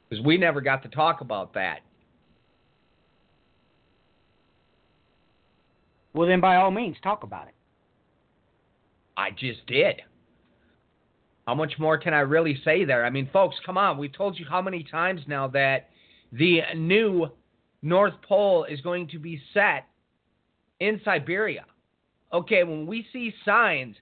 because 0.08 0.24
we 0.24 0.38
never 0.38 0.60
got 0.60 0.84
to 0.84 0.88
talk 0.88 1.20
about 1.20 1.54
that. 1.54 1.80
Well, 6.14 6.28
then, 6.28 6.40
by 6.40 6.56
all 6.56 6.70
means, 6.70 6.96
talk 7.02 7.24
about 7.24 7.48
it. 7.48 7.54
I 9.16 9.30
just 9.30 9.66
did. 9.66 10.02
How 11.46 11.56
much 11.56 11.72
more 11.76 11.98
can 11.98 12.14
I 12.14 12.20
really 12.20 12.60
say 12.64 12.84
there? 12.84 13.04
I 13.04 13.10
mean, 13.10 13.28
folks, 13.32 13.56
come 13.66 13.76
on. 13.76 13.98
We've 13.98 14.12
told 14.12 14.38
you 14.38 14.46
how 14.48 14.62
many 14.62 14.84
times 14.84 15.22
now 15.26 15.48
that 15.48 15.88
the 16.30 16.60
new 16.76 17.28
North 17.80 18.14
Pole 18.28 18.64
is 18.64 18.80
going 18.82 19.08
to 19.08 19.18
be 19.18 19.42
set 19.52 19.86
in 20.82 21.00
Siberia. 21.04 21.64
Okay, 22.32 22.64
when 22.64 22.86
we 22.86 23.06
see 23.12 23.32
signs 23.44 23.94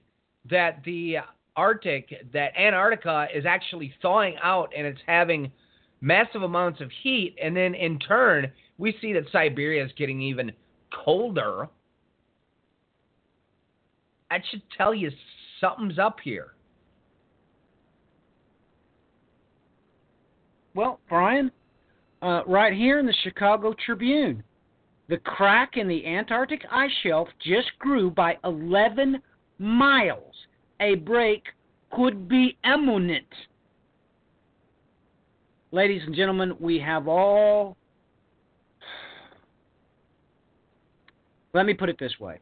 that 0.49 0.81
the 0.83 1.17
Arctic, 1.55 2.11
that 2.33 2.57
Antarctica 2.57 3.27
is 3.33 3.45
actually 3.45 3.93
thawing 4.01 4.35
out 4.41 4.71
and 4.75 4.87
it's 4.87 4.99
having 5.05 5.51
massive 6.01 6.41
amounts 6.41 6.81
of 6.81 6.89
heat, 7.03 7.35
and 7.41 7.55
then 7.55 7.75
in 7.75 7.99
turn, 7.99 8.51
we 8.79 8.97
see 8.99 9.13
that 9.13 9.25
Siberia 9.31 9.85
is 9.85 9.91
getting 9.95 10.21
even 10.21 10.51
colder. 11.05 11.69
That 14.31 14.41
should 14.49 14.63
tell 14.75 14.95
you 14.95 15.11
something's 15.59 15.99
up 15.99 16.17
here. 16.23 16.53
Well, 20.73 20.99
Brian, 21.07 21.51
uh, 22.23 22.41
right 22.47 22.73
here 22.73 22.97
in 22.97 23.05
the 23.05 23.13
Chicago 23.23 23.75
Tribune, 23.85 24.41
the 25.11 25.17
crack 25.17 25.75
in 25.75 25.89
the 25.89 26.07
Antarctic 26.07 26.63
ice 26.71 26.89
shelf 27.03 27.27
just 27.45 27.67
grew 27.79 28.09
by 28.09 28.37
11 28.45 29.21
miles. 29.59 30.33
A 30.79 30.95
break 30.95 31.43
could 31.91 32.29
be 32.29 32.57
imminent. 32.63 33.27
Ladies 35.73 36.01
and 36.05 36.15
gentlemen, 36.15 36.55
we 36.61 36.79
have 36.79 37.09
all. 37.09 37.75
Let 41.53 41.65
me 41.65 41.73
put 41.73 41.89
it 41.89 41.99
this 41.99 42.17
way. 42.17 42.39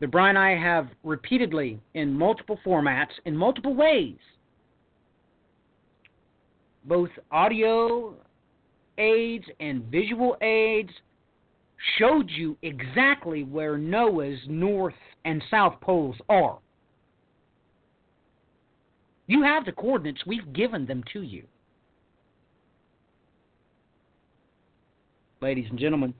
The 0.00 0.08
Brian 0.08 0.36
and 0.36 0.44
I 0.44 0.60
have 0.60 0.88
repeatedly, 1.04 1.78
in 1.94 2.12
multiple 2.12 2.58
formats, 2.66 3.12
in 3.24 3.36
multiple 3.36 3.72
ways, 3.72 4.18
both 6.86 7.10
audio 7.30 8.16
aids 8.98 9.44
and 9.60 9.84
visual 9.84 10.36
aids, 10.40 10.90
showed 11.98 12.30
you 12.30 12.56
exactly 12.62 13.44
where 13.44 13.76
Noah's 13.76 14.38
north 14.48 14.94
and 15.24 15.42
south 15.50 15.80
poles 15.80 16.16
are. 16.28 16.58
You 19.26 19.42
have 19.42 19.64
the 19.64 19.72
coordinates, 19.72 20.24
we've 20.26 20.52
given 20.52 20.86
them 20.86 21.02
to 21.12 21.22
you. 21.22 21.44
Ladies 25.40 25.66
and 25.68 25.78
gentlemen, 25.78 26.14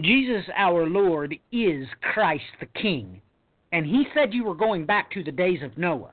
Jesus 0.00 0.44
our 0.54 0.86
Lord 0.86 1.34
is 1.50 1.86
Christ 2.12 2.44
the 2.60 2.66
King. 2.80 3.20
And 3.72 3.86
he 3.86 4.06
said 4.14 4.32
you 4.32 4.44
were 4.44 4.54
going 4.54 4.86
back 4.86 5.10
to 5.12 5.24
the 5.24 5.32
days 5.32 5.62
of 5.62 5.76
Noah. 5.76 6.12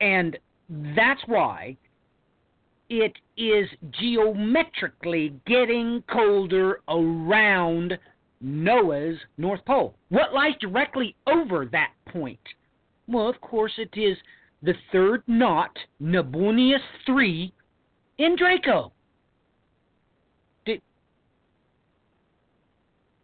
And 0.00 0.38
that's 0.96 1.20
why 1.26 1.76
it 3.00 3.18
is 3.36 3.68
geometrically 4.00 5.34
getting 5.46 6.02
colder 6.10 6.80
around 6.88 7.98
Noah's 8.40 9.16
North 9.38 9.64
Pole. 9.64 9.94
What 10.10 10.34
lies 10.34 10.54
directly 10.60 11.16
over 11.26 11.66
that 11.66 11.92
point? 12.06 12.40
Well, 13.06 13.28
of 13.28 13.40
course, 13.40 13.72
it 13.78 13.90
is 13.98 14.16
the 14.62 14.74
third 14.92 15.22
knot, 15.26 15.76
Nabonius 16.00 16.80
3, 17.06 17.52
in 18.18 18.36
Draco. 18.36 18.92
Did, 20.64 20.80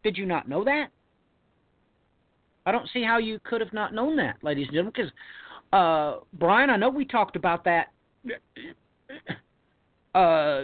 did 0.02 0.18
you 0.18 0.26
not 0.26 0.48
know 0.48 0.64
that? 0.64 0.88
I 2.66 2.72
don't 2.72 2.88
see 2.92 3.02
how 3.02 3.18
you 3.18 3.40
could 3.42 3.60
have 3.60 3.72
not 3.72 3.94
known 3.94 4.16
that, 4.16 4.36
ladies 4.42 4.66
and 4.68 4.74
gentlemen, 4.74 4.92
because, 4.94 5.12
uh, 5.72 6.24
Brian, 6.34 6.68
I 6.68 6.76
know 6.76 6.90
we 6.90 7.04
talked 7.04 7.36
about 7.36 7.64
that 7.64 7.88
uh, 10.14 10.62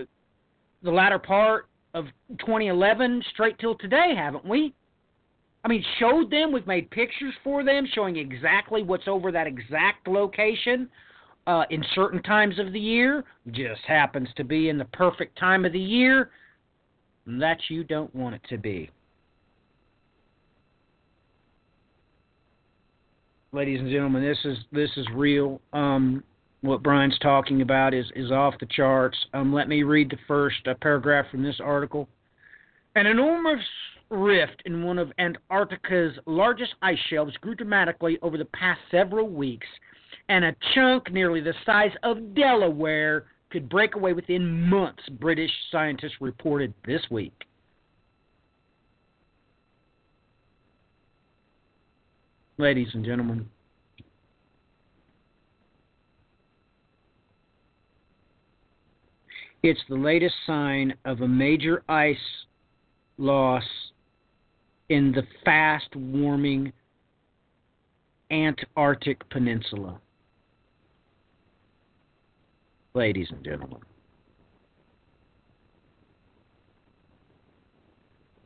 the 0.82 0.90
latter 0.90 1.18
part 1.18 1.68
of 1.94 2.06
2011 2.38 3.22
straight 3.32 3.58
till 3.58 3.74
today, 3.76 4.14
haven't 4.16 4.44
we? 4.44 4.74
I 5.64 5.68
mean, 5.68 5.84
showed 5.98 6.30
them, 6.30 6.52
we've 6.52 6.66
made 6.66 6.90
pictures 6.90 7.34
for 7.42 7.64
them 7.64 7.88
showing 7.92 8.16
exactly 8.16 8.82
what's 8.82 9.08
over 9.08 9.32
that 9.32 9.46
exact 9.46 10.06
location 10.06 10.88
uh, 11.46 11.64
in 11.70 11.84
certain 11.94 12.22
times 12.22 12.58
of 12.58 12.72
the 12.72 12.78
year. 12.78 13.24
Just 13.50 13.80
happens 13.86 14.28
to 14.36 14.44
be 14.44 14.68
in 14.68 14.78
the 14.78 14.84
perfect 14.86 15.38
time 15.38 15.64
of 15.64 15.72
the 15.72 15.80
year 15.80 16.30
that 17.26 17.58
you 17.68 17.82
don't 17.82 18.14
want 18.14 18.34
it 18.34 18.42
to 18.48 18.58
be. 18.58 18.90
Ladies 23.52 23.80
and 23.80 23.90
gentlemen, 23.90 24.22
this 24.22 24.38
is 24.44 24.58
this 24.70 24.90
is 24.96 25.06
real. 25.14 25.60
Um, 25.72 26.22
what 26.66 26.82
Brian's 26.82 27.18
talking 27.20 27.62
about 27.62 27.94
is, 27.94 28.06
is 28.14 28.30
off 28.30 28.54
the 28.58 28.66
charts. 28.66 29.16
Um, 29.32 29.52
let 29.52 29.68
me 29.68 29.82
read 29.82 30.10
the 30.10 30.18
first 30.26 30.66
uh, 30.66 30.74
paragraph 30.80 31.26
from 31.30 31.42
this 31.42 31.60
article. 31.62 32.08
An 32.94 33.06
enormous 33.06 33.64
rift 34.10 34.62
in 34.66 34.82
one 34.82 34.98
of 34.98 35.12
Antarctica's 35.18 36.16
largest 36.26 36.74
ice 36.82 36.98
shelves 37.10 37.36
grew 37.38 37.54
dramatically 37.54 38.18
over 38.22 38.38
the 38.38 38.44
past 38.46 38.80
several 38.90 39.28
weeks, 39.28 39.66
and 40.28 40.44
a 40.44 40.56
chunk 40.74 41.12
nearly 41.12 41.40
the 41.40 41.54
size 41.64 41.92
of 42.02 42.34
Delaware 42.34 43.26
could 43.50 43.68
break 43.68 43.94
away 43.94 44.12
within 44.12 44.68
months, 44.68 45.02
British 45.20 45.50
scientists 45.70 46.16
reported 46.20 46.74
this 46.84 47.02
week. 47.10 47.44
Ladies 52.58 52.88
and 52.94 53.04
gentlemen, 53.04 53.48
It's 59.62 59.80
the 59.88 59.96
latest 59.96 60.34
sign 60.46 60.94
of 61.04 61.20
a 61.20 61.28
major 61.28 61.82
ice 61.88 62.16
loss 63.18 63.64
in 64.88 65.12
the 65.12 65.22
fast 65.44 65.94
warming 65.96 66.72
Antarctic 68.30 69.28
Peninsula. 69.30 70.00
Ladies 72.94 73.28
and 73.30 73.44
gentlemen. 73.44 73.80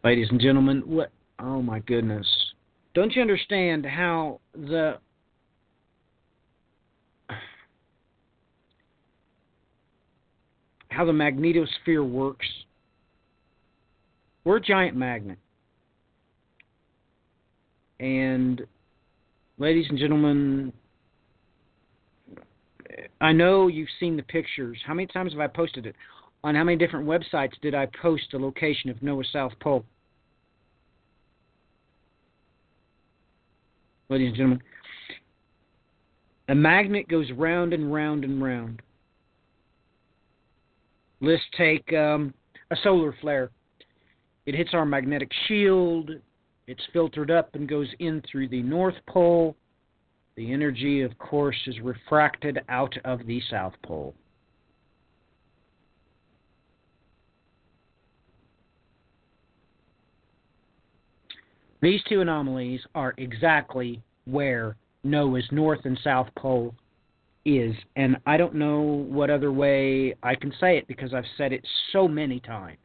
Ladies 0.03 0.29
and 0.31 0.41
gentlemen, 0.41 0.83
what 0.87 1.11
oh 1.39 1.63
my 1.63 1.81
goodness. 1.81 2.27
Don't 2.95 3.15
you 3.15 3.23
understand 3.23 3.87
how 3.87 4.41
the 4.55 4.99
how 10.91 11.05
the 11.05 11.13
magnetosphere 11.13 12.09
works. 12.09 12.47
We're 14.45 14.57
a 14.57 14.61
giant 14.61 14.97
magnet. 14.97 15.39
And, 18.01 18.63
ladies 19.59 19.87
and 19.89 19.99
gentlemen, 19.99 20.73
I 23.21 23.33
know 23.33 23.69
you've 23.69 23.89
seen 23.99 24.17
the 24.17 24.23
pictures. 24.23 24.79
How 24.87 24.95
many 24.95 25.07
times 25.07 25.33
have 25.33 25.41
I 25.41 25.47
posted 25.47 25.87
it? 25.87 25.95
On 26.43 26.55
how 26.55 26.65
many 26.65 26.79
different 26.79 27.07
websites 27.07 27.53
did 27.61 27.75
I 27.75 27.87
post 28.01 28.25
the 28.33 28.39
location 28.39 28.89
of 28.89 29.03
Noah's 29.03 29.29
South 29.33 29.53
Pole? 29.61 29.85
Ladies 34.09 34.29
and 34.29 34.37
gentlemen, 34.37 34.63
a 36.49 36.55
magnet 36.55 37.07
goes 37.09 37.31
round 37.33 37.75
and 37.75 37.93
round 37.93 38.25
and 38.25 38.43
round. 38.43 38.83
Let's 41.21 41.43
take 41.57 41.93
um, 41.93 42.33
a 42.71 42.77
solar 42.83 43.15
flare. 43.21 43.51
It 44.47 44.55
hits 44.55 44.71
our 44.73 44.87
magnetic 44.87 45.31
shield. 45.47 46.11
It's 46.67 46.83
filtered 46.93 47.31
up 47.31 47.55
and 47.55 47.69
goes 47.69 47.89
in 47.99 48.23
through 48.31 48.49
the 48.49 48.63
North 48.63 48.95
Pole. 49.07 49.57
The 50.37 50.53
energy, 50.53 51.03
of 51.03 51.19
course, 51.19 51.57
is 51.67 51.79
refracted 51.81 52.61
out 52.69 52.95
of 53.05 53.27
the 53.27 53.43
South 53.51 53.75
Pole. 53.83 54.15
These 61.83 62.01
two 62.09 62.21
anomalies 62.21 62.81
are 62.95 63.15
exactly 63.17 64.03
where 64.27 64.77
Noah's 65.03 65.49
North 65.51 65.81
and 65.85 65.99
South 66.05 66.29
Pole 66.37 66.75
is. 67.45 67.75
And 67.97 68.17
I 68.27 68.37
don't 68.37 68.55
know 68.55 68.81
what 68.81 69.31
other 69.31 69.53
way 69.53 70.15
I 70.23 70.35
can 70.35 70.53
say 70.61 70.77
it 70.77 70.87
because 70.89 71.15
I've 71.15 71.25
said 71.37 71.53
it 71.53 71.67
so 71.93 72.07
many 72.07 72.41
times. 72.41 72.79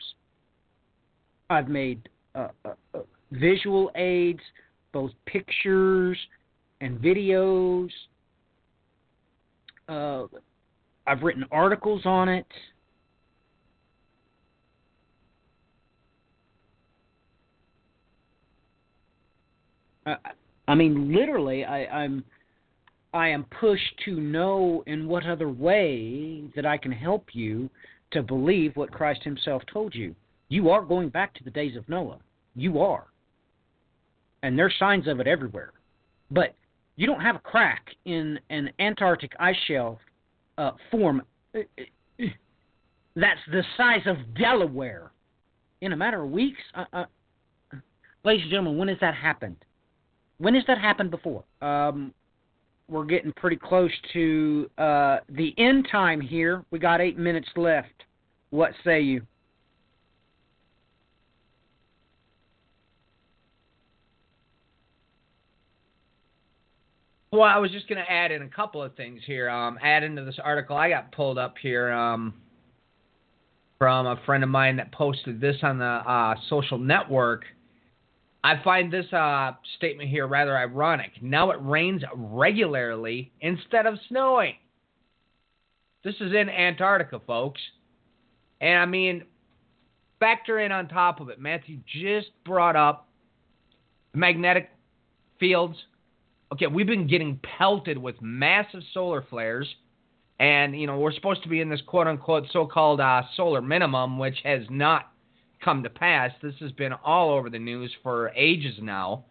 I've 1.49 1.69
made 1.69 2.09
uh, 2.33 2.49
uh, 2.63 2.73
uh, 2.93 2.99
visual 3.31 3.91
aids, 3.95 4.41
both 4.91 5.11
pictures 5.25 6.17
and 6.81 6.99
videos. 6.99 7.89
Uh, 9.87 10.25
I've 11.05 11.21
written 11.21 11.45
articles 11.51 12.01
on 12.05 12.29
it. 12.29 12.47
I 20.67 20.75
mean, 20.75 21.13
literally, 21.13 21.65
I, 21.65 21.85
I'm 21.85 22.23
I 23.15 23.29
am 23.29 23.45
pushed 23.45 23.97
to 24.03 24.19
know 24.19 24.83
in 24.87 25.07
what 25.07 25.25
other 25.25 25.47
way 25.47 26.43
that 26.53 26.65
I 26.65 26.77
can 26.77 26.91
help 26.91 27.29
you 27.31 27.69
to 28.11 28.21
believe 28.21 28.75
what 28.75 28.91
Christ 28.91 29.23
Himself 29.23 29.63
told 29.71 29.95
you. 29.95 30.13
You 30.49 30.69
are 30.69 30.81
going 30.81 31.07
back 31.07 31.33
to 31.35 31.43
the 31.45 31.49
days 31.49 31.77
of 31.77 31.87
Noah. 31.87 32.19
You 32.55 32.79
are. 32.81 33.05
And 34.43 34.59
there's 34.59 34.73
signs 34.77 35.07
of 35.07 35.21
it 35.21 35.27
everywhere. 35.27 35.71
But 36.29 36.55
you 36.97 37.07
don't 37.07 37.21
have 37.21 37.37
a 37.37 37.39
crack 37.39 37.87
in 38.03 38.37
an 38.49 38.69
Antarctic 38.79 39.31
ice 39.39 39.55
shelf 39.65 39.97
uh, 40.57 40.71
form 40.91 41.21
that's 41.53 43.39
the 43.49 43.63
size 43.77 44.05
of 44.07 44.17
Delaware 44.37 45.11
in 45.79 45.93
a 45.93 45.95
matter 45.95 46.21
of 46.21 46.31
weeks. 46.31 46.59
Uh, 46.73 46.83
uh, 46.91 47.05
ladies 48.25 48.43
and 48.43 48.51
gentlemen, 48.51 48.77
when 48.77 48.89
has 48.89 48.97
that 48.99 49.15
happened? 49.15 49.55
When 50.37 50.53
has 50.53 50.65
that 50.67 50.79
happened 50.79 51.11
before? 51.11 51.45
Um, 51.61 52.13
we're 52.87 53.05
getting 53.05 53.33
pretty 53.33 53.57
close 53.57 53.91
to 54.13 54.69
uh, 54.77 55.17
the 55.29 55.53
end 55.57 55.87
time 55.91 56.21
here. 56.21 56.63
We 56.71 56.79
got 56.79 57.01
eight 57.01 57.17
minutes 57.17 57.49
left. 57.55 58.03
What 58.51 58.71
say 58.83 59.01
you? 59.01 59.21
Well, 67.31 67.43
I 67.43 67.57
was 67.57 67.71
just 67.71 67.89
going 67.89 67.97
to 67.97 68.09
add 68.09 68.31
in 68.31 68.43
a 68.43 68.47
couple 68.47 68.81
of 68.81 68.95
things 68.95 69.19
here. 69.25 69.49
Um, 69.49 69.77
add 69.83 70.03
into 70.03 70.23
this 70.23 70.39
article 70.41 70.77
I 70.77 70.87
got 70.87 71.11
pulled 71.11 71.37
up 71.37 71.55
here 71.61 71.91
um, 71.91 72.33
from 73.77 74.07
a 74.07 74.17
friend 74.25 74.41
of 74.41 74.49
mine 74.49 74.77
that 74.77 74.93
posted 74.93 75.41
this 75.41 75.57
on 75.61 75.77
the 75.77 75.85
uh, 75.85 76.35
social 76.49 76.77
network. 76.77 77.43
I 78.45 78.61
find 78.63 78.93
this 78.93 79.11
uh, 79.11 79.53
statement 79.77 80.07
here 80.09 80.27
rather 80.27 80.55
ironic. 80.55 81.11
Now 81.19 81.49
it 81.49 81.57
rains 81.61 82.03
regularly 82.13 83.31
instead 83.41 83.87
of 83.87 83.97
snowing. 84.07 84.53
This 86.03 86.13
is 86.19 86.31
in 86.31 86.49
Antarctica, 86.49 87.19
folks. 87.25 87.59
And 88.61 88.77
I 88.77 88.85
mean, 88.85 89.23
factor 90.19 90.59
in 90.59 90.71
on 90.71 90.87
top 90.87 91.21
of 91.21 91.29
it, 91.29 91.39
Matthew 91.39 91.79
just 91.87 92.27
brought 92.45 92.75
up 92.75 93.09
magnetic 94.13 94.69
fields 95.39 95.75
okay, 96.51 96.67
we've 96.67 96.85
been 96.85 97.07
getting 97.07 97.39
pelted 97.57 97.97
with 97.97 98.15
massive 98.21 98.81
solar 98.93 99.23
flares, 99.29 99.67
and 100.39 100.79
you 100.79 100.85
know 100.85 100.99
we're 100.99 101.11
supposed 101.11 101.41
to 101.43 101.49
be 101.49 101.61
in 101.61 101.69
this 101.69 101.81
quote 101.81 102.05
unquote 102.05 102.45
so-called 102.51 102.99
uh, 102.99 103.23
solar 103.35 103.61
minimum, 103.61 104.19
which 104.19 104.37
has 104.43 104.61
not 104.69 105.11
come 105.65 105.83
to 105.83 105.89
pass. 105.89 106.31
This 106.41 106.53
has 106.61 106.71
been 106.71 106.93
all 106.93 107.31
over 107.31 107.49
the 107.49 107.59
news 107.59 107.91
for 108.03 108.29
ages 108.29 108.75
now 108.81 109.25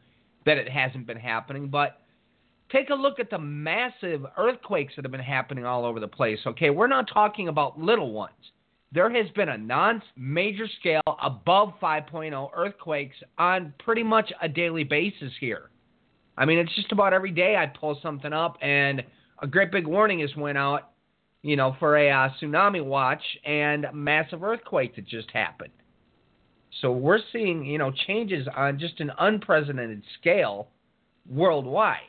that 0.44 0.58
it 0.58 0.68
hasn't 0.68 1.06
been 1.06 1.18
happening, 1.18 1.68
but. 1.68 2.00
Take 2.72 2.88
a 2.88 2.94
look 2.94 3.20
at 3.20 3.30
the 3.30 3.38
massive 3.38 4.24
earthquakes 4.38 4.94
that 4.96 5.04
have 5.04 5.12
been 5.12 5.20
happening 5.20 5.66
all 5.66 5.84
over 5.84 6.00
the 6.00 6.08
place. 6.08 6.38
Okay, 6.44 6.70
we're 6.70 6.88
not 6.88 7.06
talking 7.12 7.48
about 7.48 7.78
little 7.78 8.10
ones. 8.10 8.32
There 8.94 9.10
has 9.10 9.28
been 9.32 9.48
a 9.48 9.58
non 9.58 10.00
major 10.16 10.66
scale 10.78 11.02
above 11.20 11.74
5.0 11.82 12.50
earthquakes 12.54 13.16
on 13.38 13.74
pretty 13.84 14.04
much 14.04 14.32
a 14.40 14.48
daily 14.48 14.84
basis 14.84 15.32
here. 15.40 15.70
I 16.38 16.44
mean, 16.44 16.58
it's 16.58 16.74
just 16.76 16.92
about 16.92 17.12
every 17.12 17.32
day 17.32 17.56
I 17.56 17.66
pull 17.66 17.98
something 18.02 18.32
up, 18.32 18.56
and 18.62 19.02
a 19.42 19.48
great 19.48 19.72
big 19.72 19.86
warning 19.86 20.20
has 20.20 20.34
went 20.36 20.58
out, 20.58 20.90
you 21.42 21.56
know, 21.56 21.76
for 21.80 21.96
a 21.96 22.08
uh, 22.08 22.28
tsunami 22.40 22.84
watch 22.84 23.22
and 23.44 23.86
massive 23.92 24.44
earthquake 24.44 24.94
that 24.94 25.06
just 25.06 25.30
happened. 25.32 25.72
So 26.80 26.92
we're 26.92 27.20
seeing, 27.32 27.64
you 27.64 27.78
know, 27.78 27.92
changes 28.06 28.46
on 28.54 28.78
just 28.78 29.00
an 29.00 29.12
unprecedented 29.18 30.02
scale 30.20 30.68
worldwide. 31.28 32.00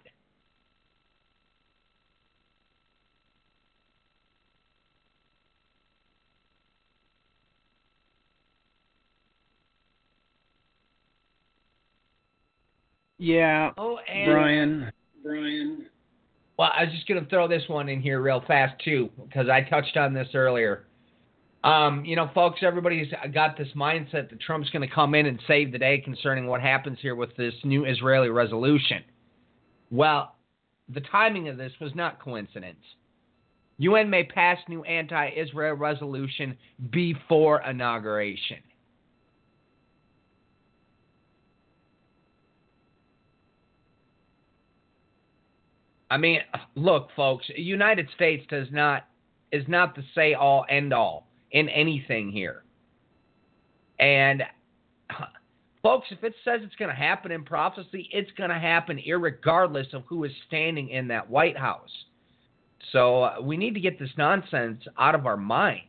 Yeah. 13.17 13.71
Oh, 13.77 13.97
and 14.11 14.31
Brian. 14.31 14.91
Brian. 15.23 15.85
Well, 16.57 16.69
I 16.73 16.83
was 16.83 16.93
just 16.93 17.07
going 17.07 17.23
to 17.23 17.29
throw 17.29 17.47
this 17.47 17.63
one 17.67 17.89
in 17.89 18.01
here 18.01 18.21
real 18.21 18.43
fast 18.47 18.81
too, 18.83 19.09
because 19.23 19.49
I 19.49 19.61
touched 19.61 19.97
on 19.97 20.13
this 20.13 20.27
earlier. 20.33 20.85
Um, 21.65 22.05
you 22.05 22.15
know, 22.15 22.29
folks, 22.35 22.59
everybody's 22.61 23.11
got 23.33 23.57
this 23.57 23.67
mindset 23.75 24.29
that 24.29 24.39
Trump's 24.39 24.69
going 24.69 24.87
to 24.87 24.93
come 24.93 25.15
in 25.15 25.25
and 25.25 25.39
save 25.47 25.71
the 25.71 25.79
day 25.79 25.97
concerning 25.97 26.45
what 26.45 26.61
happens 26.61 26.99
here 27.01 27.15
with 27.15 27.35
this 27.37 27.55
new 27.63 27.85
Israeli 27.85 28.29
resolution. 28.29 29.03
Well, 29.89 30.35
the 30.93 31.01
timing 31.01 31.49
of 31.49 31.57
this 31.57 31.71
was 31.81 31.95
not 31.95 32.21
coincidence. 32.21 32.77
UN 33.79 34.11
may 34.11 34.23
pass 34.23 34.59
new 34.69 34.83
anti-Israel 34.83 35.73
resolution 35.73 36.55
before 36.91 37.63
inauguration. 37.67 38.57
I 46.11 46.17
mean, 46.17 46.41
look, 46.75 47.09
folks, 47.15 47.45
United 47.55 48.07
States 48.13 48.45
does 48.51 48.67
not 48.71 49.07
is 49.51 49.63
not 49.67 49.95
the 49.95 50.03
say 50.13 50.35
all 50.35 50.63
end 50.69 50.93
all 50.93 51.25
in 51.55 51.69
anything 51.69 52.31
here. 52.31 52.63
And 53.97 54.43
folks, 55.81 56.07
if 56.11 56.23
it 56.23 56.35
says 56.43 56.59
it's 56.63 56.75
going 56.75 56.89
to 56.89 56.95
happen 56.95 57.31
in 57.31 57.43
prophecy, 57.43 58.07
it's 58.11 58.29
going 58.37 58.51
to 58.51 58.59
happen 58.59 58.99
regardless 59.17 59.87
of 59.93 60.03
who 60.07 60.25
is 60.25 60.31
standing 60.47 60.89
in 60.89 61.07
that 61.07 61.27
White 61.27 61.57
House. 61.57 61.89
So 62.91 63.23
uh, 63.23 63.35
we 63.41 63.57
need 63.57 63.73
to 63.73 63.79
get 63.79 63.97
this 63.97 64.11
nonsense 64.17 64.83
out 64.99 65.15
of 65.15 65.25
our 65.25 65.37
minds. 65.37 65.87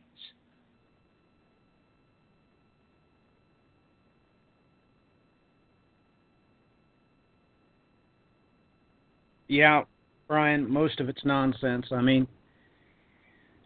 Yeah, 9.49 9.83
Brian, 10.27 10.69
most 10.69 10.99
of 10.99 11.07
it's 11.07 11.23
nonsense. 11.23 11.87
I 11.91 12.01
mean, 12.01 12.27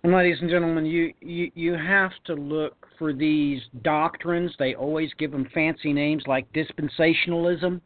and 0.04 0.14
ladies 0.14 0.38
and 0.42 0.50
gentlemen, 0.50 0.86
you, 0.86 1.14
you 1.22 1.52
you 1.54 1.74
have 1.74 2.12
to 2.26 2.34
look 2.34 2.88
for 2.98 3.14
these 3.14 3.62
doctrines. 3.84 4.52
They 4.58 4.74
always 4.74 5.12
give 5.20 5.32
them 5.32 5.48
fancy 5.54 5.94
names 5.94 6.24
like 6.26 6.52
dispensationalism. 6.54 7.82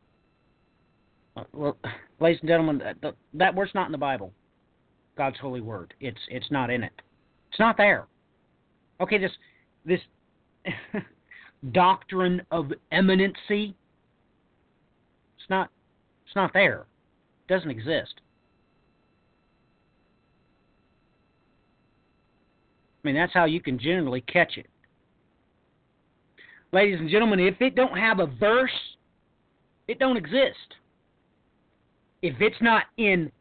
Uh, 1.36 1.44
well, 1.52 1.78
ladies 2.22 2.40
and 2.42 2.50
gentlemen, 2.50 2.82
that, 3.02 3.16
that 3.34 3.54
word's 3.54 3.76
not 3.76 3.88
in 3.88 3.92
the 3.92 3.98
Bible. 3.98 4.32
God's 5.18 5.38
holy 5.40 5.62
word. 5.62 5.94
It's 6.00 6.20
it's 6.30 6.50
not 6.52 6.70
in 6.70 6.84
it. 6.84 6.94
It's 7.50 7.60
not 7.60 7.76
there. 7.76 8.08
Okay, 9.02 9.18
this 9.18 9.32
this 9.86 10.02
doctrine 11.74 12.42
of 12.52 12.72
imminency. 12.94 13.76
It's 15.38 15.50
not 15.50 15.70
it's 16.26 16.36
not 16.36 16.54
there. 16.54 16.86
It 17.48 17.54
doesn't 17.54 17.70
exist. 17.72 18.22
I 23.06 23.08
mean, 23.08 23.16
that's 23.16 23.34
how 23.36 23.46
you 23.46 23.62
can 23.62 23.78
generally 23.78 24.22
catch 24.22 24.58
it. 24.58 24.66
Ladies 26.72 27.00
and 27.00 27.08
gentlemen, 27.08 27.40
if 27.40 27.62
it 27.62 27.76
don't 27.76 27.96
have 27.96 28.20
a 28.20 28.26
verse, 28.26 28.72
it 29.88 30.00
don't 30.00 30.18
exist. 30.18 30.74
If 32.24 32.34
it's 32.40 32.60
not 32.62 32.86
in 32.98 33.32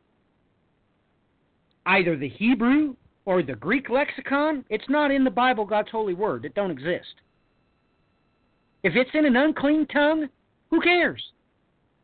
either 1.87 2.15
the 2.15 2.29
Hebrew 2.29 2.95
or 3.25 3.43
the 3.43 3.55
Greek 3.55 3.89
lexicon, 3.89 4.67
it's 4.69 4.85
not 4.91 5.11
in 5.11 5.25
the 5.25 5.31
Bible, 5.31 5.65
God's 5.65 5.91
holy 5.91 6.13
word. 6.13 6.45
It 6.45 6.55
don't 6.55 6.71
exist. 6.71 7.15
If 8.83 8.97
it's 8.97 9.11
in 9.15 9.25
an 9.25 9.37
unclean 9.37 9.87
tongue, 9.87 10.29
who 10.69 10.83
cares? 10.83 11.25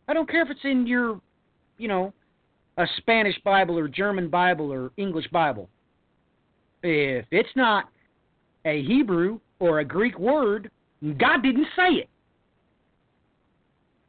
I 0.09 0.15
don't 0.15 0.31
care 0.31 0.41
if 0.41 0.51
it's 0.51 0.65
in 0.65 0.87
your, 0.87 1.21
you 1.77 1.89
know, 1.89 2.15
a 2.79 2.87
Spanish 2.97 3.39
Bible 3.45 3.79
or 3.79 3.87
German 3.87 4.31
Bible 4.31 4.73
or 4.73 4.93
English 4.97 5.29
Bible. 5.29 5.69
If 6.83 7.27
it's 7.31 7.49
not 7.57 7.89
a 8.65 8.83
Hebrew 8.83 9.41
or 9.59 9.81
a 9.81 9.85
Greek 9.85 10.19
word, 10.19 10.71
God 11.19 11.43
didn't 11.43 11.67
say 11.77 11.95
it. 11.95 12.09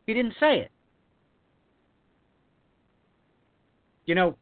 He 0.08 0.14
didn't 0.14 0.36
say 0.40 0.60
it. 0.60 0.72
You 4.06 4.16
know, 4.16 4.36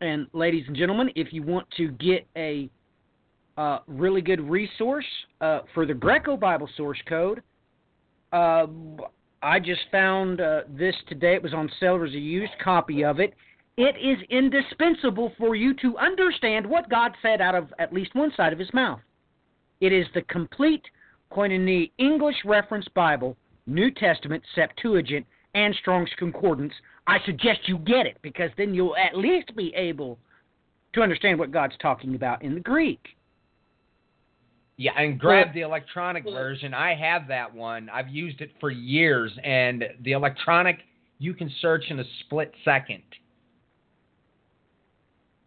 and 0.00 0.26
ladies 0.32 0.64
and 0.66 0.76
gentlemen, 0.76 1.10
if 1.14 1.32
you 1.32 1.42
want 1.42 1.68
to 1.76 1.88
get 1.92 2.26
a 2.36 2.68
uh, 3.56 3.78
really 3.86 4.20
good 4.20 4.40
resource 4.40 5.04
uh, 5.40 5.60
for 5.72 5.86
the 5.86 5.94
Greco 5.94 6.36
Bible 6.36 6.68
source 6.76 6.98
code, 7.08 7.42
uh, 8.32 8.66
I 9.42 9.60
just 9.60 9.82
found 9.92 10.40
uh, 10.40 10.62
this 10.68 10.94
today. 11.08 11.34
It 11.34 11.42
was 11.42 11.54
on 11.54 11.70
sale. 11.78 11.98
There's 11.98 12.14
a 12.14 12.18
used 12.18 12.52
copy 12.62 13.04
of 13.04 13.20
it. 13.20 13.34
It 13.76 13.96
is 13.96 14.24
indispensable 14.30 15.32
for 15.36 15.56
you 15.56 15.74
to 15.74 15.98
understand 15.98 16.64
what 16.64 16.88
God 16.88 17.12
said 17.20 17.40
out 17.40 17.56
of 17.56 17.72
at 17.78 17.92
least 17.92 18.14
one 18.14 18.32
side 18.36 18.52
of 18.52 18.58
his 18.58 18.72
mouth. 18.72 19.00
It 19.80 19.92
is 19.92 20.06
the 20.14 20.22
complete 20.22 20.84
Koine 21.32 21.90
English 21.98 22.36
Reference 22.44 22.86
Bible, 22.94 23.36
New 23.66 23.90
Testament, 23.90 24.44
Septuagint, 24.54 25.26
and 25.54 25.74
Strong's 25.74 26.10
Concordance. 26.18 26.72
I 27.06 27.18
suggest 27.26 27.60
you 27.66 27.78
get 27.78 28.06
it 28.06 28.18
because 28.22 28.50
then 28.56 28.74
you'll 28.74 28.96
at 28.96 29.16
least 29.16 29.54
be 29.56 29.74
able 29.74 30.18
to 30.92 31.02
understand 31.02 31.38
what 31.38 31.50
God's 31.50 31.74
talking 31.82 32.14
about 32.14 32.42
in 32.42 32.54
the 32.54 32.60
Greek. 32.60 33.00
Yeah, 34.76 34.92
and 34.96 35.18
grab 35.18 35.52
the 35.54 35.60
electronic 35.60 36.24
version. 36.24 36.74
I 36.74 36.94
have 36.94 37.28
that 37.28 37.52
one. 37.52 37.88
I've 37.88 38.08
used 38.08 38.40
it 38.40 38.50
for 38.58 38.70
years, 38.70 39.32
and 39.44 39.84
the 40.02 40.12
electronic 40.12 40.78
you 41.18 41.32
can 41.32 41.50
search 41.60 41.84
in 41.90 42.00
a 42.00 42.04
split 42.20 42.52
second. 42.64 43.02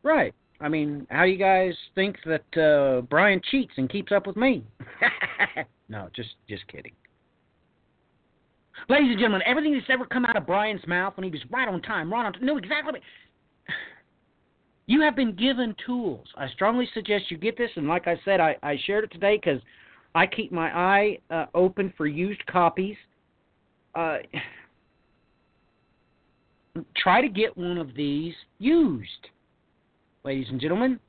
Right. 0.07 0.33
I 0.61 0.69
mean, 0.69 1.05
how 1.09 1.25
do 1.25 1.29
you 1.29 1.37
guys 1.37 1.73
think 1.93 2.15
that 2.25 2.57
uh, 2.57 3.01
Brian 3.01 3.41
cheats 3.51 3.73
and 3.75 3.89
keeps 3.89 4.13
up 4.13 4.25
with 4.25 4.37
me? 4.37 4.63
no, 5.89 6.07
just 6.15 6.29
just 6.47 6.65
kidding. 6.67 6.93
Ladies 8.87 9.09
and 9.09 9.19
gentlemen, 9.19 9.41
everything 9.45 9.73
that's 9.73 9.89
ever 9.89 10.05
come 10.05 10.23
out 10.23 10.37
of 10.37 10.47
Brian's 10.47 10.87
mouth 10.87 11.17
when 11.17 11.25
he 11.25 11.29
was 11.29 11.41
right 11.51 11.67
on 11.67 11.81
time, 11.81 12.11
right 12.11 12.25
on 12.25 12.31
time, 12.31 12.45
no, 12.45 12.57
exactly. 12.57 13.01
You 14.85 15.01
have 15.01 15.17
been 15.17 15.35
given 15.35 15.75
tools. 15.85 16.25
I 16.37 16.47
strongly 16.53 16.87
suggest 16.93 17.29
you 17.29 17.37
get 17.37 17.57
this, 17.57 17.71
and 17.75 17.89
like 17.89 18.07
I 18.07 18.17
said, 18.23 18.39
I, 18.39 18.55
I 18.63 18.77
shared 18.85 19.03
it 19.03 19.11
today 19.11 19.35
because 19.35 19.59
I 20.15 20.25
keep 20.25 20.53
my 20.53 20.69
eye 20.69 21.17
uh, 21.29 21.47
open 21.53 21.93
for 21.97 22.07
used 22.07 22.45
copies. 22.45 22.95
Uh, 23.93 24.19
try 26.95 27.19
to 27.19 27.27
get 27.27 27.57
one 27.57 27.77
of 27.77 27.93
these 27.93 28.33
used, 28.59 29.27
ladies 30.23 30.47
and 30.49 30.59
gentlemen. 30.59 30.99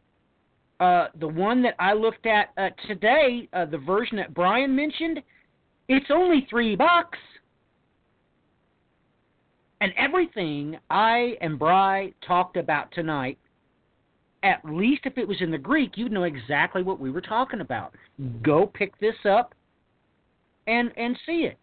Uh, 0.81 1.09
the 1.19 1.27
one 1.27 1.61
that 1.63 1.75
I 1.79 1.93
looked 1.93 2.27
at 2.27 2.51
uh, 2.57 2.69
today, 2.87 3.49
uh, 3.53 3.65
the 3.65 3.79
version 3.79 4.17
that 4.19 4.33
Brian 4.33 4.75
mentioned, 4.75 5.21
it's 5.89 6.07
only 6.11 6.47
three 6.49 6.77
bucks. 6.77 7.19
And 9.81 9.93
everything 9.97 10.79
I 10.91 11.37
and 11.41 11.59
Bry 11.59 12.13
talked 12.27 12.57
about 12.57 12.93
tonight, 12.93 13.39
at 14.43 14.65
least 14.65 15.03
if 15.05 15.19
it 15.19 15.27
was 15.27 15.39
in 15.41 15.51
the 15.51 15.59
Greek, 15.59 15.93
you'd 15.97 16.13
know 16.13 16.25
exactly 16.25 16.83
what 16.83 17.01
we 17.01 17.11
were 17.11 17.21
talking 17.21 17.61
about. 17.61 17.95
Go 18.43 18.67
pick 18.67 18.99
this 19.01 19.15
up 19.29 19.55
and 20.67 20.93
and 20.97 21.19
see 21.27 21.43
it. 21.45 21.59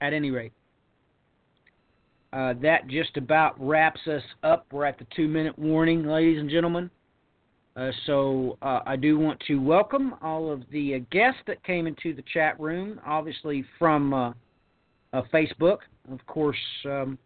At 0.00 0.12
any 0.12 0.30
rate, 0.30 0.52
uh, 2.32 2.54
that 2.62 2.86
just 2.88 3.16
about 3.16 3.54
wraps 3.60 4.00
us 4.06 4.22
up. 4.42 4.66
We're 4.70 4.84
at 4.84 4.98
the 4.98 5.06
two 5.14 5.26
minute 5.26 5.58
warning, 5.58 6.06
ladies 6.06 6.38
and 6.38 6.48
gentlemen. 6.48 6.90
Uh, 7.76 7.90
so 8.06 8.58
uh, 8.62 8.80
I 8.84 8.96
do 8.96 9.18
want 9.18 9.40
to 9.46 9.56
welcome 9.56 10.14
all 10.22 10.50
of 10.50 10.62
the 10.70 10.96
uh, 10.96 10.98
guests 11.10 11.40
that 11.46 11.62
came 11.64 11.86
into 11.86 12.14
the 12.14 12.22
chat 12.32 12.58
room, 12.60 13.00
obviously 13.06 13.64
from 13.78 14.12
uh, 14.12 14.32
Facebook. 15.32 15.78
Of 16.12 16.24
course, 16.26 16.56
um, 16.84 17.18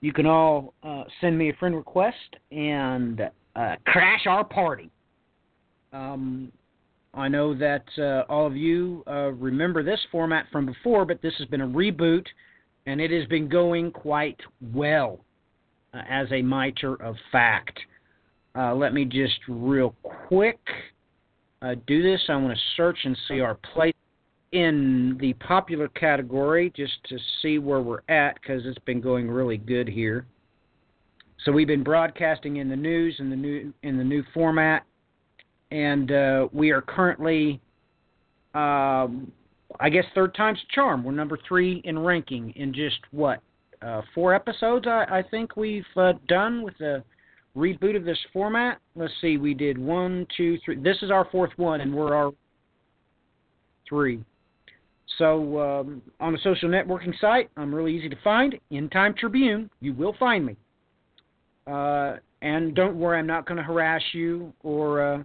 you 0.00 0.12
can 0.12 0.26
all 0.26 0.74
send 1.20 1.36
me 1.36 1.50
a 1.50 1.54
friend 1.54 1.74
request 1.74 2.16
and 2.50 3.22
crash 3.86 4.26
our 4.26 4.44
party. 4.44 4.90
Um, 5.92 6.50
I 7.14 7.28
know 7.28 7.54
that 7.54 7.84
all 8.28 8.46
of 8.46 8.56
you 8.56 9.04
remember 9.06 9.82
this 9.82 10.00
format 10.10 10.46
from 10.50 10.66
before, 10.66 11.04
but 11.04 11.22
this 11.22 11.34
has 11.38 11.46
been 11.48 11.60
a 11.60 11.68
reboot 11.68 12.26
and 12.86 13.00
it 13.00 13.10
has 13.10 13.26
been 13.28 13.48
going 13.48 13.90
quite 13.90 14.40
well 14.72 15.20
uh, 15.94 16.02
as 16.08 16.26
a 16.32 16.42
matter 16.42 16.94
of 17.02 17.16
fact. 17.30 17.78
Uh, 18.54 18.74
let 18.74 18.92
me 18.92 19.04
just 19.04 19.38
real 19.48 19.94
quick 20.02 20.60
uh, 21.62 21.74
do 21.86 22.02
this. 22.02 22.20
I 22.28 22.36
want 22.36 22.54
to 22.54 22.62
search 22.76 22.98
and 23.04 23.16
see 23.28 23.40
our 23.40 23.54
place 23.54 23.94
in 24.52 25.16
the 25.18 25.32
popular 25.34 25.88
category 25.88 26.70
just 26.76 26.92
to 27.08 27.18
see 27.40 27.58
where 27.58 27.80
we're 27.80 28.02
at 28.08 28.34
because 28.34 28.62
it's 28.66 28.78
been 28.84 29.00
going 29.00 29.30
really 29.30 29.56
good 29.56 29.88
here. 29.88 30.26
So 31.44 31.50
we've 31.50 31.66
been 31.66 31.82
broadcasting 31.82 32.56
in 32.56 32.68
the 32.68 32.76
news 32.76 33.16
in 33.18 33.30
the 33.30 33.36
new 33.36 33.72
in 33.82 33.96
the 33.96 34.04
new 34.04 34.22
format, 34.32 34.84
and 35.70 36.12
uh, 36.12 36.48
we 36.52 36.70
are 36.70 36.82
currently 36.82 37.60
um, 38.54 39.32
I 39.80 39.88
guess 39.90 40.04
third 40.14 40.34
time's 40.34 40.60
charm. 40.74 41.04
We're 41.04 41.12
number 41.12 41.38
three 41.46 41.80
in 41.84 41.98
ranking 41.98 42.50
in 42.56 42.72
just 42.72 42.98
what 43.10 43.40
uh, 43.82 44.02
four 44.14 44.34
episodes. 44.34 44.86
I, 44.86 45.04
I 45.08 45.22
think 45.30 45.56
we've 45.56 45.84
uh, 45.96 46.12
done 46.28 46.62
with 46.62 46.76
the 46.78 47.02
reboot 47.56 47.96
of 47.96 48.04
this 48.04 48.18
format. 48.32 48.78
Let's 48.94 49.12
see, 49.20 49.36
we 49.36 49.54
did 49.54 49.78
one, 49.78 50.26
two, 50.36 50.58
three. 50.64 50.76
This 50.76 50.96
is 51.02 51.10
our 51.10 51.28
fourth 51.30 51.52
one, 51.56 51.80
and 51.80 51.94
we're 51.94 52.14
our 52.14 52.32
three. 53.88 54.24
So 55.18 55.60
um, 55.60 56.02
on 56.20 56.34
a 56.34 56.38
social 56.38 56.68
networking 56.68 57.18
site, 57.20 57.50
I'm 57.56 57.74
really 57.74 57.94
easy 57.94 58.08
to 58.08 58.16
find. 58.24 58.54
End 58.70 58.90
Time 58.90 59.14
Tribune, 59.18 59.68
you 59.80 59.92
will 59.92 60.14
find 60.18 60.46
me. 60.46 60.56
Uh, 61.66 62.16
and 62.40 62.74
don't 62.74 62.96
worry, 62.96 63.18
I'm 63.18 63.26
not 63.26 63.46
going 63.46 63.58
to 63.58 63.62
harass 63.62 64.02
you 64.12 64.52
or 64.62 65.14
uh, 65.14 65.22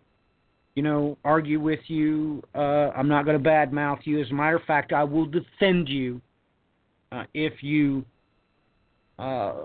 you 0.77 0.83
know, 0.83 1.17
argue 1.25 1.59
with 1.59 1.79
you. 1.87 2.43
Uh, 2.53 2.91
I'm 2.95 3.07
not 3.07 3.25
going 3.25 3.41
to 3.41 3.49
badmouth 3.49 4.01
you. 4.03 4.21
As 4.21 4.29
a 4.29 4.33
matter 4.35 4.57
of 4.57 4.63
fact, 4.65 4.93
I 4.93 5.03
will 5.03 5.25
defend 5.25 5.89
you 5.89 6.21
uh, 7.11 7.23
if 7.33 7.63
you 7.63 8.05
uh, 9.17 9.61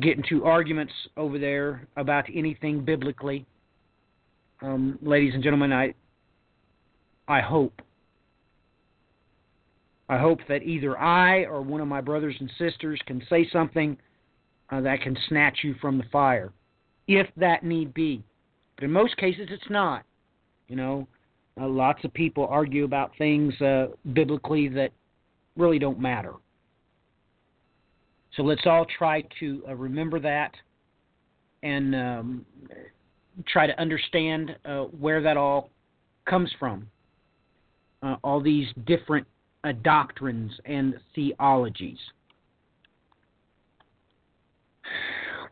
get 0.00 0.16
into 0.16 0.46
arguments 0.46 0.94
over 1.18 1.38
there 1.38 1.86
about 1.98 2.24
anything 2.34 2.82
biblically. 2.82 3.44
Um, 4.62 4.98
ladies 5.02 5.34
and 5.34 5.42
gentlemen, 5.42 5.70
I 5.70 5.92
I 7.28 7.42
hope 7.42 7.82
I 10.08 10.16
hope 10.16 10.38
that 10.48 10.62
either 10.62 10.98
I 10.98 11.44
or 11.44 11.60
one 11.60 11.82
of 11.82 11.88
my 11.88 12.00
brothers 12.00 12.36
and 12.40 12.50
sisters 12.56 12.98
can 13.06 13.22
say 13.28 13.46
something 13.52 13.98
uh, 14.70 14.80
that 14.80 15.02
can 15.02 15.14
snatch 15.28 15.58
you 15.62 15.74
from 15.78 15.98
the 15.98 16.04
fire, 16.10 16.54
if 17.06 17.26
that 17.36 17.64
need 17.64 17.92
be. 17.92 18.24
But 18.76 18.84
in 18.84 18.92
most 18.92 19.18
cases, 19.18 19.48
it's 19.50 19.68
not. 19.68 20.06
You 20.68 20.76
know, 20.76 21.08
uh, 21.60 21.68
lots 21.68 22.04
of 22.04 22.12
people 22.14 22.46
argue 22.48 22.84
about 22.84 23.12
things 23.18 23.58
uh, 23.60 23.88
biblically 24.12 24.68
that 24.68 24.90
really 25.56 25.78
don't 25.78 26.00
matter. 26.00 26.34
So 28.36 28.42
let's 28.42 28.62
all 28.66 28.86
try 28.98 29.22
to 29.40 29.62
uh, 29.68 29.74
remember 29.74 30.18
that 30.20 30.52
and 31.62 31.94
um, 31.94 32.46
try 33.46 33.66
to 33.66 33.80
understand 33.80 34.56
uh, 34.64 34.82
where 34.82 35.22
that 35.22 35.36
all 35.36 35.70
comes 36.28 36.50
from. 36.58 36.88
Uh, 38.02 38.16
all 38.22 38.40
these 38.40 38.66
different 38.86 39.26
uh, 39.62 39.72
doctrines 39.82 40.52
and 40.66 40.94
theologies. 41.14 41.98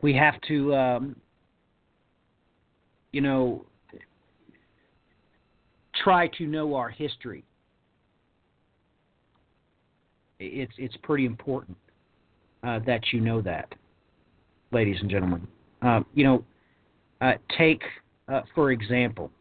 We 0.03 0.13
have 0.15 0.39
to, 0.49 0.75
um, 0.75 1.15
you 3.11 3.21
know, 3.21 3.65
try 6.03 6.27
to 6.37 6.45
know 6.45 6.75
our 6.75 6.89
history. 6.89 7.43
It's 10.39 10.73
it's 10.77 10.95
pretty 11.03 11.25
important 11.25 11.77
uh, 12.63 12.79
that 12.85 13.01
you 13.11 13.21
know 13.21 13.41
that, 13.41 13.73
ladies 14.71 14.97
and 14.99 15.09
gentlemen. 15.09 15.47
Uh, 15.81 16.01
you 16.13 16.23
know, 16.23 16.43
uh, 17.21 17.33
take 17.57 17.81
uh, 18.27 18.41
for 18.55 18.71
example, 18.71 19.31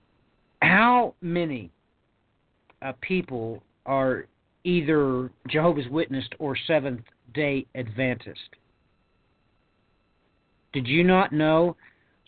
how 0.60 1.14
many 1.20 1.70
uh, 2.82 2.92
people 3.00 3.62
are 3.86 4.26
either 4.64 5.30
Jehovah's 5.48 5.88
Witness 5.88 6.24
or 6.38 6.56
Seventh 6.66 7.02
Day 7.34 7.66
Adventist? 7.74 8.38
Did 10.72 10.86
you 10.86 11.04
not 11.04 11.32
know 11.32 11.76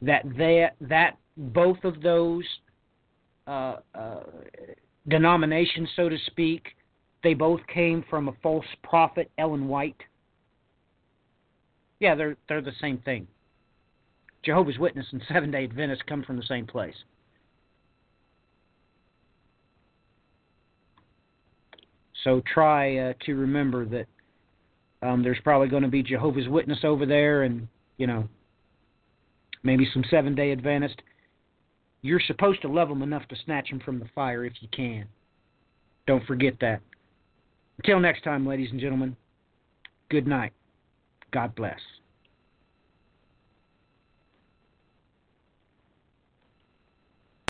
that 0.03 0.25
they, 0.37 0.69
that 0.81 1.17
both 1.37 1.83
of 1.85 2.03
those 2.03 2.45
uh, 3.47 3.77
uh, 3.95 4.21
denomination, 5.09 5.87
so 5.97 6.09
to 6.09 6.17
speak. 6.27 6.69
They 7.23 7.35
both 7.35 7.61
came 7.73 8.05
from 8.09 8.29
a 8.29 8.33
false 8.43 8.67
prophet, 8.83 9.31
Ellen 9.39 9.69
White. 9.69 10.01
Yeah, 12.01 12.15
they're 12.15 12.37
they're 12.49 12.61
the 12.61 12.73
same 12.81 12.99
thing. 12.99 13.27
Jehovah's 14.45 14.79
Witness 14.79 15.07
and 15.13 15.23
Seven 15.33 15.51
Day 15.51 15.65
Adventist 15.65 16.07
come 16.07 16.23
from 16.23 16.37
the 16.37 16.43
same 16.43 16.67
place. 16.67 16.95
So 22.25 22.43
try 22.53 22.97
uh, 22.97 23.13
to 23.27 23.35
remember 23.35 23.85
that 23.87 24.07
um, 25.03 25.23
there's 25.23 25.39
probably 25.45 25.69
going 25.69 25.83
to 25.83 25.89
be 25.89 26.03
Jehovah's 26.03 26.49
Witness 26.49 26.79
over 26.83 27.05
there, 27.05 27.43
and 27.43 27.69
you 27.99 28.07
know 28.07 28.29
maybe 29.63 29.87
some 29.93 30.05
Seven 30.11 30.35
Day 30.35 30.53
Adventist. 30.53 31.01
You're 32.05 32.21
supposed 32.21 32.61
to 32.61 32.69
love 32.69 32.91
them 32.91 33.01
enough 33.01 33.27
to 33.29 33.37
snatch 33.47 33.71
them 33.71 33.81
from 33.81 33.99
the 33.99 34.05
fire 34.15 34.45
if 34.45 34.53
you 34.61 34.69
can. 34.69 35.07
Don't 36.07 36.25
forget 36.27 36.53
that. 36.61 36.83
Until 37.79 37.99
next 37.99 38.23
time, 38.23 38.47
ladies 38.47 38.71
and 38.71 38.79
gentlemen, 38.79 39.17
good 40.11 40.27
night. 40.27 40.53
God 41.33 41.55
bless. 41.55 41.81